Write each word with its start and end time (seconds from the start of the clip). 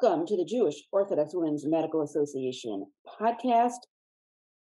Welcome 0.00 0.26
to 0.26 0.36
the 0.36 0.44
Jewish 0.44 0.76
Orthodox 0.92 1.30
Women's 1.34 1.66
Medical 1.66 2.02
Association 2.02 2.86
podcast. 3.20 3.78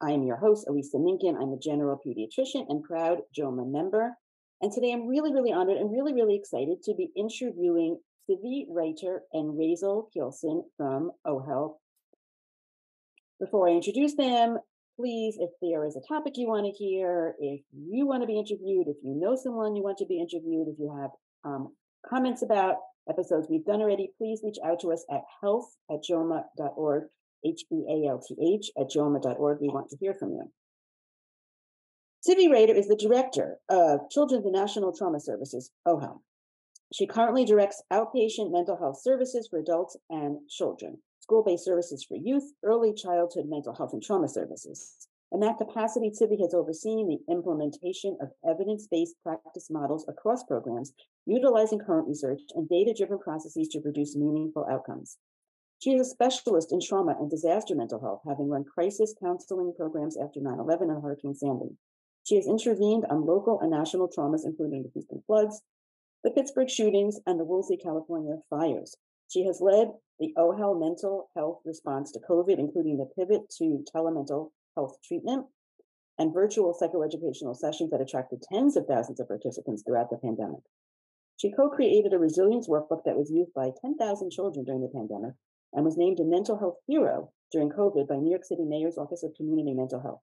I 0.02 0.12
am 0.12 0.24
your 0.24 0.38
host, 0.38 0.66
Elisa 0.68 0.98
Minkin. 0.98 1.36
I'm 1.40 1.54
a 1.54 1.60
general 1.60 2.00
pediatrician 2.04 2.66
and 2.70 2.84
proud 2.84 3.20
JOMA 3.36 3.66
member. 3.66 4.14
And 4.62 4.72
today 4.72 4.92
I'm 4.92 5.08
really, 5.08 5.32
really 5.32 5.52
honored 5.52 5.78
and 5.78 5.92
really, 5.92 6.14
really 6.14 6.36
excited 6.36 6.82
to 6.84 6.96
be 6.96 7.12
interviewing 7.16 8.00
Tzivy 8.28 8.66
Reiter 8.70 9.22
and 9.34 9.54
Raizel 9.54 10.06
Keilson 10.16 10.64
from 10.76 11.12
OHEL. 11.26 11.76
Before 13.40 13.70
I 13.70 13.74
introduce 13.74 14.16
them, 14.16 14.58
please, 15.00 15.38
if 15.40 15.52
there 15.62 15.86
is 15.86 15.96
a 15.96 16.08
topic 16.08 16.34
you 16.38 16.48
want 16.48 16.66
to 16.66 16.72
hear, 16.72 17.36
if 17.40 17.62
you 17.72 18.08
want 18.08 18.24
to 18.24 18.28
be 18.28 18.40
interviewed, 18.40 18.88
if 18.88 18.98
you 19.04 19.14
know 19.14 19.36
someone 19.36 19.76
you 19.76 19.84
want 19.84 20.00
to 20.00 20.08
be 20.08 20.20
interviewed, 20.20 20.68
if 20.68 20.80
you 20.80 20.98
have 21.00 21.12
um, 21.44 21.76
comments 22.10 22.42
about 22.42 22.78
episodes 23.10 23.48
we've 23.50 23.66
done 23.66 23.82
already, 23.82 24.12
please 24.18 24.42
reach 24.44 24.58
out 24.66 24.80
to 24.82 24.92
us 24.92 25.06
at 25.12 25.22
health 25.42 25.76
at 25.90 26.04
joma.org, 26.10 27.04
H 27.46 27.64
E 27.72 27.86
A 27.90 28.10
L 28.10 28.20
T 28.20 28.36
H 28.56 28.72
at 28.78 28.90
joma.org. 28.90 29.60
We 29.62 29.70
want 29.70 29.90
to 29.90 29.98
hear 29.98 30.14
from 30.14 30.32
you. 30.32 30.52
Tzivy 32.28 32.52
Reiter 32.52 32.74
is 32.74 32.88
the 32.88 32.96
director 32.96 33.58
of 33.70 34.10
Children's 34.10 34.46
and 34.46 34.54
National 34.54 34.92
Trauma 34.92 35.20
Services, 35.20 35.72
OHEL. 35.88 36.22
She 36.94 37.06
currently 37.06 37.46
directs 37.46 37.84
outpatient 37.92 38.52
mental 38.52 38.78
health 38.78 39.00
services 39.02 39.48
for 39.50 39.60
adults 39.60 39.98
and 40.10 40.40
children, 40.50 40.98
school 41.20 41.44
based 41.44 41.66
services 41.66 42.04
for 42.04 42.16
youth, 42.16 42.54
early 42.64 42.94
childhood 42.94 43.46
mental 43.48 43.76
health 43.76 43.94
and 43.94 44.02
trauma 44.02 44.28
services. 44.28 45.08
In 45.32 45.42
that 45.42 45.58
capacity, 45.58 46.10
Tzivy 46.10 46.40
has 46.40 46.54
overseen 46.54 47.08
the 47.08 47.34
implementation 47.34 48.18
of 48.22 48.32
evidence 48.48 48.88
based 48.90 49.16
practice 49.22 49.70
models 49.70 50.06
across 50.08 50.44
programs, 50.44 50.94
utilizing 51.26 51.80
current 51.80 52.08
research 52.08 52.40
and 52.56 52.70
data 52.70 52.94
driven 52.98 53.20
processes 53.20 53.68
to 53.70 53.82
produce 53.82 54.16
meaningful 54.16 54.66
outcomes. 54.72 55.18
She 55.80 55.94
is 55.94 56.08
a 56.08 56.10
specialist 56.10 56.72
in 56.72 56.80
trauma 56.80 57.16
and 57.20 57.30
disaster 57.30 57.76
mental 57.76 58.00
health, 58.00 58.22
having 58.26 58.50
run 58.50 58.64
crisis 58.64 59.14
counseling 59.22 59.74
programs 59.76 60.18
after 60.18 60.40
9 60.40 60.60
11 60.60 60.90
and 60.90 61.04
Hurricane 61.04 61.36
Sandy. 61.36 61.76
She 62.24 62.36
has 62.36 62.48
intervened 62.48 63.06
on 63.10 63.26
local 63.26 63.60
and 63.60 63.70
national 63.70 64.10
traumas, 64.10 64.46
including 64.46 64.84
the 64.84 64.90
Houston 64.94 65.22
floods, 65.28 65.62
the 66.24 66.32
Pittsburgh 66.32 66.70
shootings, 66.70 67.20
and 67.26 67.38
the 67.40 67.46
Woolsey, 67.46 67.78
California 67.78 68.38
fires. 68.50 68.96
She 69.28 69.46
has 69.46 69.60
led 69.60 69.92
the 70.20 70.34
OHEL 70.38 70.80
mental 70.80 71.30
health 71.36 71.62
response 71.66 72.12
to 72.14 72.20
COVID, 72.20 72.58
including 72.58 72.98
the 72.98 73.06
pivot 73.06 73.50
to 73.58 73.84
telemental 73.94 74.52
health 74.78 74.98
treatment, 75.04 75.48
and 76.20 76.34
virtual 76.34 76.78
psychoeducational 76.80 77.56
sessions 77.56 77.90
that 77.90 78.02
attracted 78.02 78.44
tens 78.44 78.78
of 78.78 78.86
thousands 78.86 79.20
of 79.20 79.28
participants 79.28 79.82
throughout 79.82 80.12
the 80.12 80.18
pandemic. 80.18 80.62
She 81.36 81.52
co 81.52 81.70
created 81.70 82.14
a 82.14 82.20
resilience 82.20 82.70
workbook 82.70 83.04
that 83.06 83.18
was 83.18 83.32
used 83.32 83.54
by 83.56 83.72
10,000 83.82 84.32
children 84.32 84.66
during 84.66 84.82
the 84.82 84.94
pandemic 84.94 85.34
and 85.74 85.84
was 85.84 85.98
named 85.98 86.20
a 86.20 86.24
mental 86.24 86.60
health 86.60 86.78
hero 86.88 87.32
during 87.52 87.70
COVID 87.70 88.08
by 88.08 88.18
New 88.18 88.30
York 88.30 88.46
City 88.46 88.66
Mayor's 88.66 88.98
Office 88.98 89.24
of 89.24 89.34
Community 89.36 89.74
Mental 89.74 90.02
Health. 90.02 90.22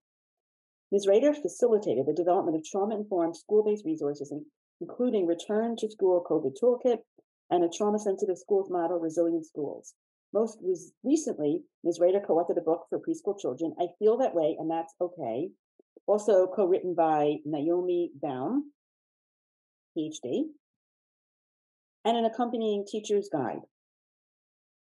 Ms. 0.91 1.07
Reiter 1.07 1.33
facilitated 1.33 2.05
the 2.05 2.13
development 2.13 2.55
of 2.55 2.63
trauma 2.63 2.95
informed 2.95 3.35
school 3.35 3.63
based 3.63 3.85
resources, 3.85 4.33
including 4.79 5.25
Return 5.25 5.75
to 5.77 5.89
School 5.89 6.23
COVID 6.29 6.55
Toolkit 6.61 6.99
and 7.49 7.63
a 7.63 7.69
trauma 7.69 7.99
sensitive 7.99 8.37
schools 8.37 8.69
model, 8.69 8.99
Resilient 8.99 9.45
Schools. 9.45 9.93
Most 10.35 10.59
res- 10.61 10.91
recently, 11.01 11.63
Ms. 11.85 12.01
Reiter 12.01 12.19
co 12.19 12.35
authored 12.35 12.57
a 12.57 12.61
book 12.61 12.87
for 12.89 12.99
preschool 12.99 13.39
children, 13.39 13.73
I 13.79 13.87
Feel 13.99 14.17
That 14.17 14.35
Way, 14.35 14.57
and 14.59 14.69
That's 14.69 14.93
Okay, 14.99 15.51
also 16.07 16.45
co 16.47 16.65
written 16.65 16.93
by 16.93 17.37
Naomi 17.45 18.11
Baum, 18.21 18.73
PhD, 19.97 20.49
and 22.03 22.17
an 22.17 22.25
accompanying 22.25 22.85
teacher's 22.85 23.29
guide. 23.31 23.61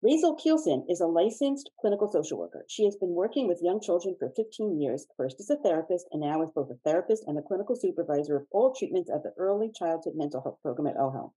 Raizel 0.04 0.36
Keilson 0.40 0.84
is 0.90 1.00
a 1.00 1.06
licensed 1.06 1.70
clinical 1.80 2.12
social 2.12 2.40
worker. 2.40 2.66
She 2.68 2.86
has 2.86 2.96
been 2.96 3.14
working 3.14 3.48
with 3.48 3.62
young 3.62 3.80
children 3.80 4.16
for 4.18 4.32
15 4.36 4.82
years, 4.82 5.06
first 5.16 5.40
as 5.40 5.52
a 5.52 5.58
therapist 5.58 6.08
and 6.12 6.22
now 6.22 6.42
as 6.42 6.50
both 6.56 6.72
a 6.72 6.80
therapist 6.84 7.24
and 7.28 7.38
a 7.38 7.44
clinical 7.44 7.76
supervisor 7.76 8.36
of 8.36 8.48
all 8.50 8.74
treatments 8.74 9.12
at 9.12 9.22
the 9.22 9.34
Early 9.38 9.72
Childhood 9.72 10.14
Mental 10.16 10.42
Health 10.42 10.58
Program 10.64 10.88
at 10.88 10.98
OHEL. 10.98 11.34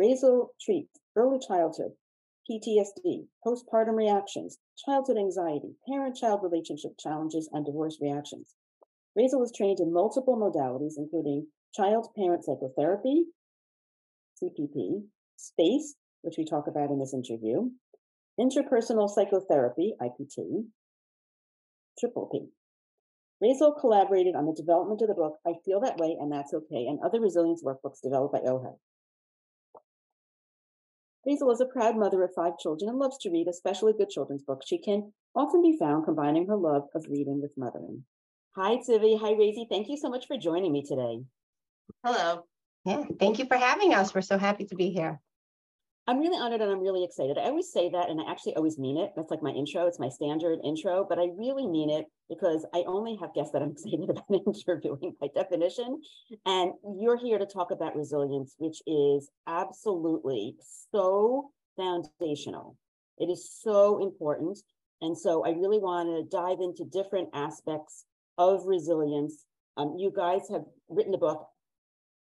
Raizel 0.00 0.50
treats 0.60 1.00
early 1.16 1.40
childhood, 1.40 1.92
PTSD, 2.50 3.28
postpartum 3.46 3.94
reactions, 3.94 4.58
childhood 4.76 5.16
anxiety, 5.16 5.76
parent 5.88 6.16
child 6.16 6.40
relationship 6.42 6.92
challenges, 6.98 7.48
and 7.52 7.64
divorce 7.64 7.98
reactions. 8.00 8.54
Raizel 9.16 9.40
was 9.40 9.52
trained 9.52 9.78
in 9.80 9.92
multiple 9.92 10.36
modalities, 10.36 10.94
including 10.96 11.48
child 11.74 12.08
parent 12.16 12.44
psychotherapy, 12.44 13.26
CPP, 14.42 15.04
SPACE, 15.36 15.94
which 16.22 16.36
we 16.38 16.44
talk 16.44 16.66
about 16.66 16.90
in 16.90 16.98
this 16.98 17.14
interview, 17.14 17.70
interpersonal 18.40 19.08
psychotherapy, 19.08 19.94
IPT, 20.00 20.66
triple 21.98 22.28
P. 22.32 22.48
Raizel 23.42 23.78
collaborated 23.78 24.34
on 24.34 24.46
the 24.46 24.54
development 24.54 25.02
of 25.02 25.08
the 25.08 25.14
book 25.14 25.38
I 25.46 25.54
Feel 25.64 25.80
That 25.80 25.98
Way 25.98 26.16
and 26.18 26.32
That's 26.32 26.54
Okay 26.54 26.86
and 26.86 27.00
other 27.04 27.20
resilience 27.20 27.62
workbooks 27.62 28.00
developed 28.02 28.32
by 28.32 28.40
OHEL. 28.40 28.78
Raizel 31.26 31.52
is 31.52 31.60
a 31.60 31.66
proud 31.66 31.96
mother 31.96 32.22
of 32.24 32.34
five 32.34 32.58
children 32.58 32.88
and 32.88 32.98
loves 32.98 33.18
to 33.18 33.30
read, 33.30 33.46
especially 33.48 33.92
good 33.92 34.10
children's 34.10 34.42
books. 34.42 34.66
She 34.66 34.78
can 34.78 35.12
often 35.34 35.62
be 35.62 35.76
found 35.78 36.04
combining 36.04 36.46
her 36.48 36.56
love 36.56 36.88
of 36.94 37.06
reading 37.08 37.40
with 37.40 37.52
mothering. 37.56 38.04
Hi, 38.56 38.76
Tzivy. 38.76 39.18
Hi, 39.20 39.32
Raizy. 39.32 39.68
Thank 39.68 39.88
you 39.88 39.96
so 39.96 40.10
much 40.10 40.26
for 40.26 40.36
joining 40.36 40.72
me 40.72 40.84
today. 40.84 41.20
Hello. 42.04 42.44
Yeah, 42.84 43.04
thank 43.20 43.38
you 43.38 43.46
for 43.46 43.56
having 43.56 43.94
us. 43.94 44.14
We're 44.14 44.22
so 44.22 44.36
happy 44.36 44.64
to 44.64 44.74
be 44.74 44.90
here. 44.90 45.20
I'm 46.08 46.18
really 46.18 46.36
honored 46.36 46.60
and 46.60 46.70
I'm 46.70 46.80
really 46.80 47.04
excited. 47.04 47.38
I 47.38 47.42
always 47.42 47.72
say 47.72 47.88
that, 47.90 48.10
and 48.10 48.20
I 48.20 48.28
actually 48.28 48.56
always 48.56 48.76
mean 48.76 48.96
it. 48.96 49.12
That's 49.14 49.30
like 49.30 49.42
my 49.42 49.50
intro. 49.50 49.86
It's 49.86 50.00
my 50.00 50.08
standard 50.08 50.58
intro, 50.64 51.06
but 51.08 51.20
I 51.20 51.28
really 51.36 51.68
mean 51.68 51.90
it 51.90 52.06
because 52.28 52.66
I 52.74 52.82
only 52.88 53.16
have 53.20 53.34
guests 53.34 53.52
that 53.52 53.62
I'm 53.62 53.70
excited 53.72 54.10
about 54.10 54.24
interviewing 54.46 55.14
by 55.20 55.28
definition. 55.32 56.00
And 56.44 56.72
you're 56.98 57.16
here 57.16 57.38
to 57.38 57.46
talk 57.46 57.70
about 57.70 57.94
resilience, 57.94 58.56
which 58.58 58.82
is 58.84 59.30
absolutely 59.46 60.56
so 60.90 61.50
foundational. 61.76 62.76
It 63.18 63.26
is 63.26 63.48
so 63.62 64.02
important. 64.02 64.58
And 65.02 65.16
so 65.16 65.44
I 65.44 65.50
really 65.50 65.78
want 65.78 66.08
to 66.08 66.36
dive 66.36 66.58
into 66.60 66.84
different 66.84 67.28
aspects 67.32 68.06
of 68.38 68.66
resilience. 68.66 69.44
Um, 69.76 69.94
you 69.98 70.12
guys 70.14 70.48
have 70.50 70.64
written 70.88 71.14
a 71.14 71.18
book. 71.18 71.46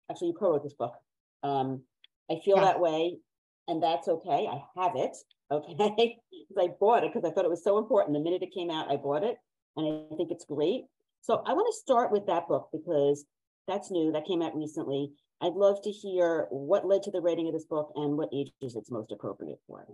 Actually, 0.09 0.29
you 0.29 0.33
co-wrote 0.35 0.63
this 0.63 0.73
book. 0.73 0.93
Um, 1.41 1.81
I 2.29 2.35
feel 2.45 2.57
yeah. 2.57 2.65
that 2.65 2.79
way 2.79 3.17
and 3.67 3.81
that's 3.81 4.07
okay. 4.07 4.47
I 4.47 4.61
have 4.81 4.93
it. 4.95 5.15
Okay. 5.51 6.17
I 6.59 6.67
bought 6.79 7.03
it 7.03 7.13
because 7.13 7.29
I 7.29 7.33
thought 7.33 7.45
it 7.45 7.51
was 7.51 7.63
so 7.63 7.77
important. 7.77 8.13
The 8.13 8.23
minute 8.23 8.43
it 8.43 8.53
came 8.53 8.69
out, 8.69 8.91
I 8.91 8.97
bought 8.97 9.23
it. 9.23 9.37
And 9.77 10.07
I 10.11 10.15
think 10.15 10.31
it's 10.31 10.45
great. 10.45 10.83
So 11.21 11.41
I 11.45 11.53
want 11.53 11.67
to 11.73 11.79
start 11.79 12.11
with 12.11 12.25
that 12.27 12.47
book 12.47 12.69
because 12.73 13.25
that's 13.67 13.91
new. 13.91 14.11
That 14.11 14.25
came 14.25 14.41
out 14.41 14.55
recently. 14.55 15.11
I'd 15.41 15.53
love 15.53 15.81
to 15.83 15.89
hear 15.89 16.47
what 16.49 16.85
led 16.85 17.03
to 17.03 17.11
the 17.11 17.21
writing 17.21 17.47
of 17.47 17.53
this 17.53 17.65
book 17.65 17.91
and 17.95 18.17
what 18.17 18.29
ages 18.33 18.75
it's 18.75 18.91
most 18.91 19.11
appropriate 19.11 19.59
for. 19.67 19.85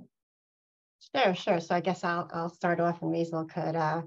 Sure, 1.16 1.36
sure. 1.36 1.60
So 1.60 1.76
I 1.76 1.82
guess 1.82 2.04
I'll 2.04 2.30
I'll 2.34 2.50
start 2.50 2.80
off 2.80 3.02
and 3.02 3.14
Raizel 3.14 3.50
could 3.50 3.76
uh, 3.76 4.02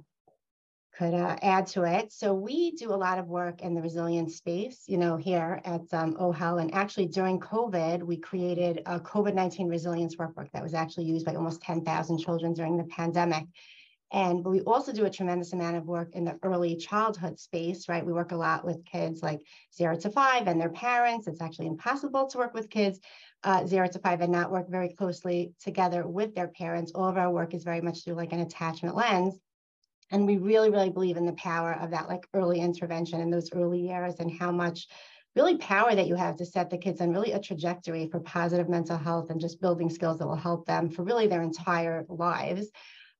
could 0.96 1.14
uh, 1.14 1.36
add 1.42 1.66
to 1.68 1.84
it. 1.84 2.12
So 2.12 2.34
we 2.34 2.72
do 2.72 2.92
a 2.92 2.96
lot 2.96 3.18
of 3.18 3.26
work 3.26 3.62
in 3.62 3.74
the 3.74 3.82
resilience 3.82 4.36
space, 4.36 4.84
you 4.86 4.98
know, 4.98 5.16
here 5.16 5.60
at 5.64 5.82
um, 5.92 6.16
OHEL. 6.16 6.60
And 6.60 6.74
actually 6.74 7.06
during 7.06 7.38
COVID, 7.40 8.02
we 8.02 8.16
created 8.16 8.82
a 8.86 8.98
COVID-19 9.00 9.68
resilience 9.68 10.16
workbook 10.16 10.50
that 10.52 10.62
was 10.62 10.74
actually 10.74 11.04
used 11.04 11.24
by 11.24 11.34
almost 11.34 11.62
10,000 11.62 12.18
children 12.18 12.52
during 12.52 12.76
the 12.76 12.84
pandemic. 12.84 13.44
And 14.12 14.44
we 14.44 14.60
also 14.62 14.92
do 14.92 15.04
a 15.04 15.10
tremendous 15.10 15.52
amount 15.52 15.76
of 15.76 15.86
work 15.86 16.16
in 16.16 16.24
the 16.24 16.36
early 16.42 16.74
childhood 16.74 17.38
space, 17.38 17.88
right? 17.88 18.04
We 18.04 18.12
work 18.12 18.32
a 18.32 18.36
lot 18.36 18.64
with 18.64 18.84
kids 18.84 19.22
like 19.22 19.40
zero 19.72 19.96
to 19.98 20.10
five 20.10 20.48
and 20.48 20.60
their 20.60 20.70
parents. 20.70 21.28
It's 21.28 21.40
actually 21.40 21.68
impossible 21.68 22.26
to 22.26 22.38
work 22.38 22.52
with 22.52 22.70
kids 22.70 22.98
uh, 23.44 23.66
zero 23.66 23.86
to 23.86 23.98
five 24.00 24.20
and 24.20 24.32
not 24.32 24.50
work 24.50 24.68
very 24.68 24.88
closely 24.88 25.52
together 25.62 26.06
with 26.06 26.34
their 26.34 26.48
parents. 26.48 26.90
All 26.92 27.08
of 27.08 27.16
our 27.16 27.30
work 27.30 27.54
is 27.54 27.62
very 27.62 27.80
much 27.80 28.04
through 28.04 28.14
like 28.14 28.32
an 28.32 28.40
attachment 28.40 28.96
lens. 28.96 29.38
And 30.10 30.26
we 30.26 30.38
really, 30.38 30.70
really 30.70 30.90
believe 30.90 31.16
in 31.16 31.26
the 31.26 31.32
power 31.34 31.72
of 31.74 31.90
that 31.92 32.08
like 32.08 32.26
early 32.34 32.60
intervention 32.60 33.20
in 33.20 33.30
those 33.30 33.52
early 33.52 33.80
years 33.80 34.14
and 34.18 34.30
how 34.30 34.50
much 34.50 34.88
really 35.36 35.56
power 35.58 35.94
that 35.94 36.08
you 36.08 36.16
have 36.16 36.36
to 36.36 36.44
set 36.44 36.70
the 36.70 36.78
kids 36.78 37.00
on 37.00 37.12
really 37.12 37.32
a 37.32 37.40
trajectory 37.40 38.08
for 38.08 38.18
positive 38.20 38.68
mental 38.68 38.96
health 38.96 39.30
and 39.30 39.40
just 39.40 39.60
building 39.60 39.88
skills 39.88 40.18
that 40.18 40.26
will 40.26 40.34
help 40.34 40.66
them 40.66 40.90
for 40.90 41.04
really 41.04 41.28
their 41.28 41.42
entire 41.42 42.04
lives. 42.08 42.68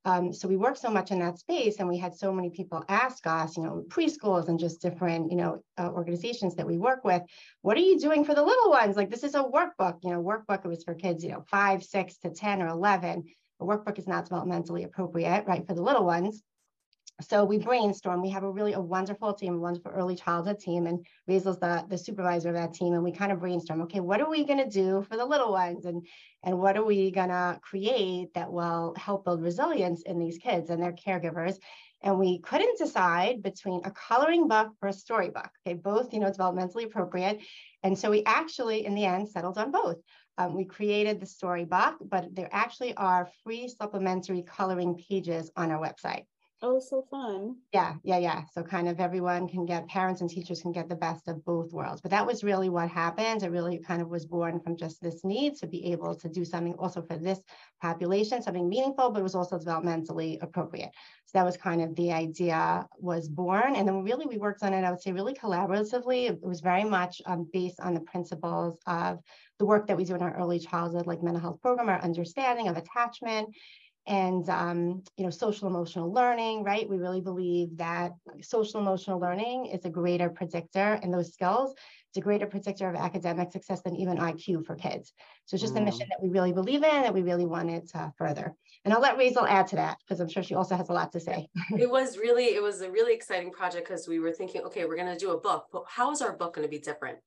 Um, 0.05 0.33
so 0.33 0.49
we 0.49 0.57
work 0.57 0.79
so 0.79 0.91
much 0.91 1.11
in 1.11 1.19
that 1.19 1.39
space, 1.39 1.79
and 1.79 1.87
we 1.87 1.99
had 1.99 2.15
so 2.17 2.33
many 2.33 2.49
people 2.49 2.83
ask 2.89 3.27
us, 3.27 3.57
you 3.57 3.63
know, 3.63 3.85
preschools 3.89 4.49
and 4.49 4.59
just 4.59 4.81
different, 4.81 5.31
you 5.31 5.37
know, 5.37 5.63
uh, 5.77 5.91
organizations 5.91 6.57
that 6.57 6.67
we 6.67 6.79
work 6.79 7.05
with, 7.05 7.23
what 7.61 7.77
are 7.77 7.81
you 7.81 7.99
doing 7.99 8.25
for 8.25 8.35
the 8.35 8.43
little 8.43 8.71
ones? 8.71 8.97
Like 8.97 9.11
this 9.11 9.25
is 9.25 9.35
a 9.35 9.43
workbook, 9.43 9.99
you 10.03 10.11
know, 10.11 10.23
workbook 10.23 10.65
it 10.65 10.69
was 10.69 10.85
for 10.85 10.95
kids, 10.95 11.23
you 11.23 11.31
know, 11.31 11.45
five, 11.51 11.85
six 11.85 12.17
to 12.21 12.31
ten 12.31 12.63
or 12.63 12.69
eleven. 12.69 13.25
A 13.61 13.65
workbook 13.65 13.99
is 13.99 14.09
not 14.09 14.29
developmentally 14.29 14.87
appropriate, 14.87 15.47
right, 15.47 15.67
for 15.67 15.75
the 15.75 15.83
little 15.83 16.07
ones 16.07 16.43
so 17.21 17.45
we 17.45 17.59
brainstorm. 17.59 18.23
We 18.23 18.31
have 18.31 18.43
a 18.43 18.51
really 18.51 18.73
a 18.73 18.81
wonderful 18.81 19.35
team, 19.35 19.55
a 19.55 19.59
wonderful 19.59 19.93
early 19.93 20.17
childhood 20.17 20.59
team, 20.59 20.87
and 20.87 21.05
Raizel's 21.29 21.59
the, 21.59 21.85
the 21.89 21.99
supervisor 21.99 22.49
of 22.49 22.55
that 22.55 22.75
team. 22.75 22.95
And 22.95 23.05
we 23.05 23.13
kind 23.13 23.33
of 23.33 23.41
brainstorm, 23.41 23.83
okay, 23.83 24.01
what 24.01 24.21
are 24.21 24.31
we 24.31 24.45
gonna 24.45 24.69
do 24.69 25.03
for 25.09 25.17
the 25.17 25.25
little 25.25 25.53
ones? 25.53 25.85
And 25.85 26.07
and 26.43 26.59
what 26.59 26.77
are 26.77 26.85
we 26.85 27.11
gonna 27.11 27.59
create 27.63 28.35
that 28.35 28.53
will 28.53 28.95
help 28.97 29.25
build 29.25 29.43
resilience 29.43 30.03
in 30.03 30.19
these 30.19 30.39
kids 30.39 30.71
and 30.71 30.83
their 30.83 30.93
caregivers? 30.93 31.57
And 32.03 32.19
we 32.19 32.39
couldn't 32.39 32.79
decide 32.79 33.43
between 33.43 33.83
a 33.85 33.91
coloring 33.91 34.49
book 34.49 34.73
or 34.81 34.89
a 34.89 34.93
storybook. 34.93 35.51
Okay, 35.67 35.75
both, 35.75 36.15
you 36.15 36.21
know, 36.21 36.31
developmentally 36.31 36.87
appropriate. 36.87 37.41
And 37.83 37.99
so 37.99 38.11
we 38.11 38.25
actually, 38.25 38.87
in 38.87 38.95
the 38.95 39.05
end, 39.05 39.29
settled 39.29 39.59
on 39.59 39.71
both. 39.71 39.99
Um, 40.39 40.55
we 40.55 40.65
created 40.65 41.21
the 41.21 41.27
storybook, 41.27 41.97
but 42.01 42.35
there 42.35 42.49
actually 42.51 42.95
are 42.95 43.29
free 43.45 43.69
supplementary 43.69 44.43
coloring 44.43 44.95
pages 44.95 45.51
on 45.57 45.71
our 45.71 45.79
website. 45.79 46.25
Oh, 46.63 46.79
so 46.79 47.07
fun. 47.11 47.57
Yeah, 47.73 47.95
yeah, 48.03 48.19
yeah. 48.19 48.43
So 48.53 48.63
kind 48.63 48.87
of 48.87 49.01
everyone 49.01 49.49
can 49.49 49.65
get, 49.65 49.89
parents 49.89 50.21
and 50.21 50.29
teachers 50.29 50.61
can 50.61 50.73
get 50.73 50.91
the 50.91 50.95
best 50.95 51.27
of 51.27 51.43
both 51.43 51.73
worlds. 51.73 52.03
But 52.03 52.11
that 52.11 52.27
was 52.27 52.45
really 52.45 52.69
what 52.69 52.91
happened. 52.91 53.43
It 53.43 53.51
really 53.51 53.79
kind 53.79 54.03
of 54.03 54.09
was 54.09 54.27
born 54.27 54.61
from 54.61 54.77
just 54.77 55.01
this 55.01 55.25
need 55.25 55.57
to 55.57 55.67
be 55.67 55.91
able 55.93 56.15
to 56.17 56.29
do 56.29 56.45
something 56.45 56.75
also 56.75 57.01
for 57.01 57.17
this 57.17 57.41
population, 57.81 58.43
something 58.43 58.69
meaningful, 58.69 59.11
but 59.11 59.21
it 59.21 59.23
was 59.23 59.35
also 59.35 59.59
developmentally 59.59 60.37
appropriate. 60.43 60.91
So 61.25 61.39
that 61.39 61.47
was 61.47 61.57
kind 61.57 61.81
of 61.81 61.95
the 61.97 62.13
idea 62.13 62.87
was 62.99 63.27
born. 63.27 63.75
And 63.75 63.89
then 63.89 64.03
really 64.05 64.27
we 64.27 64.37
worked 64.37 64.63
on 64.63 64.75
it, 64.75 64.85
I 64.85 64.91
would 64.91 65.01
say 65.01 65.13
really 65.13 65.33
collaboratively. 65.33 66.29
It 66.29 66.43
was 66.43 66.61
very 66.61 66.85
much 66.85 67.23
um, 67.25 67.49
based 67.51 67.81
on 67.81 67.95
the 67.95 68.01
principles 68.01 68.77
of 68.87 69.21
the 69.59 69.65
work 69.65 69.87
that 69.87 69.97
we 69.97 70.05
do 70.05 70.15
in 70.15 70.23
our 70.23 70.37
early 70.37 70.59
childhood, 70.59 71.07
like 71.07 71.23
mental 71.23 71.41
health 71.41 71.63
program, 71.63 71.89
our 71.89 72.03
understanding 72.03 72.69
of 72.69 72.77
attachment 72.77 73.49
and 74.07 74.49
um, 74.49 75.03
you 75.17 75.25
know 75.25 75.31
social 75.31 75.69
emotional 75.69 76.13
learning 76.13 76.65
right? 76.65 76.89
We 76.89 76.99
really 76.99 77.21
believe 77.21 77.77
that 77.79 78.13
social 78.43 78.81
emotional 78.81 79.21
learning 79.21 79.67
is 79.67 79.85
a 79.85 79.91
greater 79.91 80.29
predictor 80.29 80.99
and 81.03 81.13
those 81.13 81.33
skills 81.33 81.75
it's 82.11 82.19
a 82.19 82.21
greater 82.21 82.47
predictor 82.47 82.89
of 82.89 82.97
academic 82.97 83.53
success 83.53 83.83
than 83.83 83.97
even 83.97 84.19
iq 84.19 84.67
for 84.67 84.75
kids 84.75 85.13
so 85.47 85.55
it's 85.55 85.63
just 85.63 85.75
mm. 85.75 85.83
a 85.83 85.85
mission 85.85 86.07
that 86.09 86.23
we 86.23 86.29
really 86.29 86.53
believe 86.53 86.83
in 86.83 87.03
that 87.03 87.15
we 87.15 87.23
really 87.23 87.47
wanted 87.47 87.89
to 87.89 88.13
further 88.19 88.55
and 88.85 88.93
i'll 88.93 89.01
let 89.01 89.17
Raizel 89.17 89.49
add 89.49 89.69
to 89.69 89.77
that 89.77 89.99
because 90.01 90.21
i'm 90.21 90.29
sure 90.29 90.43
she 90.43 90.55
also 90.55 90.77
has 90.77 90.89
a 90.89 90.93
lot 90.93 91.13
to 91.13 91.21
say 91.21 91.49
it 91.79 91.91
was 91.91 92.19
really 92.19 92.47
it 92.47 92.63
was 92.63 92.81
a 92.81 92.91
really 92.91 93.15
exciting 93.15 93.51
project 93.51 93.89
because 93.89 94.09
we 94.09 94.19
were 94.19 94.33
thinking 94.33 94.63
okay 94.63 94.85
we're 94.85 94.97
going 94.97 95.13
to 95.13 95.19
do 95.19 95.31
a 95.31 95.41
book 95.41 95.67
but 95.73 95.85
how 95.89 96.11
is 96.11 96.21
our 96.21 96.37
book 96.37 96.55
going 96.55 96.67
to 96.67 96.71
be 96.71 96.79
different 96.79 97.19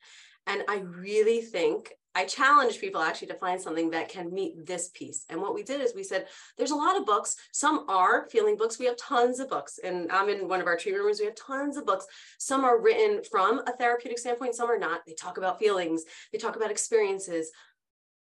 and 0.46 0.64
I 0.68 0.80
really 0.80 1.42
think 1.42 1.94
I 2.16 2.26
challenge 2.26 2.80
people 2.80 3.02
actually 3.02 3.30
to 3.30 3.34
find 3.34 3.60
something 3.60 3.90
that 3.90 4.08
can 4.08 4.32
meet 4.32 4.68
this 4.68 4.90
piece. 4.90 5.26
And 5.30 5.42
what 5.42 5.56
we 5.56 5.64
did 5.64 5.82
is 5.82 5.96
we 5.96 6.04
said, 6.04 6.28
there's 6.58 6.70
a 6.70 6.76
lot 6.76 6.96
of 6.96 7.08
books. 7.08 7.36
Some 7.52 7.86
are 7.90 8.28
feeling 8.30 8.56
books. 8.56 8.78
We 8.78 8.86
have 8.86 8.98
tons 8.98 9.40
of 9.40 9.50
books. 9.50 9.80
And 9.84 10.12
I'm 10.12 10.30
in 10.30 10.48
one 10.48 10.62
of 10.62 10.68
our 10.68 10.78
treatment 10.78 11.06
rooms. 11.06 11.20
We 11.20 11.26
have 11.26 11.36
tons 11.36 11.76
of 11.76 11.88
books. 11.88 12.06
Some 12.38 12.64
are 12.66 12.80
written 12.80 13.24
from 13.32 13.62
a 13.66 13.76
therapeutic 13.76 14.20
standpoint. 14.20 14.54
Some 14.54 14.70
are 14.70 14.73
not. 14.80 15.02
They 15.06 15.14
talk 15.14 15.38
about 15.38 15.60
feelings. 15.60 16.04
They 16.32 16.38
talk 16.38 16.56
about 16.56 16.72
experiences. 16.72 17.52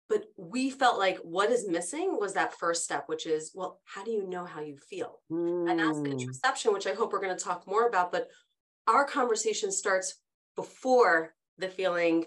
But 0.10 0.26
we 0.36 0.70
felt 0.70 1.00
like 1.00 1.18
what 1.20 1.52
is 1.52 1.70
missing 1.70 2.18
was 2.20 2.34
that 2.34 2.58
first 2.60 2.84
step, 2.84 3.06
which 3.08 3.26
is, 3.26 3.52
well, 3.56 3.80
how 3.86 4.04
do 4.04 4.12
you 4.12 4.28
know 4.28 4.46
how 4.46 4.60
you 4.60 4.76
feel? 4.90 5.20
Mm. 5.32 5.70
And 5.70 5.80
that's 5.80 6.02
the 6.02 6.10
mm. 6.10 6.20
introspection, 6.20 6.74
which 6.74 6.86
I 6.86 6.94
hope 6.94 7.14
we're 7.14 7.22
going 7.22 7.38
to 7.38 7.44
talk 7.44 7.66
more 7.66 7.88
about. 7.88 8.12
But 8.12 8.28
our 8.88 9.06
conversation 9.06 9.72
starts 9.72 10.20
before 10.58 11.34
the 11.58 11.70
feeling 11.70 12.26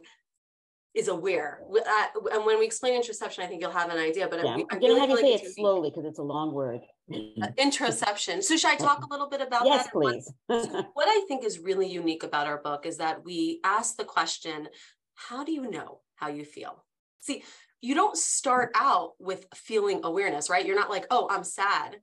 is 0.94 1.08
aware. 1.08 1.60
Uh, 1.70 2.06
and 2.32 2.46
when 2.46 2.58
we 2.58 2.64
explain 2.64 3.00
interoception, 3.00 3.40
I 3.40 3.46
think 3.46 3.60
you'll 3.60 3.70
have 3.70 3.90
an 3.90 3.98
idea. 3.98 4.28
But 4.28 4.44
yeah. 4.44 4.52
I, 4.52 4.54
am 4.54 4.80
going 4.80 4.94
to 4.94 5.00
have 5.00 5.10
you 5.10 5.18
say 5.18 5.34
it 5.34 5.54
slowly 5.54 5.90
because 5.90 6.06
it's 6.06 6.18
a 6.18 6.22
long 6.22 6.54
word. 6.54 6.80
Uh, 7.12 7.48
interoception. 7.58 8.42
So 8.42 8.56
should 8.56 8.70
I 8.70 8.76
talk 8.76 9.04
a 9.04 9.08
little 9.10 9.28
bit 9.28 9.42
about 9.42 9.66
yes, 9.66 9.84
that? 9.84 9.92
Yes, 10.02 10.32
please. 10.48 10.64
so 10.70 10.86
what 10.94 11.06
I 11.06 11.24
think 11.28 11.44
is 11.44 11.58
really 11.58 11.86
unique 11.86 12.22
about 12.22 12.46
our 12.46 12.58
book 12.58 12.86
is 12.86 12.96
that 12.96 13.24
we 13.24 13.60
ask 13.62 13.96
the 13.96 14.04
question, 14.04 14.68
how 15.14 15.44
do 15.44 15.52
you 15.52 15.70
know 15.70 16.00
how 16.14 16.28
you 16.28 16.44
feel? 16.44 16.82
See, 17.20 17.44
you 17.82 17.94
don't 17.94 18.16
start 18.16 18.70
out 18.74 19.12
with 19.18 19.44
feeling 19.54 20.00
awareness, 20.04 20.48
right? 20.48 20.64
You're 20.64 20.78
not 20.78 20.88
like, 20.88 21.06
oh, 21.10 21.28
I'm 21.30 21.44
sad. 21.44 21.96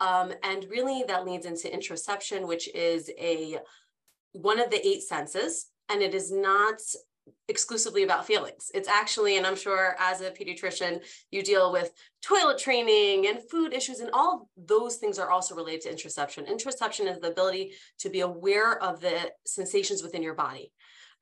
Um, 0.00 0.32
and 0.42 0.66
really 0.70 1.04
that 1.06 1.26
leads 1.26 1.44
into 1.44 1.68
interoception, 1.68 2.46
which 2.48 2.74
is 2.74 3.10
a 3.18 3.58
one 4.32 4.58
of 4.58 4.70
the 4.70 4.86
eight 4.86 5.02
senses 5.02 5.66
and 5.88 6.02
it 6.02 6.14
is 6.14 6.32
not 6.32 6.80
exclusively 7.48 8.02
about 8.02 8.26
feelings. 8.26 8.70
It's 8.74 8.88
actually, 8.88 9.36
and 9.36 9.46
I'm 9.46 9.56
sure 9.56 9.96
as 9.98 10.20
a 10.20 10.30
pediatrician, 10.30 11.02
you 11.30 11.42
deal 11.42 11.72
with 11.72 11.92
toilet 12.22 12.58
training 12.58 13.26
and 13.28 13.40
food 13.50 13.72
issues, 13.72 14.00
and 14.00 14.10
all 14.12 14.48
those 14.56 14.96
things 14.96 15.18
are 15.18 15.30
also 15.30 15.54
related 15.54 15.82
to 15.82 15.94
interoception. 15.94 16.48
Interoception 16.48 17.10
is 17.10 17.20
the 17.20 17.30
ability 17.30 17.72
to 18.00 18.10
be 18.10 18.20
aware 18.20 18.82
of 18.82 19.00
the 19.00 19.30
sensations 19.46 20.02
within 20.02 20.22
your 20.22 20.34
body. 20.34 20.72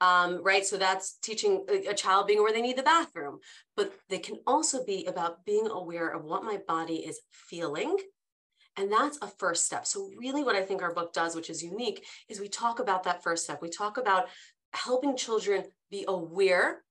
Um, 0.00 0.42
right? 0.42 0.66
So 0.66 0.76
that's 0.76 1.18
teaching 1.22 1.64
a 1.88 1.94
child 1.94 2.26
being 2.26 2.40
aware 2.40 2.52
they 2.52 2.60
need 2.60 2.76
the 2.76 2.82
bathroom, 2.82 3.38
but 3.76 3.94
they 4.08 4.18
can 4.18 4.36
also 4.46 4.84
be 4.84 5.06
about 5.06 5.44
being 5.44 5.68
aware 5.68 6.08
of 6.08 6.24
what 6.24 6.42
my 6.42 6.58
body 6.66 6.96
is 6.96 7.20
feeling 7.30 7.96
and 8.76 8.90
that's 8.90 9.18
a 9.22 9.28
first 9.28 9.64
step. 9.66 9.86
So, 9.86 10.10
really, 10.18 10.42
what 10.42 10.56
I 10.56 10.62
think 10.62 10.82
our 10.82 10.92
book 10.92 11.12
does, 11.12 11.36
which 11.36 11.48
is 11.48 11.62
unique, 11.62 12.04
is 12.28 12.40
we 12.40 12.48
talk 12.48 12.80
about 12.80 13.04
that 13.04 13.22
first 13.22 13.44
step. 13.44 13.62
We 13.62 13.68
talk 13.68 13.98
about 13.98 14.28
helping 14.74 15.16
children 15.16 15.64
be 15.90 16.04
aware 16.06 16.82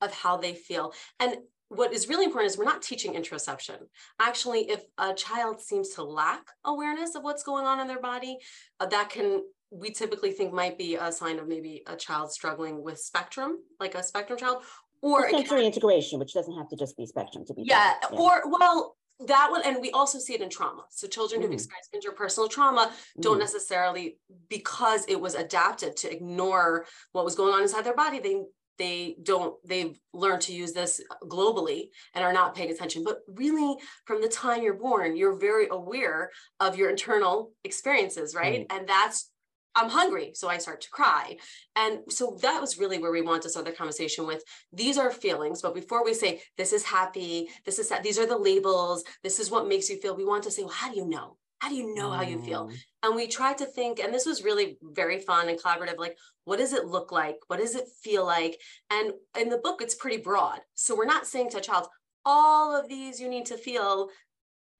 of 0.00 0.12
how 0.12 0.36
they 0.36 0.54
feel. 0.54 0.92
And 1.18 1.36
what 1.68 1.92
is 1.92 2.08
really 2.08 2.24
important 2.24 2.50
is 2.50 2.58
we're 2.58 2.64
not 2.64 2.82
teaching 2.82 3.14
interoception. 3.14 3.78
Actually, 4.20 4.70
if 4.70 4.82
a 4.98 5.14
child 5.14 5.60
seems 5.60 5.90
to 5.90 6.02
lack 6.02 6.42
awareness 6.64 7.14
of 7.14 7.22
what's 7.22 7.44
going 7.44 7.64
on 7.66 7.80
in 7.80 7.86
their 7.86 8.00
body, 8.00 8.38
uh, 8.80 8.86
that 8.86 9.08
can 9.10 9.42
we 9.70 9.90
typically 9.90 10.32
think 10.32 10.52
might 10.52 10.76
be 10.76 10.96
a 10.96 11.12
sign 11.12 11.38
of 11.38 11.46
maybe 11.46 11.82
a 11.86 11.94
child 11.94 12.32
struggling 12.32 12.82
with 12.82 12.98
spectrum, 12.98 13.58
like 13.78 13.94
a 13.94 14.02
spectrum 14.02 14.36
child, 14.36 14.64
or 15.00 15.30
sensory 15.30 15.64
integration, 15.64 16.18
which 16.18 16.34
doesn't 16.34 16.56
have 16.56 16.68
to 16.68 16.76
just 16.76 16.96
be 16.96 17.06
spectrum 17.06 17.44
to 17.46 17.54
be. 17.54 17.62
Yeah, 17.64 17.94
yeah, 18.02 18.18
or 18.18 18.42
well, 18.46 18.96
that 19.26 19.50
one 19.50 19.62
and 19.64 19.78
we 19.80 19.90
also 19.90 20.18
see 20.18 20.34
it 20.34 20.40
in 20.40 20.48
trauma 20.48 20.82
so 20.90 21.06
children 21.06 21.40
mm. 21.40 21.44
who've 21.44 21.52
experienced 21.52 21.94
interpersonal 21.94 22.50
trauma 22.50 22.90
don't 23.20 23.36
mm. 23.36 23.40
necessarily 23.40 24.18
because 24.48 25.04
it 25.08 25.20
was 25.20 25.34
adapted 25.34 25.96
to 25.96 26.10
ignore 26.10 26.86
what 27.12 27.24
was 27.24 27.34
going 27.34 27.52
on 27.52 27.62
inside 27.62 27.84
their 27.84 27.94
body 27.94 28.18
they 28.18 28.42
they 28.78 29.14
don't 29.22 29.54
they've 29.64 29.98
learned 30.14 30.40
to 30.40 30.54
use 30.54 30.72
this 30.72 31.02
globally 31.24 31.90
and 32.14 32.24
are 32.24 32.32
not 32.32 32.54
paying 32.54 32.70
attention 32.70 33.04
but 33.04 33.18
really 33.28 33.76
from 34.06 34.22
the 34.22 34.28
time 34.28 34.62
you're 34.62 34.74
born 34.74 35.16
you're 35.16 35.38
very 35.38 35.68
aware 35.70 36.30
of 36.60 36.76
your 36.76 36.88
internal 36.88 37.52
experiences 37.62 38.34
right 38.34 38.66
mm. 38.66 38.76
and 38.76 38.88
that's 38.88 39.29
I'm 39.74 39.88
hungry, 39.90 40.32
so 40.34 40.48
I 40.48 40.58
start 40.58 40.80
to 40.82 40.90
cry. 40.90 41.36
And 41.76 42.00
so 42.08 42.36
that 42.42 42.60
was 42.60 42.78
really 42.78 42.98
where 42.98 43.12
we 43.12 43.22
want 43.22 43.42
to 43.42 43.48
start 43.48 43.66
the 43.66 43.72
conversation 43.72 44.26
with 44.26 44.42
these 44.72 44.98
are 44.98 45.10
feelings, 45.10 45.62
but 45.62 45.74
before 45.74 46.04
we 46.04 46.14
say 46.14 46.42
this 46.56 46.72
is 46.72 46.84
happy, 46.84 47.48
this 47.64 47.78
is 47.78 47.88
sad, 47.88 48.02
these 48.02 48.18
are 48.18 48.26
the 48.26 48.36
labels, 48.36 49.04
this 49.22 49.38
is 49.38 49.50
what 49.50 49.68
makes 49.68 49.88
you 49.88 49.96
feel, 50.00 50.16
we 50.16 50.24
want 50.24 50.42
to 50.44 50.50
say, 50.50 50.62
well, 50.62 50.72
how 50.72 50.90
do 50.90 50.96
you 50.96 51.06
know? 51.08 51.36
How 51.60 51.68
do 51.68 51.74
you 51.74 51.94
know 51.94 52.10
how 52.10 52.22
you 52.22 52.40
feel? 52.40 52.68
Mm. 52.68 52.74
And 53.02 53.16
we 53.16 53.26
tried 53.28 53.58
to 53.58 53.66
think, 53.66 54.00
and 54.00 54.14
this 54.14 54.24
was 54.24 54.42
really 54.42 54.78
very 54.82 55.18
fun 55.18 55.50
and 55.50 55.60
collaborative, 55.60 55.98
like, 55.98 56.16
what 56.44 56.56
does 56.56 56.72
it 56.72 56.86
look 56.86 57.12
like? 57.12 57.36
What 57.48 57.60
does 57.60 57.74
it 57.74 57.84
feel 58.02 58.24
like? 58.24 58.58
And 58.90 59.12
in 59.38 59.50
the 59.50 59.58
book, 59.58 59.82
it's 59.82 59.94
pretty 59.94 60.16
broad. 60.16 60.60
So 60.74 60.96
we're 60.96 61.04
not 61.04 61.26
saying 61.26 61.50
to 61.50 61.58
a 61.58 61.60
child, 61.60 61.86
all 62.24 62.74
of 62.74 62.88
these 62.88 63.20
you 63.20 63.28
need 63.28 63.44
to 63.46 63.58
feel, 63.58 64.08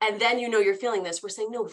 and 0.01 0.19
then 0.19 0.39
you 0.39 0.49
know 0.49 0.59
you're 0.59 0.75
feeling 0.75 1.03
this. 1.03 1.23
We're 1.23 1.29
saying, 1.29 1.51
no, 1.51 1.69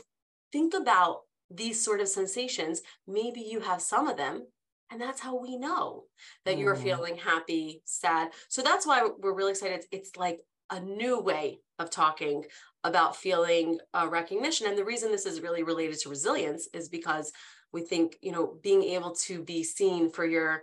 think 0.52 0.74
about 0.74 1.22
these 1.50 1.84
sort 1.84 2.02
of 2.02 2.08
sensations, 2.08 2.82
maybe 3.08 3.42
you 3.42 3.60
have 3.62 3.82
some 3.82 4.08
of 4.08 4.18
them. 4.18 4.48
And 4.90 5.02
that's 5.02 5.20
how 5.20 5.38
we 5.38 5.58
know 5.58 6.06
that 6.46 6.56
mm. 6.56 6.60
you're 6.60 6.76
feeling 6.76 7.18
happy, 7.18 7.82
sad. 7.84 8.30
So 8.48 8.62
that's 8.62 8.88
why 8.88 9.08
we're 9.20 9.34
really 9.34 9.52
excited. 9.52 9.76
It's, 9.76 9.88
it's 9.92 10.16
like 10.16 10.40
a 10.70 10.80
new 10.80 11.20
way 11.20 11.60
of 11.78 11.90
talking 11.90 12.46
about 12.84 13.18
feeling 13.18 13.80
uh, 13.94 14.08
recognition. 14.10 14.68
And 14.68 14.78
the 14.78 14.86
reason 14.86 15.12
this 15.12 15.26
is 15.26 15.42
really 15.42 15.64
related 15.64 16.00
to 16.00 16.10
resilience 16.10 16.70
is 16.74 16.88
because 16.88 17.34
we 17.74 17.82
think, 17.82 18.18
you 18.22 18.32
know, 18.32 18.58
being 18.64 18.84
able 18.84 19.12
to 19.12 19.44
be 19.44 19.64
seen 19.64 20.10
for 20.10 20.26
your 20.26 20.62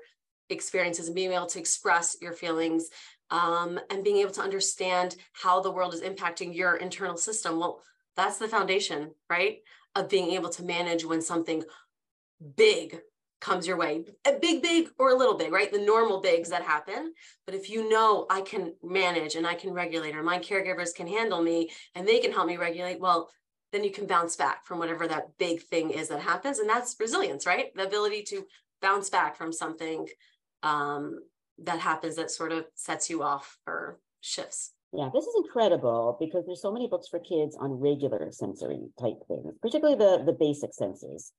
experiences 0.48 1.06
and 1.06 1.14
being 1.14 1.32
able 1.32 1.46
to 1.46 1.58
express 1.58 2.16
your 2.20 2.32
feelings 2.32 2.88
um, 3.30 3.78
and 3.90 4.04
being 4.04 4.18
able 4.18 4.32
to 4.32 4.40
understand 4.40 5.16
how 5.32 5.60
the 5.60 5.70
world 5.70 5.94
is 5.94 6.02
impacting 6.02 6.54
your 6.54 6.76
internal 6.76 7.16
system. 7.16 7.58
Well, 7.58 7.82
that's 8.16 8.38
the 8.38 8.48
foundation, 8.48 9.10
right? 9.28 9.58
Of 9.94 10.08
being 10.08 10.30
able 10.32 10.50
to 10.50 10.64
manage 10.64 11.04
when 11.04 11.22
something 11.22 11.64
big 12.56 13.00
comes 13.40 13.66
your 13.66 13.76
way. 13.76 14.04
A 14.26 14.38
big 14.40 14.62
big 14.62 14.88
or 14.98 15.10
a 15.10 15.14
little 15.14 15.36
big 15.36 15.52
right? 15.52 15.70
The 15.70 15.78
normal 15.78 16.20
bigs 16.20 16.48
that 16.48 16.62
happen. 16.62 17.12
But 17.46 17.54
if 17.54 17.68
you 17.68 17.88
know 17.88 18.26
i 18.30 18.40
can 18.40 18.74
manage 18.82 19.34
and 19.36 19.46
i 19.46 19.54
can 19.54 19.72
regulate 19.72 20.16
or 20.16 20.22
my 20.22 20.38
caregivers 20.38 20.94
can 20.94 21.06
handle 21.06 21.42
me 21.42 21.70
and 21.94 22.08
they 22.08 22.20
can 22.20 22.32
help 22.32 22.46
me 22.46 22.56
regulate 22.56 23.00
well 23.00 23.30
then 23.74 23.82
you 23.82 23.90
can 23.90 24.06
bounce 24.06 24.36
back 24.36 24.64
from 24.64 24.78
whatever 24.78 25.08
that 25.08 25.36
big 25.36 25.60
thing 25.60 25.90
is 25.90 26.06
that 26.08 26.20
happens. 26.20 26.60
And 26.60 26.68
that's 26.68 26.94
resilience 27.00 27.44
right? 27.44 27.74
The 27.74 27.84
ability 27.84 28.22
to 28.28 28.46
bounce 28.80 29.10
back 29.10 29.36
from 29.36 29.52
something 29.52 30.08
um, 30.62 31.18
that 31.58 31.80
happens 31.80 32.16
that 32.16 32.30
sort 32.30 32.52
of 32.52 32.66
sets 32.76 33.10
you 33.10 33.22
off 33.22 33.58
or 33.66 33.98
shifts 34.20 34.73
yeah, 34.96 35.10
this 35.12 35.24
is 35.24 35.34
incredible 35.36 36.16
because 36.20 36.46
there's 36.46 36.62
so 36.62 36.72
many 36.72 36.86
books 36.86 37.08
for 37.08 37.18
kids 37.18 37.56
on 37.60 37.72
regular 37.72 38.30
sensory 38.30 38.80
type 39.00 39.18
things, 39.28 39.54
particularly 39.60 39.98
the 39.98 40.24
the 40.24 40.32
basic 40.32 40.72
senses. 40.72 41.32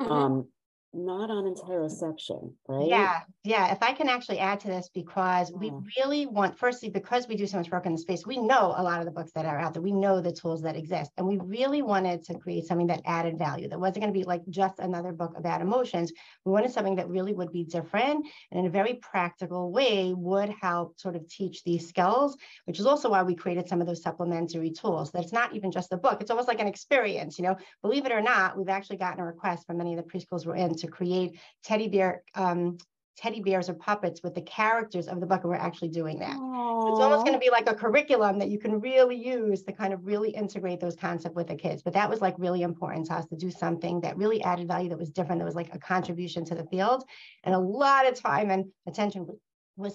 Mm-hmm. 0.00 0.12
Um, 0.12 0.48
not 0.92 1.30
on 1.30 1.44
interoception, 1.44 2.52
right? 2.68 2.88
Yeah, 2.88 3.20
yeah. 3.44 3.72
If 3.72 3.82
I 3.82 3.92
can 3.92 4.08
actually 4.08 4.40
add 4.40 4.60
to 4.60 4.68
this, 4.68 4.90
because 4.92 5.52
we 5.52 5.72
really 5.96 6.26
want, 6.26 6.58
firstly, 6.58 6.90
because 6.90 7.28
we 7.28 7.36
do 7.36 7.46
so 7.46 7.58
much 7.58 7.70
work 7.70 7.86
in 7.86 7.92
the 7.92 7.98
space, 7.98 8.26
we 8.26 8.38
know 8.38 8.74
a 8.76 8.82
lot 8.82 8.98
of 8.98 9.04
the 9.04 9.12
books 9.12 9.30
that 9.34 9.46
are 9.46 9.58
out 9.58 9.72
there. 9.72 9.82
We 9.82 9.92
know 9.92 10.20
the 10.20 10.32
tools 10.32 10.62
that 10.62 10.76
exist, 10.76 11.12
and 11.16 11.26
we 11.26 11.38
really 11.38 11.82
wanted 11.82 12.24
to 12.24 12.38
create 12.38 12.66
something 12.66 12.88
that 12.88 13.02
added 13.04 13.38
value. 13.38 13.68
That 13.68 13.78
wasn't 13.78 14.02
going 14.02 14.12
to 14.12 14.18
be 14.18 14.24
like 14.24 14.42
just 14.48 14.80
another 14.80 15.12
book 15.12 15.34
about 15.36 15.60
emotions. 15.60 16.12
We 16.44 16.52
wanted 16.52 16.72
something 16.72 16.96
that 16.96 17.08
really 17.08 17.34
would 17.34 17.52
be 17.52 17.64
different 17.64 18.26
and 18.50 18.60
in 18.60 18.66
a 18.66 18.70
very 18.70 18.94
practical 18.94 19.70
way 19.70 20.12
would 20.16 20.52
help 20.60 20.98
sort 20.98 21.14
of 21.14 21.28
teach 21.28 21.62
these 21.62 21.88
skills, 21.88 22.36
which 22.64 22.80
is 22.80 22.86
also 22.86 23.10
why 23.10 23.22
we 23.22 23.34
created 23.34 23.68
some 23.68 23.80
of 23.80 23.86
those 23.86 24.02
supplementary 24.02 24.70
tools. 24.72 25.12
That 25.12 25.22
it's 25.22 25.32
not 25.32 25.54
even 25.54 25.70
just 25.70 25.92
a 25.92 25.96
book; 25.96 26.20
it's 26.20 26.30
almost 26.30 26.48
like 26.48 26.60
an 26.60 26.66
experience. 26.66 27.38
You 27.38 27.44
know, 27.44 27.56
believe 27.80 28.06
it 28.06 28.12
or 28.12 28.20
not, 28.20 28.58
we've 28.58 28.68
actually 28.68 28.96
gotten 28.96 29.20
a 29.20 29.24
request 29.24 29.66
from 29.66 29.78
many 29.78 29.96
of 29.96 30.04
the 30.04 30.10
preschools 30.10 30.46
we're 30.46 30.56
in 30.56 30.79
to 30.80 30.88
create 30.88 31.38
teddy 31.62 31.88
bear 31.88 32.22
um, 32.34 32.78
teddy 33.20 33.40
bears 33.42 33.68
or 33.68 33.74
puppets 33.74 34.22
with 34.22 34.34
the 34.34 34.40
characters 34.40 35.06
of 35.06 35.20
the 35.20 35.26
book, 35.26 35.42
and 35.42 35.50
we're 35.50 35.56
actually 35.56 35.90
doing 35.90 36.18
that. 36.18 36.36
Aww. 36.36 36.90
It's 36.90 37.00
almost 37.00 37.26
going 37.26 37.34
to 37.34 37.38
be 37.38 37.50
like 37.50 37.68
a 37.68 37.74
curriculum 37.74 38.38
that 38.38 38.48
you 38.48 38.58
can 38.58 38.80
really 38.80 39.16
use 39.16 39.62
to 39.64 39.72
kind 39.72 39.92
of 39.92 40.06
really 40.06 40.30
integrate 40.30 40.80
those 40.80 40.96
concepts 40.96 41.36
with 41.36 41.46
the 41.46 41.54
kids. 41.54 41.82
But 41.82 41.92
that 41.92 42.08
was 42.08 42.22
like 42.22 42.34
really 42.38 42.62
important 42.62 43.06
to 43.06 43.14
us 43.14 43.26
to 43.26 43.36
do 43.36 43.50
something 43.50 44.00
that 44.00 44.16
really 44.16 44.42
added 44.42 44.68
value 44.68 44.88
that 44.88 44.98
was 44.98 45.10
different, 45.10 45.40
that 45.40 45.44
was 45.44 45.54
like 45.54 45.74
a 45.74 45.78
contribution 45.78 46.46
to 46.46 46.54
the 46.54 46.64
field. 46.64 47.04
And 47.44 47.54
a 47.54 47.58
lot 47.58 48.08
of 48.08 48.14
time 48.14 48.50
and 48.50 48.66
attention 48.86 49.26
was 49.26 49.36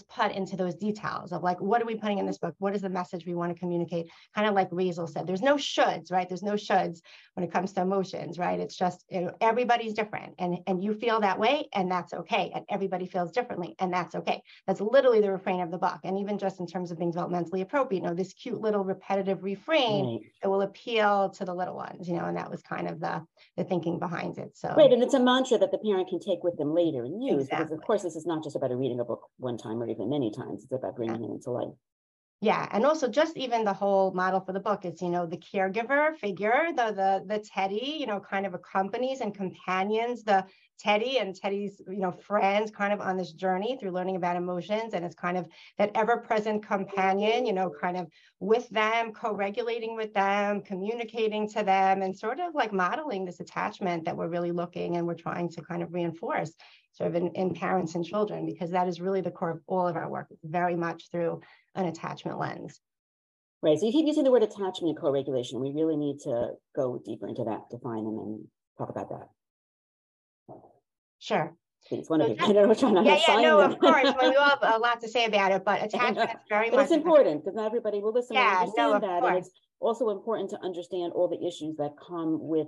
put 0.04 0.32
into 0.32 0.56
those 0.56 0.76
details 0.76 1.32
of 1.32 1.44
like, 1.44 1.60
what 1.62 1.82
are 1.82 1.86
we 1.86 1.96
putting 1.96 2.18
in 2.18 2.26
this 2.26 2.38
book? 2.38 2.56
What 2.60 2.76
is 2.76 2.82
the 2.82 2.90
message 2.90 3.26
we 3.26 3.36
want 3.36 3.54
to 3.54 3.60
communicate? 3.60 4.08
Kind 4.34 4.48
of 4.48 4.54
like 4.54 4.70
Raizel 4.72 5.10
said, 5.10 5.28
there's 5.28 5.42
no 5.42 5.56
shoulds, 5.56 6.12
right? 6.12 6.28
There's 6.28 6.44
no 6.44 6.54
shoulds 6.54 7.02
when 7.36 7.44
it 7.44 7.52
comes 7.52 7.74
to 7.74 7.82
emotions, 7.82 8.40
right? 8.40 8.60
It's 8.60 8.76
just 8.76 9.06
you 9.10 9.22
know, 9.22 9.32
everybody's 9.42 9.94
different 9.94 10.36
and, 10.40 10.58
and 10.68 10.84
you 10.84 10.94
feel 10.94 11.20
that 11.22 11.40
way 11.40 11.68
and 11.74 11.92
that's 11.92 12.14
okay. 12.14 12.52
And 12.56 12.66
everybody 12.70 13.06
feels 13.06 13.32
differently 13.32 13.76
and 13.80 13.94
that's 13.94 14.16
okay. 14.16 14.42
That's 14.68 14.82
literally 14.82 15.22
the 15.22 15.32
refrain 15.32 15.62
of 15.62 15.72
the 15.72 15.78
book. 15.78 16.00
And 16.04 16.18
even 16.20 16.38
just 16.38 16.60
in 16.60 16.68
terms 16.68 16.92
of 16.92 16.98
being 16.98 17.12
developmentally 17.12 17.62
appropriate, 17.62 18.02
you 18.02 18.08
know, 18.08 18.16
this 18.16 18.34
cute 18.34 18.62
little 18.62 18.84
repetitive 18.84 19.44
refrain 19.44 20.06
right. 20.06 20.20
that 20.42 20.50
will 20.50 20.62
appeal 20.62 21.30
to 21.32 21.46
the 21.46 21.54
little 21.54 21.76
ones, 21.76 22.08
you 22.08 22.16
know, 22.16 22.26
and 22.26 22.38
that 22.38 22.50
was 22.50 22.62
kind 22.62 22.88
of 22.88 23.00
the, 23.00 23.22
the 23.58 23.64
thinking 23.64 24.00
behind 24.00 24.38
it. 24.38 24.58
So 24.58 24.74
Right. 24.76 24.92
And 24.92 25.04
it's 25.04 25.14
a 25.14 25.20
mantra 25.20 25.58
that 25.58 25.72
the 25.72 25.78
parent 25.78 26.10
can 26.10 26.20
take 26.20 26.44
with 26.44 26.58
them 26.58 26.74
later 26.74 27.04
and 27.04 27.24
use 27.24 27.44
exactly. 27.44 27.66
because 27.66 27.72
of 27.72 27.86
course 27.86 28.04
this 28.04 28.16
is 28.16 28.26
not 28.26 28.44
just 28.44 28.56
about 28.56 28.72
reading 28.78 29.00
a 29.00 29.06
book 29.06 29.22
one 29.38 29.58
time 29.58 29.65
time 29.66 29.82
or 29.82 29.90
even 29.90 30.10
many 30.10 30.32
times. 30.32 30.64
It's 30.64 30.72
about 30.72 30.96
bringing 30.96 31.24
yeah. 31.24 31.30
it 31.30 31.34
into 31.34 31.52
life. 31.52 31.74
Yeah, 32.42 32.68
and 32.72 32.86
also 32.86 33.08
just 33.08 33.38
even 33.38 33.64
the 33.64 33.74
whole 33.74 34.12
model 34.14 34.42
for 34.42 34.52
the 34.52 34.60
book 34.60 34.86
is, 34.86 35.02
you 35.02 35.10
know, 35.10 35.26
the 35.26 35.38
caregiver 35.38 36.16
figure, 36.18 36.68
the 36.76 36.92
the 36.92 37.24
the 37.26 37.40
Teddy, 37.40 37.98
you 38.00 38.06
know, 38.06 38.20
kind 38.20 38.46
of 38.46 38.54
accompanies 38.54 39.22
and 39.22 39.34
companions 39.34 40.24
the 40.24 40.46
Teddy 40.78 41.18
and 41.20 41.34
Teddy's, 41.34 41.82
you 41.88 42.00
know, 42.00 42.12
friends 42.12 42.70
kind 42.70 42.92
of 42.92 43.00
on 43.00 43.16
this 43.18 43.32
journey 43.32 43.78
through 43.80 43.92
learning 43.92 44.18
about 44.18 44.36
emotions. 44.36 44.94
And 44.94 45.06
it's 45.06 45.16
kind 45.16 45.38
of 45.38 45.48
that 45.78 45.92
ever-present 45.96 46.68
companion, 46.68 47.46
you 47.46 47.54
know, 47.54 47.72
kind 47.82 47.96
of 47.96 48.12
with 48.42 48.68
them, 48.70 49.14
co-regulating 49.14 49.96
with 49.96 50.14
them, 50.14 50.62
communicating 50.62 51.50
to 51.52 51.64
them, 51.64 52.02
and 52.02 52.16
sort 52.16 52.42
of 52.42 52.54
like 52.54 52.74
modeling 52.74 53.24
this 53.24 53.40
attachment 53.40 54.04
that 54.06 54.18
we're 54.18 54.28
really 54.28 54.52
looking 54.52 54.98
and 54.98 55.08
we're 55.08 55.14
trying 55.14 55.50
to 55.52 55.62
kind 55.62 55.82
of 55.82 55.94
reinforce 55.94 56.54
sort 56.96 57.10
of 57.10 57.16
in, 57.16 57.32
in 57.36 57.54
parents 57.54 57.96
and 57.96 58.04
children, 58.04 58.46
because 58.46 58.72
that 58.72 58.88
is 58.88 59.02
really 59.02 59.22
the 59.22 59.32
core 59.32 59.52
of 59.52 59.60
all 59.68 59.88
of 59.88 59.96
our 59.96 60.10
work, 60.10 60.28
very 60.44 60.76
much 60.76 61.10
through 61.12 61.42
an 61.76 61.86
attachment 61.86 62.40
lens. 62.40 62.80
Right. 63.62 63.78
So 63.78 63.86
you 63.86 63.92
keep 63.92 64.06
using 64.06 64.24
the 64.24 64.32
word 64.32 64.44
attachment 64.44 64.90
and 64.90 64.98
co-regulation. 64.98 65.60
We 65.60 65.72
really 65.74 65.98
need 65.98 66.20
to 66.24 66.52
go 66.76 67.02
deeper 67.04 67.28
into 67.28 67.44
that, 67.46 67.70
define 67.72 68.06
them, 68.06 68.18
and 68.20 68.48
talk 68.78 68.90
about 68.90 69.10
that. 69.10 69.28
Sure. 71.20 71.56
Please, 71.88 72.10
one 72.10 72.22
of 72.22 72.30
you. 72.30 72.36
I 72.40 72.54
don't 72.54 72.56
know 72.56 72.68
which 72.68 72.82
one. 72.82 73.06
Yeah, 73.06 73.20
yeah, 73.28 73.42
no, 73.42 73.60
of 73.62 73.80
course. 73.80 74.04
Well, 74.04 74.30
we 74.30 74.36
all 74.36 74.50
have 74.50 74.60
a 74.62 74.78
lot 74.78 75.02
to 75.02 75.08
say 75.08 75.26
about 75.26 75.52
it, 75.52 75.64
but 75.66 75.84
attachment 75.84 76.30
is 76.30 76.36
very 76.50 76.70
but 76.70 76.78
much. 76.78 76.84
It's 76.86 76.94
important 76.94 77.44
because 77.44 77.56
not 77.56 77.66
everybody 77.66 78.00
will 78.00 78.14
listen 78.14 78.36
yeah, 78.36 78.60
understand 78.60 78.76
no, 78.76 79.00
that. 79.00 79.22
Course. 79.22 79.30
And 79.30 79.38
it's 79.38 79.52
also 79.80 80.10
important 80.10 80.52
to 80.52 80.60
understand 80.64 81.14
all 81.14 81.28
the 81.28 81.46
issues 81.46 81.76
that 81.78 81.92
come 82.08 82.38
with 82.40 82.68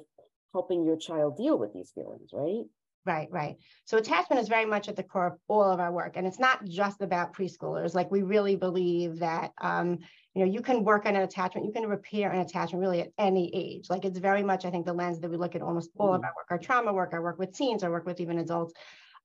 helping 0.53 0.83
your 0.85 0.97
child 0.97 1.37
deal 1.37 1.57
with 1.57 1.73
these 1.73 1.91
feelings, 1.93 2.29
right? 2.33 2.63
Right, 3.07 3.29
right. 3.31 3.55
So 3.85 3.97
attachment 3.97 4.41
is 4.41 4.49
very 4.49 4.65
much 4.65 4.89
at 4.89 4.97
the 4.97 5.03
core 5.03 5.27
of 5.27 5.39
all 5.47 5.71
of 5.71 5.79
our 5.79 5.93
work, 5.93 6.17
and 6.17 6.27
it's 6.27 6.39
not 6.39 6.65
just 6.65 7.01
about 7.01 7.33
preschoolers. 7.33 7.95
Like 7.95 8.11
we 8.11 8.21
really 8.21 8.57
believe 8.57 9.19
that 9.19 9.53
um, 9.61 9.99
you 10.33 10.43
know 10.43 10.51
you 10.51 10.59
can 10.59 10.83
work 10.83 11.05
on 11.05 11.15
an 11.15 11.21
attachment, 11.21 11.65
you 11.65 11.71
can 11.71 11.87
repair 11.87 12.31
an 12.31 12.41
attachment 12.41 12.81
really 12.81 12.99
at 12.99 13.13
any 13.17 13.49
age. 13.55 13.89
Like 13.89 14.03
it's 14.03 14.19
very 14.19 14.43
much, 14.43 14.65
I 14.65 14.71
think, 14.71 14.85
the 14.85 14.91
lens 14.91 15.21
that 15.21 15.31
we 15.31 15.37
look 15.37 15.55
at 15.55 15.61
almost 15.61 15.89
all 15.97 16.07
mm-hmm. 16.07 16.15
of 16.15 16.23
our 16.25 16.33
work, 16.35 16.47
our 16.49 16.57
trauma 16.57 16.91
work, 16.91 17.13
our 17.13 17.21
work 17.21 17.39
with 17.39 17.53
teens, 17.53 17.81
our 17.81 17.91
work 17.91 18.05
with 18.05 18.19
even 18.19 18.39
adults. 18.39 18.73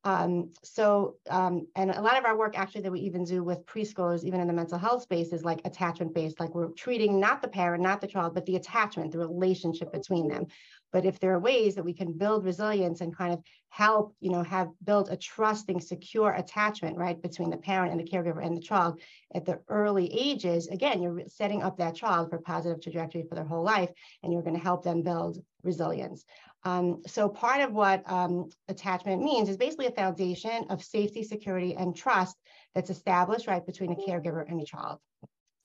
Um, 0.04 0.50
so, 0.64 1.16
um, 1.30 1.68
and 1.76 1.90
a 1.90 2.02
lot 2.02 2.18
of 2.18 2.25
our 2.25 2.37
work 2.37 2.59
actually 2.59 2.82
that 2.82 2.92
we 2.92 3.00
even 3.00 3.25
do 3.25 3.44
with 3.44 3.64
preschoolers, 3.66 4.25
even 4.25 4.40
in 4.40 4.49
the 4.49 4.52
mental 4.52 4.78
health 4.78 5.02
space, 5.02 5.32
is 5.32 5.44
like 5.44 5.61
attachment 5.64 6.12
based. 6.12 6.40
Like 6.40 6.54
we're 6.54 6.71
treating 6.71 7.21
not 7.21 7.40
the 7.40 7.49
parent, 7.49 7.82
not 7.82 8.00
the 8.00 8.09
child, 8.09 8.35
but 8.35 8.44
the 8.47 8.56
attachment, 8.56 9.12
the 9.12 9.18
relationship 9.18 9.92
between 9.92 10.26
them. 10.26 10.47
But 10.92 11.06
if 11.06 11.21
there 11.21 11.32
are 11.32 11.40
ways 11.40 11.76
that 11.76 11.85
we 11.85 11.94
can 11.94 12.12
build 12.12 12.44
resilience 12.44 13.00
and 13.00 13.16
kind 13.16 13.32
of 13.32 13.42
help, 13.71 14.14
you 14.21 14.30
know, 14.30 14.42
have 14.42 14.68
build 14.85 15.09
a 15.09 15.16
trusting, 15.16 15.80
secure 15.80 16.32
attachment, 16.32 16.99
right, 16.99 17.21
between 17.23 17.49
the 17.49 17.56
parent 17.56 17.92
and 17.92 18.00
the 18.00 18.11
caregiver 18.11 18.44
and 18.44 18.54
the 18.56 18.61
child 18.61 19.00
at 19.35 19.47
the 19.47 19.61
early 19.68 20.12
ages, 20.12 20.68
again, 20.68 21.00
you're 21.00 21.23
setting 21.28 21.62
up 21.62 21.78
that 21.78 21.94
child 21.94 22.28
for 22.28 22.38
positive 22.38 22.82
trajectory 22.82 23.25
for 23.26 23.37
their 23.37 23.44
whole 23.44 23.62
life, 23.62 23.90
and 24.23 24.32
you're 24.32 24.42
going 24.42 24.56
to 24.56 24.62
help 24.62 24.85
them 24.85 25.02
build 25.02 25.38
resilience. 25.62 26.25
Um, 26.64 27.02
so 27.07 27.28
part 27.28 27.61
of 27.61 27.73
what 27.73 28.02
um, 28.11 28.49
attachment 28.69 29.23
means 29.23 29.49
is 29.49 29.57
basically 29.57 29.87
a 29.87 29.92
foundation 29.92 30.66
of 30.71 30.83
safety, 30.83 31.23
security, 31.23 31.75
and 31.75 31.95
trust 31.95 32.37
that's 32.75 32.90
established 32.90 33.47
right 33.47 33.64
between 33.64 33.92
a 33.92 33.97
caregiver 33.97 34.49
and 34.49 34.61
a 34.61 34.64
child. 34.64 34.99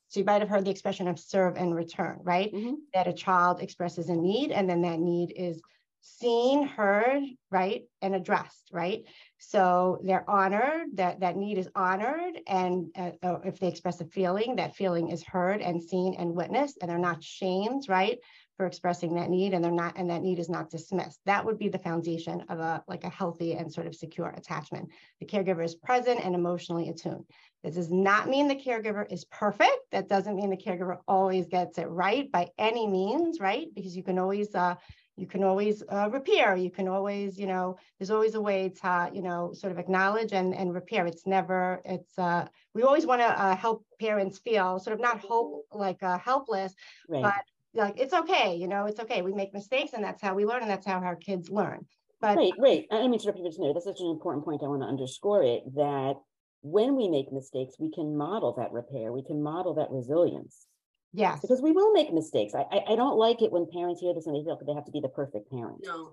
So 0.10 0.20
you 0.20 0.26
might 0.26 0.42
have 0.42 0.50
heard 0.50 0.66
the 0.66 0.72
expression 0.72 1.08
of 1.08 1.20
serve 1.20 1.58
and 1.58 1.76
return, 1.76 2.20
right? 2.24 2.52
Mm-hmm. 2.54 2.76
That 2.94 3.08
a 3.08 3.14
child 3.14 3.62
expresses 3.62 4.10
a 4.10 4.16
need 4.16 4.52
and 4.52 4.70
then 4.70 4.82
that 4.82 5.00
need 5.00 5.34
is 5.36 5.62
seen, 6.02 6.66
heard, 6.66 7.24
right, 7.52 7.84
and 8.02 8.16
addressed, 8.16 8.70
right? 8.72 9.04
So 9.40 10.00
they're 10.04 10.30
honored, 10.30 10.96
that 10.96 11.20
that 11.20 11.36
need 11.36 11.58
is 11.58 11.70
honored, 11.76 12.40
and 12.48 12.88
uh, 12.96 13.40
if 13.44 13.60
they 13.60 13.68
express 13.68 14.00
a 14.00 14.06
feeling, 14.06 14.56
that 14.56 14.76
feeling 14.76 15.10
is 15.10 15.24
heard 15.24 15.62
and 15.62 15.84
seen 15.84 16.16
and 16.18 16.34
witnessed, 16.34 16.78
and 16.82 16.90
they're 16.90 16.98
not 16.98 17.24
shamed, 17.24 17.90
right, 17.90 18.20
for 18.58 18.66
expressing 18.66 19.14
that 19.14 19.30
need 19.30 19.54
and 19.54 19.64
they're 19.64 19.72
not 19.72 19.98
and 19.98 20.10
that 20.10 20.24
need 20.24 20.40
is 20.40 20.50
not 20.50 20.70
dismissed. 20.70 21.20
That 21.26 21.46
would 21.46 21.60
be 21.60 21.70
the 21.70 21.78
foundation 21.78 22.44
of 22.50 22.60
a 22.60 22.84
like 22.88 23.04
a 23.04 23.10
healthy 23.10 23.54
and 23.54 23.72
sort 23.72 23.88
of 23.88 23.96
secure 23.96 24.30
attachment. 24.30 24.90
The 25.20 25.28
caregiver 25.28 25.64
is 25.64 25.76
present 25.76 26.20
and 26.24 26.34
emotionally 26.34 26.90
attuned. 26.90 27.26
This 27.64 27.76
does 27.76 27.92
not 27.92 28.28
mean 28.28 28.48
the 28.48 28.56
caregiver 28.56 29.12
is 29.12 29.26
perfect. 29.26 29.92
That 29.92 30.10
doesn't 30.10 30.36
mean 30.36 30.50
the 30.50 30.58
caregiver 30.58 30.98
always 31.08 31.46
gets 31.48 31.78
it 31.78 31.88
right 31.88 32.32
by 32.32 32.50
any 32.58 32.88
means 32.88 33.40
right? 33.40 33.68
Because 33.74 33.96
you 33.96 34.04
can 34.04 34.18
always 34.18 34.54
uh, 34.56 34.76
you 35.18 35.28
can 35.28 35.44
always 35.44 35.84
uh, 35.90 36.10
repair. 36.12 36.56
You 36.56 36.72
can 36.72 36.88
always 36.88 37.38
you 37.38 37.46
know 37.46 37.78
there's 38.00 38.12
always 38.12 38.34
a 38.34 38.42
way 38.42 38.70
to 38.82 39.12
you 39.14 39.22
know 39.22 39.54
sort 39.54 39.72
of 39.72 39.78
acknowledge 39.78 40.34
and 40.34 40.56
and 40.56 40.74
repair. 40.74 41.06
It's 41.06 41.28
never 41.28 41.82
it's 41.86 42.18
uh 42.18 42.48
we 42.74 42.82
always 42.82 43.06
want 43.06 43.22
to 43.22 43.28
uh, 43.28 43.56
help 43.56 43.86
parents 44.00 44.40
feel 44.40 44.80
sort 44.80 44.96
of 44.96 45.00
not 45.00 45.20
hope 45.20 45.66
like 45.72 46.02
uh, 46.02 46.18
helpless 46.18 46.74
right. 47.08 47.24
but 47.24 47.44
like 47.74 48.00
it's 48.00 48.14
okay, 48.14 48.56
you 48.56 48.68
know, 48.68 48.86
it's 48.86 49.00
okay. 49.00 49.22
We 49.22 49.34
make 49.34 49.54
mistakes 49.54 49.94
and 49.94 50.04
that's 50.04 50.22
how 50.22 50.34
we 50.34 50.46
learn 50.46 50.62
and 50.62 50.70
that's 50.70 50.86
how 50.86 51.00
our 51.00 51.16
kids 51.16 51.50
learn. 51.50 51.86
But 52.20 52.38
wait, 52.38 52.54
wait, 52.58 52.88
I 52.92 53.08
mean 53.08 53.20
to 53.20 53.28
repeat 53.28 53.54
there. 53.60 53.74
That's 53.74 53.86
such 53.86 54.00
an 54.00 54.10
important 54.10 54.44
point. 54.46 54.64
I 54.64 54.68
want 54.68 54.82
to 54.82 54.88
underscore 54.88 55.44
it 55.44 55.64
that 55.76 56.16
when 56.62 56.96
we 56.96 57.08
make 57.08 57.32
mistakes, 57.32 57.76
we 57.80 57.92
can 57.92 58.18
model 58.18 58.54
that 58.58 58.72
repair, 58.72 59.12
we 59.12 59.24
can 59.24 59.42
model 59.42 59.76
that 59.76 59.92
resilience. 59.92 60.66
Yes. 61.14 61.40
Because 61.42 61.62
we 61.62 61.72
will 61.72 61.94
make 61.94 62.14
mistakes. 62.14 62.54
I, 62.54 62.66
I, 62.72 62.94
I 62.94 62.96
don't 62.96 63.18
like 63.18 63.42
it 63.42 63.52
when 63.52 63.66
parents 63.72 64.02
hear 64.02 64.14
this 64.14 64.28
and 64.28 64.36
they 64.36 64.44
feel 64.44 64.56
like 64.56 64.66
they 64.66 64.74
have 64.74 64.86
to 64.86 64.92
be 64.92 65.00
the 65.00 65.10
perfect 65.10 65.50
parent. 65.50 65.80
No. 65.84 66.12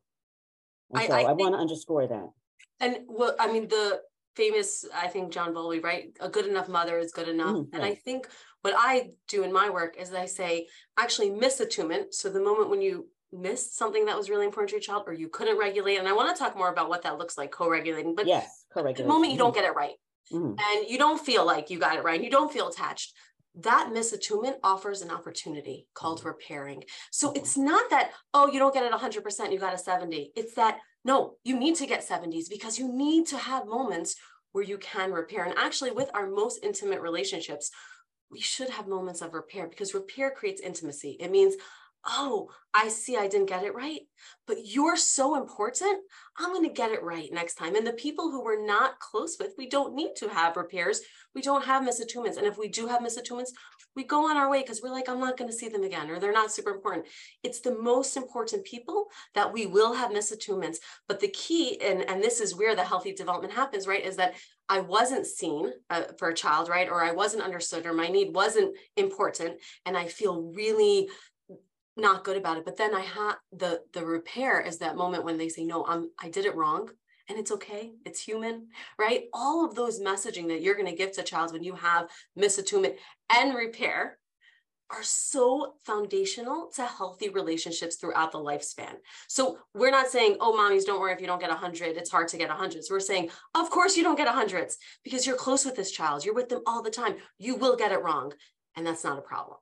And 0.93 1.07
so 1.07 1.13
I, 1.13 1.23
I, 1.23 1.31
I 1.31 1.33
want 1.33 1.55
to 1.55 1.59
underscore 1.59 2.07
that. 2.07 2.29
And 2.81 2.99
well, 3.09 3.35
I 3.39 3.51
mean, 3.51 3.69
the 3.69 4.01
famous, 4.37 4.85
I 4.95 5.09
think 5.09 5.33
John 5.33 5.53
Bowlby, 5.53 5.81
right? 5.81 6.17
A 6.21 6.29
good 6.29 6.47
enough 6.47 6.69
mother 6.69 6.99
is 6.99 7.13
good 7.13 7.29
enough. 7.29 7.57
Mm, 7.57 7.69
and 7.73 7.83
I 7.83 7.95
think 7.95 8.29
what 8.65 8.75
I 8.77 9.11
do 9.29 9.43
in 9.43 9.53
my 9.53 9.69
work 9.69 9.97
is 9.99 10.15
I 10.15 10.25
say 10.25 10.69
actually 10.99 11.29
miss 11.31 11.61
misattunement. 11.61 12.15
So 12.15 12.31
the 12.31 12.41
moment 12.41 12.71
when 12.71 12.81
you 12.81 13.09
missed 13.31 13.77
something 13.77 14.07
that 14.07 14.17
was 14.17 14.31
really 14.31 14.47
important 14.47 14.71
to 14.71 14.77
your 14.77 14.81
child 14.81 15.05
or 15.07 15.13
you 15.13 15.29
couldn't 15.29 15.59
regulate 15.59 15.97
and 15.97 16.07
i 16.07 16.13
want 16.13 16.35
to 16.35 16.41
talk 16.41 16.57
more 16.57 16.71
about 16.71 16.89
what 16.89 17.03
that 17.03 17.19
looks 17.19 17.37
like 17.37 17.51
co-regulating 17.51 18.15
but 18.15 18.29
yes 18.29 18.65
co-regulating. 18.73 19.05
the 19.05 19.13
moment 19.13 19.33
you 19.33 19.39
don't 19.39 19.57
get 19.57 19.65
it 19.65 19.75
right 19.75 19.95
mm-hmm. 20.33 20.55
and 20.57 20.89
you 20.89 20.97
don't 20.97 21.21
feel 21.21 21.45
like 21.45 21.69
you 21.69 21.77
got 21.77 21.97
it 21.97 22.05
right 22.05 22.15
and 22.15 22.25
you 22.25 22.31
don't 22.31 22.53
feel 22.53 22.69
attached 22.69 23.13
that 23.57 23.91
misattunement 23.93 24.55
offers 24.63 25.03
an 25.03 25.11
opportunity 25.11 25.89
called 25.95 26.21
mm-hmm. 26.21 26.29
repairing 26.29 26.85
so 27.11 27.29
mm-hmm. 27.29 27.39
it's 27.39 27.57
not 27.57 27.91
that 27.91 28.13
oh 28.35 28.47
you 28.47 28.61
don't 28.61 28.73
get 28.73 28.85
it 28.85 28.93
100% 28.93 29.53
you 29.53 29.59
got 29.59 29.75
a 29.75 29.79
70 29.79 30.31
it's 30.37 30.55
that 30.55 30.79
no 31.05 31.35
you 31.43 31.59
need 31.59 31.75
to 31.75 31.87
get 31.87 32.07
70s 32.07 32.49
because 32.49 32.79
you 32.79 32.97
need 32.97 33.27
to 33.27 33.37
have 33.37 33.67
moments 33.67 34.15
where 34.53 34.65
you 34.65 34.79
can 34.79 35.11
repair 35.11 35.45
and 35.45 35.59
actually 35.59 35.91
with 35.91 36.09
our 36.15 36.29
most 36.29 36.61
intimate 36.63 37.01
relationships 37.01 37.73
we 38.31 38.41
should 38.41 38.71
have 38.71 38.89
moments 38.89 39.23
of 39.23 39.35
repair 39.35 39.67
because 39.67 39.95
repair 39.95 40.31
creates 40.31 40.61
intimacy. 40.61 41.17
It 41.21 41.31
means 41.31 41.55
oh, 42.07 42.51
I 42.73 42.89
see 42.89 43.17
I 43.17 43.29
didn't 43.29 43.49
get 43.49 43.63
it 43.63 43.75
right, 43.75 44.01
but 44.47 44.59
you're 44.65 44.97
so 44.97 45.37
important. 45.37 46.01
I'm 46.37 46.53
going 46.53 46.69
to 46.69 46.75
get 46.75 46.91
it 46.91 47.03
right 47.03 47.33
next 47.33 47.55
time. 47.55 47.77
And 47.77 47.87
the 47.87 47.93
people 47.93 48.31
who 48.31 48.43
we're 48.43 48.67
not 48.67 48.99
close 48.99 49.37
with, 49.39 49.55
we 49.57 49.69
don't 49.69 49.95
need 49.95 50.17
to 50.17 50.29
have 50.29 50.57
repairs. 50.57 51.01
We 51.35 51.43
don't 51.43 51.65
have 51.65 51.83
misattunements. 51.83 52.37
And 52.37 52.47
if 52.47 52.59
we 52.59 52.69
do 52.69 52.89
have 52.89 53.01
misattunements, 53.01 53.51
we 53.97 54.03
go 54.05 54.29
on 54.29 54.37
our 54.37 54.51
way 54.51 54.61
because 54.61 54.81
we're 54.83 54.91
like, 54.91 55.09
I'm 55.09 55.21
not 55.21 55.37
going 55.37 55.49
to 55.49 55.57
see 55.57 55.69
them 55.69 55.85
again, 55.85 56.11
or 56.11 56.19
they're 56.19 56.33
not 56.33 56.53
super 56.53 56.71
important. 56.71 57.07
It's 57.45 57.61
the 57.61 57.79
most 57.79 58.17
important 58.17 58.65
people 58.65 59.07
that 59.35 59.53
we 59.53 59.67
will 59.67 59.95
have 59.95 60.11
misattunements. 60.11 60.79
But 61.07 61.21
the 61.21 61.29
key, 61.29 61.81
and, 61.81 62.09
and 62.09 62.23
this 62.23 62.41
is 62.41 62.57
where 62.57 62.75
the 62.75 62.85
healthy 62.85 63.13
development 63.13 63.55
happens, 63.55 63.87
right, 63.87 64.05
is 64.05 64.17
that 64.17 64.35
I 64.69 64.81
wasn't 64.81 65.27
seen 65.27 65.73
uh, 65.91 66.05
for 66.19 66.31
a 66.31 66.35
child, 66.35 66.69
right? 66.69 66.89
Or 66.89 67.05
I 67.05 67.13
wasn't 67.13 67.45
understood, 67.45 67.87
or 67.87 67.93
my 67.93 68.09
need 68.09 68.35
wasn't 68.35 68.77
important. 68.97 69.61
And 69.87 69.97
I 69.97 70.07
feel 70.07 70.53
really 70.55 71.09
not 71.97 72.25
good 72.25 72.37
about 72.37 72.57
it 72.57 72.65
but 72.65 72.77
then 72.77 72.95
i 72.95 73.01
had 73.01 73.35
the 73.53 73.81
the 73.93 74.05
repair 74.05 74.61
is 74.61 74.79
that 74.79 74.97
moment 74.97 75.25
when 75.25 75.39
they 75.39 75.49
say 75.49 75.65
no 75.65 75.85
i'm 75.87 76.11
i 76.19 76.29
did 76.29 76.47
it 76.47 76.55
wrong 76.55 76.89
and 77.29 77.39
it's 77.39 77.53
okay 77.53 77.93
it's 78.05 78.21
human 78.21 78.69
right 78.99 79.25
all 79.33 79.65
of 79.65 79.75
those 79.75 80.01
messaging 80.01 80.49
that 80.49 80.63
you're 80.63 80.75
going 80.75 80.87
to 80.87 80.97
give 80.97 81.13
to 81.13 81.23
child 81.23 81.53
when 81.53 81.63
you 81.63 81.75
have 81.75 82.09
misattunement 82.39 82.97
and 83.31 83.55
repair 83.55 84.19
are 84.91 85.03
so 85.03 85.75
foundational 85.85 86.71
to 86.75 86.85
healthy 86.85 87.29
relationships 87.29 87.97
throughout 87.97 88.33
the 88.33 88.39
lifespan. 88.39 88.95
So 89.29 89.59
we're 89.75 89.91
not 89.91 90.09
saying, 90.09 90.37
oh, 90.41 90.53
mommies, 90.53 90.85
don't 90.85 91.01
worry 91.01 91.13
if 91.13 91.21
you 91.21 91.27
don't 91.27 91.41
get 91.41 91.49
100, 91.49 91.97
it's 91.97 92.11
hard 92.11 92.29
to 92.29 92.37
get 92.37 92.49
100. 92.49 92.85
So 92.85 92.95
we're 92.95 93.01
saying, 93.01 93.31
of 93.55 93.71
course 93.71 93.97
you 93.97 94.03
don't 94.03 94.17
get 94.17 94.29
100s 94.29 94.75
because 95.03 95.27
you're 95.27 95.37
close 95.37 95.65
with 95.65 95.75
this 95.75 95.91
child. 95.91 96.25
You're 96.25 96.35
with 96.35 96.49
them 96.49 96.63
all 96.67 96.83
the 96.83 96.91
time. 96.91 97.17
You 97.39 97.57
will 97.57 97.77
get 97.77 97.93
it 97.93 98.03
wrong. 98.03 98.35
And 98.77 98.87
that's 98.87 99.05
not 99.05 99.19
a 99.19 99.23
problem. 99.23 99.57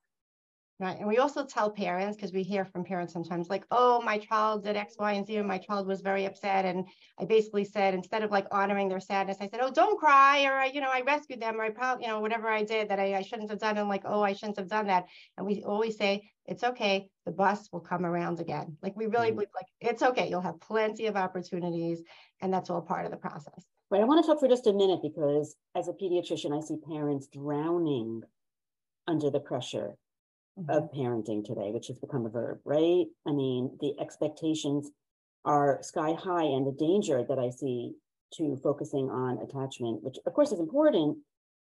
Right. 0.83 0.99
And 0.99 1.07
we 1.07 1.19
also 1.19 1.45
tell 1.47 1.71
parents, 1.71 2.17
because 2.17 2.33
we 2.33 2.43
hear 2.43 2.65
from 2.65 2.83
parents 2.83 3.12
sometimes 3.12 3.49
like, 3.49 3.65
oh, 3.71 4.03
my 4.03 4.19
child 4.19 4.65
did 4.65 4.77
X, 4.77 4.97
Y, 4.99 5.12
and 5.12 5.25
Z, 5.25 5.37
and 5.37 5.47
my 5.47 5.59
child 5.59 5.87
was 5.87 6.01
very 6.01 6.25
upset. 6.25 6.65
And 6.65 6.85
I 7.21 7.25
basically 7.25 7.65
said, 7.65 7.95
instead 7.95 8.25
of 8.25 8.33
like 8.33 8.49
honoring 8.51 8.89
their 8.89 8.99
sadness, 8.99 9.37
I 9.41 9.47
said, 9.47 9.61
oh, 9.62 9.71
don't 9.71 9.97
cry, 9.97 10.43
or, 10.43 10.65
you 10.65 10.81
know, 10.81 10.91
I 10.93 11.03
rescued 11.03 11.41
them, 11.41 11.61
or 11.61 11.62
I 11.62 11.71
probably, 11.71 12.05
you 12.05 12.11
know, 12.11 12.19
whatever 12.19 12.49
I 12.49 12.65
did 12.65 12.89
that 12.89 12.99
I, 12.99 13.15
I 13.15 13.23
shouldn't 13.23 13.49
have 13.51 13.61
done. 13.61 13.79
And 13.79 13.89
like, 13.89 14.03
oh, 14.05 14.23
I 14.23 14.33
shouldn't 14.33 14.59
have 14.59 14.67
done 14.67 14.89
that. 14.89 15.07
And 15.39 15.47
we 15.47 15.62
always 15.62 15.97
say, 15.97 16.29
it's 16.47 16.65
okay. 16.65 17.07
The 17.27 17.31
bus 17.31 17.69
will 17.71 17.79
come 17.79 18.05
around 18.05 18.41
again. 18.41 18.77
Like 18.83 18.97
we 18.97 19.07
really 19.07 19.29
mm-hmm. 19.29 19.37
believe 19.37 19.49
like, 19.55 19.67
it's 19.81 20.03
okay. 20.03 20.29
You'll 20.29 20.41
have 20.41 20.61
plenty 20.61 21.07
of 21.07 21.15
opportunities. 21.15 22.03
And 22.41 22.53
that's 22.53 22.71
all 22.71 22.83
part 22.83 23.05
of 23.05 23.12
the 23.12 23.19
process. 23.19 23.65
Right. 23.89 24.01
I 24.01 24.05
want 24.05 24.25
to 24.25 24.29
talk 24.29 24.41
for 24.41 24.49
just 24.49 24.67
a 24.67 24.73
minute 24.73 24.99
because 25.01 25.55
as 25.77 25.87
a 25.87 25.93
pediatrician, 25.93 26.59
I 26.59 26.61
see 26.61 26.79
parents 26.93 27.29
drowning 27.33 28.23
under 29.07 29.31
the 29.31 29.39
pressure 29.39 29.95
mm-hmm. 30.59 30.71
of 30.71 30.90
parenting 30.92 31.44
today, 31.44 31.71
which 31.73 31.88
has 31.88 31.99
become 31.99 32.26
a 32.26 32.30
verb, 32.30 32.61
right? 32.64 33.06
I 33.26 33.32
mean, 33.32 33.76
the 33.80 33.94
expectations 34.00 34.90
are 35.44 35.78
sky 35.82 36.12
high, 36.12 36.44
and 36.44 36.66
the 36.66 36.76
danger 36.78 37.25
that 37.28 37.38
I 37.38 37.50
see 37.50 37.94
to 38.35 38.56
focusing 38.62 39.11
on 39.11 39.38
attachment, 39.38 40.02
which 40.02 40.16
of 40.26 40.32
course 40.32 40.52
is 40.52 40.61
important, 40.61 41.18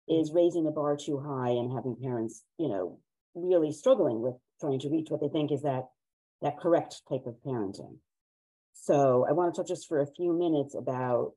is 0.08 0.32
raising 0.32 0.64
the 0.64 0.70
bar 0.70 0.96
too 0.96 1.18
high 1.18 1.50
and 1.50 1.72
having 1.72 1.96
parents, 2.00 2.44
you 2.58 2.68
know, 2.68 2.98
really 3.34 3.72
struggling 3.72 4.20
with 4.20 4.34
trying 4.60 4.78
to 4.80 4.90
reach 4.90 5.08
what 5.10 5.20
they 5.20 5.28
think 5.28 5.52
is 5.52 5.62
that 5.62 5.88
that 6.42 6.58
correct 6.58 7.02
type 7.08 7.26
of 7.26 7.34
parenting. 7.46 7.96
So 8.72 9.26
I 9.28 9.32
want 9.32 9.54
to 9.54 9.60
talk 9.60 9.68
just 9.68 9.88
for 9.88 10.00
a 10.00 10.06
few 10.06 10.32
minutes 10.32 10.74
about 10.74 11.32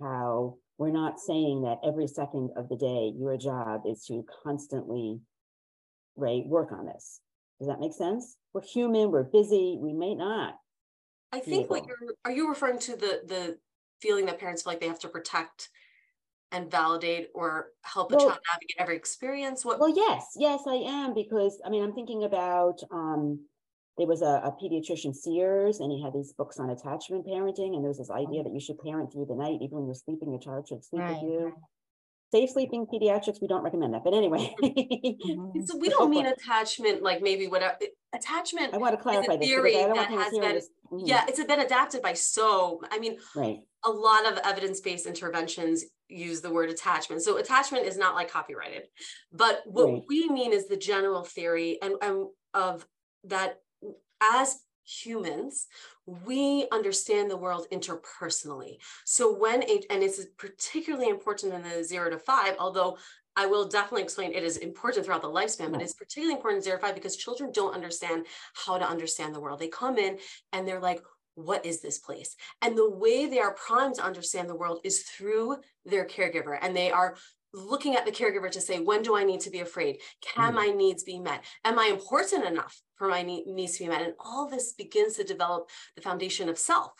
how 0.00 0.56
we're 0.78 0.90
not 0.90 1.20
saying 1.20 1.62
that 1.62 1.78
every 1.86 2.06
second 2.06 2.50
of 2.56 2.68
the 2.68 2.76
day 2.76 3.12
your 3.16 3.36
job 3.36 3.82
is 3.86 4.04
to 4.06 4.24
constantly 4.42 5.20
right, 6.16 6.44
work 6.46 6.72
on 6.72 6.86
this. 6.86 7.20
Does 7.58 7.68
that 7.68 7.80
make 7.80 7.94
sense? 7.94 8.36
We're 8.52 8.62
human, 8.62 9.10
we're 9.10 9.24
busy, 9.24 9.78
we 9.80 9.92
may 9.92 10.14
not. 10.14 10.54
I 11.32 11.40
think 11.40 11.70
what 11.70 11.86
you're 11.86 12.14
are 12.24 12.30
you 12.30 12.48
referring 12.48 12.78
to 12.80 12.96
the 12.96 13.20
the 13.26 13.58
feeling 14.00 14.26
that 14.26 14.38
parents 14.38 14.62
feel 14.62 14.72
like 14.72 14.80
they 14.80 14.88
have 14.88 15.00
to 15.00 15.08
protect 15.08 15.70
and 16.52 16.70
validate 16.70 17.28
or 17.34 17.68
help 17.82 18.12
a 18.12 18.16
well, 18.16 18.28
child 18.28 18.40
navigate 18.52 18.76
every 18.78 18.96
experience? 18.96 19.64
What 19.64 19.80
well 19.80 19.94
yes, 19.94 20.28
yes, 20.36 20.62
I 20.66 20.74
am 20.74 21.14
because 21.14 21.60
I 21.64 21.70
mean 21.70 21.82
I'm 21.82 21.92
thinking 21.92 22.24
about 22.24 22.78
um 22.90 23.40
there 23.98 24.06
was 24.06 24.22
a, 24.22 24.42
a 24.44 24.54
pediatrician 24.62 25.14
Sears 25.14 25.80
and 25.80 25.90
he 25.90 26.02
had 26.02 26.12
these 26.12 26.32
books 26.34 26.58
on 26.58 26.70
attachment 26.70 27.26
parenting 27.26 27.74
and 27.74 27.84
there's 27.84 27.98
this 27.98 28.10
idea 28.10 28.42
that 28.42 28.52
you 28.52 28.60
should 28.60 28.78
parent 28.78 29.12
through 29.12 29.26
the 29.26 29.34
night 29.34 29.58
even 29.62 29.78
when 29.78 29.86
you're 29.86 29.94
sleeping 29.94 30.30
your 30.30 30.40
child 30.40 30.68
should 30.68 30.84
sleep 30.84 31.02
right, 31.02 31.14
with 31.14 31.22
you 31.22 31.52
safe 32.36 32.50
sleeping 32.50 32.86
pediatrics, 32.86 33.40
we 33.40 33.48
don't 33.48 33.62
recommend 33.62 33.94
that. 33.94 34.04
But 34.04 34.14
anyway. 34.14 34.54
Mm-hmm. 34.62 35.62
so 35.64 35.76
we 35.78 35.88
don't 35.88 36.10
mean 36.10 36.26
attachment 36.26 37.02
like 37.02 37.22
maybe 37.22 37.46
whatever 37.46 37.76
attachment. 38.14 38.74
I 38.74 38.78
want 38.78 38.96
to 38.96 39.02
clarify 39.02 39.36
this 39.36 39.46
theory 39.46 39.74
that 39.74 40.08
has 40.10 40.30
been 40.32 40.56
mm-hmm. 40.56 40.98
yeah, 41.06 41.24
it's 41.28 41.42
been 41.42 41.60
adapted 41.60 42.02
by 42.02 42.12
so 42.12 42.80
I 42.90 42.98
mean 42.98 43.18
right. 43.34 43.58
a 43.84 43.90
lot 43.90 44.30
of 44.30 44.38
evidence-based 44.44 45.06
interventions 45.06 45.84
use 46.08 46.40
the 46.40 46.50
word 46.50 46.70
attachment. 46.70 47.22
So 47.22 47.38
attachment 47.38 47.86
is 47.86 47.96
not 47.96 48.14
like 48.14 48.30
copyrighted. 48.30 48.84
But 49.32 49.62
what 49.64 49.86
right. 49.86 50.02
we 50.08 50.28
mean 50.28 50.52
is 50.52 50.68
the 50.68 50.76
general 50.76 51.24
theory 51.24 51.78
and, 51.82 51.94
and 52.02 52.26
of 52.54 52.86
that 53.24 53.60
as 54.22 54.56
humans, 54.86 55.66
we 56.06 56.66
understand 56.72 57.30
the 57.30 57.36
world 57.36 57.66
interpersonally. 57.72 58.76
So 59.04 59.34
when 59.36 59.62
a, 59.64 59.82
and 59.90 60.02
it's 60.02 60.24
particularly 60.38 61.08
important 61.08 61.52
in 61.52 61.62
the 61.62 61.84
zero 61.84 62.08
to 62.10 62.18
five, 62.18 62.54
although 62.58 62.96
I 63.34 63.46
will 63.46 63.68
definitely 63.68 64.02
explain 64.02 64.32
it 64.32 64.44
is 64.44 64.56
important 64.56 65.04
throughout 65.04 65.22
the 65.22 65.28
lifespan, 65.28 65.70
but 65.70 65.82
it's 65.82 65.92
particularly 65.92 66.36
important 66.36 66.58
in 66.58 66.64
zero 66.64 66.78
to 66.78 66.82
five 66.86 66.94
because 66.94 67.16
children 67.16 67.50
don't 67.52 67.74
understand 67.74 68.24
how 68.54 68.78
to 68.78 68.88
understand 68.88 69.34
the 69.34 69.40
world. 69.40 69.58
They 69.58 69.68
come 69.68 69.98
in 69.98 70.18
and 70.52 70.66
they're 70.66 70.80
like, 70.80 71.02
what 71.34 71.66
is 71.66 71.82
this 71.82 71.98
place? 71.98 72.34
And 72.62 72.78
the 72.78 72.88
way 72.88 73.26
they 73.26 73.40
are 73.40 73.52
primed 73.54 73.96
to 73.96 74.04
understand 74.04 74.48
the 74.48 74.56
world 74.56 74.80
is 74.84 75.02
through 75.02 75.58
their 75.84 76.06
caregiver. 76.06 76.58
And 76.60 76.74
they 76.74 76.90
are 76.90 77.16
looking 77.56 77.96
at 77.96 78.04
the 78.04 78.12
caregiver 78.12 78.50
to 78.50 78.60
say, 78.60 78.80
when 78.80 79.02
do 79.02 79.16
I 79.16 79.24
need 79.24 79.40
to 79.40 79.50
be 79.50 79.60
afraid? 79.60 79.98
Can 80.20 80.52
mm. 80.52 80.56
my 80.56 80.66
needs 80.66 81.02
be 81.02 81.18
met? 81.18 81.42
Am 81.64 81.78
I 81.78 81.86
important 81.86 82.44
enough 82.44 82.80
for 82.96 83.08
my 83.08 83.22
needs 83.22 83.78
to 83.78 83.84
be 83.84 83.88
met? 83.88 84.02
And 84.02 84.12
all 84.20 84.48
this 84.48 84.74
begins 84.74 85.16
to 85.16 85.24
develop 85.24 85.70
the 85.94 86.02
foundation 86.02 86.50
of 86.50 86.58
self 86.58 86.92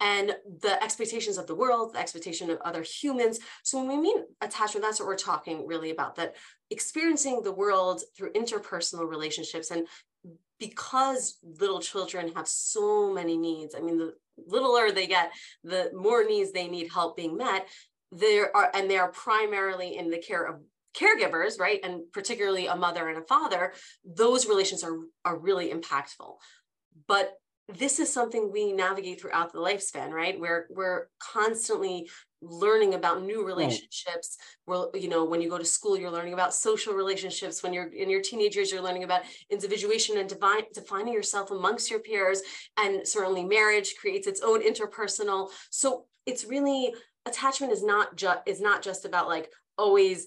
and 0.00 0.36
the 0.60 0.82
expectations 0.84 1.38
of 1.38 1.46
the 1.46 1.54
world, 1.54 1.94
the 1.94 1.98
expectation 1.98 2.50
of 2.50 2.60
other 2.60 2.82
humans. 2.82 3.40
So 3.62 3.78
when 3.78 3.88
we 3.88 3.96
mean 3.96 4.24
attachment, 4.42 4.84
that's 4.84 5.00
what 5.00 5.08
we're 5.08 5.16
talking 5.16 5.66
really 5.66 5.90
about, 5.90 6.16
that 6.16 6.36
experiencing 6.70 7.42
the 7.42 7.52
world 7.52 8.02
through 8.16 8.32
interpersonal 8.32 9.08
relationships 9.08 9.70
and 9.70 9.86
because 10.58 11.38
little 11.58 11.80
children 11.80 12.32
have 12.36 12.46
so 12.46 13.12
many 13.12 13.36
needs, 13.36 13.74
I 13.74 13.80
mean, 13.80 13.98
the 13.98 14.14
littler 14.46 14.92
they 14.92 15.08
get, 15.08 15.32
the 15.64 15.90
more 15.92 16.24
needs 16.24 16.52
they 16.52 16.68
need 16.68 16.92
help 16.92 17.16
being 17.16 17.36
met 17.36 17.66
there 18.12 18.54
are 18.54 18.70
and 18.74 18.88
they 18.90 18.98
are 18.98 19.10
primarily 19.10 19.96
in 19.96 20.10
the 20.10 20.18
care 20.18 20.44
of 20.44 20.60
caregivers 20.94 21.58
right? 21.58 21.80
And 21.82 22.02
particularly 22.12 22.66
a 22.66 22.76
mother 22.76 23.08
and 23.08 23.18
a 23.18 23.22
father 23.22 23.72
those 24.04 24.46
relations 24.46 24.84
are 24.84 24.98
are 25.24 25.38
really 25.38 25.70
impactful. 25.72 26.34
But 27.08 27.32
this 27.68 27.98
is 27.98 28.12
something 28.12 28.50
we 28.52 28.72
navigate 28.72 29.20
throughout 29.20 29.52
the 29.52 29.58
lifespan 29.58 30.10
right? 30.10 30.38
We're 30.38 30.66
we're 30.68 31.08
constantly 31.18 32.10
learning 32.42 32.92
about 32.92 33.22
new 33.22 33.46
relationships. 33.46 34.36
Right. 34.66 34.66
well 34.66 34.90
you 34.94 35.08
know 35.08 35.24
when 35.24 35.40
you 35.40 35.48
go 35.48 35.58
to 35.58 35.64
school 35.64 35.96
you're 35.96 36.10
learning 36.10 36.34
about 36.34 36.52
social 36.52 36.92
relationships. 36.92 37.62
When 37.62 37.72
you're 37.72 37.90
in 37.90 38.10
your 38.10 38.20
teenage 38.20 38.54
years 38.56 38.70
you're 38.70 38.82
learning 38.82 39.04
about 39.04 39.22
individuation 39.48 40.18
and 40.18 40.28
divine, 40.28 40.64
defining 40.74 41.14
yourself 41.14 41.50
amongst 41.50 41.90
your 41.90 42.00
peers. 42.00 42.42
And 42.76 43.08
certainly 43.08 43.44
marriage 43.44 43.94
creates 43.98 44.26
its 44.26 44.42
own 44.42 44.60
interpersonal. 44.60 45.48
So 45.70 46.04
it's 46.26 46.44
really 46.44 46.94
attachment 47.26 47.72
is 47.72 47.82
not 47.82 48.16
just 48.16 48.40
is 48.46 48.60
not 48.60 48.82
just 48.82 49.04
about 49.04 49.28
like 49.28 49.50
always 49.78 50.26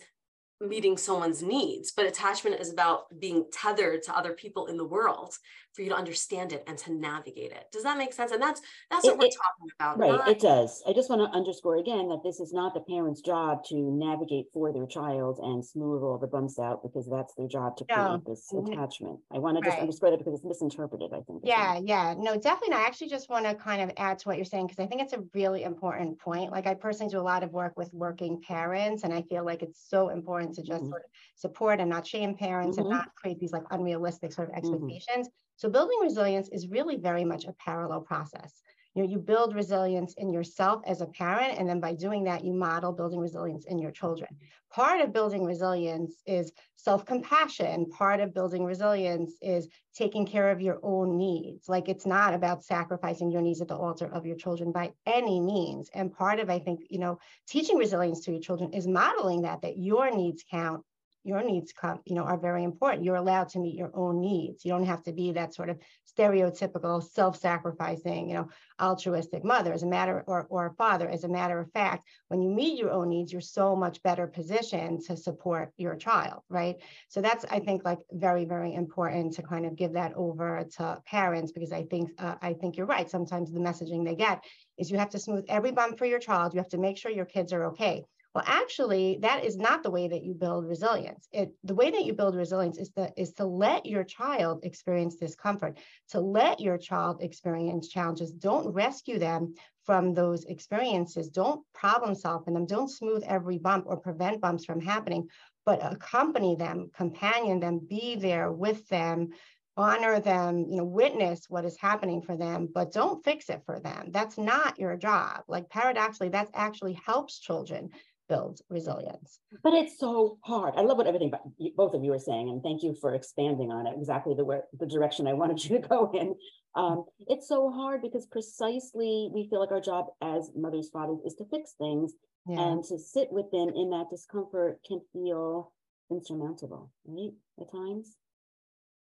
meeting 0.61 0.97
someone's 0.97 1.43
needs 1.43 1.91
but 1.91 2.05
attachment 2.05 2.59
is 2.59 2.71
about 2.71 3.03
being 3.19 3.45
tethered 3.51 4.01
to 4.03 4.17
other 4.17 4.33
people 4.33 4.67
in 4.67 4.77
the 4.77 4.85
world 4.85 5.35
for 5.75 5.81
you 5.81 5.89
to 5.89 5.95
understand 5.95 6.53
it 6.53 6.63
and 6.67 6.77
to 6.79 6.93
navigate 6.93 7.51
it. 7.51 7.65
Does 7.71 7.83
that 7.83 7.97
make 7.97 8.13
sense? 8.13 8.31
And 8.31 8.41
that's 8.41 8.61
that's 8.89 9.05
what 9.05 9.13
it, 9.13 9.19
we're 9.19 9.25
it, 9.25 9.35
talking 9.35 9.71
about. 9.79 9.99
Right, 9.99 10.11
not, 10.11 10.27
it 10.29 10.39
does. 10.39 10.81
I 10.87 10.93
just 10.93 11.09
want 11.09 11.21
to 11.21 11.37
underscore 11.37 11.77
again 11.77 12.07
that 12.09 12.21
this 12.23 12.39
is 12.39 12.53
not 12.53 12.73
the 12.73 12.79
parent's 12.81 13.21
job 13.21 13.63
to 13.65 13.75
navigate 13.75 14.45
for 14.53 14.71
their 14.71 14.85
child 14.85 15.39
and 15.41 15.63
smooth 15.63 16.01
all 16.03 16.17
the 16.17 16.27
bumps 16.27 16.59
out 16.59 16.81
because 16.83 17.07
that's 17.09 17.33
their 17.35 17.47
job 17.47 17.77
to 17.77 17.85
create 17.85 17.97
no. 17.97 18.21
this 18.25 18.49
mm-hmm. 18.53 18.71
attachment. 18.71 19.19
I 19.33 19.39
want 19.39 19.57
to 19.57 19.63
just 19.63 19.75
right. 19.75 19.81
underscore 19.81 20.11
that 20.11 20.17
because 20.17 20.33
it's 20.33 20.45
misinterpreted, 20.45 21.11
I 21.13 21.21
think. 21.21 21.41
Yeah, 21.43 21.79
yeah. 21.83 22.15
No, 22.17 22.35
definitely 22.37 22.69
not. 22.69 22.81
I 22.81 22.87
actually 22.87 23.09
just 23.09 23.29
want 23.29 23.45
to 23.45 23.55
kind 23.55 23.81
of 23.81 23.91
add 23.97 24.19
to 24.19 24.27
what 24.27 24.37
you're 24.37 24.45
saying 24.45 24.67
because 24.67 24.83
I 24.83 24.87
think 24.87 25.01
it's 25.01 25.13
a 25.13 25.23
really 25.33 25.63
important 25.63 26.19
point. 26.19 26.51
Like 26.51 26.67
I 26.67 26.73
personally 26.73 27.11
do 27.11 27.19
a 27.19 27.21
lot 27.21 27.43
of 27.43 27.51
work 27.51 27.77
with 27.77 27.93
working 27.93 28.41
parents 28.41 29.03
and 29.03 29.13
I 29.13 29.23
feel 29.23 29.45
like 29.45 29.61
it's 29.61 29.83
so 29.89 30.09
important 30.09 30.55
to 30.55 30.61
just 30.61 30.81
mm-hmm. 30.81 30.89
sort 30.89 31.03
of 31.03 31.09
support 31.35 31.79
and 31.79 31.89
not 31.89 32.07
shame 32.07 32.35
parents 32.35 32.77
mm-hmm. 32.77 32.87
and 32.87 32.97
not 32.97 33.13
create 33.15 33.39
these 33.39 33.51
like 33.51 33.63
unrealistic 33.71 34.33
sort 34.33 34.49
of 34.49 34.55
mm-hmm. 34.55 34.73
expectations. 34.73 35.29
So 35.57 35.69
building 35.69 35.99
resilience 36.01 36.49
is 36.49 36.67
really 36.67 36.97
very 36.97 37.23
much 37.23 37.45
a 37.45 37.53
parallel 37.53 38.01
process. 38.01 38.61
You 38.93 39.03
know, 39.03 39.09
you 39.09 39.19
build 39.19 39.53
resilience 39.53 40.13
in 40.17 40.31
yourself 40.31 40.81
as 40.87 41.01
a 41.01 41.05
parent, 41.05 41.59
and 41.59 41.67
then 41.67 41.81
by 41.81 41.93
doing 41.93 42.23
that, 42.23 42.45
you 42.45 42.53
model 42.53 42.93
building 42.93 43.19
resilience 43.19 43.65
in 43.65 43.77
your 43.77 43.91
children. 43.91 44.29
Part 44.71 45.01
of 45.01 45.11
building 45.11 45.43
resilience 45.43 46.21
is 46.25 46.53
self-compassion. 46.77 47.87
Part 47.89 48.21
of 48.21 48.33
building 48.33 48.63
resilience 48.63 49.33
is 49.41 49.67
taking 49.93 50.25
care 50.25 50.49
of 50.49 50.61
your 50.61 50.79
own 50.81 51.17
needs. 51.17 51.67
Like 51.67 51.89
it's 51.89 52.05
not 52.05 52.33
about 52.33 52.63
sacrificing 52.63 53.31
your 53.31 53.41
needs 53.41 53.59
at 53.59 53.67
the 53.67 53.75
altar 53.75 54.09
of 54.13 54.25
your 54.25 54.37
children 54.37 54.71
by 54.71 54.93
any 55.05 55.41
means. 55.41 55.89
And 55.93 56.13
part 56.13 56.39
of, 56.39 56.49
I 56.49 56.59
think, 56.59 56.79
you 56.89 56.99
know, 56.99 57.19
teaching 57.49 57.77
resilience 57.77 58.21
to 58.21 58.31
your 58.31 58.41
children 58.41 58.71
is 58.71 58.87
modeling 58.87 59.41
that, 59.41 59.61
that 59.63 59.77
your 59.77 60.09
needs 60.09 60.45
count 60.49 60.85
your 61.25 61.43
needs 61.43 61.73
come, 61.73 61.99
you 62.05 62.15
know, 62.15 62.23
are 62.23 62.37
very 62.37 62.63
important. 62.63 63.03
You're 63.03 63.15
allowed 63.15 63.49
to 63.49 63.59
meet 63.59 63.75
your 63.75 63.91
own 63.95 64.21
needs. 64.21 64.63
You 64.63 64.71
don't 64.71 64.85
have 64.85 65.03
to 65.03 65.11
be 65.11 65.31
that 65.31 65.55
sort 65.55 65.69
of 65.69 65.79
stereotypical, 66.17 67.03
self-sacrificing, 67.03 68.29
you 68.29 68.35
know, 68.35 68.49
altruistic 68.79 69.43
mother 69.43 69.73
as 69.73 69.81
a 69.81 69.87
matter 69.87 70.23
or, 70.27 70.45
or 70.49 70.75
father. 70.77 71.09
As 71.09 71.23
a 71.23 71.29
matter 71.29 71.59
of 71.59 71.71
fact, 71.71 72.07
when 72.27 72.43
you 72.43 72.49
meet 72.49 72.77
your 72.77 72.91
own 72.91 73.09
needs, 73.09 73.31
you're 73.31 73.41
so 73.41 73.75
much 73.75 74.03
better 74.03 74.27
positioned 74.27 75.01
to 75.05 75.17
support 75.17 75.73
your 75.77 75.95
child, 75.95 76.43
right? 76.47 76.75
So 77.09 77.21
that's, 77.21 77.43
I 77.49 77.59
think, 77.59 77.83
like 77.83 77.99
very, 78.11 78.45
very 78.45 78.75
important 78.75 79.33
to 79.33 79.41
kind 79.41 79.65
of 79.65 79.75
give 79.75 79.93
that 79.93 80.13
over 80.13 80.63
to 80.77 81.01
parents 81.07 81.51
because 81.51 81.71
I 81.71 81.83
think 81.83 82.11
uh, 82.19 82.35
I 82.41 82.53
think 82.53 82.77
you're 82.77 82.85
right. 82.85 83.09
Sometimes 83.09 83.51
the 83.51 83.59
messaging 83.59 84.05
they 84.05 84.15
get 84.15 84.43
is 84.77 84.91
you 84.91 84.99
have 84.99 85.09
to 85.09 85.19
smooth 85.19 85.45
every 85.49 85.71
bump 85.71 85.97
for 85.97 86.05
your 86.05 86.19
child. 86.19 86.53
You 86.53 86.59
have 86.59 86.69
to 86.69 86.77
make 86.77 86.97
sure 86.97 87.11
your 87.11 87.25
kids 87.25 87.51
are 87.51 87.65
okay. 87.65 88.03
Well, 88.35 88.43
actually, 88.45 89.19
that 89.21 89.45
is 89.45 89.55
not 89.55 89.81
the 89.81 89.89
way 89.89 90.09
that 90.09 90.23
you 90.25 90.33
build 90.33 90.65
resilience. 90.65 91.29
It, 91.31 91.53
the 91.63 91.73
way 91.73 91.89
that 91.89 92.03
you 92.03 92.11
build 92.11 92.35
resilience 92.35 92.77
is, 92.77 92.89
to 92.89 93.09
is 93.15 93.31
to 93.35 93.45
let 93.45 93.85
your 93.85 94.03
child 94.03 94.59
experience 94.63 95.15
discomfort, 95.15 95.77
to 96.09 96.19
let 96.19 96.59
your 96.59 96.77
child 96.77 97.21
experience 97.21 97.87
challenges. 97.87 98.33
Don't 98.33 98.73
rescue 98.73 99.19
them 99.19 99.53
from 99.85 100.13
those 100.13 100.43
experiences. 100.43 101.29
Don't 101.29 101.61
problem 101.73 102.13
solve 102.13 102.45
in 102.47 102.55
them. 102.55 102.65
Don't 102.65 102.89
smooth 102.89 103.23
every 103.25 103.57
bump 103.57 103.85
or 103.87 103.95
prevent 103.95 104.41
bumps 104.41 104.65
from 104.65 104.81
happening, 104.81 105.29
but 105.65 105.79
accompany 105.81 106.57
them, 106.57 106.91
companion 106.93 107.61
them, 107.61 107.79
be 107.79 108.17
there 108.17 108.51
with 108.51 108.85
them, 108.89 109.29
honor 109.77 110.19
them, 110.19 110.65
you 110.69 110.75
know, 110.75 110.83
witness 110.85 111.49
what 111.49 111.63
is 111.63 111.77
happening 111.77 112.21
for 112.21 112.35
them, 112.35 112.67
but 112.73 112.91
don't 112.91 113.23
fix 113.23 113.49
it 113.49 113.61
for 113.65 113.79
them. 113.79 114.09
That's 114.11 114.37
not 114.37 114.77
your 114.77 114.97
job. 114.97 115.43
Like 115.47 115.69
paradoxically, 115.69 116.29
that 116.29 116.49
actually 116.53 116.99
helps 117.05 117.39
children 117.39 117.91
builds 118.27 118.61
resilience. 118.69 119.39
But 119.63 119.73
it's 119.73 119.99
so 119.99 120.37
hard. 120.43 120.73
I 120.75 120.81
love 120.81 120.97
what 120.97 121.07
everything 121.07 121.31
both 121.75 121.93
of 121.93 122.03
you 122.03 122.13
are 122.13 122.19
saying, 122.19 122.49
and 122.49 122.61
thank 122.63 122.83
you 122.83 122.95
for 122.99 123.13
expanding 123.13 123.71
on 123.71 123.87
it 123.87 123.93
exactly 123.97 124.33
the 124.35 124.45
way, 124.45 124.59
the 124.79 124.85
direction 124.85 125.27
I 125.27 125.33
wanted 125.33 125.63
you 125.63 125.81
to 125.81 125.87
go 125.87 126.11
in. 126.13 126.35
Um, 126.75 127.05
it's 127.27 127.47
so 127.47 127.71
hard 127.71 128.01
because 128.01 128.25
precisely 128.25 129.29
we 129.33 129.47
feel 129.49 129.59
like 129.59 129.71
our 129.71 129.81
job 129.81 130.07
as 130.21 130.51
mothers, 130.55 130.89
fathers 130.91 131.19
is 131.25 131.35
to 131.35 131.45
fix 131.45 131.73
things, 131.77 132.13
yeah. 132.47 132.59
and 132.59 132.83
to 132.85 132.97
sit 132.97 133.29
with 133.31 133.49
them 133.51 133.69
in 133.69 133.89
that 133.91 134.07
discomfort 134.09 134.79
can 134.87 135.01
feel 135.13 135.71
insurmountable, 136.11 136.91
right? 137.05 137.31
At 137.59 137.71
times. 137.71 138.15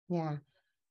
Yeah. 0.09 0.37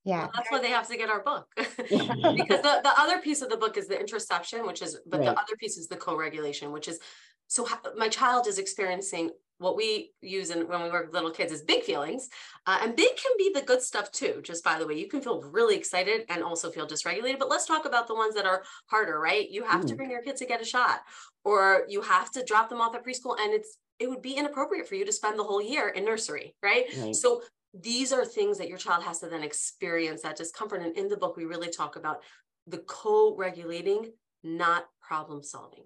Yeah. 0.03 0.21
Well, 0.21 0.31
that's 0.35 0.51
why 0.51 0.59
they 0.59 0.69
have 0.69 0.87
to 0.87 0.97
get 0.97 1.09
our 1.09 1.21
book. 1.21 1.47
because 1.55 1.77
the, 1.87 2.79
the 2.83 2.93
other 2.97 3.19
piece 3.19 3.41
of 3.41 3.49
the 3.49 3.57
book 3.57 3.77
is 3.77 3.87
the 3.87 3.99
introspection, 3.99 4.65
which 4.65 4.81
is, 4.81 4.97
but 5.05 5.19
right. 5.19 5.27
the 5.27 5.31
other 5.31 5.55
piece 5.59 5.77
is 5.77 5.87
the 5.87 5.95
co-regulation, 5.95 6.71
which 6.71 6.87
is 6.87 6.99
so 7.51 7.67
my 7.97 8.07
child 8.07 8.47
is 8.47 8.57
experiencing 8.57 9.29
what 9.57 9.75
we 9.75 10.11
use 10.21 10.51
in, 10.51 10.67
when 10.69 10.81
we 10.81 10.89
work 10.89 11.05
with 11.05 11.13
little 11.13 11.29
kids 11.29 11.51
is 11.51 11.61
big 11.61 11.83
feelings 11.83 12.29
uh, 12.65 12.79
and 12.81 12.95
big 12.95 13.09
can 13.09 13.31
be 13.37 13.51
the 13.53 13.61
good 13.61 13.81
stuff 13.81 14.09
too 14.11 14.39
just 14.41 14.63
by 14.63 14.79
the 14.79 14.87
way 14.87 14.97
you 14.97 15.07
can 15.07 15.21
feel 15.21 15.41
really 15.41 15.75
excited 15.75 16.21
and 16.29 16.43
also 16.43 16.71
feel 16.71 16.87
dysregulated 16.87 17.37
but 17.37 17.49
let's 17.49 17.65
talk 17.65 17.85
about 17.85 18.07
the 18.07 18.15
ones 18.15 18.33
that 18.33 18.45
are 18.45 18.63
harder 18.87 19.19
right 19.19 19.51
you 19.51 19.63
have 19.63 19.81
mm. 19.81 19.87
to 19.87 19.95
bring 19.95 20.09
your 20.09 20.21
kids 20.21 20.39
to 20.39 20.45
get 20.45 20.61
a 20.61 20.65
shot 20.65 21.01
or 21.43 21.85
you 21.89 22.01
have 22.01 22.31
to 22.31 22.43
drop 22.43 22.69
them 22.69 22.81
off 22.81 22.95
at 22.95 23.05
preschool 23.05 23.35
and 23.39 23.53
it's 23.53 23.77
it 23.99 24.09
would 24.09 24.21
be 24.21 24.33
inappropriate 24.33 24.87
for 24.87 24.95
you 24.95 25.05
to 25.05 25.11
spend 25.11 25.37
the 25.37 25.43
whole 25.43 25.61
year 25.61 25.89
in 25.89 26.05
nursery 26.05 26.55
right, 26.63 26.85
right. 26.97 27.15
so 27.15 27.41
these 27.73 28.11
are 28.11 28.25
things 28.25 28.57
that 28.57 28.67
your 28.67 28.77
child 28.77 29.03
has 29.03 29.19
to 29.19 29.27
then 29.27 29.43
experience 29.43 30.21
that 30.21 30.35
discomfort 30.35 30.81
and 30.81 30.97
in 30.97 31.07
the 31.07 31.17
book 31.17 31.37
we 31.37 31.45
really 31.45 31.69
talk 31.69 31.95
about 31.95 32.21
the 32.67 32.79
co-regulating 32.79 34.11
not 34.43 34.85
problem 35.01 35.41
solving 35.41 35.85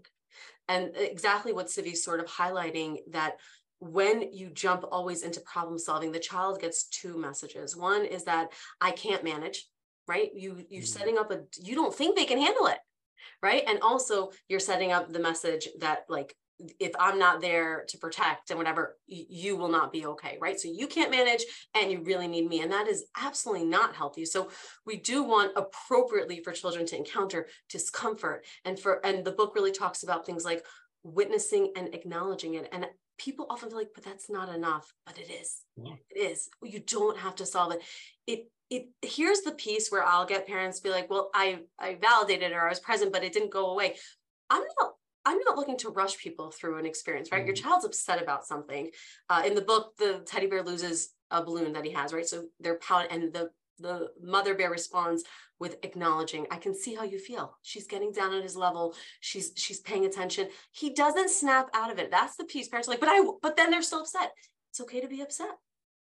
and 0.68 0.92
exactly 0.96 1.54
what 1.54 1.68
Tzivy's 1.68 2.04
sort 2.04 2.20
of 2.20 2.26
highlighting 2.26 2.98
that 3.12 3.38
when 3.80 4.34
you 4.34 4.50
jump 4.50 4.84
always 4.92 5.24
into 5.24 5.42
problem 5.42 5.78
solving, 5.78 6.12
the 6.12 6.20
child 6.20 6.60
gets 6.60 6.86
two 6.86 7.18
messages. 7.18 7.76
One 7.76 8.06
is 8.06 8.24
that 8.24 8.52
I 8.82 8.92
can't 8.92 9.24
manage, 9.24 9.68
right? 10.08 10.30
You 10.34 10.66
you're 10.70 10.82
mm-hmm. 10.82 10.86
setting 10.86 11.18
up 11.18 11.32
a 11.32 11.42
you 11.62 11.76
don't 11.76 11.94
think 11.94 12.16
they 12.16 12.26
can 12.26 12.40
handle 12.40 12.68
it, 12.68 12.80
right? 13.42 13.64
And 13.68 13.80
also 13.82 14.32
you're 14.48 14.60
setting 14.60 14.92
up 14.92 15.12
the 15.12 15.20
message 15.20 15.68
that 15.80 16.06
like 16.10 16.36
if 16.80 16.92
I'm 17.00 17.20
not 17.20 17.42
there 17.42 17.86
to 17.90 17.98
protect 17.98 18.50
and 18.50 18.58
whatever, 18.58 18.98
you 19.08 19.58
will 19.58 19.68
not 19.68 19.92
be 19.92 20.06
okay, 20.06 20.38
right? 20.40 20.60
So 20.60 20.70
you 20.72 20.88
can't 20.88 21.12
manage 21.12 21.44
and 21.74 21.92
you 21.92 22.02
really 22.02 22.28
need 22.28 22.48
me. 22.48 22.62
And 22.62 22.72
that 22.72 22.88
is 22.88 23.06
absolutely 23.22 23.66
not 23.66 23.96
healthy. 23.96 24.26
So 24.26 24.50
we 24.86 24.98
do 24.98 25.24
want 25.24 25.52
appropriately 25.56 26.42
for 26.42 26.54
children 26.54 26.86
to 26.88 26.98
encounter 26.98 27.48
discomfort. 27.70 28.46
And 28.64 28.80
for 28.80 29.06
and 29.06 29.26
the 29.26 29.32
book 29.32 29.54
really 29.56 29.72
talks 29.72 30.04
about 30.04 30.26
things 30.26 30.46
like 30.46 30.66
witnessing 31.04 31.74
and 31.76 31.94
acknowledging 31.94 32.56
it. 32.56 32.70
And 32.72 32.86
people 33.18 33.48
often 33.50 33.70
feel 33.70 33.80
like, 33.80 33.92
but 33.94 34.06
that's 34.06 34.30
not 34.30 34.54
enough. 34.54 34.94
But 35.06 35.18
it 35.18 35.30
is. 35.30 35.62
Yeah. 35.76 35.96
It 36.10 36.20
is. 36.20 36.50
You 36.64 36.80
don't 36.80 37.18
have 37.18 37.36
to 37.36 37.46
solve 37.46 37.74
it. 37.74 37.82
It 38.28 38.50
it 38.70 38.88
here's 39.02 39.42
the 39.42 39.52
piece 39.52 39.90
where 39.90 40.04
I'll 40.04 40.26
get 40.26 40.48
parents 40.48 40.80
be 40.80 40.90
like, 40.90 41.10
well, 41.10 41.30
I 41.34 41.60
I 41.78 41.96
validated 42.02 42.54
or 42.54 42.66
I 42.66 42.70
was 42.70 42.80
present, 42.80 43.12
but 43.12 43.24
it 43.24 43.34
didn't 43.34 43.52
go 43.52 43.72
away. 43.72 43.98
I'm 44.50 44.64
not 44.80 44.95
I'm 45.26 45.40
not 45.46 45.58
looking 45.58 45.78
to 45.80 45.90
rush 45.90 46.18
people 46.18 46.52
through 46.52 46.78
an 46.78 46.86
experience, 46.86 47.30
right? 47.32 47.40
Mm-hmm. 47.40 47.48
Your 47.48 47.56
child's 47.56 47.86
upset 47.86 48.22
about 48.22 48.46
something. 48.46 48.92
Uh, 49.30 49.44
in 49.46 49.56
the 49.56 49.62
book, 49.62 49.94
the 49.98 50.22
teddy 50.26 50.48
bear 50.48 50.64
loses 50.64 51.14
a 51.32 51.44
balloon 51.44 51.74
that 51.74 51.86
he 51.86 51.92
has, 51.92 52.14
right? 52.14 52.28
So 52.28 52.46
they're 52.60 52.78
pouting, 52.78 53.12
and 53.12 53.34
the 53.34 53.50
the 53.80 54.10
mother 54.22 54.56
bear 54.56 54.70
responds 54.70 55.24
with 55.60 55.78
acknowledging 55.84 56.46
i 56.50 56.56
can 56.56 56.74
see 56.74 56.96
how 56.96 57.04
you 57.04 57.20
feel 57.20 57.58
she's 57.62 57.88
getting 57.88 58.12
down 58.12 58.34
at 58.34 58.44
his 58.44 58.56
level 58.56 58.96
she's 59.20 59.52
she's 59.56 59.80
paying 59.82 60.06
attention 60.06 60.48
he 60.72 60.94
doesn't 60.94 61.30
snap 61.30 61.70
out 61.74 61.92
of 61.92 62.00
it 62.00 62.10
that's 62.10 62.38
the 62.38 62.46
piece 62.46 62.68
parents 62.68 62.88
are 62.88 62.92
like 62.92 63.00
but 63.00 63.10
i 63.10 63.22
but 63.42 63.56
then 63.56 63.70
they're 63.70 63.82
still 63.82 64.02
upset 64.02 64.32
it's 64.70 64.80
okay 64.80 65.02
to 65.02 65.08
be 65.08 65.22
upset 65.22 65.58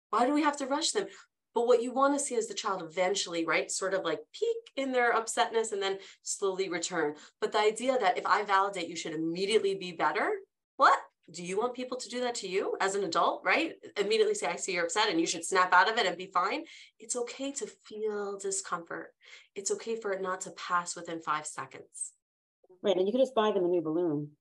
why 0.09 0.25
do 0.25 0.33
we 0.33 0.43
have 0.43 0.57
to 0.57 0.65
rush 0.65 0.91
them 0.91 1.07
but 1.55 1.67
what 1.67 1.81
you 1.81 1.93
want 1.93 2.13
to 2.13 2.23
see 2.23 2.35
is 2.35 2.47
the 2.47 2.53
child 2.53 2.83
eventually, 2.83 3.45
right, 3.45 3.71
sort 3.71 3.93
of 3.93 4.03
like 4.03 4.19
peak 4.33 4.57
in 4.75 4.91
their 4.91 5.13
upsetness 5.13 5.71
and 5.71 5.81
then 5.81 5.97
slowly 6.21 6.67
return. 6.67 7.15
But 7.39 7.53
the 7.53 7.59
idea 7.59 7.97
that 7.97 8.17
if 8.17 8.25
I 8.25 8.43
validate, 8.43 8.89
you 8.89 8.97
should 8.97 9.13
immediately 9.13 9.73
be 9.73 9.93
better. 9.93 10.29
What? 10.75 10.99
Do 11.31 11.43
you 11.43 11.57
want 11.57 11.73
people 11.73 11.97
to 11.97 12.09
do 12.09 12.19
that 12.19 12.35
to 12.35 12.47
you 12.47 12.75
as 12.81 12.93
an 12.93 13.05
adult, 13.05 13.41
right? 13.45 13.73
Immediately 13.97 14.35
say, 14.35 14.47
I 14.47 14.57
see 14.57 14.73
you're 14.73 14.83
upset 14.83 15.09
and 15.09 15.19
you 15.19 15.25
should 15.25 15.45
snap 15.45 15.73
out 15.73 15.89
of 15.89 15.97
it 15.97 16.05
and 16.05 16.17
be 16.17 16.27
fine. 16.27 16.65
It's 16.99 17.15
okay 17.15 17.51
to 17.53 17.67
feel 17.85 18.37
discomfort. 18.37 19.13
It's 19.55 19.71
okay 19.71 19.95
for 19.95 20.11
it 20.11 20.21
not 20.21 20.41
to 20.41 20.51
pass 20.51 20.95
within 20.95 21.21
five 21.21 21.47
seconds. 21.47 22.11
Right. 22.83 22.97
And 22.97 23.07
you 23.07 23.13
could 23.13 23.21
just 23.21 23.33
buy 23.33 23.51
them 23.51 23.63
a 23.63 23.67
new 23.69 23.81
balloon. 23.81 24.31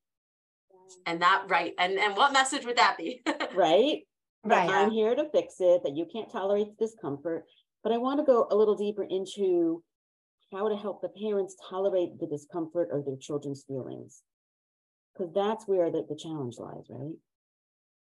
And 1.06 1.22
that, 1.22 1.44
right. 1.48 1.74
And, 1.78 1.98
and 1.98 2.16
what 2.16 2.34
message 2.34 2.66
would 2.66 2.76
that 2.76 2.98
be? 2.98 3.22
right 3.54 4.02
right. 4.44 4.70
I'm 4.70 4.90
here 4.90 5.14
to 5.14 5.28
fix 5.30 5.56
it, 5.60 5.82
that 5.84 5.96
you 5.96 6.06
can't 6.10 6.30
tolerate 6.30 6.76
the 6.78 6.86
discomfort. 6.86 7.44
But 7.82 7.92
I 7.92 7.98
want 7.98 8.20
to 8.20 8.24
go 8.24 8.46
a 8.50 8.56
little 8.56 8.76
deeper 8.76 9.04
into 9.04 9.82
how 10.52 10.68
to 10.68 10.76
help 10.76 11.02
the 11.02 11.08
parents 11.08 11.56
tolerate 11.68 12.18
the 12.18 12.26
discomfort 12.26 12.88
of 12.92 13.04
their 13.04 13.16
children's 13.16 13.64
feelings. 13.66 14.22
Because 15.12 15.32
that's 15.34 15.66
where 15.66 15.90
the, 15.90 16.04
the 16.08 16.16
challenge 16.16 16.56
lies, 16.58 16.84
right? 16.88 17.14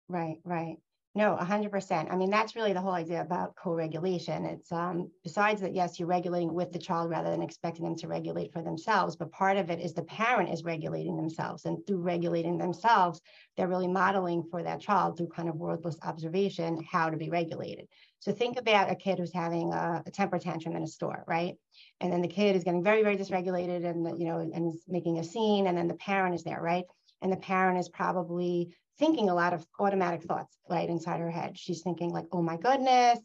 Right, 0.08 0.38
right. 0.44 0.76
No, 1.16 1.36
100%. 1.40 2.12
I 2.12 2.16
mean, 2.16 2.28
that's 2.28 2.56
really 2.56 2.72
the 2.72 2.80
whole 2.80 2.92
idea 2.92 3.20
about 3.20 3.54
co-regulation. 3.54 4.44
It's 4.46 4.72
um, 4.72 5.12
besides 5.22 5.60
that, 5.60 5.72
yes, 5.72 5.96
you're 6.00 6.08
regulating 6.08 6.52
with 6.52 6.72
the 6.72 6.78
child 6.80 7.08
rather 7.08 7.30
than 7.30 7.40
expecting 7.40 7.84
them 7.84 7.94
to 7.98 8.08
regulate 8.08 8.52
for 8.52 8.62
themselves. 8.62 9.14
But 9.14 9.30
part 9.30 9.56
of 9.56 9.70
it 9.70 9.78
is 9.78 9.94
the 9.94 10.02
parent 10.02 10.52
is 10.52 10.64
regulating 10.64 11.16
themselves. 11.16 11.66
And 11.66 11.78
through 11.86 12.00
regulating 12.02 12.58
themselves, 12.58 13.20
they're 13.56 13.68
really 13.68 13.86
modeling 13.86 14.42
for 14.50 14.64
that 14.64 14.80
child 14.80 15.16
through 15.16 15.28
kind 15.28 15.48
of 15.48 15.54
wordless 15.54 15.98
observation 16.02 16.82
how 16.90 17.10
to 17.10 17.16
be 17.16 17.30
regulated. 17.30 17.86
So 18.18 18.32
think 18.32 18.58
about 18.58 18.90
a 18.90 18.96
kid 18.96 19.20
who's 19.20 19.32
having 19.32 19.72
a, 19.72 20.02
a 20.04 20.10
temper 20.10 20.40
tantrum 20.40 20.74
in 20.74 20.82
a 20.82 20.88
store, 20.88 21.22
right? 21.28 21.54
And 22.00 22.12
then 22.12 22.22
the 22.22 22.28
kid 22.28 22.56
is 22.56 22.64
getting 22.64 22.82
very, 22.82 23.04
very 23.04 23.16
dysregulated 23.16 23.86
and, 23.88 24.18
you 24.18 24.26
know, 24.26 24.38
and 24.40 24.74
is 24.74 24.82
making 24.88 25.20
a 25.20 25.24
scene. 25.24 25.68
And 25.68 25.78
then 25.78 25.86
the 25.86 25.94
parent 25.94 26.34
is 26.34 26.42
there, 26.42 26.60
right? 26.60 26.86
And 27.22 27.32
the 27.32 27.36
parent 27.36 27.78
is 27.78 27.88
probably 27.88 28.74
thinking 28.98 29.28
a 29.28 29.34
lot 29.34 29.54
of 29.54 29.66
automatic 29.80 30.22
thoughts 30.22 30.56
right 30.68 30.88
inside 30.88 31.20
her 31.20 31.30
head. 31.30 31.58
She's 31.58 31.82
thinking 31.82 32.10
like, 32.10 32.26
oh 32.32 32.42
my 32.42 32.56
goodness, 32.56 33.18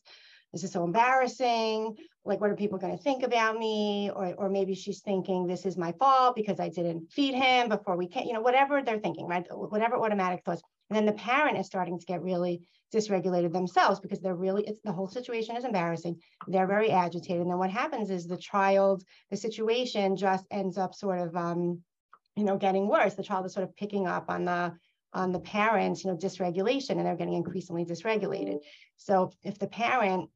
this 0.54 0.64
is 0.64 0.72
so 0.72 0.84
embarrassing. 0.84 1.96
Like, 2.26 2.42
what 2.42 2.50
are 2.50 2.56
people 2.56 2.80
going 2.80 2.98
to 2.98 3.04
think 3.04 3.24
about 3.24 3.58
me? 3.58 4.10
Or, 4.14 4.34
or 4.38 4.50
maybe 4.50 4.74
she's 4.74 5.02
thinking 5.02 5.46
this 5.46 5.66
is 5.66 5.78
my 5.78 5.92
fault 5.94 6.36
because 6.36 6.60
I 6.60 6.70
didn't 6.70 7.12
feed 7.12 7.36
him 7.36 7.70
before 7.70 7.98
we 7.98 8.08
came, 8.08 8.28
you 8.28 8.34
know, 8.34 8.42
whatever 8.42 8.82
they're 8.82 9.00
thinking, 9.00 9.28
right? 9.28 9.46
Whatever 9.52 9.98
automatic 9.98 10.44
thoughts. 10.44 10.62
And 10.90 10.98
then 10.98 11.06
the 11.06 11.14
parent 11.14 11.58
is 11.58 11.68
starting 11.68 12.00
to 12.00 12.06
get 12.06 12.24
really 12.24 12.62
dysregulated 12.94 13.54
themselves 13.54 14.00
because 14.00 14.20
they're 14.22 14.36
really, 14.36 14.64
it's 14.66 14.82
the 14.82 14.92
whole 14.92 15.08
situation 15.08 15.56
is 15.56 15.66
embarrassing. 15.66 16.20
They're 16.48 16.68
very 16.68 16.90
agitated. 16.90 17.42
And 17.42 17.52
then 17.52 17.60
what 17.60 17.70
happens 17.70 18.10
is 18.10 18.26
the 18.26 18.38
child, 18.38 19.04
the 19.30 19.38
situation 19.38 20.16
just 20.16 20.46
ends 20.50 20.80
up 20.80 20.96
sort 20.96 21.20
of, 21.20 21.36
um, 21.36 21.84
you 22.40 22.46
know, 22.46 22.58
getting 22.58 22.88
worse. 22.88 23.14
The 23.14 23.24
child 23.24 23.46
is 23.46 23.54
sort 23.54 23.66
of 23.66 23.76
picking 23.76 24.08
up 24.08 24.26
on 24.30 24.46
the 24.46 24.74
on 25.12 25.32
the 25.32 25.40
parents, 25.40 26.04
you 26.04 26.12
know, 26.12 26.18
dysregulation, 26.18 26.92
and 26.92 27.06
they're 27.06 27.16
getting 27.16 27.34
increasingly 27.34 27.84
dysregulated. 27.84 28.60
So 28.96 29.32
if 29.44 29.58
the 29.60 29.68
parent 29.68 30.30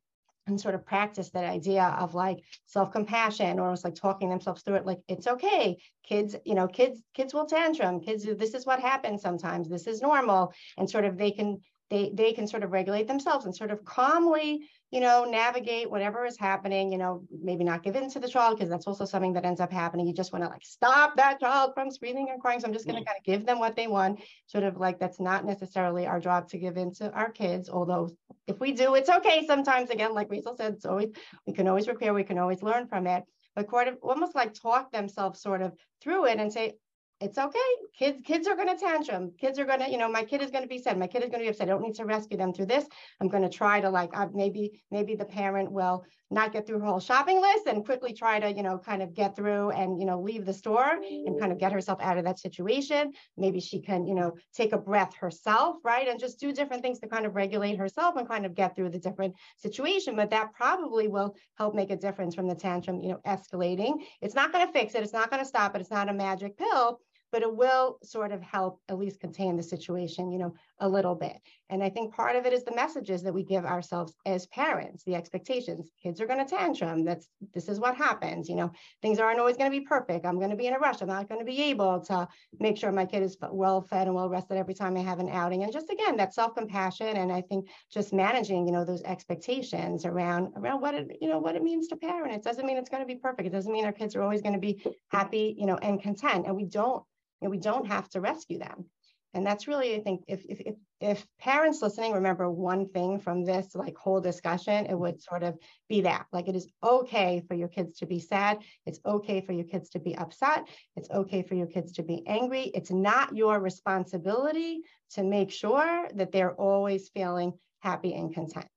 can 0.48 0.58
sort 0.58 0.76
of 0.76 0.86
practice 0.86 1.30
that 1.30 1.46
idea 1.46 1.96
of 2.00 2.14
like 2.14 2.40
self-compassion 2.66 3.60
or 3.60 3.64
almost 3.64 3.86
like 3.86 3.96
talking 3.96 4.30
themselves 4.30 4.62
through 4.62 4.76
it 4.76 4.86
like 4.86 5.00
it's 5.08 5.26
okay 5.26 5.78
kids 6.06 6.36
you 6.44 6.54
know 6.54 6.68
kids 6.68 7.02
kids 7.14 7.34
will 7.34 7.46
tantrum 7.46 8.02
kids 8.02 8.26
this 8.26 8.54
is 8.54 8.66
what 8.66 8.82
happens 8.82 9.22
sometimes 9.22 9.70
this 9.70 9.88
is 9.88 10.02
normal 10.02 10.52
and 10.78 10.90
sort 10.90 11.06
of 11.06 11.18
they 11.18 11.32
can 11.32 11.62
they 11.90 12.12
they 12.14 12.34
can 12.34 12.46
sort 12.46 12.64
of 12.64 12.72
regulate 12.72 13.08
themselves 13.08 13.46
and 13.46 13.56
sort 13.56 13.72
of 13.72 13.86
calmly 13.86 14.68
you 14.94 15.00
know 15.00 15.26
navigate 15.26 15.90
whatever 15.90 16.24
is 16.24 16.38
happening 16.38 16.92
you 16.92 17.00
know 17.00 17.24
maybe 17.42 17.64
not 17.64 17.82
give 17.82 17.96
in 17.96 18.12
to 18.12 18.20
the 18.20 18.28
child 18.28 18.56
because 18.56 18.70
that's 18.70 18.86
also 18.86 19.06
something 19.06 19.34
that 19.34 19.44
ends 19.44 19.60
up 19.60 19.72
happening. 19.72 20.06
You 20.06 20.14
just 20.14 20.32
want 20.32 20.46
to 20.46 20.50
like 20.52 20.64
stop 20.64 21.16
that 21.18 21.40
child 21.40 21.72
from 21.74 21.90
screaming 21.90 22.28
and 22.30 22.40
crying. 22.40 22.60
So 22.60 22.68
i'm 22.68 22.74
just 22.74 22.86
going 22.86 22.98
to 22.98 23.02
mm. 23.02 23.08
kind 23.08 23.18
of 23.18 23.24
give 23.24 23.44
them 23.44 23.58
what 23.58 23.76
they 23.76 23.88
want 23.88 24.22
sort 24.46 24.64
of 24.64 24.78
like 24.78 25.00
that's 25.00 25.20
not 25.20 25.46
necessarily 25.46 26.06
our 26.06 26.20
job 26.20 26.48
to 26.50 26.60
give 26.60 26.78
in 26.78 26.94
to 26.96 27.12
our 27.12 27.32
kids 27.32 27.70
although 27.70 28.12
if 28.46 28.60
we 28.60 28.72
do 28.72 28.94
it's 28.94 29.10
okay 29.10 29.48
sometimes. 29.48 29.90
Again 29.90 30.14
like 30.14 30.30
Raizel 30.30 30.56
said 30.56 30.74
it's 30.74 30.86
always 30.86 31.10
we 31.48 31.54
can 31.54 31.68
always 31.68 31.88
repair 31.88 32.14
we 32.14 32.24
can 32.24 32.38
always 32.38 32.62
learn 32.62 32.88
from 32.88 33.08
it. 33.08 33.24
But 33.56 33.66
of 33.88 33.98
almost 34.04 34.36
like 34.36 34.54
talk 34.54 34.92
themselves 34.92 35.42
sort 35.42 35.64
of 35.64 35.74
through 36.02 36.26
it 36.28 36.40
and 36.40 36.54
say 36.54 36.74
it's 37.20 37.38
okay. 37.38 37.60
Kids, 37.98 38.22
kids 38.26 38.48
are 38.48 38.56
going 38.56 38.68
to 38.68 38.76
tantrum. 38.76 39.32
Kids 39.40 39.58
are 39.60 39.66
going 39.66 39.80
to, 39.80 39.90
you 39.90 39.98
know, 39.98 40.10
my 40.10 40.24
kid 40.24 40.42
is 40.42 40.52
going 40.52 40.64
to 40.64 40.68
be 40.68 40.78
sad. 40.78 40.98
My 40.98 41.08
kid 41.08 41.24
is 41.24 41.30
going 41.30 41.40
to 41.40 41.46
be 41.46 41.50
upset. 41.50 41.68
I 41.68 41.72
don't 41.72 41.82
need 41.82 41.96
to 41.96 42.06
rescue 42.06 42.38
them 42.38 42.54
through 42.54 42.66
this. 42.66 42.86
I'm 43.22 43.30
going 43.30 43.44
to 43.44 43.50
try 43.50 43.80
to 43.82 43.90
like, 43.90 44.10
uh, 44.14 44.28
maybe, 44.34 44.84
maybe 44.92 45.16
the 45.16 45.26
parent 45.26 45.72
will 45.72 46.04
not 46.34 46.52
get 46.52 46.66
through 46.66 46.80
her 46.80 46.86
whole 46.86 47.00
shopping 47.00 47.40
list 47.40 47.68
and 47.68 47.86
quickly 47.86 48.14
try 48.14 48.40
to, 48.40 48.52
you 48.52 48.64
know, 48.64 48.78
kind 48.78 49.02
of 49.02 49.14
get 49.14 49.36
through 49.36 49.72
and, 49.72 50.00
you 50.00 50.06
know, 50.06 50.20
leave 50.20 50.46
the 50.46 50.54
store 50.54 51.00
and 51.02 51.40
kind 51.40 51.52
of 51.52 51.60
get 51.60 51.72
herself 51.72 52.00
out 52.02 52.18
of 52.18 52.26
that 52.26 52.40
situation. 52.40 53.14
Maybe 53.38 53.60
she 53.60 53.80
can, 53.80 54.06
you 54.06 54.16
know, 54.16 54.34
take 54.54 54.74
a 54.74 54.78
breath 54.78 55.16
herself, 55.16 55.78
right? 55.84 56.08
And 56.08 56.20
just 56.20 56.40
do 56.40 56.52
different 56.52 56.82
things 56.82 57.00
to 57.00 57.08
kind 57.08 57.26
of 57.26 57.36
regulate 57.36 57.78
herself 57.78 58.16
and 58.16 58.28
kind 58.28 58.46
of 58.46 58.56
get 58.56 58.76
through 58.76 58.90
the 58.90 59.00
different 59.00 59.36
situation. 59.58 60.16
But 60.16 60.32
that 60.32 60.54
probably 60.54 61.08
will 61.08 61.36
help 61.58 61.76
make 61.76 61.92
a 61.92 61.96
difference 61.96 62.36
from 62.36 62.48
the 62.48 62.56
tantrum, 62.56 63.02
you 63.02 63.10
know, 63.10 63.20
escalating. 63.26 64.04
It's 64.22 64.36
not 64.36 64.52
going 64.52 64.66
to 64.66 64.74
fix 64.74 64.96
it. 64.96 65.04
It's 65.04 65.14
not 65.14 65.30
going 65.30 65.42
to 65.42 65.48
stop 65.48 65.76
it. 65.76 65.82
It's 65.82 65.92
not 65.92 66.10
a 66.10 66.14
magic 66.14 66.58
pill, 66.58 67.00
but 67.32 67.42
it 67.42 67.56
will 67.56 67.98
sort 68.04 68.32
of 68.32 68.42
help 68.42 68.80
at 68.90 69.00
least 69.00 69.20
contain 69.20 69.58
the 69.58 69.64
situation, 69.64 70.32
you 70.32 70.38
know, 70.38 70.54
a 70.80 70.90
little 70.90 71.16
bit. 71.16 71.38
And 71.70 71.84
I 71.84 71.90
think 71.90 72.14
part 72.14 72.36
of 72.36 72.46
it 72.46 72.54
is 72.54 72.64
the 72.64 72.76
messages 72.76 73.24
that 73.24 73.34
we 73.34 73.44
give 73.44 73.66
ourselves 73.66 74.14
as 74.26 74.46
parents, 74.48 75.04
the 75.04 75.16
expectations. 75.16 75.90
Kids 76.02 76.22
are 76.22 76.28
going 76.28 76.46
to 76.46 76.56
tantrum. 76.56 77.04
That's 77.04 77.28
this 77.54 77.68
is 77.68 77.80
what 77.80 77.96
happens. 77.96 78.50
You 78.50 78.56
know, 78.56 78.72
things 79.02 79.20
aren't 79.20 79.40
always 79.40 79.58
going 79.58 79.72
to 79.72 79.80
be 79.80 79.86
perfect. 79.86 80.26
I'm 80.26 80.38
going 80.38 80.50
to 80.50 80.56
be 80.56 80.68
in 80.68 80.74
a 80.74 80.80
rush. 80.80 81.02
I'm 81.02 81.08
not 81.08 81.30
going 81.30 81.40
to 81.40 81.46
be 81.46 81.62
able 81.64 82.02
to 82.02 82.28
make 82.60 82.78
sure 82.78 82.92
my 82.92 83.06
kid 83.06 83.24
is 83.24 83.38
well 83.52 83.82
fed 83.82 84.08
and 84.08 84.16
well 84.16 84.30
rested 84.30 84.58
every 84.58 84.74
time 84.74 84.98
I 84.98 85.02
have 85.02 85.20
an 85.20 85.30
outing. 85.30 85.64
And 85.64 85.72
just 85.72 85.90
again, 85.90 86.18
that 86.18 86.34
self-compassion 86.34 87.18
and 87.18 87.32
I 87.32 87.42
think 87.42 87.68
just 87.92 88.14
managing, 88.14 88.68
you 88.68 88.74
know, 88.74 88.86
those 88.86 89.04
expectations 89.04 90.06
around 90.06 90.54
around 90.56 90.82
what 90.82 90.96
it, 90.96 91.18
you 91.22 91.30
know, 91.30 91.40
what 91.40 91.56
it 91.56 91.64
means 91.64 91.88
to 91.88 91.96
parent. 91.96 92.34
It 92.34 92.44
doesn't 92.44 92.66
mean 92.66 92.78
it's 92.78 92.90
going 92.90 93.04
to 93.04 93.08
be 93.08 93.20
perfect. 93.20 93.48
It 93.48 93.52
doesn't 93.52 93.72
mean 93.72 93.86
our 93.86 93.92
kids 93.92 94.16
are 94.16 94.22
always 94.22 94.42
going 94.42 94.54
to 94.54 94.60
be 94.60 94.84
happy, 95.10 95.56
you 95.58 95.66
know, 95.66 95.78
and 95.78 96.02
content. 96.02 96.46
And 96.46 96.56
we 96.56 96.66
don't 96.66 97.04
and 97.42 97.52
we 97.52 97.58
don't 97.58 97.88
have 97.88 98.10
to 98.10 98.22
rescue 98.22 98.58
them. 98.58 98.86
And 99.34 99.46
that's 99.46 99.68
really, 99.68 99.96
I 99.96 100.02
think, 100.02 100.24
if, 100.28 100.46
if, 100.48 100.60
if, 100.62 100.76
if, 101.02 101.26
parents 101.40 101.82
listening 101.82 102.14
remember 102.14 102.50
one 102.50 102.88
thing 102.90 103.20
from 103.20 103.44
this 103.44 103.74
like 103.76 103.98
whole 103.98 104.22
discussion, 104.22 104.86
it 104.86 104.98
would 104.98 105.22
sort 105.22 105.44
of 105.44 105.58
be 105.90 106.02
that 106.02 106.28
like 106.32 106.48
it 106.48 106.56
is 106.56 106.68
okay 106.84 107.44
for 107.48 107.56
your 107.56 107.68
kids 107.68 107.98
to 108.00 108.06
be 108.06 108.20
sad. 108.20 108.60
It's 108.86 109.00
okay 109.06 109.42
for 109.42 109.54
your 109.54 109.66
kids 109.66 109.90
to 109.92 110.00
be 110.00 110.16
upset. 110.16 110.68
It's 110.96 111.10
okay 111.10 111.42
for 111.42 111.56
your 111.56 111.68
kids 111.68 111.94
to 111.94 112.04
be 112.04 112.24
angry. 112.28 112.72
It's 112.74 112.92
not 112.92 113.36
your 113.36 113.60
responsibility 113.60 114.82
to 115.12 115.24
make 115.24 115.52
sure 115.52 116.08
that 116.14 116.32
they're 116.32 116.54
always 116.54 117.10
feeling 117.10 117.54
happy 117.80 118.14
and 118.14 118.34
content. 118.34 118.68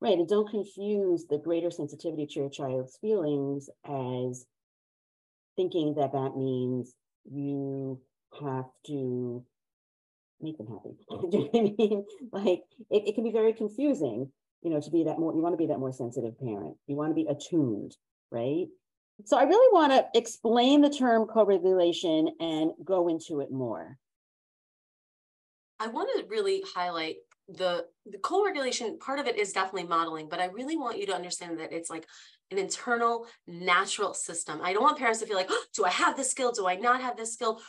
Right. 0.00 0.18
And 0.18 0.28
don't 0.28 0.48
confuse 0.48 1.26
the 1.26 1.38
greater 1.38 1.70
sensitivity 1.70 2.26
to 2.26 2.40
your 2.40 2.50
child's 2.50 2.96
feelings 2.98 3.68
as 3.84 4.46
thinking 5.56 5.94
that 5.94 6.12
that 6.12 6.36
means 6.36 6.94
you 7.24 8.00
have 8.40 8.66
to 8.86 9.44
make 10.40 10.58
them 10.58 10.66
happy. 10.66 10.96
Do 11.30 11.38
you 11.38 11.44
know 11.44 11.48
what 11.50 11.72
I 11.72 11.74
mean? 11.76 12.04
Like 12.32 12.62
it, 12.90 13.08
it 13.08 13.14
can 13.14 13.24
be 13.24 13.32
very 13.32 13.52
confusing, 13.52 14.30
you 14.62 14.70
know, 14.70 14.80
to 14.80 14.90
be 14.90 15.04
that 15.04 15.18
more, 15.18 15.34
you 15.34 15.40
want 15.40 15.52
to 15.54 15.58
be 15.58 15.66
that 15.66 15.78
more 15.78 15.92
sensitive 15.92 16.38
parent. 16.38 16.76
You 16.86 16.96
want 16.96 17.10
to 17.10 17.14
be 17.14 17.26
attuned, 17.28 17.96
right? 18.30 18.66
So 19.24 19.38
I 19.38 19.44
really 19.44 19.72
want 19.72 19.92
to 19.92 20.18
explain 20.18 20.82
the 20.82 20.90
term 20.90 21.26
co-regulation 21.26 22.28
and 22.38 22.72
go 22.84 23.08
into 23.08 23.40
it 23.40 23.50
more. 23.50 23.98
I 25.80 25.88
want 25.88 26.10
to 26.16 26.26
really 26.28 26.62
highlight 26.74 27.16
the 27.48 27.86
the 28.10 28.18
co-regulation 28.18 28.98
part 28.98 29.20
of 29.20 29.28
it 29.28 29.38
is 29.38 29.52
definitely 29.52 29.84
modeling 29.84 30.28
but 30.28 30.40
i 30.40 30.46
really 30.46 30.76
want 30.76 30.98
you 30.98 31.06
to 31.06 31.14
understand 31.14 31.60
that 31.60 31.72
it's 31.72 31.88
like 31.88 32.04
an 32.50 32.58
internal 32.58 33.26
natural 33.46 34.14
system. 34.14 34.60
I 34.62 34.72
don't 34.72 34.82
want 34.82 34.98
parents 34.98 35.20
to 35.20 35.26
feel 35.26 35.36
like, 35.36 35.48
oh, 35.50 35.64
do 35.74 35.84
I 35.84 35.90
have 35.90 36.16
this 36.16 36.30
skill? 36.30 36.52
Do 36.52 36.66
I 36.66 36.76
not 36.76 37.00
have 37.00 37.16
this 37.16 37.32
skill? 37.32 37.60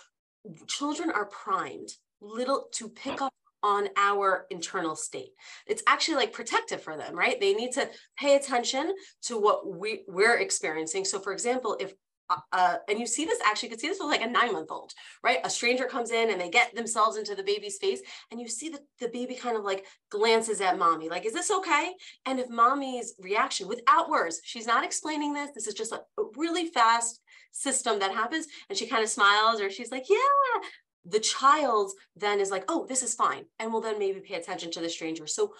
Children 0.67 1.11
are 1.11 1.25
primed 1.25 1.89
little 2.21 2.67
to 2.73 2.89
pick 2.89 3.21
up 3.21 3.33
on 3.63 3.89
our 3.97 4.45
internal 4.49 4.95
state. 4.95 5.31
It's 5.65 5.83
actually 5.87 6.15
like 6.15 6.31
protective 6.31 6.81
for 6.81 6.95
them, 6.95 7.15
right? 7.15 7.39
They 7.39 7.53
need 7.53 7.71
to 7.73 7.89
pay 8.17 8.35
attention 8.35 8.93
to 9.23 9.39
what 9.39 9.67
we, 9.67 10.03
we're 10.07 10.37
experiencing. 10.37 11.05
So 11.05 11.19
for 11.19 11.33
example, 11.33 11.75
if 11.79 11.93
uh, 12.29 12.35
uh, 12.51 12.75
and 12.89 12.99
you 12.99 13.07
see 13.07 13.23
this 13.23 13.39
actually, 13.45 13.67
you 13.67 13.71
could 13.71 13.79
see 13.79 13.87
this 13.87 13.99
with 13.99 14.09
like 14.09 14.21
a 14.21 14.29
nine 14.29 14.51
month 14.51 14.69
old, 14.69 14.91
right? 15.23 15.39
A 15.45 15.49
stranger 15.49 15.85
comes 15.85 16.11
in 16.11 16.29
and 16.29 16.39
they 16.39 16.49
get 16.49 16.75
themselves 16.75 17.15
into 17.15 17.35
the 17.35 17.43
baby's 17.43 17.77
face, 17.77 18.01
and 18.31 18.41
you 18.41 18.49
see 18.49 18.69
that 18.69 18.81
the 18.99 19.07
baby 19.07 19.33
kind 19.33 19.55
of 19.55 19.63
like 19.63 19.85
glances 20.09 20.59
at 20.59 20.77
mommy, 20.77 21.07
like, 21.07 21.25
is 21.25 21.33
this 21.33 21.51
okay? 21.51 21.93
And 22.25 22.39
if 22.39 22.49
mommy's 22.49 23.15
reaction 23.19 23.67
without 23.67 24.09
words, 24.09 24.41
she's 24.43 24.67
not 24.67 24.83
explaining 24.83 25.33
this, 25.33 25.51
this 25.55 25.67
is 25.67 25.73
just 25.73 25.93
a, 25.93 26.01
a 26.19 26.23
really 26.35 26.67
fast 26.67 27.21
system 27.53 27.99
that 27.99 28.11
happens, 28.11 28.45
and 28.69 28.77
she 28.77 28.87
kind 28.87 29.03
of 29.03 29.09
smiles 29.09 29.61
or 29.61 29.69
she's 29.69 29.91
like, 29.91 30.09
yeah. 30.09 30.67
The 31.09 31.19
child 31.19 31.91
then 32.15 32.39
is 32.39 32.51
like, 32.51 32.65
oh, 32.67 32.85
this 32.87 33.01
is 33.01 33.15
fine, 33.15 33.45
and 33.59 33.71
will 33.71 33.81
then 33.81 33.97
maybe 33.97 34.19
pay 34.19 34.35
attention 34.35 34.71
to 34.71 34.81
the 34.81 34.89
stranger. 34.89 35.25
So 35.25 35.53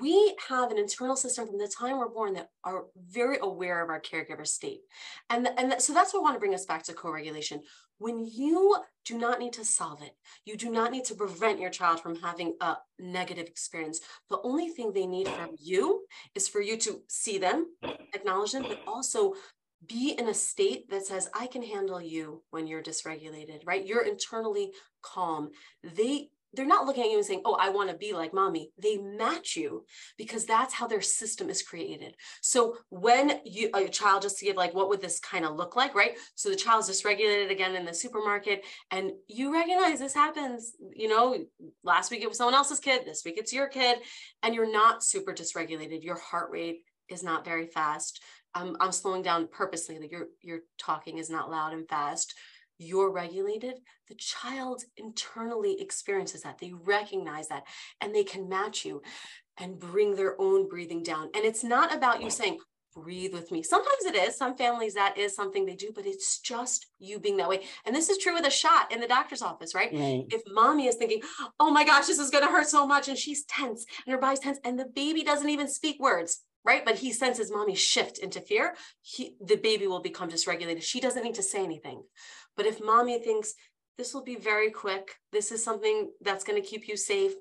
we 0.00 0.34
have 0.48 0.70
an 0.70 0.78
internal 0.78 1.16
system 1.16 1.46
from 1.46 1.58
the 1.58 1.68
time 1.68 1.98
we're 1.98 2.08
born 2.08 2.32
that 2.34 2.48
are 2.64 2.84
very 3.10 3.38
aware 3.42 3.82
of 3.82 3.90
our 3.90 4.00
caregiver 4.00 4.46
state. 4.46 4.80
And, 5.28 5.48
and 5.58 5.82
so 5.82 5.92
that's 5.92 6.14
what 6.14 6.20
I 6.20 6.22
want 6.22 6.36
to 6.36 6.40
bring 6.40 6.54
us 6.54 6.64
back 6.64 6.82
to 6.84 6.94
co-regulation. 6.94 7.60
When 7.98 8.24
you 8.24 8.76
do 9.04 9.18
not 9.18 9.38
need 9.38 9.54
to 9.54 9.64
solve 9.64 10.02
it, 10.02 10.12
you 10.44 10.56
do 10.56 10.70
not 10.70 10.92
need 10.92 11.04
to 11.06 11.14
prevent 11.14 11.60
your 11.60 11.70
child 11.70 12.00
from 12.00 12.16
having 12.16 12.54
a 12.60 12.76
negative 12.98 13.46
experience. 13.46 14.00
The 14.30 14.40
only 14.42 14.68
thing 14.68 14.92
they 14.92 15.06
need 15.06 15.28
from 15.28 15.50
you 15.58 16.04
is 16.34 16.48
for 16.48 16.60
you 16.60 16.76
to 16.78 17.02
see 17.08 17.38
them, 17.38 17.66
acknowledge 18.14 18.52
them, 18.52 18.62
but 18.62 18.80
also 18.86 19.34
be 19.86 20.14
in 20.18 20.28
a 20.28 20.34
state 20.34 20.90
that 20.90 21.06
says, 21.06 21.28
I 21.34 21.46
can 21.46 21.62
handle 21.62 22.00
you 22.00 22.42
when 22.50 22.66
you're 22.66 22.82
dysregulated, 22.82 23.60
right? 23.64 23.86
You're 23.86 24.04
internally 24.04 24.72
calm. 25.02 25.50
They 25.82 26.30
they're 26.56 26.66
not 26.66 26.86
looking 26.86 27.04
at 27.04 27.10
you 27.10 27.18
and 27.18 27.26
saying, 27.26 27.42
Oh, 27.44 27.56
I 27.60 27.68
want 27.68 27.90
to 27.90 27.96
be 27.96 28.12
like 28.12 28.32
mommy. 28.32 28.70
They 28.82 28.96
match 28.96 29.56
you 29.56 29.84
because 30.16 30.46
that's 30.46 30.72
how 30.72 30.86
their 30.86 31.02
system 31.02 31.50
is 31.50 31.62
created. 31.62 32.16
So 32.40 32.78
when 32.88 33.40
you 33.44 33.70
a 33.74 33.88
child 33.88 34.22
just 34.22 34.38
to 34.38 34.46
give 34.46 34.56
like 34.56 34.74
what 34.74 34.88
would 34.88 35.02
this 35.02 35.20
kind 35.20 35.44
of 35.44 35.56
look 35.56 35.76
like, 35.76 35.94
right? 35.94 36.16
So 36.34 36.48
the 36.48 36.56
child's 36.56 36.88
dysregulated 36.88 37.50
again 37.50 37.76
in 37.76 37.84
the 37.84 37.94
supermarket, 37.94 38.64
and 38.90 39.12
you 39.28 39.52
recognize 39.52 39.98
this 39.98 40.14
happens, 40.14 40.72
you 40.94 41.08
know, 41.08 41.44
last 41.84 42.10
week 42.10 42.22
it 42.22 42.28
was 42.28 42.38
someone 42.38 42.54
else's 42.54 42.80
kid, 42.80 43.02
this 43.04 43.22
week 43.24 43.36
it's 43.36 43.52
your 43.52 43.68
kid, 43.68 43.98
and 44.42 44.54
you're 44.54 44.72
not 44.72 45.04
super 45.04 45.34
dysregulated. 45.34 46.02
Your 46.02 46.18
heart 46.18 46.50
rate 46.50 46.80
is 47.08 47.22
not 47.22 47.44
very 47.44 47.66
fast. 47.66 48.22
I'm, 48.56 48.76
I'm 48.80 48.92
slowing 48.92 49.22
down 49.22 49.48
purposely, 49.48 49.98
like 49.98 50.10
your 50.10 50.26
your 50.42 50.60
talking 50.78 51.18
is 51.18 51.30
not 51.30 51.50
loud 51.50 51.72
and 51.72 51.88
fast 51.88 52.34
you're 52.78 53.10
regulated, 53.10 53.74
the 54.08 54.14
child 54.14 54.82
internally 54.96 55.80
experiences 55.80 56.42
that. 56.42 56.58
They 56.58 56.72
recognize 56.72 57.48
that 57.48 57.64
and 58.00 58.14
they 58.14 58.24
can 58.24 58.48
match 58.48 58.84
you 58.84 59.02
and 59.58 59.78
bring 59.78 60.14
their 60.14 60.40
own 60.40 60.68
breathing 60.68 61.02
down. 61.02 61.30
And 61.34 61.44
it's 61.44 61.64
not 61.64 61.94
about 61.94 62.22
you 62.22 62.30
saying, 62.30 62.58
breathe 62.94 63.34
with 63.34 63.50
me. 63.50 63.62
Sometimes 63.62 64.04
it 64.06 64.14
is. 64.14 64.36
Some 64.36 64.56
families 64.56 64.94
that 64.94 65.18
is 65.18 65.34
something 65.34 65.64
they 65.64 65.74
do, 65.74 65.90
but 65.94 66.06
it's 66.06 66.40
just 66.40 66.86
you 66.98 67.18
being 67.18 67.36
that 67.38 67.48
way. 67.48 67.64
And 67.84 67.94
this 67.94 68.08
is 68.08 68.18
true 68.18 68.34
with 68.34 68.46
a 68.46 68.50
shot 68.50 68.92
in 68.92 69.00
the 69.00 69.06
doctor's 69.06 69.42
office, 69.42 69.74
right? 69.74 69.90
right. 69.92 70.24
If 70.30 70.42
mommy 70.50 70.86
is 70.86 70.96
thinking, 70.96 71.20
oh 71.60 71.70
my 71.70 71.84
gosh, 71.84 72.06
this 72.06 72.18
is 72.18 72.30
going 72.30 72.44
to 72.44 72.50
hurt 72.50 72.68
so 72.68 72.86
much, 72.86 73.08
and 73.08 73.18
she's 73.18 73.44
tense 73.44 73.84
and 74.06 74.12
her 74.12 74.20
body's 74.20 74.40
tense, 74.40 74.58
and 74.64 74.78
the 74.78 74.86
baby 74.86 75.22
doesn't 75.22 75.48
even 75.48 75.68
speak 75.68 76.00
words, 76.00 76.42
right? 76.66 76.84
But 76.84 76.96
he 76.96 77.12
senses 77.12 77.50
mommy 77.50 77.76
shift 77.76 78.18
into 78.18 78.40
fear, 78.40 78.74
he, 79.00 79.36
the 79.40 79.56
baby 79.56 79.86
will 79.86 80.00
become 80.00 80.28
dysregulated. 80.28 80.82
She 80.82 81.00
doesn't 81.00 81.22
need 81.22 81.36
to 81.36 81.42
say 81.42 81.62
anything. 81.62 82.02
But 82.56 82.66
if 82.66 82.82
mommy 82.82 83.18
thinks 83.20 83.54
this 83.96 84.12
will 84.12 84.24
be 84.24 84.36
very 84.36 84.70
quick, 84.70 85.14
this 85.32 85.52
is 85.52 85.64
something 85.64 86.10
that's 86.20 86.44
going 86.44 86.60
to 86.60 86.68
keep 86.68 86.88
you 86.88 86.96
safe. 86.96 87.32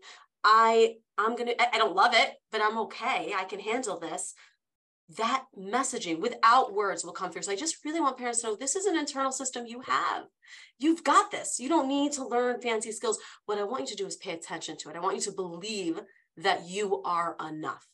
I 0.43 0.95
I'm 1.17 1.35
going 1.35 1.47
to 1.47 1.75
I 1.75 1.77
don't 1.77 1.95
love 1.95 2.13
it, 2.13 2.35
but 2.51 2.61
I'm 2.61 2.77
okay. 2.79 3.33
I 3.35 3.45
can 3.45 3.59
handle 3.59 3.99
this. 3.99 4.33
That 5.17 5.45
messaging 5.57 6.19
without 6.19 6.73
words 6.73 7.03
will 7.03 7.13
come 7.13 7.31
through. 7.31 7.43
So 7.43 7.51
I 7.51 7.55
just 7.55 7.83
really 7.85 7.99
want 7.99 8.17
parents 8.17 8.41
to 8.41 8.47
know 8.47 8.55
this 8.55 8.75
is 8.75 8.85
an 8.85 8.97
internal 8.97 9.31
system 9.31 9.65
you 9.65 9.81
have. 9.81 10.25
You've 10.79 11.03
got 11.03 11.31
this. 11.31 11.59
You 11.59 11.69
don't 11.69 11.87
need 11.87 12.11
to 12.13 12.27
learn 12.27 12.61
fancy 12.61 12.91
skills. 12.91 13.19
What 13.45 13.57
I 13.57 13.63
want 13.63 13.81
you 13.81 13.95
to 13.95 14.03
do 14.03 14.07
is 14.07 14.15
pay 14.15 14.31
attention 14.31 14.77
to 14.77 14.89
it. 14.89 14.95
I 14.95 14.99
want 14.99 15.15
you 15.15 15.21
to 15.23 15.31
believe 15.31 16.01
that 16.37 16.67
you 16.67 17.01
are 17.03 17.35
enough. 17.39 17.87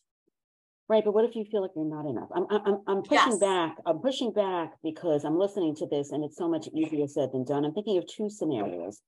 Right, 0.91 1.05
but 1.05 1.13
what 1.13 1.23
if 1.23 1.37
you 1.37 1.45
feel 1.49 1.61
like 1.61 1.71
you're 1.73 1.85
not 1.85 2.05
enough? 2.05 2.27
I'm 2.35 2.45
I'm 2.49 2.81
I'm 2.85 3.01
pushing 3.01 3.31
yes. 3.31 3.39
back. 3.39 3.77
I'm 3.85 3.99
pushing 3.99 4.33
back 4.33 4.73
because 4.83 5.23
I'm 5.23 5.39
listening 5.39 5.73
to 5.75 5.87
this 5.87 6.11
and 6.11 6.21
it's 6.21 6.35
so 6.35 6.49
much 6.49 6.67
easier 6.75 7.07
said 7.07 7.29
than 7.31 7.45
done. 7.45 7.63
I'm 7.63 7.71
thinking 7.73 7.97
of 7.97 8.05
two 8.07 8.29
scenarios. 8.29 8.99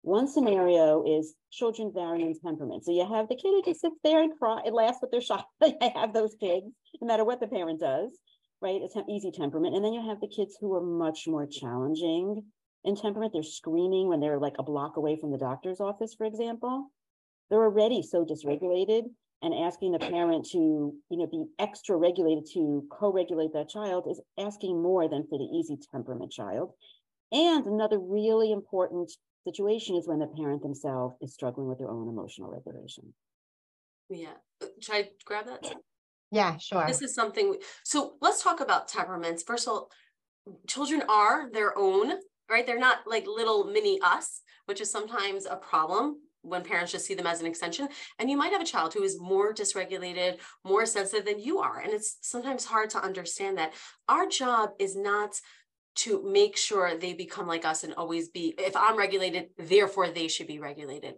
One 0.00 0.28
scenario 0.28 1.04
is 1.04 1.34
children 1.52 1.92
vary 1.94 2.22
in 2.22 2.40
temperament. 2.42 2.86
So 2.86 2.92
you 2.92 3.06
have 3.06 3.28
the 3.28 3.34
kid 3.34 3.50
who 3.50 3.62
just 3.66 3.82
sits 3.82 3.96
there 4.02 4.22
and 4.22 4.32
cry 4.38 4.62
and 4.64 4.74
laughs 4.74 4.96
with 5.02 5.10
their 5.10 5.20
shot. 5.20 5.44
I 5.62 5.92
have 5.94 6.14
those 6.14 6.34
kids, 6.40 6.64
no 7.02 7.06
matter 7.06 7.24
what 7.26 7.40
the 7.40 7.48
parent 7.48 7.80
does, 7.80 8.18
right? 8.62 8.80
It's 8.82 8.96
an 8.96 9.04
easy 9.10 9.30
temperament. 9.30 9.74
And 9.76 9.84
then 9.84 9.92
you 9.92 10.08
have 10.08 10.22
the 10.22 10.32
kids 10.34 10.56
who 10.58 10.74
are 10.74 10.82
much 10.82 11.24
more 11.26 11.46
challenging 11.46 12.44
in 12.82 12.96
temperament. 12.96 13.34
They're 13.34 13.42
screaming 13.42 14.08
when 14.08 14.20
they're 14.20 14.40
like 14.40 14.56
a 14.58 14.62
block 14.62 14.96
away 14.96 15.18
from 15.20 15.32
the 15.32 15.38
doctor's 15.38 15.80
office, 15.80 16.14
for 16.14 16.24
example. 16.24 16.90
They're 17.50 17.62
already 17.62 18.00
so 18.00 18.24
dysregulated 18.24 19.10
and 19.42 19.54
asking 19.54 19.92
the 19.92 19.98
parent 19.98 20.46
to 20.52 20.58
you 20.58 21.16
know 21.16 21.26
be 21.26 21.44
extra 21.58 21.96
regulated 21.96 22.46
to 22.54 22.86
co-regulate 22.90 23.52
that 23.52 23.68
child 23.68 24.06
is 24.10 24.20
asking 24.38 24.80
more 24.82 25.08
than 25.08 25.26
for 25.28 25.38
the 25.38 25.44
easy 25.44 25.78
temperament 25.92 26.32
child. 26.32 26.70
And 27.32 27.66
another 27.66 27.98
really 27.98 28.52
important 28.52 29.10
situation 29.44 29.96
is 29.96 30.08
when 30.08 30.20
the 30.20 30.26
parent 30.26 30.62
themselves 30.62 31.16
is 31.20 31.34
struggling 31.34 31.68
with 31.68 31.78
their 31.78 31.90
own 31.90 32.08
emotional 32.08 32.50
regulation. 32.50 33.12
Yeah. 34.08 34.34
Uh, 34.62 34.66
should 34.80 34.94
i 34.94 35.08
grab 35.24 35.46
that? 35.46 35.74
Yeah 36.30 36.56
sure. 36.58 36.86
This 36.86 37.02
is 37.02 37.14
something 37.14 37.56
so 37.84 38.14
let's 38.20 38.42
talk 38.42 38.60
about 38.60 38.88
temperaments. 38.88 39.42
First 39.42 39.66
of 39.66 39.72
all 39.72 39.90
children 40.66 41.02
are 41.08 41.50
their 41.50 41.76
own 41.76 42.12
right? 42.48 42.64
They're 42.64 42.78
not 42.78 42.98
like 43.06 43.26
little 43.26 43.64
mini 43.64 44.00
us 44.02 44.40
which 44.66 44.80
is 44.80 44.90
sometimes 44.90 45.46
a 45.46 45.56
problem 45.56 46.16
when 46.46 46.62
parents 46.62 46.92
just 46.92 47.06
see 47.06 47.14
them 47.14 47.26
as 47.26 47.40
an 47.40 47.46
extension. 47.46 47.88
And 48.18 48.30
you 48.30 48.36
might 48.36 48.52
have 48.52 48.62
a 48.62 48.66
child 48.66 48.94
who 48.94 49.02
is 49.02 49.20
more 49.20 49.52
dysregulated, 49.52 50.38
more 50.64 50.86
sensitive 50.86 51.26
than 51.26 51.40
you 51.40 51.58
are. 51.58 51.80
And 51.80 51.92
it's 51.92 52.18
sometimes 52.22 52.64
hard 52.64 52.90
to 52.90 53.02
understand 53.02 53.58
that 53.58 53.74
our 54.08 54.26
job 54.26 54.70
is 54.78 54.96
not 54.96 55.40
to 55.96 56.22
make 56.22 56.56
sure 56.56 56.96
they 56.96 57.14
become 57.14 57.46
like 57.46 57.64
us 57.64 57.82
and 57.82 57.94
always 57.94 58.28
be, 58.28 58.54
if 58.58 58.76
I'm 58.76 58.98
regulated, 58.98 59.48
therefore 59.58 60.08
they 60.10 60.28
should 60.28 60.46
be 60.46 60.58
regulated. 60.58 61.14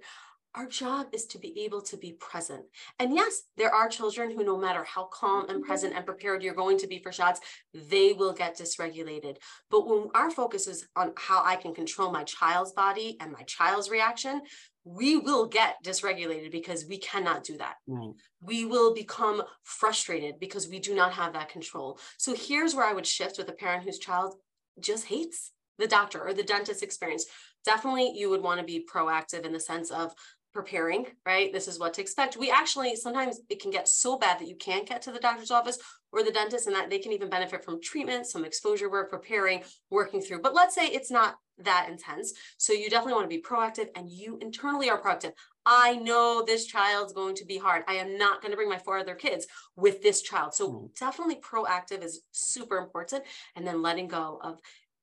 Our 0.54 0.66
job 0.66 1.08
is 1.12 1.26
to 1.26 1.38
be 1.38 1.64
able 1.64 1.82
to 1.82 1.96
be 1.96 2.12
present. 2.12 2.64
And 2.98 3.14
yes, 3.14 3.42
there 3.56 3.72
are 3.72 3.88
children 3.88 4.30
who, 4.30 4.44
no 4.44 4.56
matter 4.56 4.82
how 4.82 5.04
calm 5.04 5.42
and 5.48 5.58
mm-hmm. 5.58 5.66
present 5.68 5.94
and 5.94 6.06
prepared 6.06 6.42
you're 6.42 6.54
going 6.54 6.78
to 6.78 6.86
be 6.86 7.00
for 7.00 7.12
shots, 7.12 7.40
they 7.74 8.12
will 8.12 8.32
get 8.32 8.56
dysregulated. 8.56 9.36
But 9.70 9.86
when 9.86 10.08
our 10.14 10.30
focus 10.30 10.66
is 10.66 10.88
on 10.96 11.12
how 11.16 11.44
I 11.44 11.56
can 11.56 11.74
control 11.74 12.10
my 12.10 12.24
child's 12.24 12.72
body 12.72 13.16
and 13.20 13.30
my 13.30 13.42
child's 13.42 13.90
reaction, 13.90 14.40
we 14.88 15.18
will 15.18 15.46
get 15.46 15.76
dysregulated 15.84 16.50
because 16.50 16.86
we 16.86 16.96
cannot 16.98 17.44
do 17.44 17.58
that. 17.58 17.74
Right. 17.86 18.14
We 18.40 18.64
will 18.64 18.94
become 18.94 19.42
frustrated 19.62 20.40
because 20.40 20.66
we 20.66 20.78
do 20.78 20.94
not 20.94 21.12
have 21.12 21.34
that 21.34 21.50
control. 21.50 21.98
So 22.16 22.34
here's 22.34 22.74
where 22.74 22.86
I 22.86 22.94
would 22.94 23.06
shift 23.06 23.36
with 23.36 23.48
a 23.50 23.52
parent 23.52 23.84
whose 23.84 23.98
child 23.98 24.34
just 24.80 25.04
hates 25.04 25.52
the 25.78 25.86
doctor 25.86 26.26
or 26.26 26.32
the 26.32 26.42
dentist 26.42 26.82
experience. 26.82 27.26
Definitely, 27.64 28.12
you 28.16 28.30
would 28.30 28.42
want 28.42 28.60
to 28.60 28.66
be 28.66 28.86
proactive 28.90 29.44
in 29.44 29.52
the 29.52 29.60
sense 29.60 29.90
of 29.90 30.14
preparing, 30.54 31.06
right? 31.26 31.52
This 31.52 31.68
is 31.68 31.78
what 31.78 31.94
to 31.94 32.00
expect. 32.00 32.38
We 32.38 32.50
actually 32.50 32.96
sometimes 32.96 33.40
it 33.50 33.60
can 33.60 33.70
get 33.70 33.88
so 33.88 34.16
bad 34.16 34.38
that 34.38 34.48
you 34.48 34.56
can't 34.56 34.88
get 34.88 35.02
to 35.02 35.12
the 35.12 35.18
doctor's 35.18 35.50
office 35.50 35.78
or 36.12 36.22
the 36.22 36.30
dentist, 36.30 36.66
and 36.66 36.74
that 36.74 36.90
they 36.90 36.98
can 36.98 37.12
even 37.12 37.28
benefit 37.28 37.64
from 37.64 37.80
treatment, 37.80 38.26
some 38.26 38.44
exposure 38.44 38.90
work, 38.90 39.10
preparing, 39.10 39.62
working 39.90 40.20
through. 40.20 40.40
But 40.40 40.54
let's 40.54 40.74
say 40.74 40.86
it's 40.86 41.10
not 41.10 41.36
that 41.58 41.88
intense. 41.90 42.32
So 42.56 42.72
you 42.72 42.88
definitely 42.88 43.14
want 43.14 43.24
to 43.24 43.36
be 43.36 43.42
proactive 43.42 43.88
and 43.96 44.10
you 44.10 44.38
internally 44.40 44.88
are 44.90 45.00
proactive. 45.00 45.32
I 45.66 45.96
know 45.96 46.42
this 46.46 46.66
child's 46.66 47.12
going 47.12 47.34
to 47.36 47.44
be 47.44 47.58
hard. 47.58 47.82
I 47.86 47.94
am 47.94 48.16
not 48.16 48.40
going 48.40 48.52
to 48.52 48.56
bring 48.56 48.68
my 48.68 48.78
four 48.78 48.98
other 48.98 49.14
kids 49.14 49.46
with 49.76 50.02
this 50.02 50.22
child. 50.22 50.54
So 50.54 50.70
mm. 50.70 50.98
definitely 50.98 51.36
proactive 51.36 52.02
is 52.02 52.22
super 52.32 52.78
important. 52.78 53.24
And 53.54 53.66
then 53.66 53.82
letting 53.82 54.08
go 54.08 54.40
of, 54.42 54.60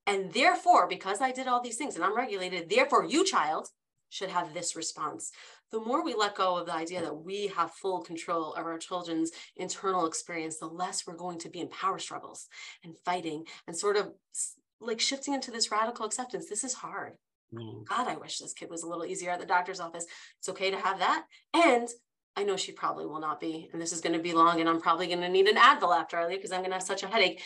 and 0.08 0.32
therefore, 0.34 0.88
because 0.88 1.22
I 1.22 1.32
did 1.32 1.48
all 1.48 1.62
these 1.62 1.78
things 1.78 1.96
and 1.96 2.04
I'm 2.04 2.16
regulated, 2.16 2.70
therefore, 2.70 3.06
you 3.06 3.26
child 3.26 3.68
should 4.10 4.30
have 4.30 4.54
this 4.54 4.76
response. 4.76 5.32
The 5.72 5.80
more 5.80 6.04
we 6.04 6.14
let 6.14 6.36
go 6.36 6.58
of 6.58 6.68
the 6.68 6.74
idea 6.74 7.02
that 7.02 7.24
we 7.24 7.48
have 7.48 7.72
full 7.72 8.02
control 8.02 8.54
of 8.54 8.66
our 8.66 8.78
children's 8.78 9.32
internal 9.56 10.06
experience, 10.06 10.60
the 10.60 10.68
less 10.68 11.06
we're 11.06 11.16
going 11.16 11.40
to 11.40 11.50
be 11.50 11.60
in 11.60 11.70
power 11.70 12.00
struggles 12.00 12.48
and 12.84 12.98
fighting 13.04 13.46
and 13.68 13.76
sort 13.76 13.98
of 13.98 14.12
like 14.80 15.00
shifting 15.00 15.34
into 15.34 15.52
this 15.52 15.72
radical 15.72 16.06
acceptance. 16.06 16.48
This 16.48 16.64
is 16.64 16.74
hard. 16.74 17.14
Mm. 17.54 17.86
God, 17.86 18.08
I 18.08 18.18
wish 18.18 18.38
this 18.38 18.54
kid 18.54 18.70
was 18.70 18.84
a 18.84 18.88
little 18.88 19.06
easier 19.06 19.32
at 19.32 19.40
the 19.40 19.46
doctor's 19.46 19.80
office. 19.80 20.06
It's 20.40 20.50
okay 20.50 20.72
to 20.72 20.78
have 20.78 21.00
that. 21.00 21.26
And 21.54 21.88
I 22.36 22.44
know 22.44 22.58
she 22.58 22.72
probably 22.72 23.06
will 23.06 23.20
not 23.20 23.40
be. 23.40 23.70
And 23.72 23.82
this 23.82 23.94
is 23.94 24.02
going 24.02 24.16
to 24.16 24.22
be 24.22 24.34
long. 24.34 24.60
And 24.60 24.70
I'm 24.70 24.82
probably 24.82 25.08
going 25.08 25.22
to 25.22 25.30
need 25.30 25.48
an 25.48 25.56
Advil 25.56 25.98
after 25.98 26.18
I 26.18 26.28
leave 26.28 26.40
because 26.40 26.52
I'm 26.52 26.60
going 26.60 26.72
to 26.72 26.76
have 26.76 26.84
such 26.84 27.04
a 27.04 27.08
headache. 27.08 27.42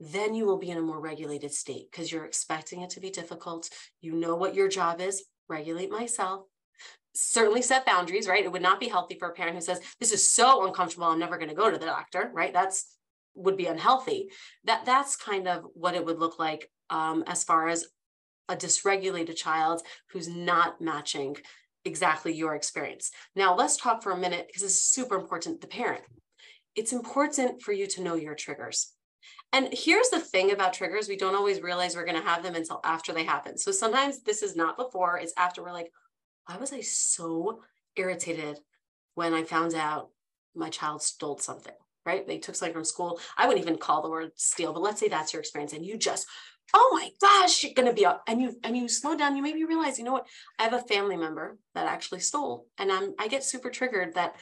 Then 0.00 0.34
you 0.34 0.46
will 0.46 0.58
be 0.58 0.70
in 0.70 0.78
a 0.78 0.82
more 0.82 1.00
regulated 1.00 1.52
state 1.52 1.90
because 1.90 2.10
you're 2.10 2.24
expecting 2.24 2.82
it 2.82 2.90
to 2.90 3.00
be 3.00 3.10
difficult. 3.10 3.68
You 4.00 4.14
know 4.14 4.34
what 4.34 4.54
your 4.54 4.68
job 4.68 5.00
is 5.00 5.24
regulate 5.48 5.90
myself, 5.90 6.46
certainly 7.14 7.62
set 7.62 7.86
boundaries, 7.86 8.26
right? 8.26 8.44
It 8.44 8.52
would 8.52 8.62
not 8.62 8.80
be 8.80 8.88
healthy 8.88 9.16
for 9.18 9.28
a 9.28 9.32
parent 9.32 9.56
who 9.56 9.60
says, 9.60 9.80
This 10.00 10.12
is 10.12 10.32
so 10.32 10.66
uncomfortable, 10.66 11.06
I'm 11.06 11.18
never 11.18 11.36
going 11.36 11.50
to 11.50 11.54
go 11.54 11.70
to 11.70 11.78
the 11.78 11.86
doctor, 11.86 12.30
right? 12.32 12.52
That's 12.52 12.96
would 13.34 13.56
be 13.56 13.66
unhealthy. 13.66 14.28
That 14.64 14.84
that's 14.84 15.16
kind 15.16 15.48
of 15.48 15.64
what 15.74 15.94
it 15.94 16.04
would 16.04 16.18
look 16.18 16.38
like 16.38 16.70
um, 16.90 17.24
as 17.26 17.44
far 17.44 17.68
as 17.68 17.86
a 18.48 18.56
dysregulated 18.56 19.36
child 19.36 19.82
who's 20.10 20.28
not 20.28 20.80
matching 20.80 21.36
exactly 21.84 22.34
your 22.34 22.54
experience. 22.54 23.10
Now 23.34 23.56
let's 23.56 23.76
talk 23.76 24.02
for 24.02 24.12
a 24.12 24.18
minute 24.18 24.46
because 24.46 24.62
is 24.62 24.82
super 24.82 25.16
important. 25.16 25.60
The 25.60 25.66
parent. 25.66 26.02
It's 26.74 26.92
important 26.92 27.62
for 27.62 27.72
you 27.72 27.86
to 27.88 28.02
know 28.02 28.14
your 28.14 28.34
triggers. 28.34 28.92
And 29.52 29.68
here's 29.72 30.08
the 30.08 30.20
thing 30.20 30.52
about 30.52 30.72
triggers 30.72 31.08
we 31.08 31.16
don't 31.16 31.34
always 31.34 31.60
realize 31.60 31.94
we're 31.94 32.06
going 32.06 32.20
to 32.20 32.26
have 32.26 32.42
them 32.42 32.54
until 32.54 32.80
after 32.84 33.12
they 33.12 33.24
happen. 33.24 33.58
So 33.58 33.70
sometimes 33.70 34.22
this 34.22 34.42
is 34.42 34.56
not 34.56 34.78
before, 34.78 35.18
it's 35.18 35.34
after 35.36 35.62
we're 35.62 35.72
like, 35.72 35.90
why 36.46 36.56
was 36.56 36.72
I 36.72 36.80
so 36.80 37.62
irritated 37.96 38.58
when 39.14 39.34
I 39.34 39.44
found 39.44 39.74
out 39.74 40.10
my 40.54 40.68
child 40.68 41.02
stole 41.02 41.38
something? 41.38 41.74
Right? 42.04 42.26
They 42.26 42.38
took 42.38 42.56
something 42.56 42.74
from 42.74 42.84
school. 42.84 43.20
I 43.38 43.46
wouldn't 43.46 43.64
even 43.64 43.78
call 43.78 44.02
the 44.02 44.10
word 44.10 44.32
steal, 44.34 44.72
but 44.72 44.82
let's 44.82 44.98
say 44.98 45.08
that's 45.08 45.32
your 45.32 45.40
experience 45.40 45.72
and 45.72 45.86
you 45.86 45.96
just 45.96 46.26
oh 46.74 46.90
my 46.92 47.10
gosh, 47.20 47.62
you're 47.62 47.74
gonna 47.74 47.92
be 47.92 48.06
up. 48.06 48.22
And 48.26 48.40
you 48.40 48.56
and 48.64 48.76
you 48.76 48.88
slow 48.88 49.16
down, 49.16 49.36
you 49.36 49.42
maybe 49.42 49.64
realize, 49.64 49.98
you 49.98 50.04
know 50.04 50.12
what? 50.12 50.26
I 50.58 50.64
have 50.64 50.72
a 50.72 50.80
family 50.80 51.16
member 51.16 51.58
that 51.74 51.86
actually 51.86 52.20
stole. 52.20 52.66
And 52.78 52.90
I'm 52.90 53.14
I 53.18 53.28
get 53.28 53.44
super 53.44 53.70
triggered 53.70 54.14
that 54.14 54.36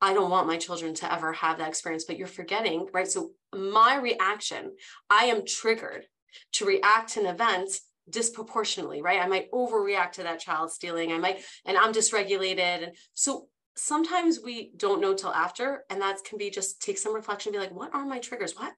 I 0.00 0.12
don't 0.12 0.30
want 0.30 0.46
my 0.46 0.56
children 0.56 0.94
to 0.94 1.12
ever 1.12 1.32
have 1.32 1.58
that 1.58 1.68
experience, 1.68 2.04
but 2.04 2.18
you're 2.18 2.26
forgetting, 2.26 2.88
right? 2.92 3.08
So 3.08 3.32
my 3.54 3.96
reaction, 3.96 4.72
I 5.08 5.26
am 5.26 5.46
triggered 5.46 6.06
to 6.54 6.66
react 6.66 7.12
to 7.12 7.20
an 7.20 7.26
event 7.26 7.70
disproportionately, 8.08 9.02
right? 9.02 9.20
I 9.20 9.26
might 9.26 9.50
overreact 9.50 10.12
to 10.12 10.22
that 10.24 10.40
child 10.40 10.70
stealing. 10.70 11.12
I 11.12 11.18
might, 11.18 11.40
and 11.64 11.76
I'm 11.76 11.92
dysregulated. 11.92 12.84
And 12.84 12.92
so 13.14 13.48
sometimes 13.76 14.40
we 14.44 14.72
don't 14.76 15.00
know 15.00 15.14
till 15.14 15.32
after, 15.32 15.84
and 15.90 16.00
that 16.02 16.24
can 16.24 16.38
be 16.38 16.50
just 16.50 16.82
take 16.82 16.98
some 16.98 17.14
reflection, 17.14 17.52
be 17.52 17.58
like, 17.58 17.74
what 17.74 17.94
are 17.94 18.06
my 18.06 18.18
triggers? 18.18 18.54
What 18.56 18.72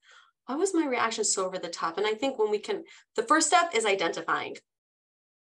why 0.46 0.54
was 0.54 0.74
my 0.74 0.86
reaction 0.86 1.24
so 1.24 1.44
over 1.44 1.58
the 1.58 1.68
top? 1.68 1.98
And 1.98 2.06
I 2.06 2.14
think 2.14 2.38
when 2.38 2.50
we 2.50 2.58
can, 2.58 2.84
the 3.16 3.24
first 3.24 3.48
step 3.48 3.72
is 3.74 3.84
identifying 3.84 4.54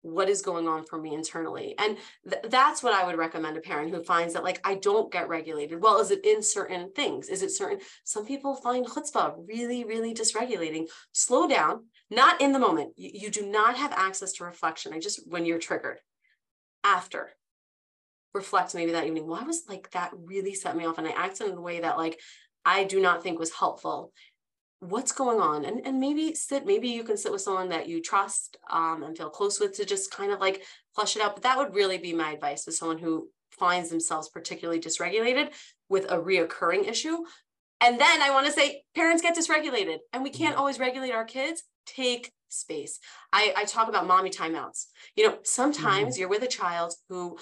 what 0.03 0.29
is 0.29 0.41
going 0.41 0.67
on 0.67 0.83
for 0.83 0.99
me 0.99 1.13
internally. 1.13 1.75
And 1.77 1.97
th- 2.27 2.43
that's 2.49 2.81
what 2.81 2.93
I 2.93 3.05
would 3.05 3.17
recommend 3.17 3.57
a 3.57 3.61
parent 3.61 3.91
who 3.91 4.03
finds 4.03 4.33
that, 4.33 4.43
like, 4.43 4.59
I 4.63 4.75
don't 4.75 5.11
get 5.11 5.27
regulated. 5.27 5.81
Well, 5.81 5.99
is 5.99 6.11
it 6.11 6.25
in 6.25 6.41
certain 6.41 6.91
things? 6.95 7.29
Is 7.29 7.43
it 7.43 7.51
certain? 7.51 7.79
Some 8.03 8.25
people 8.25 8.55
find 8.55 8.85
chutzpah 8.85 9.35
really, 9.47 9.83
really 9.83 10.13
dysregulating. 10.13 10.87
Slow 11.11 11.47
down, 11.47 11.85
not 12.11 12.39
in 12.41 12.51
the 12.51 12.59
moment. 12.59 12.93
You, 12.97 13.09
you 13.13 13.31
do 13.31 13.45
not 13.45 13.77
have 13.77 13.91
access 13.93 14.33
to 14.33 14.43
reflection. 14.43 14.93
I 14.93 14.99
just, 14.99 15.27
when 15.27 15.45
you're 15.45 15.57
triggered, 15.57 15.99
after 16.83 17.31
reflect 18.33 18.75
maybe 18.75 18.91
that 18.93 19.05
evening. 19.05 19.27
Why 19.27 19.43
was 19.43 19.63
like 19.67 19.91
that 19.91 20.11
really 20.15 20.53
set 20.53 20.75
me 20.75 20.85
off? 20.85 20.97
And 20.97 21.07
I 21.07 21.11
acted 21.11 21.47
in 21.47 21.57
a 21.57 21.61
way 21.61 21.81
that, 21.81 21.97
like, 21.97 22.19
I 22.65 22.83
do 22.83 23.01
not 23.01 23.23
think 23.23 23.39
was 23.39 23.53
helpful 23.53 24.13
what's 24.81 25.11
going 25.11 25.39
on 25.39 25.63
and, 25.63 25.85
and 25.85 25.99
maybe 25.99 26.33
sit 26.33 26.65
maybe 26.65 26.89
you 26.89 27.03
can 27.03 27.15
sit 27.15 27.31
with 27.31 27.41
someone 27.41 27.69
that 27.69 27.87
you 27.87 28.01
trust 28.01 28.57
um, 28.71 29.03
and 29.03 29.15
feel 29.15 29.29
close 29.29 29.59
with 29.59 29.75
to 29.75 29.85
just 29.85 30.09
kind 30.09 30.31
of 30.31 30.39
like 30.39 30.63
flush 30.95 31.15
it 31.15 31.21
out 31.21 31.35
but 31.35 31.43
that 31.43 31.55
would 31.55 31.75
really 31.75 31.99
be 31.99 32.13
my 32.13 32.31
advice 32.31 32.65
to 32.65 32.71
someone 32.71 32.97
who 32.97 33.29
finds 33.51 33.89
themselves 33.89 34.27
particularly 34.29 34.81
dysregulated 34.81 35.53
with 35.87 36.05
a 36.05 36.17
reoccurring 36.17 36.89
issue 36.89 37.15
and 37.79 38.01
then 38.01 38.23
i 38.23 38.31
want 38.31 38.47
to 38.47 38.51
say 38.51 38.81
parents 38.95 39.21
get 39.21 39.37
dysregulated 39.37 39.97
and 40.13 40.23
we 40.23 40.31
can't 40.31 40.53
mm-hmm. 40.53 40.59
always 40.59 40.79
regulate 40.79 41.11
our 41.11 41.25
kids 41.25 41.61
take 41.85 42.31
space 42.49 42.99
i, 43.31 43.53
I 43.55 43.65
talk 43.65 43.87
about 43.87 44.07
mommy 44.07 44.29
timeouts 44.29 44.87
you 45.15 45.27
know 45.27 45.37
sometimes 45.43 46.13
mm-hmm. 46.13 46.19
you're 46.21 46.29
with 46.29 46.43
a 46.43 46.47
child 46.47 46.93
who 47.09 47.37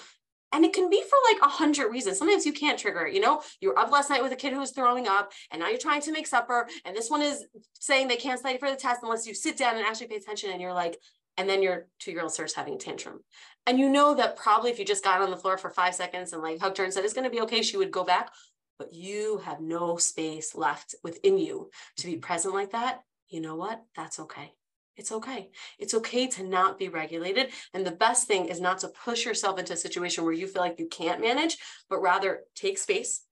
and 0.52 0.64
it 0.64 0.72
can 0.72 0.90
be 0.90 1.02
for 1.08 1.16
like 1.32 1.42
a 1.42 1.48
hundred 1.48 1.92
reasons. 1.92 2.18
Sometimes 2.18 2.44
you 2.44 2.52
can't 2.52 2.76
trigger 2.78 3.06
it. 3.06 3.14
You 3.14 3.20
know, 3.20 3.40
you 3.60 3.68
were 3.68 3.78
up 3.78 3.92
last 3.92 4.10
night 4.10 4.22
with 4.22 4.32
a 4.32 4.36
kid 4.36 4.52
who 4.52 4.58
was 4.58 4.72
throwing 4.72 5.06
up, 5.06 5.30
and 5.50 5.60
now 5.60 5.68
you're 5.68 5.78
trying 5.78 6.00
to 6.02 6.12
make 6.12 6.26
supper, 6.26 6.66
and 6.84 6.96
this 6.96 7.08
one 7.08 7.22
is 7.22 7.46
saying 7.78 8.08
they 8.08 8.16
can't 8.16 8.40
study 8.40 8.58
for 8.58 8.68
the 8.68 8.76
test 8.76 9.00
unless 9.02 9.26
you 9.26 9.32
sit 9.34 9.56
down 9.56 9.76
and 9.76 9.86
actually 9.86 10.08
pay 10.08 10.16
attention. 10.16 10.50
And 10.50 10.60
you're 10.60 10.72
like, 10.72 10.98
and 11.36 11.48
then 11.48 11.62
your 11.62 11.86
two 11.98 12.10
year 12.10 12.22
old 12.22 12.32
starts 12.32 12.54
having 12.54 12.74
a 12.74 12.78
tantrum. 12.78 13.20
And 13.66 13.78
you 13.78 13.88
know 13.88 14.14
that 14.14 14.36
probably 14.36 14.70
if 14.70 14.78
you 14.78 14.84
just 14.84 15.04
got 15.04 15.22
on 15.22 15.30
the 15.30 15.36
floor 15.36 15.56
for 15.56 15.70
five 15.70 15.94
seconds 15.94 16.32
and 16.32 16.42
like 16.42 16.60
hugged 16.60 16.78
her 16.78 16.84
and 16.84 16.92
said, 16.92 17.04
it's 17.04 17.14
going 17.14 17.24
to 17.24 17.30
be 17.30 17.42
okay, 17.42 17.62
she 17.62 17.76
would 17.76 17.90
go 17.90 18.04
back. 18.04 18.30
But 18.78 18.92
you 18.92 19.38
have 19.44 19.60
no 19.60 19.96
space 19.96 20.54
left 20.54 20.94
within 21.04 21.38
you 21.38 21.70
to 21.98 22.06
be 22.06 22.16
present 22.16 22.54
like 22.54 22.72
that. 22.72 23.00
You 23.30 23.40
know 23.40 23.56
what? 23.56 23.82
That's 23.96 24.20
okay. 24.20 24.52
It's 24.96 25.12
okay. 25.12 25.50
It's 25.78 25.94
okay 25.94 26.26
to 26.26 26.42
not 26.42 26.78
be 26.78 26.88
regulated. 26.88 27.50
And 27.72 27.86
the 27.86 27.92
best 27.92 28.26
thing 28.26 28.48
is 28.48 28.60
not 28.60 28.80
to 28.80 28.88
push 28.88 29.24
yourself 29.24 29.58
into 29.58 29.72
a 29.72 29.76
situation 29.76 30.24
where 30.24 30.32
you 30.32 30.46
feel 30.46 30.60
like 30.60 30.78
you 30.78 30.88
can't 30.88 31.22
manage, 31.22 31.56
but 31.88 32.02
rather 32.02 32.40
take 32.54 32.76
space, 32.76 33.22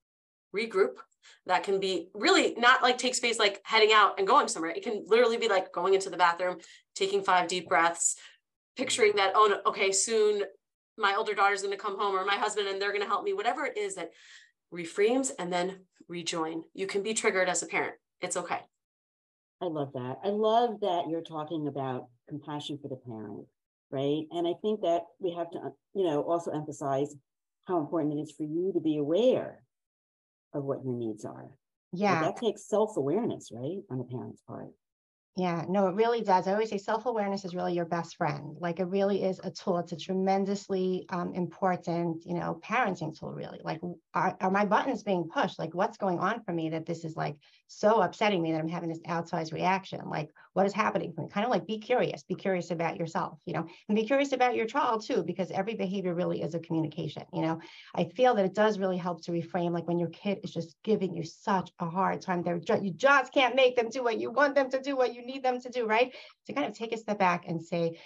regroup. 0.57 0.95
That 1.47 1.65
can 1.65 1.81
be 1.81 2.09
really 2.15 2.55
not 2.57 2.83
like 2.83 2.97
take 2.97 3.15
space 3.15 3.39
like 3.39 3.61
heading 3.65 3.93
out 3.93 4.19
and 4.19 4.27
going 4.27 4.49
somewhere. 4.49 4.71
It 4.71 4.83
can 4.83 5.05
literally 5.07 5.37
be 5.37 5.49
like 5.49 5.73
going 5.73 5.95
into 5.95 6.11
the 6.11 6.17
bathroom, 6.17 6.59
taking 6.95 7.23
five 7.23 7.49
deep 7.49 7.69
breaths, 7.69 8.17
picturing 8.77 9.17
that, 9.17 9.33
oh, 9.35 9.47
no, 9.47 9.71
okay, 9.71 9.93
soon 9.93 10.43
my 10.97 11.15
older 11.17 11.35
daughter's 11.35 11.63
going 11.63 11.77
to 11.77 11.83
come 11.83 11.99
home 11.99 12.15
or 12.15 12.25
my 12.25 12.37
husband 12.37 12.69
and 12.69 12.81
they're 12.81 12.93
going 12.93 13.03
to 13.03 13.09
help 13.09 13.25
me, 13.25 13.33
whatever 13.33 13.67
it 13.67 13.77
is 13.77 13.97
that 13.97 14.11
reframes 14.73 15.31
and 15.39 15.53
then 15.53 15.81
rejoin. 16.09 16.63
You 16.75 16.87
can 16.87 17.03
be 17.03 17.15
triggered 17.15 17.49
as 17.49 17.63
a 17.63 17.67
parent. 17.67 17.95
It's 18.21 18.37
okay. 18.37 18.61
I 19.61 19.67
love 19.67 19.93
that. 19.95 20.19
I 20.25 20.29
love 20.29 20.81
that 20.81 21.09
you're 21.09 21.23
talking 21.23 21.67
about 21.67 22.07
compassion 22.29 22.79
for 22.81 22.89
the 22.89 22.97
parent, 22.97 23.47
right? 23.91 24.25
And 24.31 24.47
I 24.47 24.55
think 24.63 24.83
that 24.83 25.03
we 25.19 25.33
have 25.35 25.51
to, 25.53 25.73
you 25.95 26.05
know, 26.05 26.23
also 26.23 26.53
emphasize 26.53 27.15
how 27.67 27.79
important 27.79 28.19
it 28.19 28.23
is 28.23 28.33
for 28.33 28.45
you 28.45 28.73
to 28.73 28.81
be 28.81 28.99
aware 28.99 29.63
of 30.55 30.65
what 30.65 30.85
your 30.85 30.95
needs 30.95 31.25
are. 31.25 31.49
Yeah. 31.93 32.21
that 32.23 32.37
takes 32.37 32.69
self 32.69 32.97
awareness, 32.97 33.51
right, 33.53 33.79
on 33.91 33.99
the 33.99 34.05
parent's 34.05 34.43
part. 34.43 34.69
Yeah, 35.37 35.65
no, 35.69 35.87
it 35.87 35.95
really 35.95 36.21
does. 36.21 36.49
I 36.49 36.53
always 36.53 36.69
say 36.69 36.79
self 36.79 37.07
awareness 37.07 37.45
is 37.45 37.55
really 37.55 37.73
your 37.73 37.85
best 37.85 38.17
friend. 38.17 38.57
Like 38.59 38.81
it 38.81 38.87
really 38.87 39.23
is 39.23 39.41
a 39.45 39.51
tool. 39.53 39.79
It's 39.79 39.93
a 39.93 39.97
tremendously 39.97 41.07
um, 41.11 41.33
important, 41.33 42.27
you 42.27 42.35
know, 42.35 42.61
parenting 42.63 43.17
tool. 43.17 43.33
Really, 43.33 43.61
like 43.63 43.81
are, 44.15 44.37
are 44.41 44.51
my 44.51 44.65
buttons 44.65 45.05
being 45.05 45.29
pushed? 45.33 45.59
Like 45.59 45.75
what's 45.75 45.97
going 45.97 46.19
on 46.19 46.43
for 46.43 46.53
me 46.53 46.71
that 46.71 46.87
this 46.87 47.05
is 47.05 47.15
like 47.15 47.37
so 47.69 48.01
upsetting 48.01 48.43
me 48.43 48.53
that 48.53 48.59
I'm 48.59 48.69
having 48.69 48.89
this 48.89 49.01
outsized 49.03 49.53
reaction? 49.53 50.01
Like 50.09 50.31
what 50.55 50.67
is 50.67 50.73
happening? 50.73 51.15
Kind 51.31 51.45
of 51.45 51.51
like 51.51 51.67
be 51.67 51.79
curious. 51.79 52.25
Be 52.25 52.35
curious 52.35 52.71
about 52.71 52.97
yourself, 52.97 53.39
you 53.45 53.53
know, 53.53 53.67
and 53.89 53.97
be 53.97 54.05
curious 54.05 54.33
about 54.33 54.57
your 54.57 54.67
child 54.67 55.05
too, 55.05 55.23
because 55.23 55.51
every 55.51 55.75
behavior 55.75 56.15
really 56.15 56.43
is 56.43 56.55
a 56.55 56.59
communication. 56.59 57.23
You 57.33 57.43
know, 57.43 57.61
I 57.95 58.05
feel 58.05 58.35
that 58.35 58.45
it 58.45 58.55
does 58.55 58.79
really 58.79 58.97
help 58.97 59.23
to 59.25 59.33
reframe. 59.33 59.73
Like 59.73 59.87
when 59.87 59.99
your 59.99 60.09
kid 60.09 60.41
is 60.43 60.51
just 60.51 60.75
giving 60.83 61.15
you 61.15 61.23
such 61.23 61.71
a 61.79 61.89
hard 61.89 62.21
time, 62.21 62.43
they're 62.43 62.61
you 62.83 62.93
just 62.93 63.33
can't 63.33 63.55
make 63.55 63.77
them 63.77 63.91
do 63.91 64.03
what 64.03 64.19
you 64.19 64.31
want 64.31 64.55
them 64.55 64.71
to 64.71 64.81
do, 64.81 64.97
what 64.97 65.15
you 65.15 65.25
need 65.25 65.43
them 65.43 65.61
to 65.61 65.69
do, 65.69 65.87
right? 65.87 66.15
To 66.47 66.53
kind 66.53 66.67
of 66.67 66.77
take 66.77 66.93
a 66.93 66.97
step 66.97 67.19
back 67.19 67.45
and 67.47 67.63
say, 67.63 67.99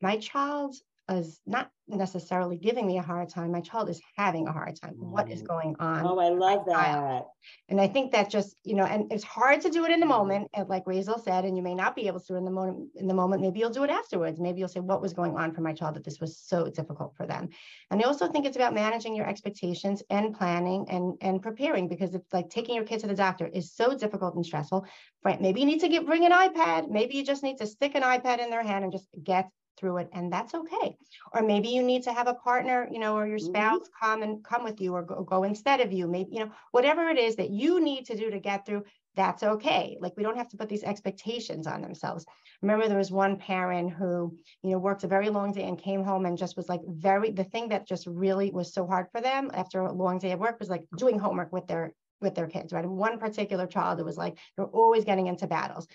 my 0.00 0.18
child 0.18 0.76
is 1.08 1.40
not 1.46 1.70
necessarily 1.88 2.56
giving 2.56 2.86
me 2.86 2.98
a 2.98 3.02
hard 3.02 3.28
time. 3.28 3.52
My 3.52 3.60
child 3.60 3.88
is 3.88 4.00
having 4.16 4.48
a 4.48 4.52
hard 4.52 4.74
time. 4.80 4.94
What 4.96 5.30
is 5.30 5.42
mm. 5.42 5.46
going 5.46 5.76
on? 5.78 6.04
Oh, 6.04 6.18
I 6.18 6.30
love 6.30 6.64
that. 6.66 7.26
And 7.68 7.80
I 7.80 7.86
think 7.86 8.10
that 8.12 8.28
just, 8.28 8.56
you 8.64 8.74
know, 8.74 8.84
and 8.84 9.12
it's 9.12 9.22
hard 9.22 9.60
to 9.60 9.70
do 9.70 9.84
it 9.84 9.92
in 9.92 10.00
the 10.00 10.06
moment, 10.06 10.48
and 10.52 10.68
like 10.68 10.84
Raizel 10.84 11.22
said, 11.22 11.44
and 11.44 11.56
you 11.56 11.62
may 11.62 11.74
not 11.74 11.94
be 11.94 12.08
able 12.08 12.18
to 12.18 12.26
do 12.26 12.34
it 12.34 12.38
in 12.38 12.44
the 12.44 12.50
moment 12.50 12.90
in 12.96 13.06
the 13.06 13.14
moment. 13.14 13.40
Maybe 13.40 13.60
you'll 13.60 13.70
do 13.70 13.84
it 13.84 13.90
afterwards. 13.90 14.40
Maybe 14.40 14.58
you'll 14.58 14.68
say, 14.68 14.80
what 14.80 15.00
was 15.00 15.12
going 15.12 15.36
on 15.36 15.54
for 15.54 15.60
my 15.60 15.72
child 15.72 15.94
that 15.94 16.04
this 16.04 16.20
was 16.20 16.38
so 16.38 16.68
difficult 16.68 17.14
for 17.16 17.26
them. 17.26 17.48
And 17.90 18.00
I 18.00 18.04
also 18.04 18.26
think 18.26 18.46
it's 18.46 18.56
about 18.56 18.74
managing 18.74 19.14
your 19.14 19.28
expectations 19.28 20.02
and 20.10 20.34
planning 20.34 20.86
and 20.88 21.14
and 21.20 21.40
preparing 21.40 21.88
because 21.88 22.14
it's 22.14 22.32
like 22.32 22.50
taking 22.50 22.74
your 22.74 22.84
kid 22.84 23.00
to 23.00 23.06
the 23.06 23.14
doctor 23.14 23.46
is 23.46 23.72
so 23.72 23.96
difficult 23.96 24.34
and 24.34 24.44
stressful. 24.44 24.86
Right. 25.24 25.40
Maybe 25.40 25.60
you 25.60 25.66
need 25.66 25.80
to 25.80 25.88
get 25.88 26.04
bring 26.04 26.26
an 26.26 26.32
iPad. 26.32 26.90
Maybe 26.90 27.14
you 27.16 27.24
just 27.24 27.44
need 27.44 27.58
to 27.58 27.66
stick 27.66 27.94
an 27.94 28.02
iPad 28.02 28.40
in 28.40 28.50
their 28.50 28.64
hand 28.64 28.82
and 28.82 28.92
just 28.92 29.08
get 29.22 29.48
through 29.78 29.98
it 29.98 30.08
and 30.12 30.32
that's 30.32 30.54
okay 30.54 30.96
or 31.32 31.42
maybe 31.42 31.68
you 31.68 31.82
need 31.82 32.02
to 32.02 32.12
have 32.12 32.28
a 32.28 32.34
partner 32.34 32.88
you 32.90 32.98
know 32.98 33.16
or 33.16 33.26
your 33.26 33.38
mm-hmm. 33.38 33.48
spouse 33.48 33.82
mm-hmm. 33.82 34.04
come 34.04 34.22
and 34.22 34.44
come 34.44 34.64
with 34.64 34.80
you 34.80 34.94
or 34.94 35.02
go, 35.02 35.22
go 35.22 35.42
instead 35.42 35.80
of 35.80 35.92
you 35.92 36.06
maybe 36.06 36.30
you 36.32 36.40
know 36.40 36.50
whatever 36.72 37.08
it 37.08 37.18
is 37.18 37.36
that 37.36 37.50
you 37.50 37.80
need 37.80 38.04
to 38.06 38.16
do 38.16 38.30
to 38.30 38.38
get 38.38 38.64
through 38.64 38.82
that's 39.14 39.42
okay 39.42 39.96
like 40.00 40.12
we 40.16 40.22
don't 40.22 40.36
have 40.36 40.48
to 40.48 40.56
put 40.56 40.68
these 40.68 40.84
expectations 40.84 41.66
on 41.66 41.80
themselves 41.80 42.26
remember 42.62 42.88
there 42.88 42.98
was 42.98 43.10
one 43.10 43.36
parent 43.36 43.92
who 43.92 44.36
you 44.62 44.70
know 44.70 44.78
worked 44.78 45.04
a 45.04 45.08
very 45.08 45.30
long 45.30 45.52
day 45.52 45.64
and 45.64 45.78
came 45.78 46.04
home 46.04 46.26
and 46.26 46.38
just 46.38 46.56
was 46.56 46.68
like 46.68 46.80
very 46.86 47.30
the 47.30 47.44
thing 47.44 47.68
that 47.68 47.86
just 47.86 48.06
really 48.06 48.50
was 48.50 48.72
so 48.72 48.86
hard 48.86 49.06
for 49.12 49.20
them 49.20 49.50
after 49.54 49.80
a 49.80 49.92
long 49.92 50.18
day 50.18 50.32
of 50.32 50.40
work 50.40 50.58
was 50.58 50.68
like 50.68 50.84
doing 50.96 51.18
homework 51.18 51.52
with 51.52 51.66
their 51.66 51.92
with 52.20 52.34
their 52.34 52.46
kids, 52.46 52.72
right? 52.72 52.84
And 52.84 52.96
one 52.96 53.18
particular 53.18 53.66
child, 53.66 54.00
it 54.00 54.04
was 54.04 54.16
like 54.16 54.38
they're 54.56 54.66
always 54.66 55.04
getting 55.04 55.26
into 55.26 55.46
battles. 55.46 55.86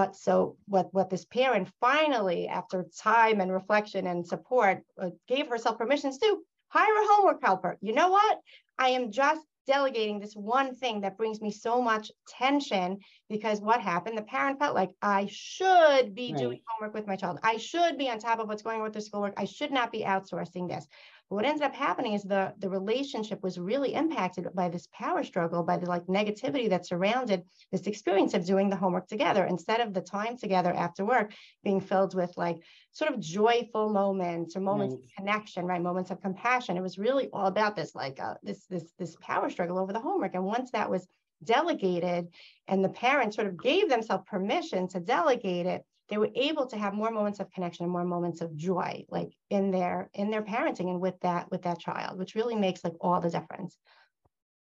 But 0.00 0.16
so 0.16 0.56
what 0.66 0.88
what 0.94 1.10
this 1.10 1.26
parent 1.26 1.68
finally, 1.78 2.48
after 2.48 2.86
time 2.96 3.42
and 3.42 3.52
reflection 3.52 4.06
and 4.06 4.26
support, 4.26 4.82
uh, 4.98 5.10
gave 5.28 5.48
herself 5.48 5.76
permissions 5.76 6.16
to 6.16 6.38
hire 6.68 7.02
a 7.02 7.06
homework 7.06 7.42
helper. 7.42 7.76
You 7.82 7.92
know 7.92 8.08
what? 8.08 8.38
I 8.78 8.88
am 8.88 9.12
just 9.12 9.42
delegating 9.66 10.18
this 10.18 10.32
one 10.32 10.74
thing 10.74 11.02
that 11.02 11.18
brings 11.18 11.42
me 11.42 11.50
so 11.50 11.82
much 11.82 12.10
tension 12.26 12.98
because 13.28 13.60
what 13.60 13.82
happened 13.82 14.16
the 14.16 14.22
parent 14.22 14.58
felt 14.58 14.74
like 14.74 14.90
i 15.02 15.28
should 15.30 16.14
be 16.14 16.32
right. 16.32 16.42
doing 16.42 16.60
homework 16.66 16.94
with 16.94 17.06
my 17.06 17.14
child 17.14 17.38
i 17.44 17.56
should 17.58 17.98
be 17.98 18.08
on 18.08 18.18
top 18.18 18.40
of 18.40 18.48
what's 18.48 18.62
going 18.62 18.78
on 18.78 18.82
with 18.82 18.94
their 18.94 19.02
schoolwork 19.02 19.34
i 19.36 19.44
should 19.44 19.70
not 19.70 19.92
be 19.92 20.02
outsourcing 20.02 20.66
this 20.66 20.88
what 21.30 21.44
ended 21.44 21.62
up 21.62 21.74
happening 21.74 22.14
is 22.14 22.24
the 22.24 22.52
the 22.58 22.68
relationship 22.68 23.40
was 23.42 23.56
really 23.56 23.94
impacted 23.94 24.48
by 24.52 24.68
this 24.68 24.88
power 24.92 25.22
struggle 25.22 25.62
by 25.62 25.76
the 25.76 25.86
like 25.86 26.04
negativity 26.06 26.68
that 26.68 26.84
surrounded 26.84 27.44
this 27.70 27.86
experience 27.86 28.34
of 28.34 28.44
doing 28.44 28.68
the 28.68 28.76
homework 28.76 29.06
together 29.06 29.46
instead 29.46 29.80
of 29.80 29.94
the 29.94 30.00
time 30.00 30.36
together 30.36 30.72
after 30.72 31.04
work 31.04 31.32
being 31.62 31.80
filled 31.80 32.16
with 32.16 32.36
like 32.36 32.58
sort 32.90 33.12
of 33.12 33.20
joyful 33.20 33.88
moments 33.88 34.56
or 34.56 34.60
moments 34.60 34.96
right. 34.96 35.04
of 35.04 35.10
connection 35.16 35.64
right? 35.64 35.80
Moments 35.80 36.10
of 36.10 36.20
compassion. 36.20 36.76
It 36.76 36.82
was 36.82 36.98
really 36.98 37.28
all 37.32 37.46
about 37.46 37.76
this 37.76 37.94
like 37.94 38.18
uh, 38.20 38.34
this 38.42 38.66
this 38.66 38.92
this 38.98 39.16
power 39.20 39.48
struggle 39.50 39.78
over 39.78 39.92
the 39.92 40.00
homework. 40.00 40.34
And 40.34 40.44
once 40.44 40.72
that 40.72 40.90
was 40.90 41.06
delegated 41.44 42.28
and 42.66 42.84
the 42.84 42.88
parents 42.88 43.36
sort 43.36 43.48
of 43.48 43.62
gave 43.62 43.88
themselves 43.88 44.24
permission 44.28 44.88
to 44.88 45.00
delegate 45.00 45.66
it 45.66 45.84
they 46.10 46.18
were 46.18 46.30
able 46.34 46.66
to 46.66 46.76
have 46.76 46.92
more 46.92 47.10
moments 47.10 47.40
of 47.40 47.50
connection 47.52 47.84
and 47.84 47.92
more 47.92 48.04
moments 48.04 48.40
of 48.40 48.56
joy 48.56 49.04
like 49.08 49.32
in 49.48 49.70
their 49.70 50.10
in 50.12 50.30
their 50.30 50.42
parenting 50.42 50.90
and 50.90 51.00
with 51.00 51.18
that 51.22 51.50
with 51.50 51.62
that 51.62 51.78
child 51.78 52.18
which 52.18 52.34
really 52.34 52.56
makes 52.56 52.84
like 52.84 52.94
all 53.00 53.20
the 53.20 53.30
difference. 53.30 53.76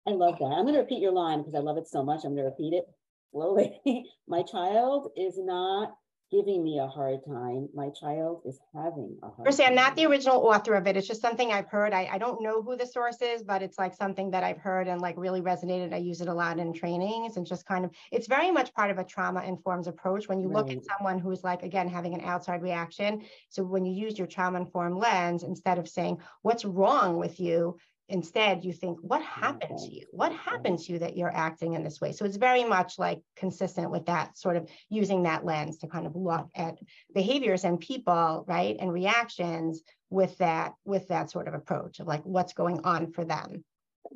I 0.07 0.11
love 0.11 0.37
that. 0.39 0.45
I'm 0.45 0.63
going 0.63 0.73
to 0.73 0.81
repeat 0.81 1.01
your 1.01 1.11
line 1.11 1.39
because 1.39 1.53
i 1.53 1.59
love 1.59 1.77
it 1.77 1.87
so 1.87 2.03
much. 2.03 2.25
I'm 2.25 2.35
going 2.35 2.43
to 2.43 2.49
repeat 2.49 2.73
it 2.73 2.85
slowly. 3.31 3.79
My 4.27 4.41
child 4.41 5.11
is 5.15 5.35
not 5.37 5.93
giving 6.31 6.63
me 6.63 6.79
a 6.79 6.87
hard 6.87 7.19
time. 7.25 7.67
My 7.73 7.89
child 7.89 8.41
is 8.45 8.59
having 8.73 9.17
a 9.21 9.29
hard 9.29 9.51
time. 9.51 9.67
I'm 9.67 9.75
not 9.75 9.95
the 9.95 10.05
original 10.05 10.37
author 10.37 10.75
of 10.75 10.87
it. 10.87 10.95
It's 10.95 11.07
just 11.07 11.21
something 11.21 11.51
I've 11.51 11.67
heard. 11.67 11.93
I, 11.93 12.07
I 12.11 12.17
don't 12.17 12.41
know 12.41 12.61
who 12.61 12.77
the 12.77 12.85
source 12.85 13.21
is, 13.21 13.43
but 13.43 13.61
it's 13.61 13.77
like 13.77 13.93
something 13.93 14.31
that 14.31 14.43
I've 14.43 14.57
heard 14.57 14.87
and 14.87 15.01
like 15.01 15.15
really 15.17 15.41
resonated. 15.41 15.93
I 15.93 15.97
use 15.97 16.21
it 16.21 16.29
a 16.29 16.33
lot 16.33 16.57
in 16.57 16.73
trainings 16.73 17.35
and 17.35 17.45
just 17.45 17.65
kind 17.65 17.83
of, 17.83 17.91
it's 18.11 18.27
very 18.27 18.49
much 18.49 18.73
part 18.73 18.91
of 18.91 18.97
a 18.97 19.03
trauma 19.03 19.43
informed 19.43 19.87
approach. 19.87 20.29
When 20.29 20.39
you 20.39 20.47
look 20.47 20.71
at 20.71 20.85
someone 20.85 21.19
who's 21.19 21.43
like, 21.43 21.63
again, 21.63 21.89
having 21.89 22.13
an 22.13 22.21
outside 22.21 22.61
reaction. 22.61 23.23
So 23.49 23.63
when 23.63 23.83
you 23.83 23.93
use 23.93 24.17
your 24.17 24.27
trauma 24.27 24.61
informed 24.61 24.97
lens, 24.97 25.43
instead 25.43 25.79
of 25.79 25.89
saying, 25.89 26.19
what's 26.43 26.63
wrong 26.63 27.17
with 27.17 27.39
you? 27.39 27.77
Instead, 28.11 28.65
you 28.65 28.73
think, 28.73 28.99
what 29.01 29.21
happened 29.21 29.77
mm-hmm. 29.77 29.85
to 29.85 29.95
you? 29.95 30.05
What 30.11 30.31
mm-hmm. 30.31 30.49
happened 30.49 30.79
to 30.79 30.93
you 30.93 30.99
that 30.99 31.15
you're 31.17 31.35
acting 31.35 31.73
in 31.73 31.83
this 31.83 32.01
way? 32.01 32.11
So 32.11 32.25
it's 32.25 32.37
very 32.37 32.63
much 32.63 32.99
like 32.99 33.21
consistent 33.35 33.89
with 33.89 34.05
that 34.07 34.37
sort 34.37 34.57
of 34.57 34.69
using 34.89 35.23
that 35.23 35.45
lens 35.45 35.77
to 35.79 35.87
kind 35.87 36.05
of 36.05 36.15
look 36.15 36.49
at 36.55 36.77
behaviors 37.13 37.63
and 37.63 37.79
people, 37.79 38.45
right? 38.47 38.75
And 38.79 38.91
reactions 38.91 39.81
with 40.09 40.37
that, 40.39 40.73
with 40.85 41.07
that 41.07 41.31
sort 41.31 41.47
of 41.47 41.53
approach 41.53 41.99
of 41.99 42.07
like 42.07 42.23
what's 42.23 42.53
going 42.53 42.81
on 42.83 43.11
for 43.13 43.23
them. 43.23 43.63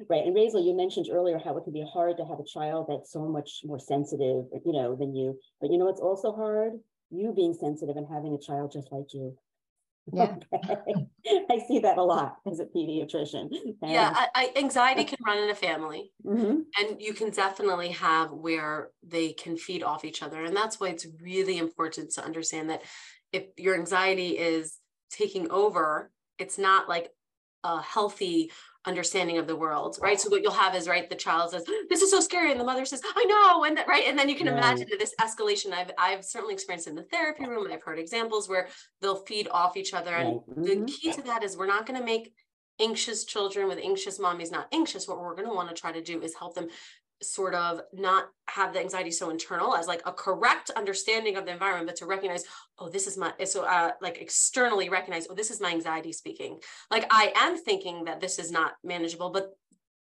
Right. 0.10 0.26
And 0.26 0.36
Raizel, 0.36 0.66
you 0.66 0.76
mentioned 0.76 1.08
earlier 1.10 1.40
how 1.40 1.56
it 1.58 1.64
can 1.64 1.72
be 1.72 1.86
hard 1.92 2.18
to 2.18 2.26
have 2.26 2.40
a 2.40 2.44
child 2.44 2.88
that's 2.90 3.14
so 3.14 3.26
much 3.26 3.62
more 3.64 3.80
sensitive, 3.80 4.46
you 4.66 4.74
know, 4.74 4.96
than 4.96 5.16
you. 5.16 5.40
But 5.62 5.72
you 5.72 5.78
know 5.78 5.88
it's 5.88 6.02
also 6.02 6.34
hard? 6.34 6.74
You 7.12 7.32
being 7.34 7.54
sensitive 7.54 7.96
and 7.96 8.08
having 8.12 8.34
a 8.34 8.46
child 8.46 8.74
just 8.74 8.92
like 8.92 9.14
you. 9.14 9.38
Yeah. 10.14 10.36
Okay. 11.28 11.46
I 11.50 11.60
see 11.68 11.80
that 11.80 11.98
a 11.98 12.04
lot 12.04 12.38
as 12.50 12.60
a 12.60 12.66
pediatrician. 12.66 13.50
Yeah, 13.82 14.12
I, 14.14 14.28
I, 14.36 14.60
anxiety 14.60 15.04
can 15.04 15.18
run 15.26 15.40
in 15.40 15.50
a 15.50 15.56
family. 15.56 16.12
hmm 16.24 16.62
and 16.80 17.02
you 17.02 17.14
can 17.14 17.32
definitely 17.32 17.90
have 17.90 18.32
where 18.32 18.92
they 19.02 19.34
can 19.34 19.58
feed 19.58 19.82
off 19.84 20.06
each 20.06 20.22
other 20.22 20.44
and 20.44 20.56
that's 20.56 20.80
why 20.80 20.90
it's 20.90 21.08
really 21.22 21.58
important 21.58 22.12
to 22.12 22.24
understand 22.24 22.70
that 22.70 22.84
if 23.32 23.46
your 23.58 23.76
anxiety 23.76 24.38
is 24.38 24.80
taking 25.10 25.50
over 25.52 26.12
it's 26.38 26.58
not 26.58 26.88
like 26.90 27.12
a 27.64 27.82
healthy 27.82 28.52
understanding 28.86 29.38
of 29.38 29.48
the 29.48 29.56
world 29.56 29.98
right? 30.02 30.20
So 30.20 30.30
what 30.30 30.42
you'll 30.44 30.52
have 30.52 30.76
is 30.76 30.88
right 30.88 31.10
the 31.10 31.16
child 31.16 31.52
says 31.52 31.64
this 31.90 32.02
is 32.02 32.12
so 32.12 32.20
scary 32.20 32.52
and 32.52 32.60
the 32.60 32.64
mother 32.64 32.86
says 32.86 33.02
i 33.16 33.24
know 33.26 33.64
and 33.66 33.78
that, 33.78 33.88
right? 33.88 34.06
And 34.08 34.18
then 34.18 34.30
you 34.30 34.36
can 34.36 34.48
Right. 34.48 34.58
imagine 34.58 34.88
this 35.00 35.14
escalation 35.20 35.72
i've 35.74 35.92
i've 35.98 36.24
certainly 36.24 36.54
experienced 36.54 36.88
in 36.88 36.96
the 36.96 37.04
therapy 37.04 37.46
room. 37.48 37.68
I've 37.72 37.84
heard 37.84 38.00
examples 38.00 38.48
where 38.48 38.68
they'll 39.02 39.24
feed 39.26 39.48
off 39.50 39.76
each 39.78 39.94
other 39.94 40.16
and 40.16 40.40
Right. 40.48 40.66
the 40.66 40.76
mm-hmm. 40.76 40.86
key 40.86 41.12
to 41.14 41.22
that 41.24 41.44
is 41.44 41.58
we're 41.58 41.68
not 41.68 41.86
going 41.86 42.00
to 42.00 42.06
make 42.06 42.34
anxious 42.80 43.24
children 43.26 43.68
with 43.68 43.80
anxious 43.80 44.20
mommies 44.20 44.52
not 44.52 44.68
anxious. 44.72 45.08
What 45.08 45.20
we're 45.20 45.36
going 45.36 45.48
to 45.48 45.54
want 45.54 45.70
to 45.70 45.76
try 45.76 45.92
to 45.92 46.02
do 46.02 46.22
is 46.22 46.36
help 46.36 46.56
them 46.56 46.68
sort 47.22 47.56
of 47.56 47.82
not 47.94 48.26
have 48.48 48.74
the 48.74 48.80
anxiety 48.80 49.12
so 49.12 49.30
internal 49.30 49.76
as 49.76 49.88
like 49.88 50.02
a 50.06 50.12
correct 50.12 50.70
understanding 50.72 51.38
of 51.38 51.46
the 51.46 51.52
environment 51.52 51.88
but 51.88 51.96
to 51.96 52.06
recognize 52.06 52.44
oh 52.78 52.90
this 52.90 53.08
is 53.08 53.18
my 53.18 53.32
so 53.46 53.64
uh 53.64 53.92
like 54.02 54.22
externally 54.22 54.90
recognize 54.90 55.28
oh 55.30 55.34
this 55.34 55.50
is 55.50 55.62
my 55.62 55.72
anxiety 55.72 56.12
speaking. 56.12 56.60
Like 56.92 57.08
i 57.12 57.32
am 57.36 57.58
thinking 57.58 58.06
that 58.06 58.20
this 58.20 58.38
is 58.38 58.52
not 58.52 58.74
manageable 58.84 59.30
but 59.30 59.52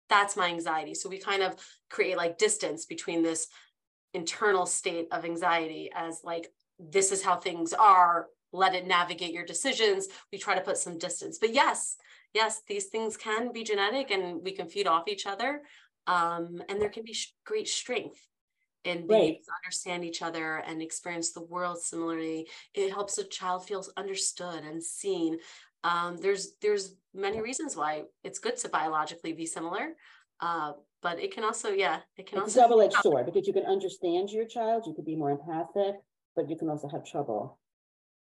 that's 0.10 0.38
my 0.38 0.48
anxiety. 0.48 0.94
So 0.94 1.10
we 1.10 1.18
kind 1.18 1.44
of 1.44 1.56
create 1.90 2.18
like 2.18 2.38
distance 2.38 2.86
between 2.86 3.24
this 3.24 3.48
internal 4.14 4.66
state 4.66 5.08
of 5.12 5.26
anxiety 5.26 5.90
as 5.94 6.22
like 6.24 6.50
this 6.80 7.12
is 7.12 7.22
how 7.22 7.36
things 7.36 7.74
are 7.74 8.28
let 8.54 8.74
it 8.74 8.88
navigate 8.88 9.34
your 9.34 9.46
decisions. 9.46 10.08
We 10.32 10.38
try 10.38 10.56
to 10.56 10.62
put 10.62 10.78
some 10.78 10.98
distance. 10.98 11.38
But 11.40 11.54
yes 11.54 11.98
yes 12.34 12.62
these 12.68 12.86
things 12.86 13.18
can 13.18 13.52
be 13.52 13.64
genetic 13.64 14.12
and 14.12 14.44
we 14.44 14.52
can 14.52 14.68
feed 14.68 14.88
off 14.88 15.08
each 15.08 15.26
other 15.26 15.62
um, 16.08 16.62
and 16.70 16.82
there 16.82 16.90
can 16.90 17.04
be 17.04 17.14
sh- 17.14 17.34
great 17.46 17.68
strength 17.68 18.20
in 18.84 19.06
being 19.08 19.22
able 19.22 19.40
to 19.46 19.52
understand 19.64 20.06
each 20.06 20.22
other 20.22 20.58
and 20.68 20.82
experience 20.82 21.32
the 21.32 21.42
world 21.42 21.78
similarly 21.82 22.48
it 22.74 22.92
helps 22.92 23.18
a 23.18 23.24
child 23.24 23.66
feel 23.68 23.84
understood 23.98 24.64
and 24.64 24.82
seen 24.82 25.38
um, 25.84 26.18
there's 26.18 26.54
there's 26.62 26.96
many 27.14 27.42
reasons 27.42 27.76
why 27.76 28.04
it's 28.24 28.40
good 28.40 28.56
to 28.58 28.70
biologically 28.70 29.34
be 29.34 29.46
similar 29.46 29.90
uh, 30.40 30.72
but 31.02 31.20
it 31.20 31.34
can 31.34 31.44
also 31.44 31.70
yeah 31.70 32.00
it 32.18 32.28
can 32.28 32.40
It's 32.40 32.56
also 32.56 32.62
double-edged 32.62 32.96
sword 33.02 33.26
because 33.26 33.48
you 33.48 33.54
can 33.54 33.66
understand 33.66 34.30
your 34.32 34.46
child, 34.46 34.84
you 34.88 34.94
could 34.94 35.06
be 35.06 35.16
more 35.16 35.32
empathic, 35.32 35.96
but 36.36 36.50
you 36.50 36.56
can 36.56 36.70
also 36.70 36.88
have 36.88 37.04
trouble, 37.06 37.60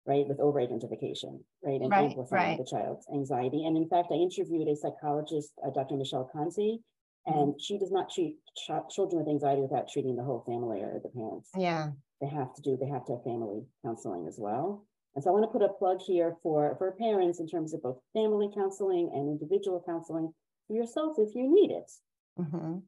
right, 0.05 0.27
with 0.27 0.39
over-identification, 0.39 1.43
right? 1.63 1.81
And 1.81 1.91
Right, 1.91 2.05
amplifying 2.05 2.49
right. 2.49 2.57
the 2.57 2.65
child's 2.65 3.05
anxiety. 3.13 3.65
And 3.65 3.77
in 3.77 3.87
fact, 3.87 4.09
I 4.11 4.15
interviewed 4.15 4.67
a 4.67 4.75
psychologist, 4.75 5.53
uh, 5.65 5.69
Dr. 5.71 5.95
Michelle 5.95 6.29
Conzi, 6.33 6.79
and 7.25 7.59
she 7.61 7.77
does 7.77 7.91
not 7.91 8.09
treat 8.09 8.37
ch- 8.57 8.93
children 8.93 9.19
with 9.23 9.29
anxiety 9.29 9.61
without 9.61 9.87
treating 9.89 10.15
the 10.15 10.23
whole 10.23 10.43
family 10.45 10.81
or 10.81 10.99
the 11.01 11.09
parents. 11.09 11.49
Yeah. 11.57 11.91
They 12.21 12.27
have 12.27 12.53
to 12.55 12.61
do, 12.61 12.77
they 12.77 12.87
have 12.87 13.05
to 13.05 13.13
have 13.13 13.23
family 13.23 13.63
counseling 13.83 14.27
as 14.27 14.37
well. 14.39 14.85
And 15.15 15.23
so 15.23 15.29
I 15.29 15.33
want 15.33 15.43
to 15.43 15.51
put 15.57 15.61
a 15.61 15.73
plug 15.73 15.99
here 16.01 16.35
for, 16.41 16.75
for 16.77 16.91
parents 16.93 17.39
in 17.39 17.47
terms 17.47 17.73
of 17.73 17.81
both 17.83 17.99
family 18.13 18.49
counseling 18.53 19.11
and 19.13 19.29
individual 19.29 19.83
counseling 19.85 20.33
for 20.67 20.75
yourself 20.75 21.15
if 21.17 21.35
you 21.35 21.53
need 21.53 21.71
it. 21.71 21.91
Mhm. 22.39 22.83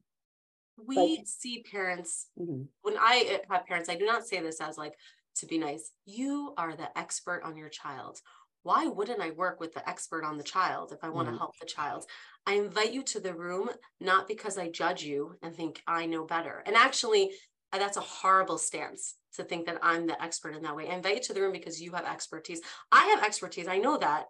we 0.86 1.24
see 1.24 1.62
parents 1.62 2.26
Mhm. 2.38 2.66
when 2.82 2.96
I 2.98 3.40
uh, 3.40 3.54
have 3.54 3.66
parents, 3.66 3.88
I 3.88 3.96
do 3.96 4.04
not 4.04 4.26
say 4.26 4.40
this 4.40 4.60
as 4.60 4.76
like 4.76 4.94
to 5.36 5.46
be 5.46 5.56
nice. 5.58 5.92
You 6.04 6.52
are 6.58 6.74
the 6.76 6.96
expert 6.98 7.42
on 7.44 7.56
your 7.56 7.68
child. 7.68 8.20
Why 8.66 8.88
wouldn't 8.88 9.20
I 9.20 9.30
work 9.30 9.60
with 9.60 9.74
the 9.74 9.88
expert 9.88 10.24
on 10.24 10.38
the 10.38 10.42
child 10.42 10.90
if 10.90 11.04
I 11.04 11.08
want 11.08 11.28
to 11.28 11.30
Right. 11.30 11.38
help 11.38 11.56
the 11.60 11.66
child? 11.66 12.04
I 12.46 12.54
invite 12.54 12.92
you 12.92 13.04
to 13.04 13.20
the 13.20 13.32
room 13.32 13.70
not 14.00 14.26
because 14.26 14.58
I 14.58 14.70
judge 14.70 15.04
you 15.04 15.36
and 15.40 15.54
think 15.54 15.80
I 15.86 16.06
know 16.06 16.24
better. 16.24 16.64
And 16.66 16.74
actually, 16.74 17.30
uh, 17.72 17.78
that's 17.78 17.96
a 17.96 18.00
horrible 18.00 18.58
stance 18.58 19.14
to 19.34 19.44
think 19.44 19.66
that 19.66 19.78
I'm 19.82 20.08
the 20.08 20.20
expert 20.20 20.56
in 20.56 20.62
that 20.64 20.74
way. 20.74 20.88
I 20.88 20.96
invite 20.96 21.14
you 21.14 21.22
to 21.22 21.34
the 21.34 21.42
room 21.42 21.52
because 21.52 21.80
you 21.80 21.92
have 21.92 22.06
expertise. 22.06 22.60
I 22.90 23.04
have 23.04 23.22
expertise. 23.22 23.68
I 23.68 23.78
know 23.78 23.98
that 23.98 24.24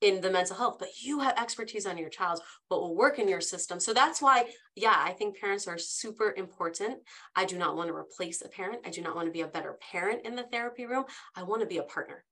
in 0.00 0.20
the 0.20 0.30
mental 0.30 0.56
health, 0.56 0.76
but 0.78 1.02
you 1.02 1.18
have 1.18 1.36
expertise 1.36 1.84
on 1.84 1.98
your 1.98 2.08
child, 2.08 2.40
what 2.68 2.80
will 2.82 2.94
work 2.94 3.18
in 3.18 3.26
your 3.26 3.40
system. 3.40 3.80
So 3.80 3.92
that's 3.92 4.22
why, 4.22 4.48
yeah, 4.76 4.94
I 4.96 5.10
think 5.10 5.40
parents 5.40 5.66
are 5.66 5.78
super 5.78 6.32
important. 6.36 7.00
I 7.34 7.46
do 7.46 7.58
not 7.58 7.74
want 7.76 7.88
to 7.88 7.94
replace 7.96 8.42
a 8.42 8.48
parent. 8.48 8.86
I 8.86 8.90
do 8.90 9.02
not 9.02 9.16
want 9.16 9.26
to 9.26 9.32
be 9.32 9.40
a 9.40 9.48
better 9.48 9.76
parent 9.90 10.24
in 10.24 10.36
the 10.36 10.44
therapy 10.52 10.86
room. 10.86 11.04
I 11.34 11.42
want 11.42 11.62
to 11.62 11.66
be 11.66 11.78
a 11.78 11.82
partner. 11.82 12.24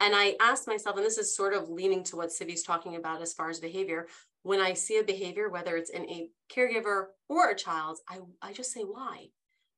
And 0.00 0.14
I 0.14 0.36
asked 0.40 0.66
myself, 0.66 0.96
and 0.96 1.04
this 1.04 1.18
is 1.18 1.34
sort 1.34 1.54
of 1.54 1.68
leaning 1.68 2.02
to 2.04 2.16
what 2.16 2.30
Tzivy's 2.30 2.62
talking 2.62 2.96
about 2.96 3.22
as 3.22 3.32
far 3.32 3.50
as 3.50 3.60
behavior. 3.60 4.06
When 4.42 4.60
I 4.60 4.72
see 4.72 4.98
a 4.98 5.04
behavior, 5.04 5.48
whether 5.48 5.76
it's 5.76 5.90
in 5.90 6.08
a 6.08 6.28
caregiver 6.54 7.06
or 7.28 7.50
a 7.50 7.54
child, 7.56 7.98
I, 8.08 8.18
I 8.40 8.52
just 8.52 8.72
say, 8.72 8.82
why? 8.82 9.28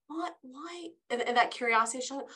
What, 0.07 0.35
why? 0.43 0.89
And, 1.11 1.23
and 1.23 1.37
that 1.37 1.51
curiosity, 1.51 2.03
showing, 2.05 2.27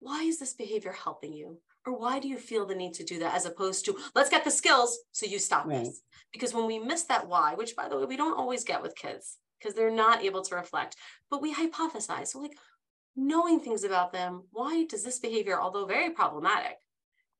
why 0.00 0.22
is 0.24 0.38
this 0.38 0.54
behavior 0.54 0.92
helping 0.92 1.32
you? 1.32 1.58
Or 1.86 1.98
why 1.98 2.20
do 2.20 2.28
you 2.28 2.38
feel 2.38 2.66
the 2.66 2.74
need 2.74 2.94
to 2.94 3.04
do 3.04 3.18
that 3.20 3.34
as 3.34 3.46
opposed 3.46 3.84
to 3.86 3.96
let's 4.14 4.30
get 4.30 4.44
the 4.44 4.50
skills 4.50 4.98
so 5.10 5.26
you 5.26 5.38
stop 5.38 5.66
Right. 5.66 5.84
this? 5.84 6.02
Because 6.32 6.54
when 6.54 6.66
we 6.66 6.78
miss 6.78 7.04
that 7.04 7.26
why, 7.28 7.54
which 7.54 7.74
by 7.74 7.88
the 7.88 7.98
way, 7.98 8.04
we 8.04 8.16
don't 8.16 8.38
always 8.38 8.64
get 8.64 8.82
with 8.82 8.96
kids 8.96 9.38
because 9.58 9.74
they're 9.74 9.90
not 9.90 10.22
able 10.22 10.42
to 10.42 10.54
reflect, 10.54 10.96
but 11.30 11.42
we 11.42 11.54
hypothesize. 11.54 12.28
So, 12.28 12.38
like 12.40 12.56
knowing 13.16 13.60
things 13.60 13.84
about 13.84 14.12
them, 14.12 14.44
why 14.50 14.84
does 14.84 15.04
this 15.04 15.18
behavior, 15.18 15.60
although 15.60 15.86
very 15.86 16.10
problematic, 16.10 16.78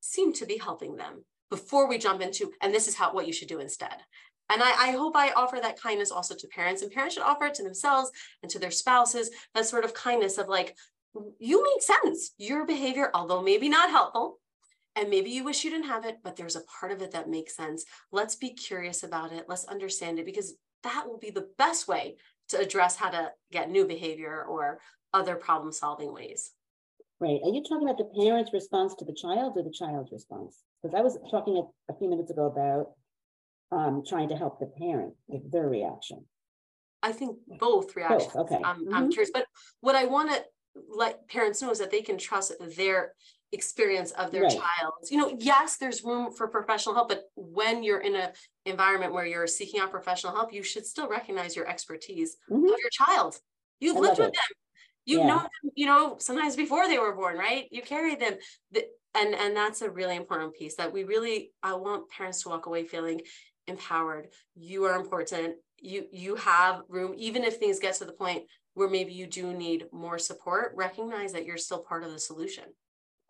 seem 0.03 0.33
to 0.35 0.47
be 0.47 0.59
helping 0.59 0.97
them 0.97 1.25
before 1.49 1.89
we 1.89 1.97
jump 1.97 2.21
into, 2.21 2.51
and 2.61 2.75
this 2.75 2.89
is 2.89 2.95
how 2.95 3.13
what 3.13 3.27
you 3.27 3.33
should 3.33 3.49
do 3.49 3.61
instead. 3.61 3.95
And 4.51 4.63
I, 4.63 4.89
I 4.89 4.91
hope 4.91 5.17
I 5.17 5.33
offer 5.33 5.59
that 5.63 5.81
kindness 5.81 6.11
also 6.11 6.35
to 6.35 6.49
parents, 6.49 6.83
and 6.83 6.91
parents 6.91 7.15
should 7.15 7.25
offer 7.25 7.47
it 7.47 7.55
to 7.55 7.63
themselves 7.63 8.11
and 8.43 8.51
to 8.51 8.59
their 8.59 8.71
spouses. 8.71 9.31
That 9.55 9.67
sort 9.67 9.85
of 9.85 9.95
kindness 9.95 10.37
of 10.37 10.49
like, 10.49 10.77
you 11.39 11.63
make 11.63 11.83
sense. 11.83 12.33
Your 12.37 12.67
behavior, 12.67 13.11
although 13.15 13.43
maybe 13.43 13.69
not 13.69 13.91
helpful, 13.91 14.39
and 14.97 15.09
maybe 15.09 15.31
you 15.31 15.45
wish 15.45 15.65
you 15.65 15.71
didn't 15.71 15.89
have 15.89 16.05
it, 16.05 16.19
but 16.23 16.37
there's 16.37 16.57
a 16.57 16.65
part 16.81 16.93
of 16.93 17.01
it 17.01 17.13
that 17.13 17.31
makes 17.31 17.57
sense. 17.57 17.85
Let's 18.11 18.35
be 18.35 18.51
curious 18.51 19.03
about 19.05 19.33
it. 19.33 19.47
Let's 19.49 19.65
understand 19.65 20.19
it 20.19 20.27
because 20.27 20.55
that 20.83 21.07
will 21.07 21.19
be 21.19 21.31
the 21.31 21.49
best 21.57 21.89
way 21.89 22.17
to 22.49 22.59
address 22.59 22.97
how 22.97 23.09
to 23.11 23.31
get 23.51 23.71
new 23.71 23.87
behavior 23.87 24.45
or 24.45 24.81
other 25.15 25.37
problem 25.37 25.73
solving 25.73 26.13
ways. 26.13 26.51
Right. 27.23 27.41
Are 27.45 27.51
you 27.51 27.63
talking 27.63 27.89
about 27.89 27.99
the 27.99 28.11
parent's 28.21 28.53
response 28.53 28.97
to 28.97 29.05
the 29.05 29.15
child 29.15 29.53
or 29.57 29.63
the 29.63 29.71
child's 29.71 30.11
response? 30.11 30.65
Because 30.83 30.93
I 30.99 31.03
was 31.03 31.17
talking 31.31 31.57
a, 31.57 31.93
a 31.93 31.97
few 31.97 32.11
minutes 32.11 32.33
ago 32.33 32.47
about 32.47 32.95
um, 33.71 34.03
trying 34.05 34.29
to 34.31 34.37
help 34.37 34.59
the 34.59 34.67
parent 34.67 35.15
with 35.29 35.49
their 35.53 35.69
reaction. 35.69 36.27
I 37.01 37.13
think 37.13 37.39
both 37.61 37.95
reactions. 37.95 38.35
okay. 38.35 38.61
I'm, 38.65 38.93
I'm 38.93 39.09
Mhm. 39.09 39.13
curious, 39.13 39.31
but 39.33 39.47
what 39.83 39.95
I 39.95 40.07
want 40.07 40.33
to 40.33 40.45
let 40.89 41.29
parents 41.29 41.63
know 41.63 41.71
is 41.71 41.79
that 41.79 41.93
they 41.93 42.03
can 42.03 42.19
trust 42.19 42.55
their 42.77 43.15
experience 43.53 44.11
of 44.13 44.33
their 44.33 44.43
Right. 44.43 44.59
child. 44.59 44.95
You 45.09 45.19
know, 45.19 45.37
yes, 45.39 45.77
there's 45.77 46.03
room 46.03 46.33
for 46.33 46.49
professional 46.49 46.97
help, 46.97 47.09
but 47.09 47.31
when 47.37 47.85
you're 47.85 48.01
in 48.01 48.17
a 48.17 48.33
environment 48.67 49.13
where 49.13 49.27
you're 49.27 49.47
seeking 49.47 49.79
out 49.79 49.93
professional 49.93 50.35
help, 50.35 50.53
you 50.53 50.65
should 50.65 50.87
still 50.87 51.09
recognize 51.09 51.55
your 51.55 51.69
expertise 51.69 52.37
Mhm. 52.51 52.65
of 52.65 52.79
your 52.81 52.91
child. 52.91 53.39
You've 53.79 53.97
I 53.99 54.01
lived 54.01 54.19
with 54.19 54.29
it. 54.29 54.35
them. 54.35 54.57
You've 55.05 55.23
Yeah. 55.23 55.39
them, 55.39 55.71
you 55.75 55.87
know, 55.87 56.17
sometimes 56.19 56.57
before 56.57 56.87
they 56.87 56.99
were 56.99 57.15
born, 57.15 57.37
right? 57.37 57.67
You 57.71 57.83
carry 57.83 58.15
them. 58.15 58.35
The, 58.71 58.87
and 59.15 59.35
and 59.35 59.57
that's 59.57 59.83
a 59.83 59.91
really 59.91 60.17
important 60.17 60.55
piece 60.55 60.77
that 60.77 60.93
we 60.93 61.05
really 61.05 61.53
I 61.63 61.75
want 61.75 62.09
parents 62.11 62.43
to 62.43 62.49
walk 62.49 62.67
away 62.67 62.85
feeling 62.85 63.21
empowered. 63.67 64.29
You 64.55 64.85
are 64.85 64.99
important. 64.99 65.57
You 65.79 66.07
you 66.13 66.37
have 66.37 66.83
room, 66.89 67.15
even 67.17 67.45
if 67.45 67.57
things 67.57 67.79
get 67.79 67.95
to 67.97 68.05
the 68.05 68.13
point 68.13 68.45
where 68.75 68.89
maybe 68.89 69.13
you 69.13 69.27
do 69.27 69.53
need 69.53 69.87
more 69.93 70.19
support, 70.19 70.73
recognize 70.77 71.33
that 71.33 71.45
you're 71.45 71.59
still 71.59 71.83
part 71.83 72.05
of 72.05 72.11
the 72.11 72.19
solution. 72.19 72.65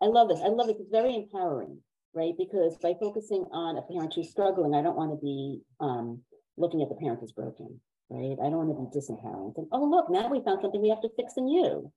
I 0.01 0.05
love 0.05 0.29
this. 0.29 0.39
I 0.41 0.47
love 0.47 0.69
it. 0.69 0.77
It's 0.79 0.91
very 0.91 1.15
empowering, 1.15 1.79
right? 2.13 2.33
Because 2.37 2.77
by 2.77 2.93
focusing 2.99 3.45
on 3.51 3.77
a 3.77 3.81
parent 3.81 4.13
who's 4.15 4.29
struggling, 4.29 4.73
I 4.75 4.81
don't 4.81 4.95
want 4.95 5.11
to 5.11 5.21
be 5.21 5.61
um, 5.79 6.21
looking 6.57 6.81
at 6.81 6.89
the 6.89 6.95
parent 6.95 7.21
as 7.23 7.31
broken, 7.31 7.79
right? 8.09 8.37
I 8.41 8.49
don't 8.49 8.67
want 8.67 8.69
to 8.69 8.81
be 8.81 8.99
disempowering. 8.99 9.57
And, 9.57 9.67
oh, 9.71 9.85
look, 9.85 10.09
now 10.09 10.27
we 10.29 10.43
found 10.43 10.61
something 10.61 10.81
we 10.81 10.89
have 10.89 11.01
to 11.01 11.09
fix 11.15 11.33
in 11.37 11.47
you. 11.47 11.91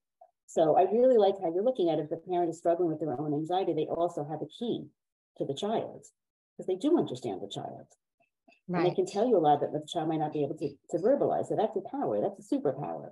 So 0.46 0.76
I 0.76 0.82
really 0.82 1.18
like 1.18 1.34
how 1.42 1.52
you're 1.52 1.64
looking 1.64 1.90
at 1.90 1.98
it. 1.98 2.02
If 2.04 2.10
the 2.10 2.16
parent 2.16 2.50
is 2.50 2.58
struggling 2.58 2.88
with 2.88 3.00
their 3.00 3.20
own 3.20 3.34
anxiety, 3.34 3.72
they 3.72 3.86
also 3.86 4.24
have 4.24 4.42
a 4.42 4.46
key 4.46 4.86
to 5.38 5.44
the 5.44 5.54
child 5.54 6.06
because 6.56 6.66
they 6.66 6.76
do 6.76 6.98
understand 6.98 7.42
the 7.42 7.48
child. 7.48 7.86
Right. 8.68 8.80
And 8.80 8.90
they 8.90 8.94
can 8.94 9.06
tell 9.06 9.26
you 9.26 9.36
a 9.36 9.38
lot 9.38 9.60
that 9.60 9.72
the 9.72 9.84
child 9.86 10.08
might 10.08 10.18
not 10.18 10.32
be 10.32 10.42
able 10.42 10.56
to, 10.56 10.68
to 10.90 10.98
verbalize. 10.98 11.48
So 11.48 11.56
that's 11.56 11.76
a 11.76 11.88
power. 11.90 12.20
That's 12.20 12.40
a 12.40 12.54
superpower. 12.54 13.10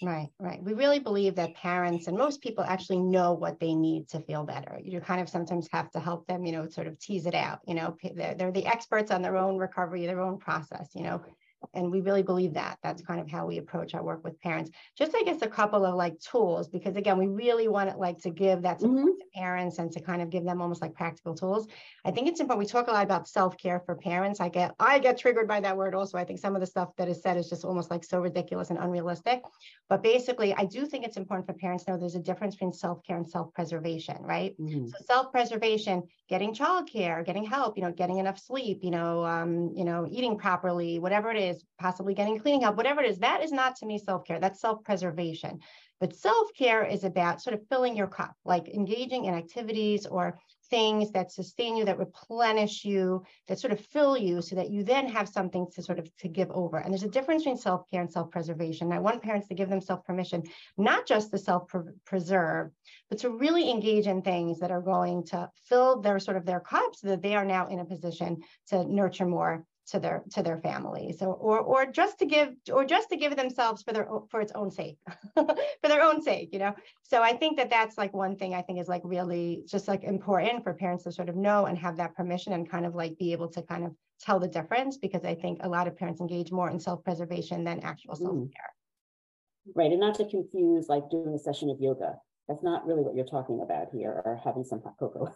Right, 0.00 0.30
right. 0.38 0.62
We 0.62 0.72
really 0.72 1.00
believe 1.00 1.34
that 1.34 1.54
parents 1.54 2.06
and 2.06 2.16
most 2.16 2.40
people 2.40 2.64
actually 2.64 3.00
know 3.00 3.34
what 3.34 3.60
they 3.60 3.74
need 3.74 4.08
to 4.08 4.20
feel 4.20 4.42
better. 4.44 4.80
You 4.82 5.00
kind 5.00 5.20
of 5.20 5.28
sometimes 5.28 5.68
have 5.72 5.90
to 5.90 6.00
help 6.00 6.26
them, 6.26 6.44
you 6.44 6.52
know, 6.52 6.66
sort 6.68 6.86
of 6.86 6.98
tease 6.98 7.26
it 7.26 7.34
out. 7.34 7.60
You 7.66 7.74
know, 7.74 7.96
they're, 8.14 8.34
they're 8.34 8.52
the 8.52 8.66
experts 8.66 9.10
on 9.10 9.22
their 9.22 9.36
own 9.36 9.58
recovery, 9.58 10.06
their 10.06 10.20
own 10.20 10.38
process. 10.38 10.88
You 10.94 11.02
know, 11.02 11.22
and 11.74 11.90
we 11.90 12.00
really 12.00 12.22
believe 12.22 12.54
that. 12.54 12.78
That's 12.82 13.02
kind 13.02 13.20
of 13.20 13.30
how 13.30 13.46
we 13.46 13.58
approach 13.58 13.94
our 13.94 14.02
work 14.02 14.24
with 14.24 14.40
parents. 14.40 14.70
Just 14.96 15.14
i 15.14 15.22
guess 15.22 15.42
a 15.42 15.48
couple 15.48 15.84
of 15.84 15.94
like 15.94 16.18
tools 16.20 16.68
because 16.68 16.96
again 16.96 17.18
we 17.18 17.26
really 17.26 17.68
want 17.68 17.90
it 17.90 17.98
like 17.98 18.18
to 18.22 18.30
give 18.30 18.62
that 18.62 18.80
support 18.80 18.98
mm-hmm. 18.98 19.18
to 19.18 19.26
parents 19.34 19.78
and 19.78 19.90
to 19.92 20.00
kind 20.00 20.22
of 20.22 20.30
give 20.30 20.44
them 20.44 20.60
almost 20.60 20.82
like 20.82 20.94
practical 20.94 21.34
tools. 21.34 21.66
I 22.04 22.10
think 22.10 22.28
it's 22.28 22.40
important 22.40 22.66
we 22.66 22.70
talk 22.70 22.88
a 22.88 22.92
lot 22.92 23.04
about 23.04 23.28
self-care 23.28 23.80
for 23.80 23.94
parents. 23.96 24.40
I 24.40 24.48
get 24.48 24.74
i 24.78 24.98
get 24.98 25.18
triggered 25.18 25.48
by 25.48 25.60
that 25.60 25.76
word 25.76 25.94
also. 25.94 26.18
I 26.18 26.24
think 26.24 26.38
some 26.38 26.54
of 26.54 26.60
the 26.60 26.66
stuff 26.66 26.90
that 26.96 27.08
is 27.08 27.22
said 27.22 27.36
is 27.36 27.48
just 27.48 27.64
almost 27.64 27.90
like 27.90 28.04
so 28.04 28.20
ridiculous 28.20 28.70
and 28.70 28.78
unrealistic. 28.78 29.42
But 29.88 30.02
basically 30.02 30.54
i 30.54 30.64
do 30.64 30.86
think 30.86 31.04
it's 31.04 31.16
important 31.16 31.46
for 31.46 31.54
parents 31.54 31.84
to 31.84 31.92
know 31.92 31.96
there's 31.98 32.14
a 32.14 32.20
difference 32.20 32.54
between 32.54 32.72
self-care 32.72 33.16
and 33.16 33.28
self-preservation 33.28 34.16
right? 34.20 34.54
Mm-hmm. 34.58 34.88
so 34.88 34.96
self-preservation 35.06 36.02
getting 36.28 36.54
childcare 36.54 37.24
getting 37.24 37.44
help 37.44 37.76
you 37.76 37.82
know 37.82 37.92
getting 37.92 38.18
enough 38.18 38.38
sleep 38.38 38.80
you 38.82 38.90
know 38.90 39.24
um, 39.24 39.72
you 39.74 39.84
know 39.84 40.06
eating 40.10 40.36
properly 40.38 40.98
whatever 40.98 41.30
it 41.30 41.38
is 41.38 41.51
is 41.52 41.64
possibly 41.78 42.14
getting 42.14 42.38
cleaning 42.38 42.62
help, 42.62 42.76
whatever 42.76 43.02
it 43.02 43.10
is, 43.10 43.18
that 43.18 43.42
is 43.42 43.52
not 43.52 43.76
to 43.76 43.86
me 43.86 43.98
self 43.98 44.24
care. 44.24 44.40
That's 44.40 44.60
self 44.60 44.82
preservation. 44.84 45.60
But 46.00 46.16
self 46.16 46.52
care 46.58 46.84
is 46.84 47.04
about 47.04 47.40
sort 47.40 47.54
of 47.54 47.66
filling 47.68 47.96
your 47.96 48.08
cup, 48.08 48.34
like 48.44 48.68
engaging 48.68 49.26
in 49.26 49.34
activities 49.34 50.04
or 50.04 50.38
things 50.72 51.12
that 51.12 51.30
sustain 51.30 51.76
you, 51.76 51.84
that 51.84 51.98
replenish 51.98 52.82
you, 52.82 53.22
that 53.46 53.58
sort 53.60 53.74
of 53.74 53.78
fill 53.78 54.16
you 54.16 54.40
so 54.40 54.56
that 54.56 54.70
you 54.70 54.82
then 54.82 55.06
have 55.06 55.28
something 55.28 55.66
to 55.70 55.82
sort 55.82 55.98
of 55.98 56.16
to 56.16 56.28
give 56.28 56.50
over. 56.50 56.78
And 56.78 56.90
there's 56.90 57.02
a 57.02 57.08
difference 57.08 57.42
between 57.42 57.58
self-care 57.58 58.00
and 58.00 58.10
self-preservation. 58.10 58.90
I 58.90 58.98
want 58.98 59.22
parents 59.22 59.48
to 59.48 59.54
give 59.54 59.68
themselves 59.68 60.02
permission, 60.06 60.42
not 60.78 61.06
just 61.06 61.30
to 61.30 61.38
self-preserve, 61.38 62.70
but 63.10 63.18
to 63.18 63.30
really 63.30 63.70
engage 63.70 64.06
in 64.06 64.22
things 64.22 64.60
that 64.60 64.70
are 64.70 64.80
going 64.80 65.24
to 65.26 65.50
fill 65.68 66.00
their 66.00 66.18
sort 66.18 66.38
of 66.38 66.46
their 66.46 66.60
cup 66.60 66.94
so 66.94 67.08
that 67.08 67.22
they 67.22 67.36
are 67.36 67.44
now 67.44 67.68
in 67.68 67.80
a 67.80 67.84
position 67.84 68.38
to 68.68 68.82
nurture 68.84 69.26
more 69.26 69.66
to 69.88 69.98
their 69.98 70.22
to 70.32 70.42
their 70.42 70.58
families 70.58 71.22
or, 71.22 71.34
or 71.34 71.58
or 71.58 71.86
just 71.86 72.18
to 72.18 72.26
give 72.26 72.54
or 72.72 72.84
just 72.84 73.08
to 73.10 73.16
give 73.16 73.36
themselves 73.36 73.82
for 73.82 73.92
their 73.92 74.08
for 74.30 74.40
its 74.40 74.52
own 74.54 74.70
sake 74.70 74.96
for 75.34 75.54
their 75.82 76.02
own 76.02 76.22
sake 76.22 76.50
you 76.52 76.58
know? 76.58 76.74
So 77.02 77.22
i 77.22 77.32
think 77.32 77.56
that 77.56 77.70
that's 77.70 77.98
like 77.98 78.12
one 78.12 78.36
thing 78.36 78.54
i 78.54 78.62
think 78.62 78.80
is 78.80 78.88
like 78.88 79.02
really 79.04 79.64
just 79.66 79.88
like 79.88 80.04
important 80.04 80.62
for 80.62 80.72
parents 80.74 81.04
to 81.04 81.12
sort 81.12 81.28
of 81.28 81.36
know 81.36 81.66
and 81.66 81.76
have 81.78 81.96
that 81.96 82.14
permission 82.14 82.52
and 82.52 82.68
kind 82.68 82.86
of 82.86 82.94
like 82.94 83.18
be 83.18 83.32
able 83.32 83.48
to 83.48 83.62
kind 83.62 83.84
of 83.84 83.92
tell 84.20 84.38
the 84.38 84.48
difference 84.48 84.96
because 84.96 85.24
i 85.24 85.34
think 85.34 85.58
a 85.62 85.68
lot 85.68 85.88
of 85.88 85.96
parents 85.96 86.20
engage 86.20 86.52
more 86.52 86.70
in 86.70 86.78
self-preservation 86.78 87.64
than 87.64 87.80
actual 87.80 88.14
mm-hmm. 88.14 88.24
self-care. 88.24 88.70
Right 89.74 89.90
and 89.90 90.00
not 90.00 90.14
to 90.16 90.28
confuse 90.28 90.88
like 90.88 91.10
doing 91.10 91.34
a 91.34 91.38
session 91.38 91.70
of 91.70 91.80
yoga. 91.80 92.16
That's 92.48 92.62
not 92.62 92.86
really 92.86 93.02
what 93.02 93.14
you're 93.14 93.24
talking 93.24 93.60
about 93.62 93.88
here 93.92 94.10
or 94.24 94.40
having 94.44 94.64
some 94.64 94.82
hot 94.82 94.94
cocoa 94.98 95.32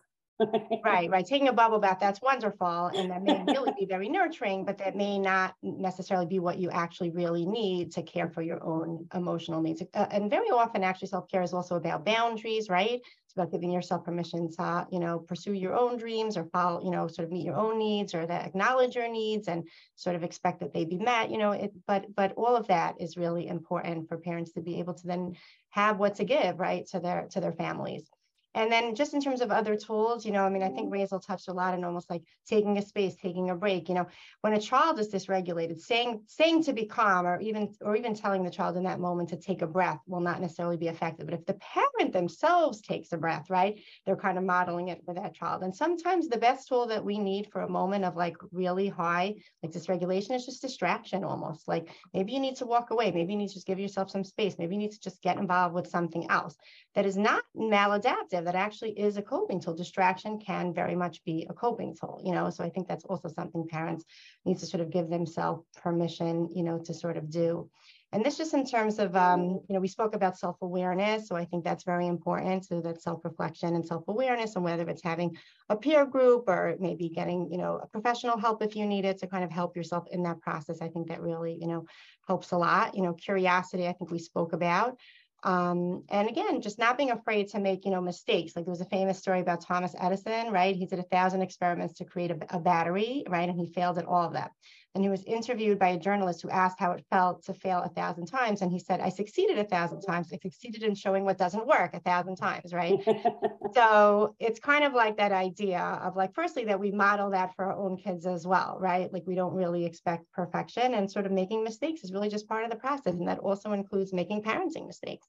right, 0.85 1.11
right. 1.11 1.27
Taking 1.27 1.49
a 1.49 1.53
bubble 1.53 1.79
bath, 1.79 1.99
that's 2.01 2.21
wonderful. 2.21 2.87
And 2.95 3.11
that 3.11 3.23
may 3.23 3.43
really 3.47 3.73
be 3.79 3.87
very 3.87 4.09
nurturing, 4.09 4.65
but 4.65 4.79
that 4.79 4.97
may 4.97 5.19
not 5.19 5.55
necessarily 5.63 6.27
be 6.27 6.39
what 6.39 6.59
you 6.59 6.71
actually 6.71 7.11
really 7.11 7.47
need 7.47 7.93
to 7.93 8.03
care 8.03 8.29
for 8.29 8.43
your 8.43 8.63
own 8.63 9.07
emotional 9.15 9.63
needs. 9.63 9.83
Uh, 9.95 10.07
and 10.11 10.31
very 10.31 10.49
often, 10.49 10.85
actually, 10.85 11.09
self 11.09 11.29
care 11.29 11.43
is 11.43 11.53
also 11.53 11.77
about 11.77 12.05
boundaries, 12.05 12.69
right? 12.69 13.01
It's 13.25 13.33
about 13.35 13.51
giving 13.51 13.71
yourself 13.71 14.05
permission 14.05 14.51
to, 14.53 14.87
you 14.91 15.01
know, 15.01 15.19
pursue 15.19 15.53
your 15.53 15.75
own 15.75 15.97
dreams 15.97 16.37
or 16.37 16.45
follow, 16.45 16.83
you 16.83 16.91
know, 16.91 17.09
sort 17.09 17.27
of 17.27 17.33
meet 17.33 17.45
your 17.45 17.57
own 17.57 17.79
needs 17.79 18.15
or 18.15 18.27
that 18.27 18.47
acknowledge 18.47 18.95
your 18.95 19.09
needs 19.11 19.49
and 19.49 19.67
sort 19.95 20.17
of 20.17 20.23
expect 20.23 20.61
that 20.61 20.73
they 20.73 20.85
be 20.85 20.99
met, 20.99 21.31
you 21.31 21.39
know, 21.39 21.53
it, 21.53 21.73
but, 21.87 22.15
but 22.15 22.33
all 22.37 22.57
of 22.57 22.69
that 22.69 22.95
is 23.01 23.17
really 23.17 23.47
important 23.47 24.09
for 24.09 24.19
parents 24.19 24.53
to 24.53 24.61
be 24.61 24.79
able 24.79 24.95
to 24.95 25.07
then 25.07 25.35
have 25.71 25.99
what 25.99 26.15
to 26.17 26.25
give, 26.25 26.59
right, 26.59 26.87
to 26.87 27.01
their, 27.01 27.27
to 27.31 27.41
their 27.41 27.53
families. 27.53 28.09
And 28.57 28.73
then 28.73 28.95
just 28.95 29.13
in 29.13 29.21
terms 29.21 29.43
of 29.43 29.51
other 29.51 29.77
tools, 29.77 30.25
you 30.25 30.33
know, 30.33 30.43
I 30.43 30.49
mean, 30.49 30.63
I 30.63 30.71
think 30.71 30.91
Raizel 30.91 31.25
touched 31.25 31.49
a 31.49 31.53
lot 31.53 31.75
on 31.75 31.85
almost 31.85 32.09
like 32.09 32.23
taking 32.49 32.79
a 32.79 32.83
space, 32.83 33.15
taking 33.15 33.51
a 33.51 33.55
break. 33.55 33.91
You 33.91 33.97
know, 33.97 34.07
when 34.41 34.55
a 34.55 34.61
child 34.61 34.99
is 34.99 35.13
dysregulated, 35.13 35.79
saying 35.79 36.23
saying 36.27 36.65
to 36.65 36.73
be 36.73 36.87
calm 36.87 37.27
or 37.27 37.39
even 37.41 37.75
or 37.83 37.95
even 37.97 38.15
telling 38.15 38.43
the 38.43 38.51
child 38.51 38.79
in 38.79 38.85
that 38.85 38.99
moment 38.99 39.29
to 39.29 39.37
take 39.37 39.61
a 39.61 39.67
breath 39.67 40.01
will 40.07 40.21
not 40.21 40.41
necessarily 40.41 40.79
be 40.79 40.89
effective. 40.89 41.27
But 41.27 41.35
if 41.35 41.45
the 41.45 41.55
parent 41.55 42.15
themselves 42.15 42.81
takes 42.81 43.13
a 43.13 43.19
breath, 43.19 43.51
right, 43.51 43.79
they're 44.07 44.17
kind 44.17 44.39
of 44.39 44.45
modeling 44.45 44.89
it 44.89 45.05
for 45.05 45.13
that 45.13 45.35
child. 45.35 45.63
And 45.63 45.77
sometimes 45.77 46.27
the 46.27 46.39
best 46.39 46.67
tool 46.67 46.87
that 46.87 47.05
we 47.05 47.19
need 47.19 47.49
for 47.53 47.61
a 47.61 47.69
moment 47.69 48.07
of 48.07 48.17
like 48.17 48.39
really 48.53 48.89
high 48.89 49.35
like 49.63 49.73
dysregulation 49.73 50.35
is 50.35 50.47
just 50.47 50.63
distraction 50.63 51.25
almost. 51.25 51.69
Like 51.69 51.91
maybe 52.15 52.33
you 52.33 52.41
need 52.41 52.57
to 52.57 52.67
walk 52.67 52.91
away, 52.91 53.11
maybe 53.11 53.35
you 53.35 53.39
need 53.39 53.49
to 53.49 53.55
just 53.55 53.67
give 53.67 53.79
yourself 53.79 54.11
some 54.11 54.25
space, 54.25 54.57
maybe 54.59 54.75
you 54.75 54.81
need 54.81 54.93
to 54.93 55.01
just 55.01 55.21
get 55.21 55.37
involved 55.37 55.75
with 55.75 55.89
something 55.89 56.31
else 56.31 56.57
that 56.95 57.05
is 57.05 57.19
not 57.19 57.43
maladaptive 57.55 58.46
that 58.47 58.55
actually 58.55 58.93
is 58.99 59.17
a 59.17 59.23
coping 59.23 59.61
tool. 59.61 59.75
Distraction 59.75 60.39
can 60.39 60.73
very 60.73 60.97
much 60.97 61.23
be 61.25 61.47
a 61.51 61.53
coping 61.53 61.95
tool, 61.99 62.21
you 62.25 62.33
know. 62.33 62.49
So 62.51 62.65
I 62.65 62.71
think 62.71 62.89
that's 62.89 63.05
also 63.05 63.29
something 63.29 63.69
parents 63.69 64.05
need 64.45 64.59
to 64.59 64.67
sort 64.67 64.81
of 64.81 64.91
give 64.91 65.11
themselves 65.11 65.65
permission, 65.77 66.49
you 66.55 66.63
know, 66.63 66.79
to 66.79 66.95
sort 66.95 67.17
of 67.17 67.31
do. 67.31 67.69
And 68.13 68.25
this 68.25 68.39
just 68.39 68.55
in 68.55 68.65
terms 68.65 68.99
of, 68.99 69.17
um, 69.17 69.61
you 69.69 69.75
know, 69.75 69.81
we 69.81 69.89
spoke 69.89 70.15
about 70.15 70.39
self-awareness. 70.39 71.29
So 71.29 71.35
I 71.37 71.45
think 71.45 71.65
that's 71.65 71.85
very 71.85 72.07
important. 72.07 72.65
So 72.65 72.81
that 72.81 73.03
self-reflection 73.03 73.75
and 73.75 73.85
self-awareness 73.85 74.55
and 74.55 74.65
whether 74.65 74.89
it's 74.89 75.03
having 75.03 75.37
a 75.69 75.77
peer 75.77 76.07
group 76.07 76.45
or 76.47 76.77
maybe 76.79 77.09
getting, 77.09 77.51
you 77.51 77.59
know, 77.59 77.81
a 77.83 77.87
professional 77.89 78.39
help 78.39 78.63
if 78.63 78.77
you 78.77 78.87
need 78.87 79.05
it 79.05 79.19
to 79.19 79.27
kind 79.27 79.45
of 79.45 79.51
help 79.51 79.77
yourself 79.77 80.05
in 80.13 80.23
that 80.23 80.41
process. 80.41 80.81
I 80.81 80.89
think 80.89 81.09
that 81.09 81.21
really, 81.21 81.59
you 81.61 81.67
know, 81.67 81.85
helps 82.29 82.53
a 82.53 82.57
lot. 82.57 82.95
You 82.95 83.03
know, 83.03 83.13
curiosity, 83.13 83.89
I 83.89 83.93
think 83.93 84.11
we 84.11 84.21
spoke 84.21 84.53
about. 84.53 84.97
Um, 85.43 86.03
and 86.09 86.29
again, 86.29 86.61
just 86.61 86.79
not 86.79 86.97
being 86.97 87.11
afraid 87.11 87.49
to 87.49 87.61
make, 87.61 87.85
you 87.85 87.91
know, 87.91 88.01
mistakes. 88.01 88.57
Like 88.57 88.65
there 88.65 88.73
was 88.73 88.81
a 88.81 88.87
famous 88.87 89.19
story 89.19 89.41
about 89.41 89.61
Thomas 89.61 89.95
Edison, 89.99 90.51
right? 90.51 90.75
He 90.75 90.87
did 90.87 90.99
a 90.99 91.05
thousand 91.05 91.43
experiments 91.43 91.95
to 91.95 92.05
create 92.05 92.31
a, 92.31 92.57
a 92.57 92.59
battery, 92.59 93.25
right? 93.29 93.49
And 93.49 93.59
he 93.59 93.73
failed 93.73 93.99
at 93.99 94.07
all 94.07 94.27
of 94.27 94.33
that. 94.33 94.51
And 94.97 95.05
he 95.05 95.11
was 95.11 95.25
interviewed 95.25 95.79
by 95.79 95.89
a 95.89 95.99
journalist 95.99 96.41
who 96.41 96.49
asked 96.49 96.81
how 96.81 96.93
it 96.93 97.05
felt 97.11 97.45
to 97.45 97.53
fail 97.53 97.83
a 97.85 97.91
thousand 97.91 98.29
times. 98.29 98.63
And 98.63 98.73
he 98.73 98.79
said, 98.79 98.99
I 99.01 99.11
succeeded 99.11 99.59
a 99.59 99.65
thousand 99.65 100.01
times. 100.01 100.33
I 100.33 100.39
succeeded 100.39 100.83
in 100.83 100.95
showing 100.95 101.27
what 101.27 101.37
doesn't 101.37 101.67
work 101.67 101.93
a 101.93 102.01
thousand 102.01 102.37
times, 102.37 102.73
right? 102.73 102.99
so 103.75 104.35
it's 104.39 104.59
kind 104.59 104.85
of 104.85 104.95
like 104.95 105.19
that 105.19 105.33
idea 105.33 105.81
of 106.03 106.17
like, 106.17 106.33
firstly, 106.35 106.65
that 106.65 106.81
we 106.81 106.93
model 106.93 107.29
that 107.33 107.55
for 107.55 107.67
our 107.67 107.77
own 107.77 107.99
kids 107.99 108.25
as 108.25 108.47
well, 108.47 108.79
right? 108.81 109.13
Like 109.13 109.25
we 109.27 109.35
don't 109.35 109.53
really 109.53 109.85
expect 109.85 110.33
perfection 110.33 110.95
and 110.95 111.13
sort 111.13 111.27
of 111.27 111.33
making 111.33 111.63
mistakes 111.63 112.03
is 112.03 112.11
really 112.11 112.31
just 112.31 112.49
part 112.49 112.65
of 112.65 112.71
the 112.71 112.77
process. 112.77 113.17
And 113.17 113.29
that 113.29 113.41
also 113.41 113.73
includes 113.73 114.15
making 114.15 114.45
parenting 114.45 114.87
mistakes. 114.87 115.29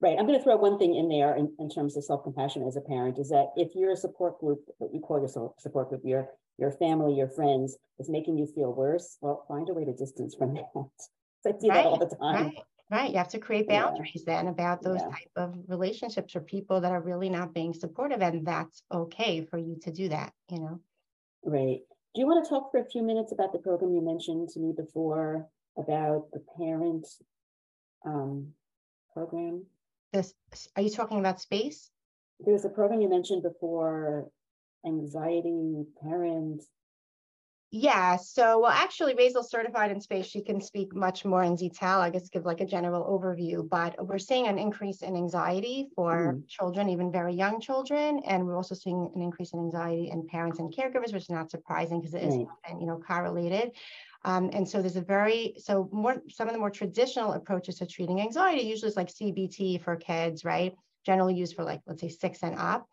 Right. 0.00 0.16
I'm 0.16 0.28
going 0.28 0.38
to 0.38 0.44
throw 0.44 0.54
one 0.54 0.78
thing 0.78 0.94
in 0.94 1.08
there 1.08 1.34
in, 1.34 1.52
in 1.58 1.68
terms 1.68 1.96
of 1.96 2.04
self-compassion 2.04 2.62
as 2.62 2.76
a 2.76 2.82
parent 2.82 3.18
is 3.18 3.30
that 3.30 3.48
if 3.56 3.74
you're 3.74 3.90
a 3.90 3.96
support 3.96 4.38
group, 4.38 4.60
what 4.78 4.94
you 4.94 5.00
call 5.00 5.18
your 5.18 5.52
support 5.58 5.88
group, 5.88 6.02
your 6.04 6.28
your 6.58 6.72
family, 6.72 7.14
your 7.14 7.28
friends 7.28 7.76
is 7.98 8.08
making 8.08 8.36
you 8.38 8.46
feel 8.46 8.72
worse, 8.72 9.18
well, 9.20 9.44
find 9.48 9.68
a 9.68 9.74
way 9.74 9.84
to 9.84 9.92
distance 9.92 10.34
from 10.34 10.54
that. 10.74 10.90
I 11.46 11.52
see 11.58 11.68
right, 11.68 11.74
that 11.74 11.86
all 11.86 11.98
the 11.98 12.16
time. 12.16 12.46
Right. 12.46 12.58
Right. 12.88 13.10
You 13.10 13.18
have 13.18 13.30
to 13.30 13.40
create 13.40 13.68
boundaries 13.68 14.22
yeah. 14.26 14.36
then 14.36 14.46
about 14.46 14.80
those 14.80 15.00
yeah. 15.00 15.08
type 15.08 15.30
of 15.34 15.56
relationships 15.66 16.36
or 16.36 16.40
people 16.40 16.80
that 16.80 16.92
are 16.92 17.00
really 17.00 17.28
not 17.28 17.52
being 17.52 17.74
supportive. 17.74 18.22
And 18.22 18.46
that's 18.46 18.82
okay 18.92 19.44
for 19.44 19.58
you 19.58 19.76
to 19.82 19.90
do 19.90 20.08
that, 20.10 20.32
you 20.50 20.60
know. 20.60 20.80
Right. 21.44 21.80
Do 22.14 22.20
you 22.20 22.26
want 22.28 22.44
to 22.44 22.48
talk 22.48 22.70
for 22.70 22.78
a 22.78 22.84
few 22.84 23.02
minutes 23.02 23.32
about 23.32 23.52
the 23.52 23.58
program 23.58 23.92
you 23.92 24.00
mentioned 24.00 24.50
to 24.50 24.60
me 24.60 24.72
before 24.72 25.48
about 25.76 26.30
the 26.32 26.42
parent 26.56 27.06
um, 28.04 28.52
program? 29.12 29.66
This 30.12 30.32
are 30.76 30.82
you 30.82 30.90
talking 30.90 31.18
about 31.18 31.40
space? 31.40 31.90
There's 32.38 32.64
a 32.64 32.68
program 32.68 33.00
you 33.00 33.08
mentioned 33.08 33.42
before 33.42 34.30
anxiety, 34.84 35.84
parents? 36.02 36.66
Yeah, 37.72 38.16
so 38.16 38.60
well, 38.60 38.70
actually, 38.70 39.14
Raizel's 39.14 39.50
certified 39.50 39.90
in 39.90 40.00
space. 40.00 40.26
She 40.26 40.40
can 40.40 40.60
speak 40.60 40.94
much 40.94 41.24
more 41.24 41.42
in 41.42 41.56
detail. 41.56 41.98
I 41.98 42.10
guess 42.10 42.28
give 42.28 42.44
like 42.44 42.60
a 42.60 42.64
general 42.64 43.04
overview, 43.04 43.68
but 43.68 44.06
we're 44.06 44.18
seeing 44.18 44.46
an 44.46 44.56
increase 44.56 45.02
in 45.02 45.16
anxiety 45.16 45.88
for 45.96 46.34
mm. 46.34 46.48
children, 46.48 46.88
even 46.88 47.10
very 47.10 47.34
young 47.34 47.60
children, 47.60 48.20
and 48.24 48.46
we're 48.46 48.56
also 48.56 48.76
seeing 48.76 49.10
an 49.14 49.20
increase 49.20 49.52
in 49.52 49.58
anxiety 49.58 50.10
in 50.12 50.26
parents 50.28 50.60
and 50.60 50.72
caregivers, 50.72 51.12
which 51.12 51.24
is 51.24 51.30
not 51.30 51.50
surprising 51.50 52.00
because 52.00 52.14
it 52.14 52.22
is 52.22 52.36
right. 52.36 52.46
often, 52.64 52.80
you 52.80 52.86
know, 52.86 53.00
correlated. 53.04 53.72
Um, 54.24 54.48
and 54.52 54.68
so 54.68 54.80
there's 54.80 54.96
a 54.96 55.00
very 55.00 55.54
so 55.58 55.88
more 55.92 56.22
some 56.30 56.46
of 56.46 56.54
the 56.54 56.60
more 56.60 56.70
traditional 56.70 57.32
approaches 57.32 57.76
to 57.76 57.86
treating 57.86 58.20
anxiety 58.20 58.62
usually 58.62 58.90
is 58.90 58.96
like 58.96 59.08
CBT 59.08 59.82
for 59.82 59.96
kids, 59.96 60.44
right? 60.44 60.74
generally 61.06 61.34
used 61.34 61.54
for 61.54 61.64
like, 61.64 61.80
let's 61.86 62.00
say 62.00 62.08
six 62.08 62.42
and 62.42 62.56
up. 62.58 62.86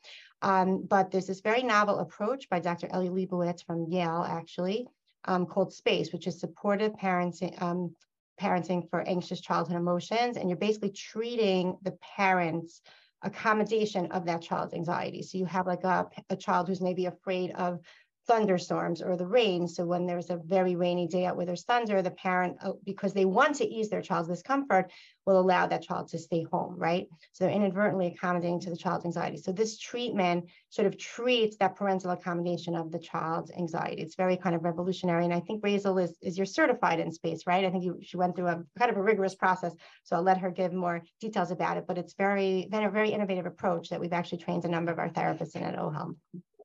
Um, 0.43 0.83
but 0.83 1.09
there's 1.09 1.27
this 1.27 1.39
very 1.39 1.63
novel 1.63 1.99
approach 1.99 2.49
by 2.49 2.59
Dr. 2.59 2.87
Ellie 2.91 3.09
Lebowitz 3.09 3.65
from 3.65 3.87
Yale, 3.87 4.25
actually, 4.27 4.87
um, 5.25 5.45
called 5.45 5.73
SPACE, 5.73 6.11
which 6.11 6.27
is 6.27 6.39
supportive 6.39 6.93
parenting, 6.93 7.59
um, 7.61 7.95
parenting 8.39 8.89
for 8.89 9.01
anxious 9.01 9.39
childhood 9.39 9.77
emotions. 9.77 10.35
And 10.35 10.49
you're 10.49 10.57
basically 10.57 10.91
treating 10.91 11.77
the 11.81 11.97
parents' 12.17 12.81
accommodation 13.21 14.11
of 14.11 14.25
that 14.25 14.41
child's 14.41 14.73
anxiety. 14.73 15.23
So 15.23 15.37
you 15.37 15.45
have 15.45 15.65
like 15.65 15.85
a, 15.85 16.07
a 16.29 16.35
child 16.35 16.67
who's 16.67 16.81
maybe 16.81 17.05
afraid 17.05 17.51
of 17.51 17.79
thunderstorms 18.27 19.01
or 19.01 19.17
the 19.17 19.27
rain. 19.27 19.67
So 19.67 19.85
when 19.85 20.05
there's 20.05 20.29
a 20.29 20.37
very 20.37 20.75
rainy 20.75 21.07
day 21.07 21.25
out 21.25 21.35
where 21.35 21.45
there's 21.45 21.63
thunder, 21.63 22.01
the 22.01 22.11
parent, 22.11 22.57
uh, 22.63 22.73
because 22.85 23.13
they 23.13 23.25
want 23.25 23.55
to 23.55 23.67
ease 23.67 23.89
their 23.89 24.01
child's 24.01 24.29
discomfort, 24.29 24.91
will 25.25 25.39
allow 25.39 25.67
that 25.67 25.83
child 25.83 26.09
to 26.09 26.19
stay 26.19 26.45
home, 26.51 26.75
right? 26.77 27.07
So 27.31 27.43
they're 27.43 27.53
inadvertently 27.53 28.07
accommodating 28.07 28.59
to 28.61 28.69
the 28.69 28.77
child's 28.77 29.05
anxiety. 29.05 29.37
So 29.37 29.51
this 29.51 29.77
treatment 29.77 30.45
sort 30.69 30.85
of 30.85 30.97
treats 30.97 31.57
that 31.57 31.75
parental 31.75 32.11
accommodation 32.11 32.75
of 32.75 32.91
the 32.91 32.99
child's 32.99 33.51
anxiety. 33.51 34.01
It's 34.01 34.15
very 34.15 34.37
kind 34.37 34.55
of 34.55 34.63
revolutionary. 34.63 35.25
And 35.25 35.33
I 35.33 35.39
think 35.39 35.63
Raizel 35.63 36.01
is, 36.01 36.17
is 36.21 36.37
you're 36.37 36.45
certified 36.45 36.99
in 36.99 37.11
space, 37.11 37.43
right? 37.47 37.63
I 37.65 37.69
think 37.69 37.83
you, 37.83 37.99
she 38.01 38.17
went 38.17 38.35
through 38.35 38.47
a 38.47 38.63
kind 38.77 38.91
of 38.91 38.97
a 38.97 39.01
rigorous 39.01 39.35
process. 39.35 39.73
So 40.03 40.15
I'll 40.15 40.23
let 40.23 40.39
her 40.39 40.51
give 40.51 40.73
more 40.73 41.03
details 41.21 41.51
about 41.51 41.77
it, 41.77 41.85
but 41.87 41.97
it's 41.97 42.13
very, 42.13 42.67
been 42.69 42.83
a 42.83 42.91
very 42.91 43.11
innovative 43.11 43.45
approach 43.45 43.89
that 43.89 43.99
we've 43.99 44.13
actually 44.13 44.39
trained 44.39 44.65
a 44.65 44.69
number 44.69 44.91
of 44.91 44.99
our 44.99 45.09
therapists 45.09 45.55
in 45.55 45.63
at 45.63 45.77
OHEL. 45.77 46.15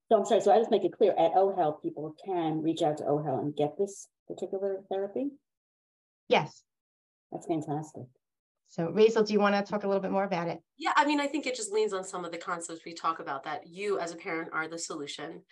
So 0.08 0.16
I'm 0.16 0.24
sorry, 0.24 0.40
so 0.40 0.52
I 0.52 0.58
just 0.58 0.70
make 0.70 0.84
it 0.84 0.96
clear, 0.96 1.12
at 1.12 1.34
OHEL, 1.34 1.82
people 1.82 2.14
can 2.24 2.62
reach 2.62 2.80
out 2.82 2.96
to 2.98 3.04
OHEL 3.04 3.40
and 3.40 3.54
get 3.54 3.76
this 3.76 4.08
particular 4.26 4.82
therapy? 4.90 5.30
Yes. 6.28 6.62
That's 7.30 7.46
fantastic. 7.46 8.04
So 8.68 8.88
Raizel, 8.88 9.26
do 9.26 9.32
you 9.32 9.40
want 9.40 9.54
to 9.54 9.70
talk 9.70 9.84
a 9.84 9.86
little 9.86 10.02
bit 10.02 10.10
more 10.10 10.24
about 10.24 10.48
it? 10.48 10.60
Yeah, 10.78 10.92
I 10.96 11.06
mean, 11.06 11.20
I 11.20 11.26
think 11.26 11.46
it 11.46 11.54
just 11.54 11.72
leans 11.72 11.92
on 11.92 12.04
some 12.04 12.24
of 12.24 12.32
the 12.32 12.38
concepts 12.38 12.84
we 12.84 12.94
talk 12.94 13.18
about 13.18 13.44
that 13.44 13.66
you 13.66 13.98
as 13.98 14.12
a 14.12 14.16
parent 14.16 14.50
are 14.52 14.68
the 14.68 14.78
solution 14.78 15.42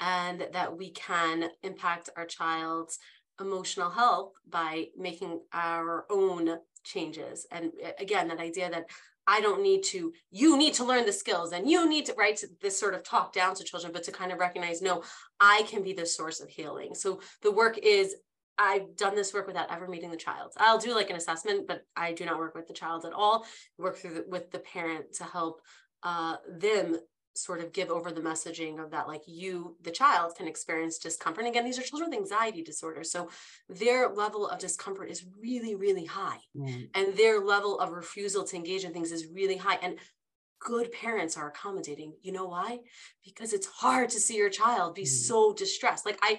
and 0.00 0.46
that 0.52 0.76
we 0.76 0.90
can 0.92 1.50
impact 1.62 2.10
our 2.16 2.26
child's 2.26 2.98
emotional 3.40 3.90
health 3.90 4.32
by 4.48 4.86
making 4.96 5.40
our 5.52 6.06
own 6.10 6.58
changes. 6.84 7.46
And 7.50 7.72
again, 7.98 8.28
that 8.28 8.40
idea 8.40 8.70
that 8.70 8.86
I 9.26 9.40
don't 9.40 9.62
need 9.62 9.82
to, 9.84 10.12
you 10.30 10.56
need 10.56 10.74
to 10.74 10.84
learn 10.84 11.06
the 11.06 11.12
skills 11.12 11.52
and 11.52 11.68
you 11.68 11.88
need 11.88 12.06
to, 12.06 12.14
right? 12.14 12.40
This 12.60 12.78
sort 12.78 12.94
of 12.94 13.02
talk 13.02 13.32
down 13.32 13.54
to 13.56 13.64
children, 13.64 13.92
but 13.92 14.04
to 14.04 14.12
kind 14.12 14.32
of 14.32 14.38
recognize, 14.38 14.80
no, 14.80 15.02
I 15.40 15.64
can 15.68 15.82
be 15.82 15.92
the 15.92 16.06
source 16.06 16.40
of 16.40 16.48
healing. 16.48 16.94
So 16.94 17.20
the 17.42 17.50
work 17.52 17.78
is, 17.78 18.16
I've 18.58 18.96
done 18.96 19.14
this 19.14 19.34
work 19.34 19.46
without 19.46 19.70
ever 19.70 19.86
meeting 19.86 20.10
the 20.10 20.16
child. 20.16 20.52
I'll 20.56 20.78
do 20.78 20.94
like 20.94 21.10
an 21.10 21.16
assessment, 21.16 21.66
but 21.66 21.82
I 21.96 22.12
do 22.12 22.24
not 22.24 22.38
work 22.38 22.54
with 22.54 22.68
the 22.68 22.74
child 22.74 23.04
at 23.04 23.12
all. 23.12 23.44
work 23.78 23.96
through 23.96 24.14
the, 24.14 24.24
with 24.28 24.50
the 24.50 24.60
parent 24.60 25.14
to 25.16 25.24
help 25.24 25.60
uh, 26.02 26.36
them 26.48 26.96
sort 27.36 27.60
of 27.60 27.72
give 27.72 27.90
over 27.90 28.10
the 28.10 28.20
messaging 28.20 28.82
of 28.82 28.90
that 28.90 29.08
like 29.08 29.22
you 29.26 29.76
the 29.82 29.90
child 29.90 30.34
can 30.36 30.48
experience 30.48 30.98
discomfort 30.98 31.44
and 31.44 31.48
again 31.48 31.64
these 31.64 31.78
are 31.78 31.82
children 31.82 32.10
with 32.10 32.18
anxiety 32.18 32.62
disorders 32.62 33.10
so 33.10 33.28
their 33.68 34.08
level 34.08 34.48
of 34.48 34.58
discomfort 34.58 35.10
is 35.10 35.24
really 35.40 35.74
really 35.74 36.04
high 36.04 36.38
mm. 36.56 36.88
and 36.94 37.16
their 37.16 37.40
level 37.40 37.78
of 37.78 37.92
refusal 37.92 38.44
to 38.44 38.56
engage 38.56 38.84
in 38.84 38.92
things 38.92 39.12
is 39.12 39.26
really 39.32 39.56
high 39.56 39.78
and 39.82 39.98
good 40.58 40.90
parents 40.92 41.36
are 41.36 41.48
accommodating 41.48 42.14
you 42.22 42.32
know 42.32 42.46
why 42.46 42.78
because 43.24 43.52
it's 43.52 43.66
hard 43.66 44.08
to 44.08 44.18
see 44.18 44.36
your 44.36 44.50
child 44.50 44.94
be 44.94 45.02
mm. 45.02 45.08
so 45.08 45.52
distressed 45.52 46.06
like 46.06 46.18
i 46.22 46.38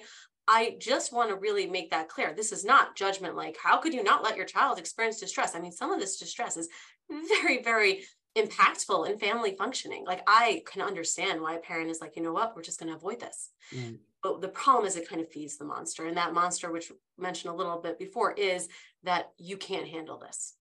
I 0.50 0.76
just 0.80 1.12
want 1.12 1.28
to 1.28 1.36
really 1.36 1.66
make 1.66 1.90
that 1.90 2.08
clear. 2.08 2.32
This 2.32 2.52
is 2.52 2.64
not 2.64 2.96
judgment 2.96 3.36
like, 3.36 3.58
how 3.62 3.76
could 3.76 3.92
you 3.92 4.02
not 4.02 4.24
let 4.24 4.34
your 4.34 4.46
child 4.46 4.78
experience 4.78 5.20
distress? 5.20 5.54
I 5.54 5.60
mean, 5.60 5.72
some 5.72 5.92
of 5.92 6.00
this 6.00 6.16
distress 6.16 6.56
is 6.56 6.70
very, 7.28 7.62
very 7.62 8.06
impactful 8.42 9.08
in 9.08 9.18
family 9.18 9.54
functioning. 9.56 10.04
Like 10.04 10.22
I 10.26 10.62
can 10.66 10.82
understand 10.82 11.40
why 11.40 11.54
a 11.54 11.58
parent 11.58 11.90
is 11.90 12.00
like, 12.00 12.16
you 12.16 12.22
know 12.22 12.32
what, 12.32 12.54
we're 12.54 12.62
just 12.62 12.80
going 12.80 12.90
to 12.90 12.96
avoid 12.96 13.20
this. 13.20 13.50
Mm. 13.74 13.98
But 14.22 14.40
the 14.40 14.48
problem 14.48 14.86
is 14.86 14.96
it 14.96 15.08
kind 15.08 15.20
of 15.20 15.30
feeds 15.30 15.56
the 15.56 15.64
monster. 15.64 16.06
And 16.06 16.16
that 16.16 16.34
monster, 16.34 16.72
which 16.72 16.90
mentioned 17.16 17.52
a 17.52 17.56
little 17.56 17.80
bit 17.80 17.98
before, 17.98 18.32
is 18.32 18.68
that 19.04 19.30
you 19.38 19.56
can't 19.56 19.86
handle 19.86 20.18
this. 20.18 20.54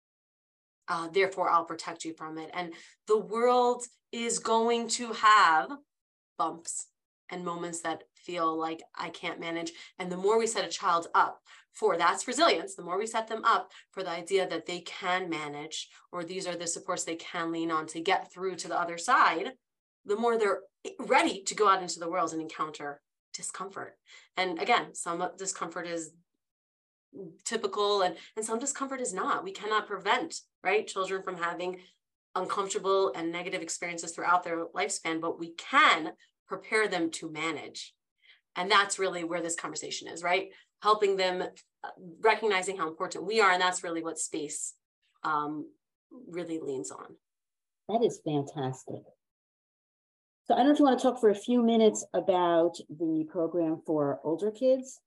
Uh, 0.88 1.08
therefore, 1.12 1.50
I'll 1.50 1.66
protect 1.66 2.06
you 2.06 2.14
from 2.14 2.38
it. 2.38 2.50
And 2.54 2.74
the 3.08 3.20
world 3.20 3.84
is 4.12 4.40
going 4.40 4.88
to 4.90 5.12
have 5.14 5.72
bumps 6.38 6.88
and 7.30 7.44
moments 7.44 7.82
that 7.82 8.04
feel 8.28 8.60
like 8.60 8.84
I 8.94 9.10
can't 9.10 9.40
manage. 9.40 9.72
And 9.98 10.12
the 10.12 10.24
more 10.26 10.38
we 10.38 10.48
set 10.48 10.66
a 10.66 10.78
child 10.82 11.08
up 11.16 11.42
for 11.74 11.96
that's 11.96 12.28
resilience, 12.28 12.76
the 12.76 12.84
more 12.84 12.98
we 13.00 13.08
set 13.08 13.28
them 13.28 13.44
up 13.46 13.72
for 13.92 14.04
the 14.04 14.10
idea 14.10 14.48
that 14.48 14.66
they 14.66 14.82
can 14.82 15.30
manage, 15.30 15.88
or 16.12 16.24
these 16.24 16.46
are 16.46 16.58
the 16.58 16.68
supports 16.68 17.04
they 17.04 17.16
can 17.16 17.52
lean 17.52 17.72
on 17.72 17.88
to 17.88 18.02
get 18.12 18.32
through 18.32 18.56
to 18.58 18.68
the 18.68 18.80
other 18.80 18.98
side, 18.98 19.54
the 20.06 20.16
more 20.16 20.38
they're 20.38 20.62
ready 21.00 21.42
to 21.44 21.56
go 21.56 21.70
out 21.70 21.82
into 21.82 22.00
the 22.00 22.10
world 22.10 22.34
and 22.34 22.42
encounter 22.42 23.02
discomfort. 23.34 23.96
And 24.36 24.60
again, 24.60 24.94
some 24.94 25.30
discomfort 25.38 25.88
is 25.88 26.12
typical 27.46 28.02
and, 28.02 28.16
and 28.36 28.46
some 28.46 28.60
discomfort 28.60 29.02
is 29.02 29.14
not. 29.14 29.44
We 29.44 29.52
cannot 29.52 29.88
prevent, 29.88 30.36
right, 30.64 30.86
children 30.86 31.24
from 31.24 31.38
having 31.38 31.80
uncomfortable 32.36 33.14
and 33.16 33.32
negative 33.32 33.62
experiences 33.62 34.12
throughout 34.12 34.44
their 34.44 34.66
lifespan, 34.76 35.22
but 35.22 35.40
we 35.40 35.54
can 35.54 36.12
prepare 36.48 36.88
them 36.88 37.10
to 37.12 37.30
manage. 37.30 37.94
And 38.58 38.70
that's 38.70 39.00
really 39.00 39.24
where 39.24 39.42
this 39.42 39.56
conversation 39.56 40.10
is, 40.10 40.24
right? 40.24 40.50
helping 40.82 41.18
them 41.18 41.42
uh, 41.42 41.90
recognizing 42.22 42.78
how 42.78 42.88
important 42.88 43.26
we 43.26 43.42
are 43.42 43.52
and 43.52 43.62
that's 43.62 43.84
really 43.84 44.04
what 44.04 44.18
space 44.18 44.74
um, 45.24 45.68
really 46.30 46.60
leans 46.60 46.92
on 46.92 47.16
that 47.90 48.04
is 48.04 48.22
fantastic 48.26 49.02
so 50.46 50.54
i 50.54 50.58
don't 50.58 50.68
know 50.68 50.74
if 50.74 50.80
you 50.80 50.86
want 50.86 50.98
to 50.98 51.04
talk 51.04 51.20
for 51.20 51.30
a 51.30 51.36
few 51.36 51.64
minutes 51.64 52.06
about 52.14 52.78
the 52.90 53.26
program 53.30 53.82
for 53.86 54.20
older 54.24 54.52
kids 54.52 55.00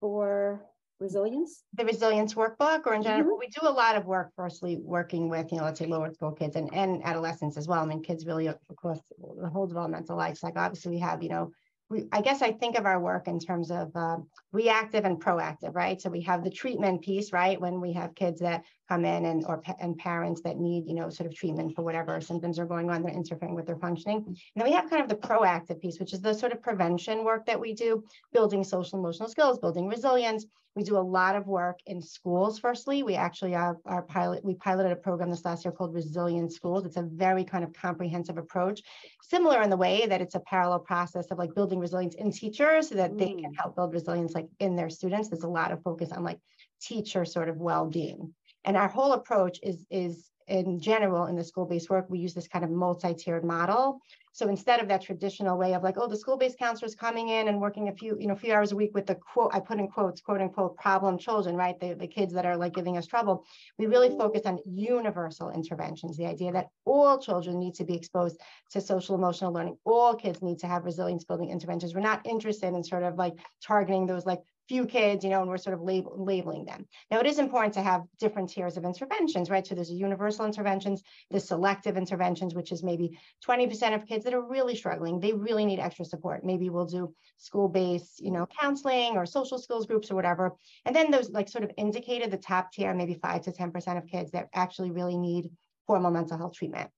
for 0.00 0.64
resilience 0.98 1.64
the 1.74 1.84
resilience 1.84 2.32
workbook 2.32 2.86
or 2.86 2.94
in 2.94 3.02
general 3.02 3.32
mm-hmm. 3.32 3.40
we 3.40 3.48
do 3.48 3.68
a 3.68 3.70
lot 3.70 3.96
of 3.96 4.06
work 4.06 4.30
firstly 4.34 4.78
working 4.82 5.28
with 5.28 5.52
you 5.52 5.58
know 5.58 5.64
let's 5.64 5.78
say 5.78 5.86
lower 5.86 6.10
school 6.10 6.32
kids 6.32 6.56
and, 6.56 6.72
and 6.72 7.04
adolescents 7.04 7.58
as 7.58 7.68
well 7.68 7.82
i 7.82 7.86
mean 7.86 8.02
kids 8.02 8.24
really 8.24 8.46
across 8.46 8.98
the 9.42 9.48
whole 9.48 9.66
developmental 9.66 10.16
life 10.16 10.38
cycle 10.38 10.62
obviously 10.62 10.92
we 10.92 10.98
have 10.98 11.22
you 11.22 11.28
know 11.28 11.50
we, 11.88 12.04
I 12.12 12.20
guess 12.20 12.42
I 12.42 12.52
think 12.52 12.76
of 12.76 12.86
our 12.86 13.00
work 13.00 13.28
in 13.28 13.38
terms 13.38 13.70
of 13.70 13.94
uh, 13.94 14.18
reactive 14.52 15.04
and 15.04 15.20
proactive, 15.22 15.74
right? 15.74 16.00
So 16.00 16.10
we 16.10 16.22
have 16.22 16.42
the 16.42 16.50
treatment 16.50 17.02
piece, 17.02 17.32
right? 17.32 17.60
When 17.60 17.80
we 17.80 17.92
have 17.92 18.14
kids 18.14 18.40
that 18.40 18.64
come 18.88 19.04
in 19.04 19.24
and 19.26 19.44
or 19.46 19.62
and 19.80 19.96
parents 19.98 20.40
that 20.42 20.58
need, 20.58 20.86
you 20.86 20.94
know, 20.94 21.08
sort 21.10 21.28
of 21.28 21.34
treatment 21.34 21.74
for 21.74 21.82
whatever 21.82 22.20
symptoms 22.20 22.58
are 22.58 22.66
going 22.66 22.90
on, 22.90 23.02
they're 23.02 23.12
interfering 23.12 23.54
with 23.54 23.66
their 23.66 23.76
functioning. 23.76 24.24
And 24.26 24.36
then 24.54 24.64
we 24.66 24.72
have 24.72 24.90
kind 24.90 25.02
of 25.02 25.08
the 25.08 25.16
proactive 25.16 25.80
piece, 25.80 25.98
which 25.98 26.12
is 26.12 26.20
the 26.20 26.34
sort 26.34 26.52
of 26.52 26.62
prevention 26.62 27.24
work 27.24 27.46
that 27.46 27.60
we 27.60 27.74
do, 27.74 28.04
building 28.32 28.64
social 28.64 28.98
emotional 28.98 29.28
skills, 29.28 29.58
building 29.58 29.88
resilience. 29.88 30.46
We 30.76 30.82
do 30.82 30.98
a 30.98 31.00
lot 31.00 31.36
of 31.36 31.46
work 31.46 31.78
in 31.86 32.02
schools. 32.02 32.58
Firstly, 32.58 33.02
we 33.02 33.14
actually 33.14 33.52
have 33.52 33.76
our 33.86 34.02
pilot. 34.02 34.44
We 34.44 34.56
piloted 34.56 34.92
a 34.92 34.96
program 34.96 35.30
this 35.30 35.42
last 35.42 35.64
year 35.64 35.72
called 35.72 35.94
Resilient 35.94 36.52
Schools. 36.52 36.84
It's 36.84 36.98
a 36.98 37.08
very 37.10 37.44
kind 37.44 37.64
of 37.64 37.72
comprehensive 37.72 38.36
approach, 38.36 38.82
similar 39.22 39.62
in 39.62 39.70
the 39.70 39.76
way 39.78 40.06
that 40.06 40.20
it's 40.20 40.34
a 40.34 40.40
parallel 40.40 40.80
process 40.80 41.30
of 41.30 41.38
like 41.38 41.54
building 41.54 41.78
resilience 41.78 42.14
in 42.16 42.30
teachers 42.30 42.90
so 42.90 42.96
that 42.96 43.12
mm. 43.12 43.18
they 43.18 43.28
can 43.28 43.52
mm. 43.52 43.56
help 43.56 43.74
build 43.74 43.94
resilience 43.94 44.34
like 44.34 44.48
in 44.60 44.76
their 44.76 44.90
students. 44.90 45.30
There's 45.30 45.44
a 45.44 45.48
lot 45.48 45.72
of 45.72 45.82
focus 45.82 46.12
on 46.12 46.22
like 46.22 46.40
teacher 46.82 47.24
sort 47.24 47.48
of 47.48 47.56
well-being. 47.56 48.34
And 48.66 48.76
our 48.76 48.88
whole 48.88 49.12
approach 49.12 49.58
is, 49.62 49.86
is 49.90 50.30
in 50.48 50.78
general 50.80 51.26
in 51.26 51.36
the 51.36 51.44
school-based 51.44 51.90
work, 51.90 52.06
we 52.08 52.18
use 52.18 52.34
this 52.34 52.48
kind 52.48 52.64
of 52.64 52.70
multi-tiered 52.70 53.44
model. 53.44 54.00
So 54.32 54.48
instead 54.48 54.80
of 54.80 54.88
that 54.88 55.02
traditional 55.02 55.56
way 55.56 55.72
of 55.72 55.82
like, 55.82 55.96
oh, 55.96 56.06
the 56.06 56.16
school-based 56.16 56.58
counselor 56.58 56.86
is 56.86 56.94
coming 56.94 57.30
in 57.30 57.48
and 57.48 57.60
working 57.60 57.88
a 57.88 57.92
few, 57.92 58.18
you 58.20 58.26
know, 58.26 58.36
few 58.36 58.52
hours 58.52 58.70
a 58.70 58.76
week 58.76 58.90
with 58.92 59.06
the 59.06 59.14
quote, 59.14 59.50
I 59.54 59.60
put 59.60 59.78
in 59.78 59.88
quotes, 59.88 60.20
quote 60.20 60.40
unquote, 60.40 60.76
problem 60.76 61.16
children, 61.16 61.56
right? 61.56 61.78
The, 61.80 61.94
the 61.94 62.06
kids 62.06 62.34
that 62.34 62.44
are 62.44 62.56
like 62.56 62.74
giving 62.74 62.98
us 62.98 63.06
trouble. 63.06 63.44
We 63.78 63.86
really 63.86 64.10
focus 64.10 64.42
on 64.44 64.58
universal 64.66 65.50
interventions, 65.50 66.16
the 66.16 66.26
idea 66.26 66.52
that 66.52 66.68
all 66.84 67.18
children 67.18 67.58
need 67.58 67.74
to 67.76 67.84
be 67.84 67.94
exposed 67.94 68.38
to 68.72 68.80
social 68.80 69.14
emotional 69.14 69.52
learning. 69.52 69.78
All 69.84 70.14
kids 70.14 70.42
need 70.42 70.58
to 70.58 70.66
have 70.66 70.84
resilience 70.84 71.24
building 71.24 71.50
interventions. 71.50 71.94
We're 71.94 72.00
not 72.00 72.26
interested 72.26 72.74
in 72.74 72.84
sort 72.84 73.04
of 73.04 73.16
like 73.16 73.34
targeting 73.62 74.06
those 74.06 74.26
like 74.26 74.42
few 74.68 74.86
kids, 74.86 75.24
you 75.24 75.30
know, 75.30 75.40
and 75.40 75.48
we're 75.48 75.58
sort 75.58 75.74
of 75.74 75.82
label, 75.82 76.14
labeling 76.16 76.64
them. 76.64 76.86
Now, 77.10 77.20
it 77.20 77.26
is 77.26 77.38
important 77.38 77.74
to 77.74 77.82
have 77.82 78.02
different 78.18 78.50
tiers 78.50 78.76
of 78.76 78.84
interventions, 78.84 79.48
right? 79.50 79.66
So 79.66 79.74
there's 79.74 79.90
universal 79.90 80.44
interventions, 80.44 81.02
the 81.30 81.40
selective 81.40 81.96
interventions, 81.96 82.54
which 82.54 82.72
is 82.72 82.82
maybe 82.82 83.18
20% 83.46 83.94
of 83.94 84.06
kids 84.06 84.24
that 84.24 84.34
are 84.34 84.42
really 84.42 84.74
struggling. 84.74 85.20
They 85.20 85.32
really 85.32 85.64
need 85.64 85.78
extra 85.78 86.04
support. 86.04 86.44
Maybe 86.44 86.70
we'll 86.70 86.86
do 86.86 87.14
school-based, 87.38 88.20
you 88.20 88.30
know, 88.30 88.46
counseling 88.60 89.16
or 89.16 89.26
social 89.26 89.58
skills 89.58 89.86
groups 89.86 90.10
or 90.10 90.14
whatever. 90.14 90.54
And 90.84 90.94
then 90.94 91.10
those 91.10 91.30
like 91.30 91.48
sort 91.48 91.64
of 91.64 91.70
indicated 91.76 92.30
the 92.30 92.38
top 92.38 92.72
tier, 92.72 92.94
maybe 92.94 93.14
five 93.14 93.42
to 93.42 93.52
10% 93.52 93.98
of 93.98 94.06
kids 94.06 94.32
that 94.32 94.48
actually 94.54 94.90
really 94.90 95.16
need 95.16 95.50
formal 95.86 96.10
mental 96.10 96.36
health 96.36 96.54
treatment. 96.54 96.90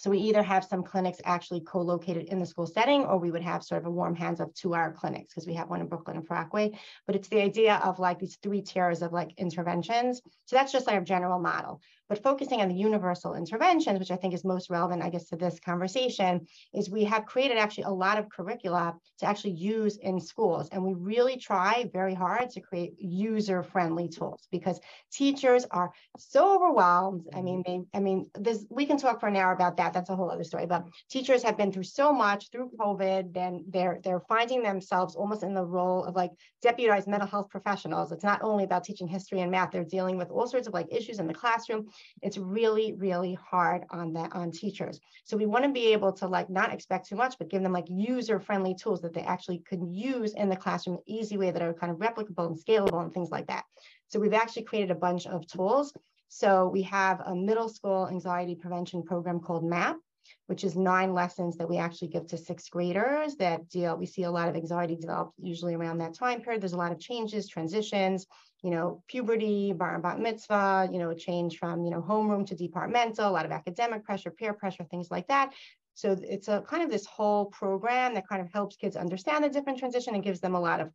So 0.00 0.08
we 0.08 0.16
either 0.16 0.42
have 0.42 0.64
some 0.64 0.82
clinics 0.82 1.20
actually 1.26 1.60
co-located 1.60 2.28
in 2.28 2.38
the 2.38 2.46
school 2.46 2.64
setting, 2.64 3.04
or 3.04 3.18
we 3.18 3.30
would 3.30 3.42
have 3.42 3.62
sort 3.62 3.82
of 3.82 3.86
a 3.86 3.90
warm 3.90 4.14
hands 4.14 4.40
up 4.40 4.54
to 4.54 4.72
our 4.72 4.94
clinics 4.94 5.34
because 5.34 5.46
we 5.46 5.52
have 5.52 5.68
one 5.68 5.82
in 5.82 5.88
Brooklyn 5.88 6.16
and 6.16 6.26
Parkway. 6.26 6.70
But 7.06 7.16
it's 7.16 7.28
the 7.28 7.42
idea 7.42 7.74
of 7.84 7.98
like 7.98 8.18
these 8.18 8.36
three 8.36 8.62
tiers 8.62 9.02
of 9.02 9.12
like 9.12 9.34
interventions. 9.36 10.22
So 10.46 10.56
that's 10.56 10.72
just 10.72 10.88
our 10.88 11.02
general 11.02 11.38
model. 11.38 11.82
But 12.10 12.24
focusing 12.24 12.60
on 12.60 12.68
the 12.68 12.74
universal 12.74 13.34
interventions, 13.34 14.00
which 14.00 14.10
I 14.10 14.16
think 14.16 14.34
is 14.34 14.44
most 14.44 14.68
relevant, 14.68 15.00
I 15.00 15.10
guess, 15.10 15.26
to 15.28 15.36
this 15.36 15.60
conversation, 15.60 16.44
is 16.74 16.90
we 16.90 17.04
have 17.04 17.24
created 17.24 17.56
actually 17.56 17.84
a 17.84 17.90
lot 17.90 18.18
of 18.18 18.28
curricula 18.28 18.96
to 19.20 19.26
actually 19.26 19.52
use 19.52 19.96
in 19.96 20.20
schools. 20.20 20.68
And 20.72 20.84
we 20.84 20.94
really 20.94 21.36
try 21.36 21.88
very 21.92 22.14
hard 22.14 22.50
to 22.50 22.60
create 22.60 22.94
user-friendly 22.98 24.08
tools 24.08 24.48
because 24.50 24.80
teachers 25.12 25.64
are 25.70 25.92
so 26.18 26.56
overwhelmed. 26.56 27.28
I 27.32 27.42
mean, 27.42 27.62
they, 27.64 27.80
I 27.94 28.00
mean, 28.00 28.28
this 28.34 28.66
we 28.68 28.86
can 28.86 28.96
talk 28.98 29.20
for 29.20 29.28
an 29.28 29.36
hour 29.36 29.52
about 29.52 29.76
that. 29.76 29.92
That's 29.92 30.10
a 30.10 30.16
whole 30.16 30.32
other 30.32 30.42
story. 30.42 30.66
But 30.66 30.86
teachers 31.08 31.44
have 31.44 31.56
been 31.56 31.70
through 31.70 31.84
so 31.84 32.12
much 32.12 32.50
through 32.50 32.72
COVID, 32.76 33.32
then 33.32 33.64
they're 33.68 34.00
they're 34.02 34.24
finding 34.28 34.64
themselves 34.64 35.14
almost 35.14 35.44
in 35.44 35.54
the 35.54 35.64
role 35.64 36.02
of 36.02 36.16
like 36.16 36.32
deputized 36.60 37.06
mental 37.06 37.28
health 37.28 37.50
professionals. 37.50 38.10
It's 38.10 38.24
not 38.24 38.42
only 38.42 38.64
about 38.64 38.82
teaching 38.82 39.06
history 39.06 39.42
and 39.42 39.50
math, 39.52 39.70
they're 39.70 39.84
dealing 39.84 40.16
with 40.16 40.30
all 40.30 40.48
sorts 40.48 40.66
of 40.66 40.74
like 40.74 40.88
issues 40.90 41.20
in 41.20 41.28
the 41.28 41.34
classroom 41.34 41.86
it's 42.22 42.38
really 42.38 42.94
really 42.94 43.34
hard 43.34 43.84
on 43.90 44.12
that 44.14 44.32
on 44.32 44.50
teachers. 44.50 45.00
So 45.24 45.36
we 45.36 45.46
want 45.46 45.64
to 45.64 45.70
be 45.70 45.92
able 45.92 46.12
to 46.14 46.26
like 46.26 46.50
not 46.50 46.72
expect 46.72 47.08
too 47.08 47.16
much 47.16 47.36
but 47.38 47.50
give 47.50 47.62
them 47.62 47.72
like 47.72 47.86
user 47.88 48.40
friendly 48.40 48.74
tools 48.74 49.00
that 49.02 49.14
they 49.14 49.22
actually 49.22 49.62
can 49.66 49.92
use 49.92 50.34
in 50.34 50.48
the 50.48 50.56
classroom 50.56 50.98
easy 51.06 51.36
way 51.36 51.50
that 51.50 51.62
are 51.62 51.74
kind 51.74 51.92
of 51.92 51.98
replicable 51.98 52.46
and 52.46 52.58
scalable 52.58 53.02
and 53.02 53.12
things 53.12 53.30
like 53.30 53.46
that. 53.46 53.64
So 54.08 54.18
we've 54.18 54.34
actually 54.34 54.64
created 54.64 54.90
a 54.90 54.96
bunch 54.96 55.26
of 55.26 55.46
tools. 55.46 55.92
So 56.28 56.68
we 56.68 56.82
have 56.82 57.20
a 57.26 57.34
middle 57.34 57.68
school 57.68 58.08
anxiety 58.08 58.54
prevention 58.54 59.02
program 59.02 59.40
called 59.40 59.64
map 59.64 59.96
which 60.46 60.64
is 60.64 60.76
nine 60.76 61.14
lessons 61.14 61.56
that 61.56 61.68
we 61.68 61.78
actually 61.78 62.08
give 62.08 62.26
to 62.26 62.38
sixth 62.38 62.70
graders 62.70 63.36
that 63.36 63.68
deal 63.68 63.96
we 63.96 64.06
see 64.06 64.24
a 64.24 64.30
lot 64.30 64.48
of 64.48 64.56
anxiety 64.56 64.96
develop 64.96 65.32
usually 65.40 65.74
around 65.74 65.98
that 65.98 66.14
time 66.14 66.40
period 66.40 66.60
there's 66.60 66.72
a 66.72 66.76
lot 66.76 66.92
of 66.92 66.98
changes 66.98 67.48
transitions 67.48 68.26
you 68.62 68.70
know, 68.70 69.02
puberty, 69.08 69.72
bar 69.72 69.94
and 69.94 70.02
bat 70.02 70.20
mitzvah, 70.20 70.88
you 70.92 70.98
know, 70.98 71.10
a 71.10 71.14
change 71.14 71.58
from, 71.58 71.84
you 71.84 71.90
know, 71.90 72.02
homeroom 72.02 72.46
to 72.46 72.54
departmental, 72.54 73.28
a 73.28 73.30
lot 73.30 73.46
of 73.46 73.52
academic 73.52 74.04
pressure, 74.04 74.30
peer 74.30 74.52
pressure, 74.52 74.84
things 74.84 75.10
like 75.10 75.26
that. 75.28 75.52
So 75.94 76.16
it's 76.22 76.48
a 76.48 76.60
kind 76.62 76.82
of 76.82 76.90
this 76.90 77.06
whole 77.06 77.46
program 77.46 78.14
that 78.14 78.28
kind 78.28 78.40
of 78.40 78.52
helps 78.52 78.76
kids 78.76 78.96
understand 78.96 79.44
the 79.44 79.48
different 79.48 79.78
transition 79.78 80.14
and 80.14 80.22
gives 80.22 80.40
them 80.40 80.54
a 80.54 80.60
lot 80.60 80.80
of 80.80 80.90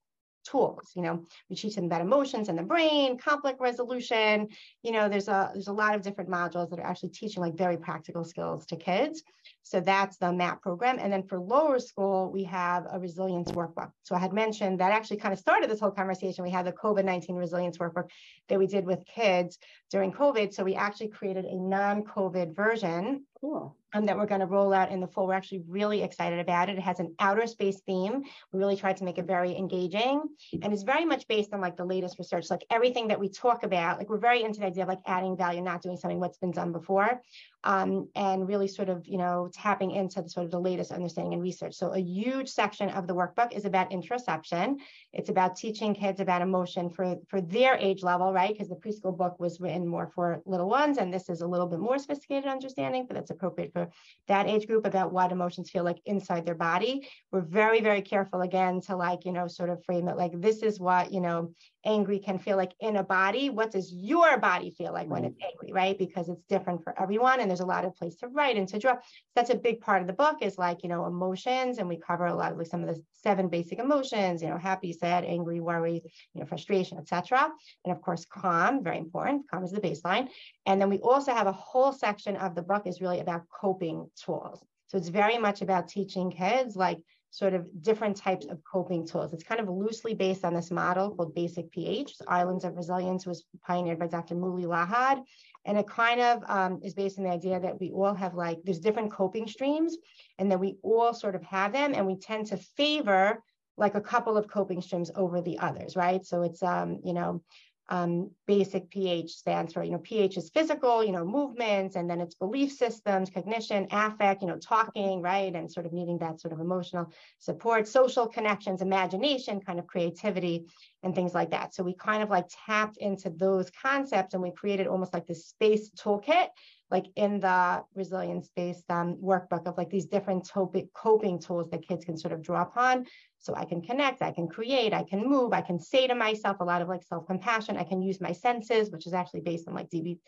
tools 0.45 0.91
you 0.95 1.01
know 1.01 1.23
we 1.49 1.55
teach 1.55 1.75
them 1.75 1.85
about 1.85 2.01
emotions 2.01 2.49
and 2.49 2.57
the 2.57 2.63
brain 2.63 3.17
conflict 3.17 3.59
resolution. 3.59 4.47
You 4.83 4.91
know 4.91 5.09
there's 5.09 5.27
a 5.27 5.49
there's 5.53 5.67
a 5.67 5.73
lot 5.73 5.95
of 5.95 6.01
different 6.01 6.29
modules 6.29 6.69
that 6.69 6.79
are 6.79 6.85
actually 6.85 7.09
teaching 7.09 7.41
like 7.41 7.55
very 7.55 7.77
practical 7.77 8.23
skills 8.23 8.65
to 8.67 8.75
kids 8.75 9.23
so 9.65 9.79
that's 9.79 10.17
the 10.17 10.31
MAP 10.31 10.61
program. 10.61 10.99
And 10.99 11.11
then 11.11 11.23
for 11.23 11.39
lower 11.39 11.79
school, 11.79 12.31
we 12.31 12.43
have 12.43 12.85
a 12.91 12.99
resilience 12.99 13.51
workbook. 13.51 13.89
So 14.03 14.13
I 14.13 14.19
had 14.19 14.31
mentioned 14.31 14.79
that 14.79 14.91
actually 14.91 15.17
kind 15.17 15.33
of 15.33 15.39
started 15.39 15.71
this 15.71 15.79
whole 15.79 15.89
conversation. 15.89 16.43
We 16.43 16.51
had 16.51 16.67
the 16.67 16.71
COVID 16.71 17.03
19 17.03 17.35
resilience 17.35 17.79
workbook 17.79 18.11
that 18.47 18.59
we 18.59 18.67
did 18.67 18.85
with 18.85 19.03
kids 19.07 19.57
during 19.89 20.11
COVID. 20.11 20.53
So 20.53 20.63
we 20.63 20.75
actually 20.75 21.07
created 21.07 21.45
a 21.45 21.55
non 21.55 22.03
COVID 22.03 22.55
version. 22.55 23.25
Cool 23.41 23.75
um, 23.95 24.05
that 24.05 24.17
we're 24.17 24.25
going 24.25 24.41
to 24.41 24.47
roll 24.47 24.73
out 24.73 24.91
in 24.91 24.99
the 24.99 25.07
fall. 25.07 25.25
We're 25.25 25.33
actually 25.33 25.63
really 25.67 26.03
excited 26.03 26.39
about 26.39 26.69
it. 26.69 26.77
It 26.77 26.81
has 26.81 26.99
an 26.99 27.15
outer 27.19 27.47
space 27.47 27.79
theme. 27.85 28.23
We 28.51 28.59
really 28.59 28.75
tried 28.75 28.97
to 28.97 29.05
make 29.05 29.17
it 29.17 29.25
very 29.25 29.55
engaging. 29.55 30.21
And 30.61 30.73
it's 30.73 30.83
very 30.83 31.05
much 31.05 31.27
based 31.27 31.53
on 31.53 31.61
like 31.61 31.77
the 31.77 31.85
latest 31.85 32.19
research, 32.19 32.49
like 32.49 32.65
everything 32.69 33.07
that 33.07 33.19
we 33.19 33.29
talk 33.29 33.63
about, 33.63 33.97
like 33.97 34.09
we're 34.09 34.17
very 34.17 34.43
into 34.43 34.59
the 34.59 34.65
idea 34.65 34.83
of 34.83 34.89
like 34.89 34.99
adding 35.05 35.37
value, 35.37 35.61
not 35.61 35.81
doing 35.81 35.95
something 35.95 36.19
what's 36.19 36.37
been 36.37 36.51
done 36.51 36.73
before. 36.73 37.21
Um, 37.67 38.09
and 38.15 38.47
really 38.47 38.67
sort 38.67 38.89
of, 38.89 39.07
you 39.07 39.17
know, 39.17 39.49
tapping 39.51 39.89
into 39.89 40.21
the 40.21 40.29
sort 40.29 40.45
of 40.45 40.51
the 40.51 40.59
latest 40.59 40.91
understanding 40.91 41.33
and 41.33 41.41
research. 41.41 41.73
So 41.73 41.93
a 41.93 41.99
huge 41.99 42.47
section 42.47 42.89
of 42.89 43.07
the 43.07 43.15
workbook 43.15 43.53
is 43.53 43.65
about 43.65 43.89
interoception. 43.89 44.75
It's 45.13 45.29
about 45.29 45.55
teaching 45.55 45.95
kids 45.95 46.19
about 46.19 46.43
emotion 46.43 46.91
for, 46.91 47.15
for 47.27 47.41
their 47.41 47.75
age 47.77 48.03
level, 48.03 48.31
right? 48.31 48.53
Because 48.53 48.69
the 48.69 48.75
preschool 48.75 49.17
book 49.17 49.39
was 49.39 49.59
written 49.59 49.87
more 49.87 50.11
for 50.13 50.43
little 50.45 50.69
ones, 50.69 50.99
and 50.99 51.11
this 51.11 51.27
is 51.27 51.41
a 51.41 51.47
little 51.47 51.65
bit 51.65 51.79
more 51.79 51.97
sophisticated 51.97 52.45
understanding, 52.45 53.05
but 53.07 53.15
that's 53.15 53.31
appropriate 53.31 53.73
for 53.73 53.89
that 54.27 54.47
age 54.47 54.67
group 54.67 54.85
about 54.85 55.11
what 55.11 55.31
emotions 55.31 55.71
feel 55.71 55.83
like 55.83 56.01
inside 56.05 56.45
their 56.45 56.53
body. 56.53 57.07
We're 57.31 57.41
very, 57.41 57.81
very 57.81 58.03
careful 58.03 58.41
again 58.41 58.79
to 58.81 58.95
like, 58.95 59.25
you 59.25 59.31
know, 59.31 59.47
sort 59.47 59.71
of 59.71 59.83
frame 59.83 60.07
it 60.07 60.17
like 60.17 60.39
this 60.39 60.61
is 60.61 60.79
what, 60.79 61.11
you 61.11 61.21
know, 61.21 61.51
angry 61.83 62.19
can 62.19 62.37
feel 62.39 62.57
like 62.57 62.73
in 62.79 62.95
a 62.95 63.03
body. 63.03 63.49
What 63.49 63.71
does 63.71 63.93
your 63.93 64.37
body 64.39 64.71
feel 64.71 64.91
like 64.91 65.07
when 65.07 65.23
it's 65.23 65.37
angry, 65.49 65.71
right? 65.71 65.97
Because 65.97 66.29
it's 66.29 66.43
different 66.45 66.83
for 66.83 66.99
everyone. 66.99 67.39
And 67.39 67.51
there's 67.55 67.65
a 67.65 67.65
lot 67.65 67.85
of 67.85 67.95
place 67.95 68.17
to 68.17 68.27
write 68.27 68.57
and 68.57 68.67
to 68.67 68.79
draw. 68.79 68.97
That's 69.33 69.49
a 69.49 69.55
big 69.55 69.79
part 69.79 70.01
of 70.01 70.07
the 70.07 70.13
book 70.13 70.39
is 70.41 70.57
like, 70.57 70.83
you 70.83 70.89
know, 70.89 71.05
emotions. 71.05 71.77
And 71.77 71.87
we 71.87 71.97
cover 71.97 72.25
a 72.25 72.35
lot 72.35 72.51
of 72.51 72.57
like 72.57 72.67
some 72.67 72.83
of 72.83 72.93
the 72.93 73.01
seven 73.13 73.47
basic 73.47 73.79
emotions, 73.79 74.41
you 74.41 74.49
know, 74.49 74.57
happy, 74.57 74.91
sad, 74.91 75.23
angry, 75.23 75.61
worry, 75.61 76.01
you 76.33 76.41
know, 76.41 76.45
frustration, 76.45 76.97
etc. 76.97 77.49
And 77.85 77.95
of 77.95 78.01
course, 78.01 78.25
calm, 78.25 78.83
very 78.83 78.97
important. 78.97 79.49
Calm 79.49 79.63
is 79.63 79.71
the 79.71 79.79
baseline. 79.79 80.27
And 80.65 80.81
then 80.81 80.89
we 80.89 80.99
also 80.99 81.33
have 81.33 81.47
a 81.47 81.53
whole 81.53 81.93
section 81.93 82.35
of 82.35 82.55
the 82.55 82.61
book 82.61 82.87
is 82.87 82.99
really 82.99 83.21
about 83.21 83.43
coping 83.49 84.09
tools. 84.21 84.61
So 84.87 84.97
it's 84.97 85.07
very 85.07 85.37
much 85.37 85.61
about 85.61 85.87
teaching 85.87 86.29
kids 86.31 86.75
like 86.75 86.99
sort 87.35 87.53
of 87.53 87.65
different 87.81 88.15
types 88.15 88.45
of 88.45 88.59
coping 88.63 89.05
tools. 89.05 89.33
It's 89.33 89.43
kind 89.43 89.59
of 89.59 89.67
loosely 89.67 90.13
based 90.13 90.45
on 90.45 90.53
this 90.53 90.71
model 90.71 91.13
called 91.13 91.35
Basic 91.35 91.69
PH. 91.71 92.13
Islands 92.27 92.63
of 92.63 92.75
Resilience 92.77 93.25
was 93.25 93.43
pioneered 93.65 93.99
by 93.99 94.07
Dr. 94.07 94.35
Mooli 94.35 94.65
Lahad. 94.65 95.21
And 95.65 95.77
it 95.77 95.87
kind 95.87 96.21
of 96.21 96.43
um, 96.47 96.79
is 96.83 96.93
based 96.93 97.17
on 97.17 97.23
the 97.23 97.31
idea 97.31 97.59
that 97.59 97.79
we 97.79 97.91
all 97.91 98.13
have 98.13 98.35
like, 98.35 98.59
there's 98.63 98.79
different 98.79 99.11
coping 99.11 99.47
streams 99.47 99.97
and 100.37 100.51
that 100.51 100.59
we 100.59 100.77
all 100.83 101.13
sort 101.13 101.35
of 101.35 101.43
have 101.43 101.73
them 101.73 101.93
and 101.93 102.05
we 102.05 102.17
tend 102.17 102.47
to 102.47 102.57
favor 102.57 103.43
like 103.77 103.95
a 103.95 104.01
couple 104.01 104.37
of 104.37 104.47
coping 104.47 104.81
streams 104.81 105.11
over 105.15 105.41
the 105.41 105.59
others, 105.59 105.95
right? 105.95 106.25
So 106.25 106.43
it's, 106.43 106.63
um, 106.63 106.99
you 107.03 107.13
know, 107.13 107.41
um, 107.89 108.31
basic 108.47 108.89
PH 108.89 109.31
stands 109.31 109.73
for, 109.73 109.83
you 109.83 109.91
know, 109.91 109.99
PH 109.99 110.37
is 110.37 110.49
physical, 110.49 111.03
you 111.03 111.11
know, 111.11 111.23
movements, 111.23 111.95
and 111.95 112.09
then 112.09 112.19
it's 112.19 112.33
belief 112.33 112.71
systems, 112.71 113.29
cognition, 113.29 113.87
affect, 113.91 114.41
you 114.41 114.47
know, 114.47 114.57
talking, 114.57 115.21
right? 115.21 115.53
And 115.53 115.71
sort 115.71 115.85
of 115.85 115.93
needing 115.93 116.17
that 116.19 116.41
sort 116.41 116.53
of 116.53 116.59
emotional 116.59 117.11
support, 117.39 117.87
social 117.87 118.27
connections, 118.27 118.81
imagination, 118.81 119.61
kind 119.61 119.77
of 119.77 119.85
creativity, 119.85 120.65
and 121.03 121.13
things 121.13 121.35
like 121.35 121.51
that. 121.51 121.75
So 121.75 121.83
we 121.83 121.93
kind 121.93 122.23
of 122.23 122.29
like 122.29 122.45
tapped 122.65 122.97
into 122.97 123.29
those 123.29 123.69
concepts 123.69 124.33
and 124.33 124.41
we 124.41 124.51
created 124.51 124.87
almost 124.87 125.13
like 125.13 125.27
this 125.27 125.45
space 125.45 125.91
toolkit 125.91 126.47
like 126.95 127.07
in 127.17 127.41
the 127.41 127.83
resilience 127.93 128.49
based 128.55 128.89
um, 128.89 129.17
workbook 129.21 129.67
of 129.67 129.77
like 129.77 129.89
these 129.89 130.05
different 130.05 130.47
topic 130.47 130.85
coping 130.93 131.37
tools 131.37 131.69
that 131.69 131.85
kids 131.85 132.05
can 132.05 132.17
sort 132.17 132.33
of 132.33 132.41
draw 132.41 132.61
upon. 132.61 133.05
So 133.37 133.53
I 133.53 133.65
can 133.65 133.81
connect, 133.81 134.21
I 134.21 134.31
can 134.31 134.47
create, 134.47 134.93
I 134.93 135.03
can 135.03 135.21
move, 135.27 135.51
I 135.51 135.59
can 135.59 135.77
say 135.77 136.07
to 136.07 136.15
myself 136.15 136.61
a 136.61 136.63
lot 136.63 136.81
of 136.81 136.87
like 136.87 137.03
self 137.03 137.27
compassion. 137.27 137.75
I 137.75 137.83
can 137.83 138.01
use 138.01 138.21
my 138.21 138.31
senses, 138.31 138.91
which 138.91 139.07
is 139.07 139.13
actually 139.13 139.41
based 139.41 139.67
on 139.67 139.73
like 139.73 139.89
DB, 139.89 140.19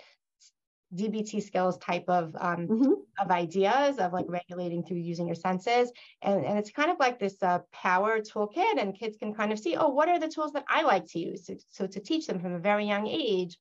DBT 0.94 1.42
skills 1.42 1.78
type 1.78 2.04
of 2.10 2.36
um, 2.38 2.68
mm-hmm. 2.68 2.94
of 3.24 3.32
ideas 3.32 3.98
of 3.98 4.12
like 4.12 4.26
regulating 4.28 4.84
through 4.84 4.98
using 4.98 5.26
your 5.26 5.42
senses, 5.48 5.90
and 6.22 6.46
and 6.46 6.60
it's 6.60 6.72
kind 6.72 6.92
of 6.92 6.98
like 7.00 7.18
this 7.18 7.42
uh, 7.42 7.60
power 7.72 8.20
toolkit, 8.20 8.76
and 8.82 9.00
kids 9.00 9.16
can 9.16 9.34
kind 9.34 9.54
of 9.54 9.60
see, 9.60 9.78
oh, 9.78 9.88
what 9.98 10.10
are 10.10 10.20
the 10.20 10.34
tools 10.36 10.52
that 10.52 10.66
I 10.68 10.82
like 10.82 11.06
to 11.14 11.20
use? 11.20 11.46
So, 11.48 11.54
so 11.70 11.88
to 11.88 12.00
teach 12.02 12.28
them 12.28 12.40
from 12.42 12.56
a 12.56 12.60
very 12.60 12.86
young 12.86 13.08
age 13.08 13.58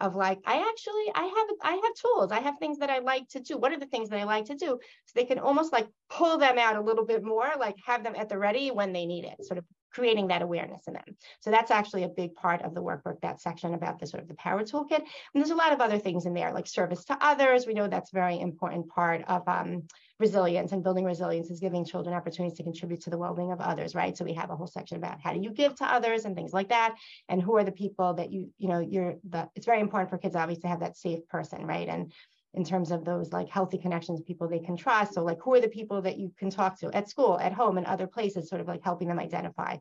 of 0.00 0.14
like 0.14 0.38
i 0.46 0.56
actually 0.56 1.12
i 1.14 1.24
have 1.24 1.48
i 1.62 1.72
have 1.72 1.94
tools. 1.94 2.32
I 2.32 2.40
have 2.40 2.54
things 2.58 2.78
that 2.78 2.90
i 2.90 2.98
like 2.98 3.28
to 3.28 3.40
do. 3.40 3.58
What 3.58 3.72
are 3.72 3.78
the 3.78 3.86
things 3.86 4.08
that 4.10 4.18
i 4.18 4.24
like 4.24 4.46
to 4.46 4.54
do? 4.54 4.78
So 5.06 5.12
they 5.14 5.24
can 5.24 5.38
almost 5.38 5.72
like 5.72 5.88
pull 6.08 6.38
them 6.38 6.58
out 6.58 6.76
a 6.76 6.80
little 6.80 7.04
bit 7.04 7.22
more 7.22 7.50
like 7.58 7.76
have 7.86 8.02
them 8.04 8.14
at 8.16 8.28
the 8.28 8.38
ready 8.38 8.70
when 8.70 8.92
they 8.92 9.06
need 9.06 9.24
it 9.24 9.44
sort 9.44 9.58
of 9.58 9.64
creating 9.90 10.28
that 10.28 10.42
awareness 10.42 10.86
in 10.86 10.94
them. 10.94 11.16
So 11.40 11.50
that's 11.50 11.70
actually 11.70 12.04
a 12.04 12.08
big 12.08 12.34
part 12.34 12.62
of 12.62 12.74
the 12.74 12.82
workbook 12.82 13.20
that 13.22 13.40
section 13.40 13.74
about 13.74 13.98
the 13.98 14.06
sort 14.06 14.22
of 14.22 14.28
the 14.28 14.34
power 14.34 14.62
toolkit. 14.62 14.98
And 14.98 15.06
there's 15.34 15.50
a 15.50 15.56
lot 15.56 15.72
of 15.72 15.80
other 15.80 15.98
things 15.98 16.26
in 16.26 16.34
there 16.34 16.52
like 16.52 16.66
service 16.66 17.04
to 17.06 17.18
others. 17.20 17.66
We 17.66 17.74
know 17.74 17.88
that's 17.88 18.10
very 18.10 18.40
important 18.40 18.88
part 18.88 19.24
of 19.28 19.46
um, 19.48 19.84
resilience 20.18 20.72
and 20.72 20.84
building 20.84 21.04
resilience 21.04 21.50
is 21.50 21.60
giving 21.60 21.84
children 21.84 22.14
opportunities 22.14 22.58
to 22.58 22.62
contribute 22.62 23.00
to 23.00 23.10
the 23.10 23.18
well-being 23.18 23.52
of 23.52 23.60
others 23.60 23.94
right? 23.94 24.16
So 24.16 24.24
we 24.24 24.34
have 24.34 24.50
a 24.50 24.56
whole 24.56 24.66
section 24.66 24.96
about 24.96 25.20
how 25.20 25.32
do 25.32 25.40
you 25.40 25.50
give 25.50 25.74
to 25.76 25.84
others 25.84 26.24
and 26.24 26.36
things 26.36 26.52
like 26.52 26.68
that. 26.68 26.96
And 27.28 27.42
who 27.42 27.56
are 27.56 27.64
the 27.64 27.72
people 27.72 28.14
that 28.14 28.30
you 28.30 28.50
you 28.58 28.68
know 28.68 28.80
you're 28.80 29.14
the 29.28 29.48
it's 29.54 29.66
very 29.66 29.80
important 29.80 30.10
for 30.10 30.18
kids 30.18 30.36
obviously 30.36 30.62
to 30.62 30.68
have 30.68 30.80
that 30.80 30.96
safe 30.96 31.26
person 31.28 31.66
right? 31.66 31.88
And 31.88 32.12
in 32.54 32.64
terms 32.64 32.90
of 32.90 33.04
those 33.04 33.32
like 33.32 33.48
healthy 33.48 33.78
connections 33.78 34.20
people 34.22 34.48
they 34.48 34.58
can 34.58 34.76
trust 34.76 35.14
so 35.14 35.22
like 35.22 35.38
who 35.42 35.54
are 35.54 35.60
the 35.60 35.68
people 35.68 36.02
that 36.02 36.18
you 36.18 36.32
can 36.38 36.50
talk 36.50 36.78
to 36.78 36.90
at 36.94 37.08
school 37.08 37.38
at 37.40 37.52
home 37.52 37.78
and 37.78 37.86
other 37.86 38.06
places 38.06 38.48
sort 38.48 38.60
of 38.60 38.68
like 38.68 38.82
helping 38.82 39.08
them 39.08 39.18
identify 39.18 39.76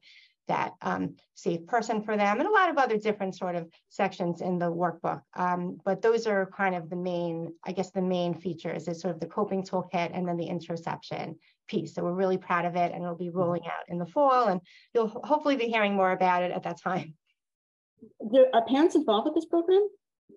that 0.49 0.73
um, 0.81 1.15
safe 1.35 1.65
person 1.67 2.01
for 2.01 2.17
them, 2.17 2.39
and 2.39 2.47
a 2.47 2.51
lot 2.51 2.69
of 2.69 2.77
other 2.77 2.97
different 2.97 3.37
sort 3.37 3.55
of 3.55 3.69
sections 3.87 4.41
in 4.41 4.59
the 4.59 4.65
workbook. 4.65 5.21
Um, 5.35 5.79
but 5.85 6.01
those 6.01 6.27
are 6.27 6.51
kind 6.57 6.75
of 6.75 6.89
the 6.89 6.95
main, 6.97 7.53
I 7.63 7.71
guess, 7.71 7.91
the 7.91 8.01
main 8.01 8.33
features 8.33 8.87
is 8.87 8.99
sort 8.99 9.13
of 9.13 9.21
the 9.21 9.27
coping 9.27 9.63
toolkit 9.63 10.11
and 10.13 10.27
then 10.27 10.35
the 10.37 10.49
interoception 10.49 11.35
piece. 11.67 11.93
So 11.93 12.03
we're 12.03 12.13
really 12.13 12.37
proud 12.37 12.65
of 12.65 12.75
it, 12.75 12.91
and 12.91 13.03
it'll 13.03 13.15
be 13.15 13.29
rolling 13.29 13.65
out 13.65 13.87
in 13.87 13.99
the 13.99 14.05
fall, 14.05 14.47
and 14.47 14.59
you'll 14.93 15.07
hopefully 15.07 15.55
be 15.55 15.69
hearing 15.69 15.93
more 15.93 16.11
about 16.11 16.43
it 16.43 16.51
at 16.51 16.63
that 16.63 16.81
time. 16.81 17.13
Are 18.53 18.65
parents 18.65 18.95
involved 18.95 19.25
with 19.25 19.35
this 19.35 19.45
program? 19.45 19.87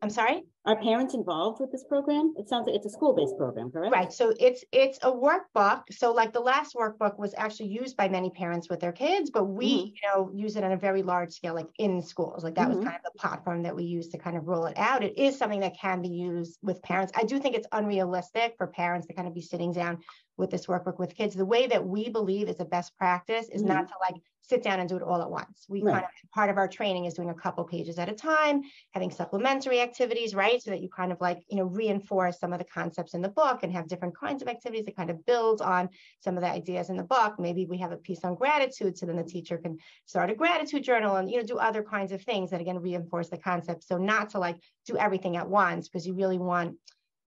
I'm 0.03 0.11
sorry? 0.11 0.43
Are 0.65 0.77
parents 0.81 1.15
involved 1.15 1.61
with 1.61 1.71
this 1.71 1.85
program? 1.85 2.35
It 2.37 2.49
sounds 2.49 2.67
like 2.67 2.75
it's 2.75 2.87
a 2.87 2.91
school-based 2.91 3.37
program, 3.39 3.71
correct? 3.71 3.93
Right. 3.93 4.13
So 4.13 4.33
it's 4.39 4.65
it's 4.73 4.99
a 5.03 5.11
workbook. 5.13 5.83
So 5.93 6.13
like 6.13 6.33
the 6.33 6.41
last 6.41 6.75
workbook 6.75 7.19
was 7.19 7.35
actually 7.37 7.69
used 7.69 7.97
by 7.97 8.09
many 8.09 8.31
parents 8.31 8.69
with 8.69 8.81
their 8.81 8.93
kids, 8.93 9.31
but 9.31 9.45
we, 9.45 9.67
Mhm. 9.77 9.87
you 9.87 10.01
know, 10.05 10.31
use 10.35 10.57
it 10.57 10.65
on 10.65 10.73
a 10.73 10.77
very 10.77 11.03
large 11.03 11.33
scale, 11.33 11.55
like 11.55 11.69
in 11.79 12.03
schools. 12.03 12.43
Like 12.43 12.57
that 12.57 12.69
was 12.69 12.79
Mhm. 12.79 12.85
kind 12.85 12.97
of 12.97 13.13
the 13.13 13.19
platform 13.19 13.63
that 13.63 13.77
we 13.77 13.85
use 13.85 14.09
to 14.09 14.19
kind 14.19 14.37
of 14.37 14.47
roll 14.49 14.67
it 14.67 14.77
out. 14.77 15.05
It 15.05 15.17
is 15.19 15.37
something 15.39 15.61
that 15.61 15.77
can 15.77 16.03
be 16.03 16.09
used 16.09 16.59
with 16.63 16.83
parents. 16.83 17.13
I 17.17 17.23
do 17.25 17.39
think 17.39 17.55
it's 17.55 17.69
unrealistic 17.71 18.57
for 18.59 18.67
parents 18.67 19.07
to 19.07 19.15
kind 19.15 19.29
of 19.29 19.35
be 19.35 19.43
sitting 19.43 19.73
down 19.73 19.99
with 20.43 20.51
this 20.51 20.67
workbook 20.67 20.99
with 20.99 21.15
kids. 21.15 21.35
The 21.35 21.47
way 21.47 21.69
that 21.69 21.87
we 21.87 22.11
believe 22.11 22.49
is 22.49 22.59
a 22.59 22.65
best 22.65 22.97
practice 22.99 23.49
is 23.49 23.63
not 23.63 23.85
mm-hmm. 23.85 23.87
to 23.87 24.13
like 24.13 24.21
sit 24.43 24.61
down 24.61 24.81
and 24.81 24.89
do 24.89 24.97
it 24.97 25.03
all 25.03 25.23
at 25.23 25.31
once. 25.31 25.67
We 25.69 25.83
Right. 25.83 25.93
kind 25.93 26.05
of 26.05 26.31
part 26.33 26.51
of 26.51 26.59
our 26.59 26.67
training 26.67 27.05
is 27.05 27.15
doing 27.15 27.31
a 27.31 27.35
couple 27.35 27.63
pages 27.65 27.97
at 27.97 28.09
a 28.09 28.13
time, 28.13 28.63
having 28.91 29.13
supplementary 29.13 29.81
activities, 29.81 30.35
right? 30.35 30.61
So 30.61 30.73
that 30.73 30.83
you 30.83 30.89
kind 30.89 31.13
of 31.13 31.21
like, 31.21 31.45
you 31.49 31.57
know, 31.57 31.65
reinforce 31.65 32.41
some 32.41 32.53
of 32.53 32.59
the 32.59 32.65
concepts 32.65 33.15
in 33.15 33.23
the 33.23 33.29
book 33.29 33.63
and 33.63 33.73
have 33.73 33.87
different 33.87 34.19
kinds 34.19 34.43
of 34.43 34.49
activities 34.49 34.85
that 34.87 34.97
kind 34.97 35.11
of 35.11 35.25
build 35.25 35.63
on 35.63 35.89
some 36.21 36.37
of 36.37 36.43
the 36.43 36.51
ideas 36.51 36.91
in 36.91 36.97
the 36.97 37.05
book. 37.05 37.39
Maybe 37.39 37.67
we 37.67 37.79
have 37.79 37.93
a 37.93 37.97
piece 37.97 38.25
on 38.25 38.35
gratitude, 38.35 38.99
so 38.99 39.07
then 39.07 39.17
the 39.17 39.23
teacher 39.23 39.59
can 39.59 39.79
start 40.07 40.29
a 40.29 40.35
gratitude 40.35 40.83
journal 40.83 41.17
and, 41.17 41.31
you 41.31 41.37
know, 41.37 41.47
do 41.47 41.59
other 41.59 41.85
kinds 41.85 42.11
of 42.11 42.21
things 42.23 42.51
that 42.51 42.61
again 42.61 42.81
reinforce 42.81 43.29
the 43.29 43.39
concept. 43.39 43.85
So 43.85 43.97
not 43.97 44.31
to 44.31 44.41
like 44.41 44.59
do 44.87 44.97
everything 44.97 45.37
at 45.37 45.49
once 45.49 45.89
because 45.89 46.05
you 46.05 46.15
really 46.15 46.39
want 46.39 46.77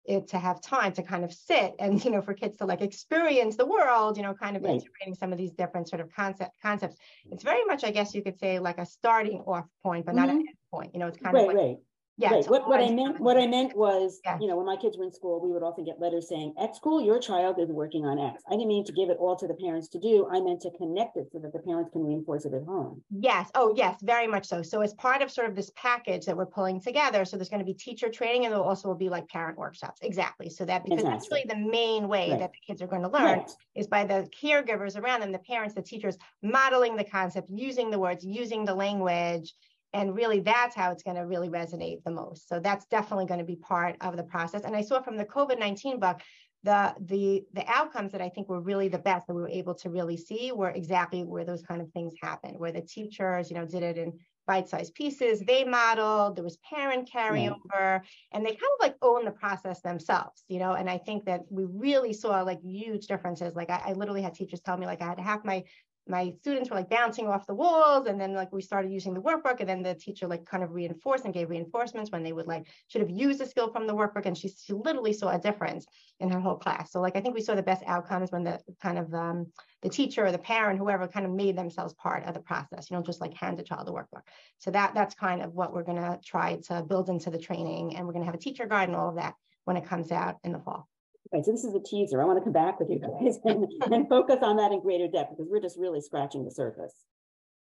it 0.06 0.28
to 0.28 0.38
have 0.38 0.60
time 0.60 0.92
to 0.92 1.02
kind 1.02 1.24
of 1.24 1.32
sit 1.32 1.74
and 1.78 2.04
you 2.04 2.10
know 2.10 2.22
for 2.22 2.34
kids 2.34 2.56
to 2.58 2.66
like 2.66 2.80
experience 2.80 3.56
the 3.56 3.66
world 3.66 4.16
you 4.16 4.22
know 4.22 4.34
kind 4.34 4.56
of 4.56 4.64
Right. 4.64 4.88
integrating 4.88 5.14
some 5.14 5.32
of 5.32 5.38
these 5.38 5.52
different 5.52 5.88
sort 5.88 6.00
of 6.00 6.10
concept 6.12 6.52
concepts 6.62 6.96
it's 7.30 7.42
very 7.42 7.64
much 7.64 7.84
i 7.84 7.90
guess 7.90 8.14
you 8.14 8.22
could 8.22 8.38
say 8.38 8.58
like 8.58 8.78
a 8.78 8.86
starting 8.86 9.40
off 9.40 9.66
point 9.82 10.04
but 10.06 10.14
not 10.14 10.28
an 10.28 10.34
Mhm. 10.34 10.46
end 10.48 10.56
point 10.72 10.92
you 10.94 11.00
know 11.00 11.06
it's 11.06 11.18
kind 11.18 11.36
Right, 11.36 11.38
of 11.38 11.46
like 11.46 11.56
right. 11.56 11.78
Yeah 12.16 12.30
Right, 12.30 12.48
what, 12.48 12.68
what 12.68 12.80
I 12.80 12.90
meant, 12.90 13.20
what 13.20 13.36
I 13.36 13.46
meant 13.46 13.76
was, 13.76 14.20
Yeah. 14.24 14.38
you 14.40 14.46
know, 14.46 14.56
when 14.56 14.66
my 14.66 14.76
kids 14.76 14.96
were 14.96 15.04
in 15.04 15.12
school, 15.12 15.40
we 15.40 15.50
would 15.52 15.62
often 15.62 15.84
get 15.84 16.00
letters 16.00 16.28
saying, 16.28 16.54
at 16.58 16.76
school, 16.76 17.00
your 17.00 17.18
child 17.18 17.58
is 17.58 17.70
working 17.70 18.04
on 18.06 18.18
X. 18.18 18.42
I 18.48 18.52
didn't 18.52 18.68
mean 18.68 18.84
to 18.84 18.92
give 18.92 19.10
it 19.10 19.16
all 19.18 19.36
to 19.36 19.46
the 19.46 19.54
parents 19.54 19.88
to 19.88 19.98
do. 19.98 20.28
I 20.30 20.40
meant 20.40 20.60
to 20.62 20.70
connect 20.78 21.16
it 21.16 21.28
so 21.32 21.38
that 21.40 21.52
the 21.52 21.58
parents 21.60 21.90
can 21.92 22.04
reinforce 22.04 22.44
it 22.44 22.54
at 22.54 22.64
home. 22.64 23.02
Yes. 23.10 23.50
Oh, 23.54 23.74
yes, 23.76 24.00
very 24.02 24.26
much 24.26 24.46
so. 24.46 24.62
So 24.62 24.80
as 24.80 24.94
part 24.94 25.22
of 25.22 25.30
sort 25.30 25.48
of 25.48 25.56
this 25.56 25.70
package 25.76 26.24
that 26.26 26.36
we're 26.36 26.46
pulling 26.46 26.80
together, 26.80 27.24
so 27.24 27.36
there's 27.36 27.48
going 27.48 27.60
to 27.60 27.64
be 27.64 27.74
teacher 27.74 28.08
training 28.08 28.44
and 28.44 28.54
there 28.54 28.60
also 28.62 28.88
will 28.88 28.94
be 28.94 29.08
like 29.08 29.28
parent 29.28 29.58
workshops. 29.58 30.00
Exactly. 30.02 30.48
So 30.50 30.64
that 30.64 30.84
because 30.84 31.02
that's 31.02 31.30
really 31.30 31.44
the 31.48 31.56
main 31.56 32.08
way 32.08 32.30
Right. 32.30 32.38
that 32.40 32.52
the 32.52 32.58
kids 32.66 32.80
are 32.80 32.86
going 32.86 33.02
to 33.02 33.08
learn 33.08 33.38
Right, 33.40 33.50
is 33.74 33.86
by 33.86 34.04
the 34.04 34.28
caregivers 34.40 34.96
around 35.00 35.20
them, 35.20 35.32
the 35.32 35.38
parents, 35.40 35.74
the 35.74 35.82
teachers 35.82 36.16
modeling 36.42 36.96
the 36.96 37.04
concept, 37.04 37.48
using 37.50 37.90
the 37.90 37.98
words, 37.98 38.24
using 38.24 38.64
the 38.64 38.74
language. 38.74 39.52
And 39.94 40.14
really, 40.14 40.40
that's 40.40 40.74
how 40.74 40.90
it's 40.90 41.02
going 41.02 41.16
to 41.16 41.22
really 41.22 41.48
resonate 41.48 42.02
the 42.04 42.10
most. 42.10 42.48
So 42.48 42.60
that's 42.60 42.84
definitely 42.86 43.26
going 43.26 43.40
to 43.40 43.46
be 43.46 43.56
part 43.56 43.96
of 44.00 44.16
the 44.16 44.24
process. 44.24 44.64
And 44.64 44.76
I 44.76 44.82
saw 44.82 45.00
from 45.00 45.16
the 45.16 45.24
COVID 45.24 45.58
19 45.58 46.00
book, 46.00 46.20
the 46.64 46.94
the 47.00 47.44
the 47.52 47.64
outcomes 47.68 48.12
that 48.12 48.20
I 48.20 48.28
think 48.28 48.48
were 48.48 48.60
really 48.60 48.88
the 48.88 48.98
best 48.98 49.26
that 49.26 49.34
we 49.34 49.42
were 49.42 49.48
able 49.48 49.74
to 49.76 49.90
really 49.90 50.16
see 50.16 50.50
were 50.50 50.70
exactly 50.70 51.22
where 51.22 51.44
those 51.44 51.62
kind 51.62 51.80
of 51.80 51.90
things 51.92 52.14
happened, 52.20 52.58
where 52.58 52.72
the 52.72 52.80
teachers, 52.80 53.50
you 53.50 53.56
know, 53.56 53.66
did 53.66 53.82
it 53.82 53.98
in 53.98 54.18
bite-sized 54.46 54.94
pieces. 54.94 55.40
They 55.40 55.64
modeled, 55.64 56.36
there 56.36 56.44
was 56.44 56.58
parent 56.68 57.08
carryover, 57.10 58.02
and 58.32 58.44
they 58.44 58.50
kind 58.50 58.60
of 58.60 58.80
like 58.80 58.96
own 59.02 59.24
the 59.24 59.30
process 59.30 59.80
themselves, 59.80 60.44
you 60.48 60.58
know. 60.58 60.72
And 60.72 60.88
I 60.88 60.98
think 60.98 61.24
that 61.26 61.42
we 61.50 61.64
really 61.64 62.12
saw 62.12 62.42
like 62.42 62.60
huge 62.62 63.06
differences. 63.06 63.54
Like 63.54 63.70
I, 63.70 63.82
I 63.86 63.92
literally 63.92 64.22
had 64.22 64.34
teachers 64.34 64.60
tell 64.60 64.76
me 64.76 64.86
like 64.86 65.02
I 65.02 65.06
had 65.06 65.20
half 65.20 65.44
my 65.44 65.64
my 66.06 66.32
students 66.40 66.68
were 66.68 66.76
like 66.76 66.90
bouncing 66.90 67.26
off 67.26 67.46
the 67.46 67.54
walls 67.54 68.06
and 68.06 68.20
then 68.20 68.34
like 68.34 68.52
we 68.52 68.60
started 68.60 68.90
using 68.90 69.14
the 69.14 69.20
workbook 69.20 69.60
and 69.60 69.68
then 69.68 69.82
the 69.82 69.94
teacher 69.94 70.26
like 70.26 70.44
kind 70.44 70.62
of 70.62 70.72
reinforced 70.72 71.24
and 71.24 71.32
gave 71.32 71.48
reinforcements 71.48 72.10
when 72.10 72.22
they 72.22 72.32
would 72.32 72.46
like 72.46 72.66
should 72.88 73.00
have 73.00 73.10
used 73.10 73.40
the 73.40 73.46
skill 73.46 73.70
from 73.72 73.86
the 73.86 73.94
workbook 73.94 74.26
and 74.26 74.36
she, 74.36 74.48
she 74.48 74.72
literally 74.72 75.12
saw 75.12 75.30
a 75.30 75.38
difference 75.38 75.86
in 76.20 76.30
her 76.30 76.40
whole 76.40 76.56
class. 76.56 76.92
So 76.92 77.00
like 77.00 77.16
i 77.16 77.20
think 77.20 77.34
we 77.34 77.40
saw 77.40 77.54
the 77.54 77.62
best 77.62 77.82
outcomes 77.86 78.30
when 78.30 78.44
the 78.44 78.60
kind 78.82 78.98
of 78.98 79.12
um, 79.14 79.46
the 79.82 79.88
teacher 79.88 80.26
or 80.26 80.32
the 80.32 80.38
parent 80.38 80.78
whoever 80.78 81.08
kind 81.08 81.26
of 81.26 81.32
made 81.32 81.56
themselves 81.56 81.94
part 81.94 82.24
of 82.24 82.34
the 82.34 82.40
process 82.40 82.90
you 82.90 82.96
know 82.96 83.02
just 83.02 83.20
like 83.20 83.34
hand 83.34 83.58
a 83.60 83.62
child 83.62 83.86
the 83.86 83.92
workbook. 83.92 84.22
So 84.58 84.70
that 84.72 84.94
that's 84.94 85.14
kind 85.14 85.42
of 85.42 85.54
what 85.54 85.72
we're 85.72 85.84
going 85.84 86.02
to 86.02 86.18
try 86.24 86.56
to 86.68 86.82
build 86.82 87.08
into 87.08 87.30
the 87.30 87.38
training 87.38 87.96
and 87.96 88.06
we're 88.06 88.12
going 88.12 88.24
to 88.24 88.30
have 88.30 88.34
a 88.34 88.38
teacher 88.38 88.66
guide 88.66 88.88
and 88.88 88.96
all 88.96 89.08
of 89.08 89.16
that 89.16 89.34
when 89.64 89.76
it 89.76 89.86
comes 89.86 90.12
out 90.12 90.36
in 90.44 90.52
the 90.52 90.58
fall 90.58 90.88
right. 91.34 91.44
So 91.44 91.52
this 91.52 91.64
is 91.64 91.74
a 91.74 91.80
teaser. 91.80 92.22
I 92.22 92.24
want 92.24 92.38
to 92.38 92.44
come 92.44 92.52
back 92.52 92.78
with 92.80 92.90
you 92.90 92.98
guys 93.00 93.38
and, 93.44 93.66
and 93.92 94.08
focus 94.08 94.38
on 94.42 94.56
that 94.56 94.72
in 94.72 94.80
greater 94.80 95.08
depth 95.08 95.30
because 95.36 95.50
we're 95.50 95.60
just 95.60 95.78
really 95.78 96.00
scratching 96.00 96.44
the 96.44 96.50
surface. 96.50 96.94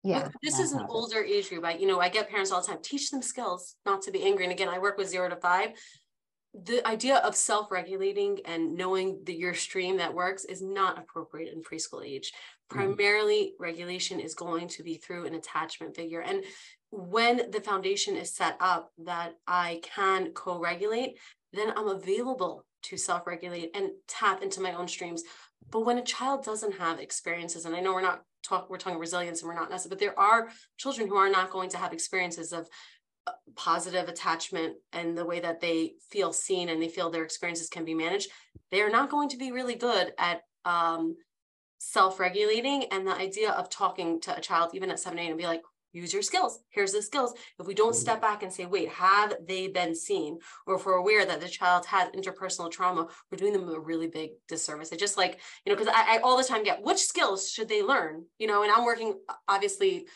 yeah 0.02 0.24
But 0.24 0.32
this 0.42 0.58
is 0.58 0.72
an 0.72 0.78
Fantastic. 0.78 0.94
older 0.94 1.24
age 1.24 1.48
group. 1.48 1.64
I, 1.64 1.74
you 1.74 1.86
know, 1.86 2.00
I 2.00 2.08
get 2.08 2.28
parents 2.30 2.52
all 2.52 2.60
the 2.60 2.68
time, 2.68 2.78
teach 2.82 3.10
them 3.10 3.22
skills 3.22 3.76
not 3.84 4.02
to 4.02 4.10
be 4.10 4.22
angry. 4.24 4.44
And 4.44 4.52
again, 4.52 4.68
I 4.68 4.78
work 4.78 4.96
with 4.98 5.08
zero 5.08 5.28
to 5.28 5.36
five. 5.36 5.70
The 6.54 6.86
idea 6.86 7.16
of 7.18 7.36
self-regulating 7.36 8.40
and 8.46 8.76
knowing 8.76 9.20
that 9.24 9.36
your 9.38 9.52
stream 9.54 9.98
that 9.98 10.14
works 10.14 10.44
is 10.44 10.62
not 10.62 10.98
appropriate 10.98 11.52
in 11.52 11.62
preschool 11.62 12.06
age. 12.06 12.32
Mhm. 12.32 12.76
Primarily, 12.76 13.54
regulation 13.60 14.20
is 14.20 14.34
going 14.34 14.68
to 14.68 14.82
be 14.82 14.94
through 14.96 15.26
an 15.26 15.34
attachment 15.34 15.94
figure. 15.96 16.20
And 16.22 16.44
when 16.90 17.50
the 17.50 17.60
foundation 17.60 18.16
is 18.16 18.34
set 18.34 18.56
up 18.60 18.90
that 19.04 19.34
I 19.46 19.80
can 19.82 20.32
co-regulate, 20.32 21.18
then 21.52 21.72
I'm 21.76 21.88
available 21.88 22.64
to 22.88 22.96
self-regulate 22.96 23.70
and 23.74 23.90
tap 24.08 24.42
into 24.42 24.60
my 24.60 24.72
own 24.72 24.88
streams. 24.88 25.22
But 25.70 25.84
when 25.84 25.98
a 25.98 26.04
child 26.04 26.44
doesn't 26.44 26.78
have 26.78 27.00
experiences, 27.00 27.64
and 27.64 27.74
I 27.74 27.80
know 27.80 27.92
we're 27.92 28.02
not 28.02 28.22
talk, 28.42 28.70
we're 28.70 28.78
talking 28.78 28.98
resilience 28.98 29.42
and 29.42 29.48
we're 29.48 29.54
not 29.54 29.70
necessarily, 29.70 29.96
but 29.96 30.00
there 30.00 30.18
are 30.18 30.48
children 30.76 31.08
who 31.08 31.16
are 31.16 31.30
not 31.30 31.50
going 31.50 31.70
to 31.70 31.78
have 31.78 31.92
experiences 31.92 32.52
of 32.52 32.68
uh, 33.26 33.32
positive 33.56 34.08
attachment 34.08 34.76
and 34.92 35.18
the 35.18 35.24
way 35.24 35.40
that 35.40 35.60
they 35.60 35.94
feel 36.10 36.32
seen 36.32 36.68
and 36.68 36.80
they 36.80 36.88
feel 36.88 37.10
their 37.10 37.24
experiences 37.24 37.68
can 37.68 37.84
be 37.84 37.94
managed. 37.94 38.30
They 38.70 38.82
are 38.82 38.90
not 38.90 39.10
going 39.10 39.28
to 39.30 39.36
be 39.36 39.50
really 39.50 39.74
good 39.74 40.12
at 40.18 40.42
um, 40.64 41.16
self-regulating 41.78 42.84
and 42.92 43.06
the 43.06 43.14
idea 43.14 43.50
of 43.50 43.68
talking 43.68 44.20
to 44.20 44.36
a 44.36 44.40
child 44.40 44.70
even 44.74 44.90
at 44.90 45.00
7 45.00 45.18
8 45.18 45.28
and 45.28 45.38
be 45.38 45.46
like 45.46 45.62
use 46.00 46.12
your 46.12 46.22
skills. 46.22 46.60
Here's 46.70 46.92
the 46.92 47.02
skills. 47.02 47.34
If 47.58 47.66
we 47.66 47.74
don't 47.74 47.94
step 47.94 48.20
back 48.20 48.42
and 48.42 48.52
say 48.52 48.66
wait 48.66 48.88
have 48.90 49.34
they 49.46 49.68
been 49.68 49.94
seen? 49.94 50.38
or 50.66 50.76
if 50.76 50.86
we're 50.86 50.94
aware 50.94 51.24
that 51.24 51.40
the 51.40 51.48
child 51.48 51.86
has 51.86 52.10
interpersonal 52.10 52.70
trauma 52.70 53.08
we're 53.30 53.38
doing 53.38 53.52
them 53.52 53.68
a 53.68 53.78
really 53.78 54.06
big 54.06 54.30
disservice. 54.48 54.92
I 54.92 54.96
just 54.96 55.16
like 55.16 55.40
you 55.64 55.72
know 55.72 55.78
because 55.78 55.92
I, 55.94 56.16
I 56.16 56.18
all 56.18 56.36
the 56.36 56.44
time 56.44 56.64
get 56.64 56.82
which 56.82 56.98
skills 56.98 57.50
should 57.50 57.68
they 57.68 57.82
learn? 57.82 58.24
You 58.38 58.46
know 58.46 58.62
and 58.62 58.72
i'm 58.72 58.84
working 58.84 59.18
obviously 59.48 60.06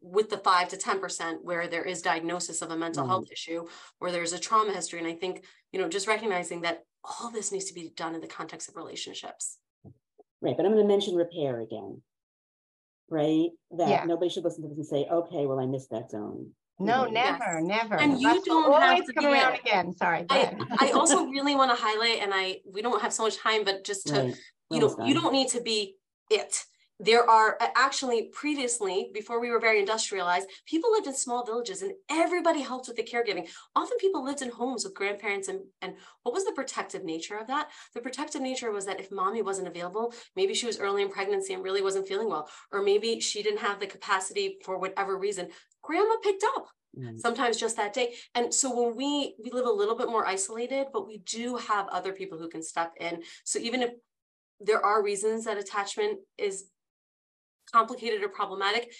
with 0.00 0.28
the 0.30 0.38
5 0.38 0.68
to 0.68 0.76
10 0.76 1.00
percent 1.00 1.44
where 1.44 1.66
there 1.66 1.84
is 1.84 2.02
diagnosis 2.02 2.62
of 2.62 2.70
a 2.70 2.76
mental 2.76 3.04
Right. 3.04 3.08
health 3.10 3.24
mm-hmm. 3.24 3.32
issue 3.32 3.66
or 4.00 4.10
there's 4.10 4.32
a 4.32 4.38
trauma 4.38 4.72
history. 4.72 4.98
And 4.98 5.08
i 5.08 5.14
think 5.14 5.44
you 5.72 5.80
know 5.80 5.88
just 5.88 6.06
recognizing 6.06 6.62
that 6.62 6.84
all 7.04 7.30
this 7.30 7.52
needs 7.52 7.66
to 7.66 7.74
be 7.74 7.92
done 7.96 8.14
in 8.14 8.20
the 8.20 8.26
context 8.26 8.68
of 8.68 8.76
relationships. 8.76 9.58
Right, 10.42 10.56
but 10.56 10.64
I'm 10.64 10.72
going 10.72 10.84
to 10.84 10.88
mention 10.88 11.14
repair 11.16 11.60
again. 11.60 12.02
Right, 13.10 13.50
Yeah. 13.76 13.86
that 13.88 14.06
nobody 14.06 14.30
should 14.30 14.44
listen 14.44 14.62
to 14.62 14.68
this 14.68 14.78
and 14.78 14.86
say, 14.86 15.06
okay, 15.10 15.46
well, 15.46 15.58
I 15.60 15.66
missed 15.66 15.90
that 15.90 16.10
zone. 16.10 16.52
no 16.78 17.04
never 17.04 17.60
never 17.60 17.96
And 17.96 18.18
you 18.20 18.28
bus 18.28 18.48
will 18.48 18.70
don't 18.70 18.80
have 18.80 18.90
always 18.92 19.06
to 19.06 19.12
come 19.12 19.26
around 19.26 19.54
it. 19.54 19.60
again 19.60 19.92
sorry 19.94 20.24
I. 20.30 20.56
I 20.78 20.90
also 20.98 21.26
really 21.26 21.54
want 21.54 21.70
to 21.76 21.82
highlight, 21.86 22.20
and 22.22 22.32
I 22.34 22.60
we 22.72 22.80
don't 22.80 23.02
have 23.02 23.12
so 23.12 23.24
much 23.24 23.36
time, 23.36 23.64
but 23.64 23.84
just 23.84 24.06
to 24.06 24.14
Right, 24.22 24.34
you 24.70 24.78
know, 24.80 24.88
almost 24.88 25.06
you 25.08 25.14
don't 25.20 25.32
need 25.34 25.48
to 25.48 25.60
be 25.60 25.96
it. 26.30 26.64
There 27.02 27.28
are 27.28 27.58
actually 27.76 28.28
previously, 28.32 29.10
before 29.14 29.40
we 29.40 29.50
were 29.50 29.58
very 29.58 29.80
industrialized, 29.80 30.48
people 30.66 30.92
lived 30.92 31.06
in 31.06 31.14
small 31.14 31.44
villages 31.46 31.80
and 31.80 31.92
everybody 32.10 32.60
helped 32.60 32.88
with 32.88 32.96
the 32.96 33.02
caregiving. 33.02 33.48
Often 33.74 33.96
people 33.98 34.22
lived 34.22 34.42
in 34.42 34.50
homes 34.50 34.84
with 34.84 34.94
grandparents 34.94 35.48
and, 35.48 35.60
and 35.80 35.94
what 36.24 36.34
was 36.34 36.44
the 36.44 36.52
protective 36.52 37.02
nature 37.02 37.38
of 37.38 37.46
that? 37.46 37.70
The 37.94 38.02
protective 38.02 38.42
nature 38.42 38.70
was 38.70 38.84
that 38.84 39.00
if 39.00 39.10
mommy 39.10 39.40
wasn't 39.40 39.68
available, 39.68 40.12
maybe 40.36 40.52
she 40.52 40.66
was 40.66 40.78
early 40.78 41.00
in 41.02 41.08
pregnancy 41.08 41.54
and 41.54 41.64
really 41.64 41.82
wasn't 41.82 42.06
feeling 42.06 42.28
well, 42.28 42.50
or 42.70 42.82
maybe 42.82 43.18
she 43.18 43.42
didn't 43.42 43.60
have 43.60 43.80
the 43.80 43.86
capacity 43.86 44.58
for 44.62 44.78
whatever 44.78 45.16
reason, 45.16 45.48
grandma 45.82 46.16
picked 46.22 46.44
up 46.56 46.68
Mm. 46.98 47.20
sometimes 47.20 47.56
just 47.56 47.76
that 47.76 47.92
day 47.92 48.14
and 48.34 48.52
so 48.52 48.74
when 48.74 48.96
we 48.96 49.36
we 49.38 49.52
live 49.52 49.64
a 49.64 49.70
little 49.70 49.94
bit 49.94 50.08
more 50.08 50.26
isolated 50.26 50.88
but 50.92 51.06
we 51.06 51.18
do 51.18 51.54
have 51.54 51.86
other 51.86 52.12
people 52.12 52.36
who 52.36 52.48
can 52.48 52.64
step 52.64 52.92
in 52.98 53.22
so 53.44 53.60
even 53.60 53.80
if 53.80 53.90
there 54.58 54.84
are 54.84 55.00
reasons 55.00 55.44
that 55.44 55.56
attachment 55.56 56.18
is 56.36 56.64
complicated 57.70 58.22
or 58.22 58.28
problematic 58.28 58.92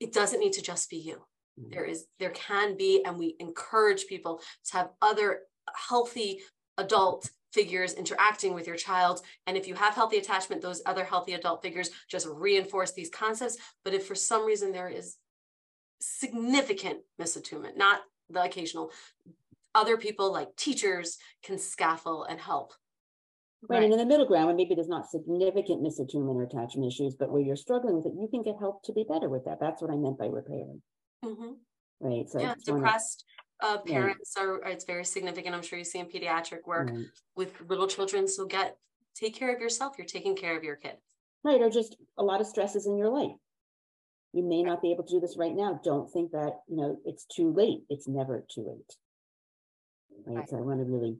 it 0.00 0.12
doesn't 0.12 0.40
need 0.40 0.52
to 0.52 0.62
just 0.62 0.90
be 0.90 0.96
you. 0.96 1.24
Mhm. 1.58 1.70
there 1.72 1.84
is 1.84 2.06
there 2.18 2.30
can 2.30 2.76
be 2.76 3.04
and 3.04 3.16
we 3.18 3.36
encourage 3.38 4.06
people 4.06 4.40
to 4.64 4.76
have 4.76 4.90
other 5.00 5.42
healthy 5.88 6.42
adult 6.78 7.30
figures 7.52 7.94
interacting 7.94 8.52
with 8.54 8.66
your 8.66 8.76
child. 8.76 9.20
And 9.46 9.56
if 9.56 9.68
you 9.68 9.76
have 9.76 9.94
healthy 9.94 10.18
attachment 10.18 10.60
those 10.60 10.82
other 10.84 11.04
healthy 11.04 11.34
adult 11.34 11.62
figures 11.62 11.90
just 12.08 12.26
reinforce 12.26 12.92
these 12.92 13.10
concepts. 13.10 13.56
But 13.84 13.94
if 13.94 14.04
for 14.06 14.16
some 14.16 14.44
reason 14.44 14.72
there 14.72 14.88
is 14.88 15.16
significant 16.00 16.98
misattunement 17.20 17.76
not 17.76 18.00
the 18.28 18.42
occasional 18.42 18.90
other 19.74 19.96
people 19.96 20.32
like 20.32 20.54
teachers 20.56 21.18
can 21.42 21.58
scaffold 21.58 22.26
and 22.28 22.40
help 22.40 22.74
Right, 23.68 23.82
and 23.82 23.92
in 23.92 23.98
the 23.98 24.06
middle 24.06 24.26
ground, 24.26 24.46
where 24.46 24.54
maybe 24.54 24.74
there's 24.74 24.88
not 24.88 25.10
significant 25.10 25.82
misattunement 25.82 26.34
or 26.34 26.42
attachment 26.42 26.86
issues, 26.92 27.14
but 27.14 27.30
where 27.30 27.40
you're 27.40 27.56
struggling 27.56 27.96
with 27.96 28.06
it, 28.06 28.12
you 28.18 28.28
can 28.28 28.42
get 28.42 28.56
help 28.58 28.82
to 28.84 28.92
be 28.92 29.04
better 29.08 29.28
with 29.28 29.44
that. 29.46 29.58
That's 29.60 29.80
what 29.80 29.90
I 29.90 29.96
meant 29.96 30.18
by 30.18 30.26
repair, 30.26 30.66
Mhm. 31.24 31.56
right? 32.00 32.28
So 32.28 32.40
yeah 32.40 32.54
just 32.54 32.68
wanna- 32.68 32.80
depressed 32.80 33.24
uh, 33.60 33.78
parents 33.78 34.34
right. 34.36 34.44
are, 34.44 34.62
it's 34.64 34.84
very 34.84 35.04
significant. 35.04 35.54
I'm 35.54 35.62
sure 35.62 35.78
you 35.78 35.84
see 35.84 35.98
in 35.98 36.06
pediatric 36.06 36.66
work 36.66 36.90
right. 36.90 37.06
with 37.36 37.58
little 37.68 37.86
children. 37.86 38.28
So 38.28 38.44
get, 38.46 38.76
take 39.14 39.34
care 39.34 39.54
of 39.54 39.60
yourself. 39.60 39.96
You're 39.96 40.06
taking 40.06 40.36
care 40.36 40.56
of 40.56 40.64
your 40.64 40.76
kids. 40.76 41.00
Right. 41.44 41.60
Or 41.60 41.70
just 41.70 41.96
a 42.18 42.22
lot 42.22 42.40
of 42.40 42.46
stresses 42.46 42.86
in 42.86 42.98
your 42.98 43.08
life. 43.08 43.36
You 44.32 44.42
may 44.42 44.62
not 44.62 44.82
be 44.82 44.90
able 44.90 45.04
to 45.04 45.14
do 45.14 45.20
this 45.20 45.36
right 45.38 45.54
now. 45.54 45.80
Don't 45.84 46.10
think 46.10 46.32
that, 46.32 46.60
you 46.68 46.76
know, 46.76 46.98
it's 47.04 47.24
too 47.24 47.52
late. 47.52 47.84
It's 47.88 48.08
never 48.08 48.44
too 48.52 48.62
late. 48.66 48.96
Right. 50.26 50.38
right. 50.38 50.48
So 50.48 50.58
I 50.58 50.60
want 50.60 50.80
to 50.80 50.84
really. 50.84 51.18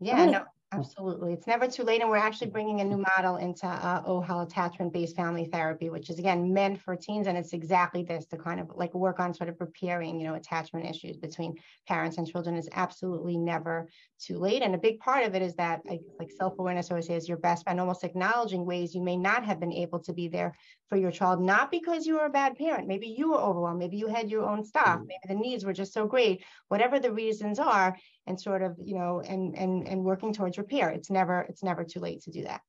Yeah, 0.00 0.24
no, 0.24 0.44
Absolutely. 0.78 1.32
It's 1.32 1.46
never 1.46 1.68
too 1.68 1.84
late. 1.84 2.00
And 2.00 2.10
we're 2.10 2.16
actually 2.16 2.50
bringing 2.50 2.80
a 2.80 2.84
new 2.84 2.96
model 3.16 3.36
into 3.36 3.66
uh, 3.66 4.02
OHEL 4.04 4.46
attachment 4.46 4.92
based 4.92 5.14
family 5.14 5.44
therapy, 5.44 5.88
which 5.90 6.10
is 6.10 6.18
again 6.18 6.52
meant 6.52 6.80
for 6.80 6.96
teens. 6.96 7.26
And 7.26 7.38
it's 7.38 7.52
exactly 7.52 8.02
this 8.02 8.26
to 8.26 8.36
kind 8.36 8.58
of 8.60 8.70
like 8.74 8.92
work 8.94 9.20
on 9.20 9.32
sort 9.34 9.48
of 9.48 9.60
repairing, 9.60 10.18
you 10.18 10.26
know, 10.26 10.34
attachment 10.34 10.86
issues 10.86 11.16
between 11.16 11.54
parents 11.86 12.18
and 12.18 12.26
children 12.26 12.56
is 12.56 12.68
absolutely 12.72 13.36
never 13.36 13.88
too 14.18 14.38
late. 14.38 14.62
And 14.62 14.74
a 14.74 14.78
big 14.78 14.98
part 14.98 15.24
of 15.24 15.34
it 15.34 15.42
is 15.42 15.54
that 15.56 15.82
like, 15.84 16.00
like 16.18 16.30
self 16.30 16.58
awareness 16.58 16.90
always 16.90 17.08
is 17.08 17.28
your 17.28 17.38
best 17.38 17.64
friend, 17.64 17.78
almost 17.78 18.04
acknowledging 18.04 18.66
ways 18.66 18.94
you 18.94 19.02
may 19.02 19.16
not 19.16 19.44
have 19.44 19.60
been 19.60 19.72
able 19.72 20.00
to 20.00 20.12
be 20.12 20.28
there 20.28 20.54
for 20.88 20.96
your 20.96 21.10
child, 21.10 21.40
not 21.40 21.70
because 21.70 22.06
you 22.06 22.14
were 22.14 22.26
a 22.26 22.30
bad 22.30 22.56
parent. 22.56 22.88
Maybe 22.88 23.06
you 23.06 23.30
were 23.30 23.40
overwhelmed. 23.40 23.78
Maybe 23.78 23.96
you 23.96 24.08
had 24.08 24.30
your 24.30 24.48
own 24.48 24.64
stuff. 24.64 25.00
Mm. 25.00 25.06
Maybe 25.06 25.20
the 25.28 25.34
needs 25.34 25.64
were 25.64 25.72
just 25.72 25.92
so 25.92 26.06
great. 26.06 26.44
Whatever 26.68 26.98
the 26.98 27.12
reasons 27.12 27.58
are, 27.58 27.96
and 28.26 28.40
sort 28.40 28.62
of 28.62 28.76
you 28.82 28.94
know 28.94 29.20
and 29.20 29.56
and 29.56 29.86
and 29.86 30.04
working 30.04 30.32
towards 30.32 30.58
repair 30.58 30.90
it's 30.90 31.10
never 31.10 31.42
it's 31.48 31.62
never 31.62 31.84
too 31.84 32.00
late 32.00 32.22
to 32.22 32.30
do 32.30 32.42
that 32.42 32.60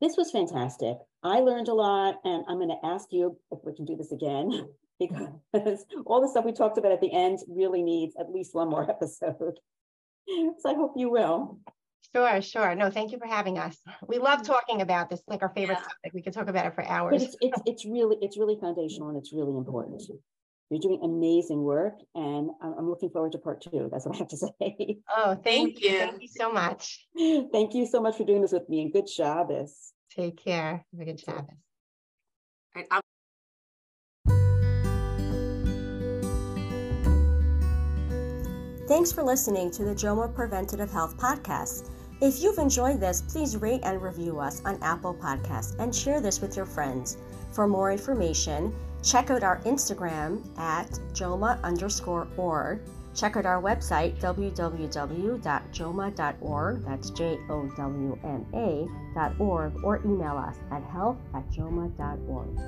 this 0.00 0.16
was 0.16 0.30
fantastic 0.30 0.96
i 1.22 1.40
learned 1.40 1.68
a 1.68 1.74
lot 1.74 2.16
and 2.24 2.44
i'm 2.48 2.58
going 2.58 2.68
to 2.68 2.86
ask 2.86 3.08
you 3.10 3.36
if 3.50 3.58
we 3.64 3.74
can 3.74 3.84
do 3.84 3.96
this 3.96 4.12
again 4.12 4.68
because 5.00 5.84
all 6.06 6.20
the 6.20 6.28
stuff 6.28 6.44
we 6.44 6.52
talked 6.52 6.78
about 6.78 6.92
at 6.92 7.00
the 7.00 7.12
end 7.12 7.38
really 7.48 7.82
needs 7.82 8.14
at 8.18 8.30
least 8.30 8.54
one 8.54 8.68
more 8.68 8.88
episode 8.90 9.58
so 10.58 10.70
i 10.70 10.74
hope 10.74 10.92
you 10.96 11.10
will 11.10 11.58
Sure, 12.14 12.42
sure. 12.42 12.74
No, 12.74 12.90
thank 12.90 13.12
you 13.12 13.18
for 13.18 13.26
having 13.26 13.58
us. 13.58 13.78
We 14.06 14.18
love 14.18 14.42
talking 14.42 14.82
about 14.82 15.08
this, 15.08 15.22
like 15.28 15.40
our 15.40 15.52
favorite 15.54 15.78
yeah. 15.78 15.82
topic. 15.82 16.12
We 16.12 16.20
could 16.20 16.32
talk 16.32 16.48
about 16.48 16.66
it 16.66 16.74
for 16.74 16.84
hours. 16.84 17.12
But 17.12 17.22
it's, 17.22 17.36
it's 17.40 17.62
it's 17.64 17.84
really 17.86 18.16
it's 18.20 18.36
really 18.36 18.58
foundational 18.60 19.08
and 19.08 19.16
it's 19.16 19.32
really 19.32 19.56
important. 19.56 20.02
You're 20.72 20.80
doing 20.80 21.00
amazing 21.02 21.62
work, 21.64 21.98
and 22.14 22.48
I'm 22.62 22.88
looking 22.88 23.10
forward 23.10 23.32
to 23.32 23.38
part 23.38 23.60
two. 23.60 23.90
That's 23.92 24.06
what 24.06 24.14
I 24.14 24.18
have 24.20 24.28
to 24.28 24.36
say. 24.38 24.96
Oh, 25.14 25.34
thank, 25.34 25.44
thank 25.44 25.82
you. 25.82 25.90
you. 25.90 25.98
Thank 25.98 26.22
you 26.22 26.28
so 26.28 26.50
much. 26.50 27.08
Thank 27.14 27.74
you 27.74 27.84
so 27.84 28.00
much 28.00 28.16
for 28.16 28.24
doing 28.24 28.40
this 28.40 28.52
with 28.52 28.66
me, 28.70 28.80
and 28.80 28.90
good 28.90 29.06
Shabbos. 29.06 29.92
Take 30.16 30.42
care. 30.42 30.82
Have 30.92 31.00
a 31.00 31.04
good 31.04 31.20
Shabbos. 31.20 31.44
Thanks 38.88 39.12
for 39.12 39.22
listening 39.22 39.70
to 39.72 39.84
the 39.84 39.94
JOWMA 39.94 40.34
Preventative 40.34 40.90
Health 40.90 41.18
Podcast. 41.18 41.90
If 42.22 42.42
you've 42.42 42.56
enjoyed 42.56 42.98
this, 42.98 43.20
please 43.20 43.58
rate 43.58 43.82
and 43.84 44.00
review 44.00 44.40
us 44.40 44.62
on 44.64 44.82
Apple 44.82 45.12
Podcasts 45.12 45.78
and 45.78 45.94
share 45.94 46.22
this 46.22 46.40
with 46.40 46.56
your 46.56 46.64
friends. 46.64 47.18
For 47.52 47.68
more 47.68 47.92
information, 47.92 48.74
Check 49.02 49.30
out 49.30 49.42
our 49.42 49.58
Instagram 49.60 50.42
at 50.58 50.90
jowma 51.12 51.62
underscore 51.62 52.28
org. 52.36 52.80
Check 53.14 53.36
out 53.36 53.44
our 53.44 53.60
website 53.60 54.18
www.jowma.org, 54.20 56.84
that's 56.84 57.10
J 57.10 57.38
O 57.50 57.68
W 57.76 58.18
M 58.24 58.46
A 58.54 58.88
dot 59.14 59.38
org, 59.38 59.74
or 59.84 59.98
email 60.04 60.38
us 60.38 60.56
at 60.70 60.82
health 60.84 61.18
at 61.34 61.46
jowma.org. 61.50 62.58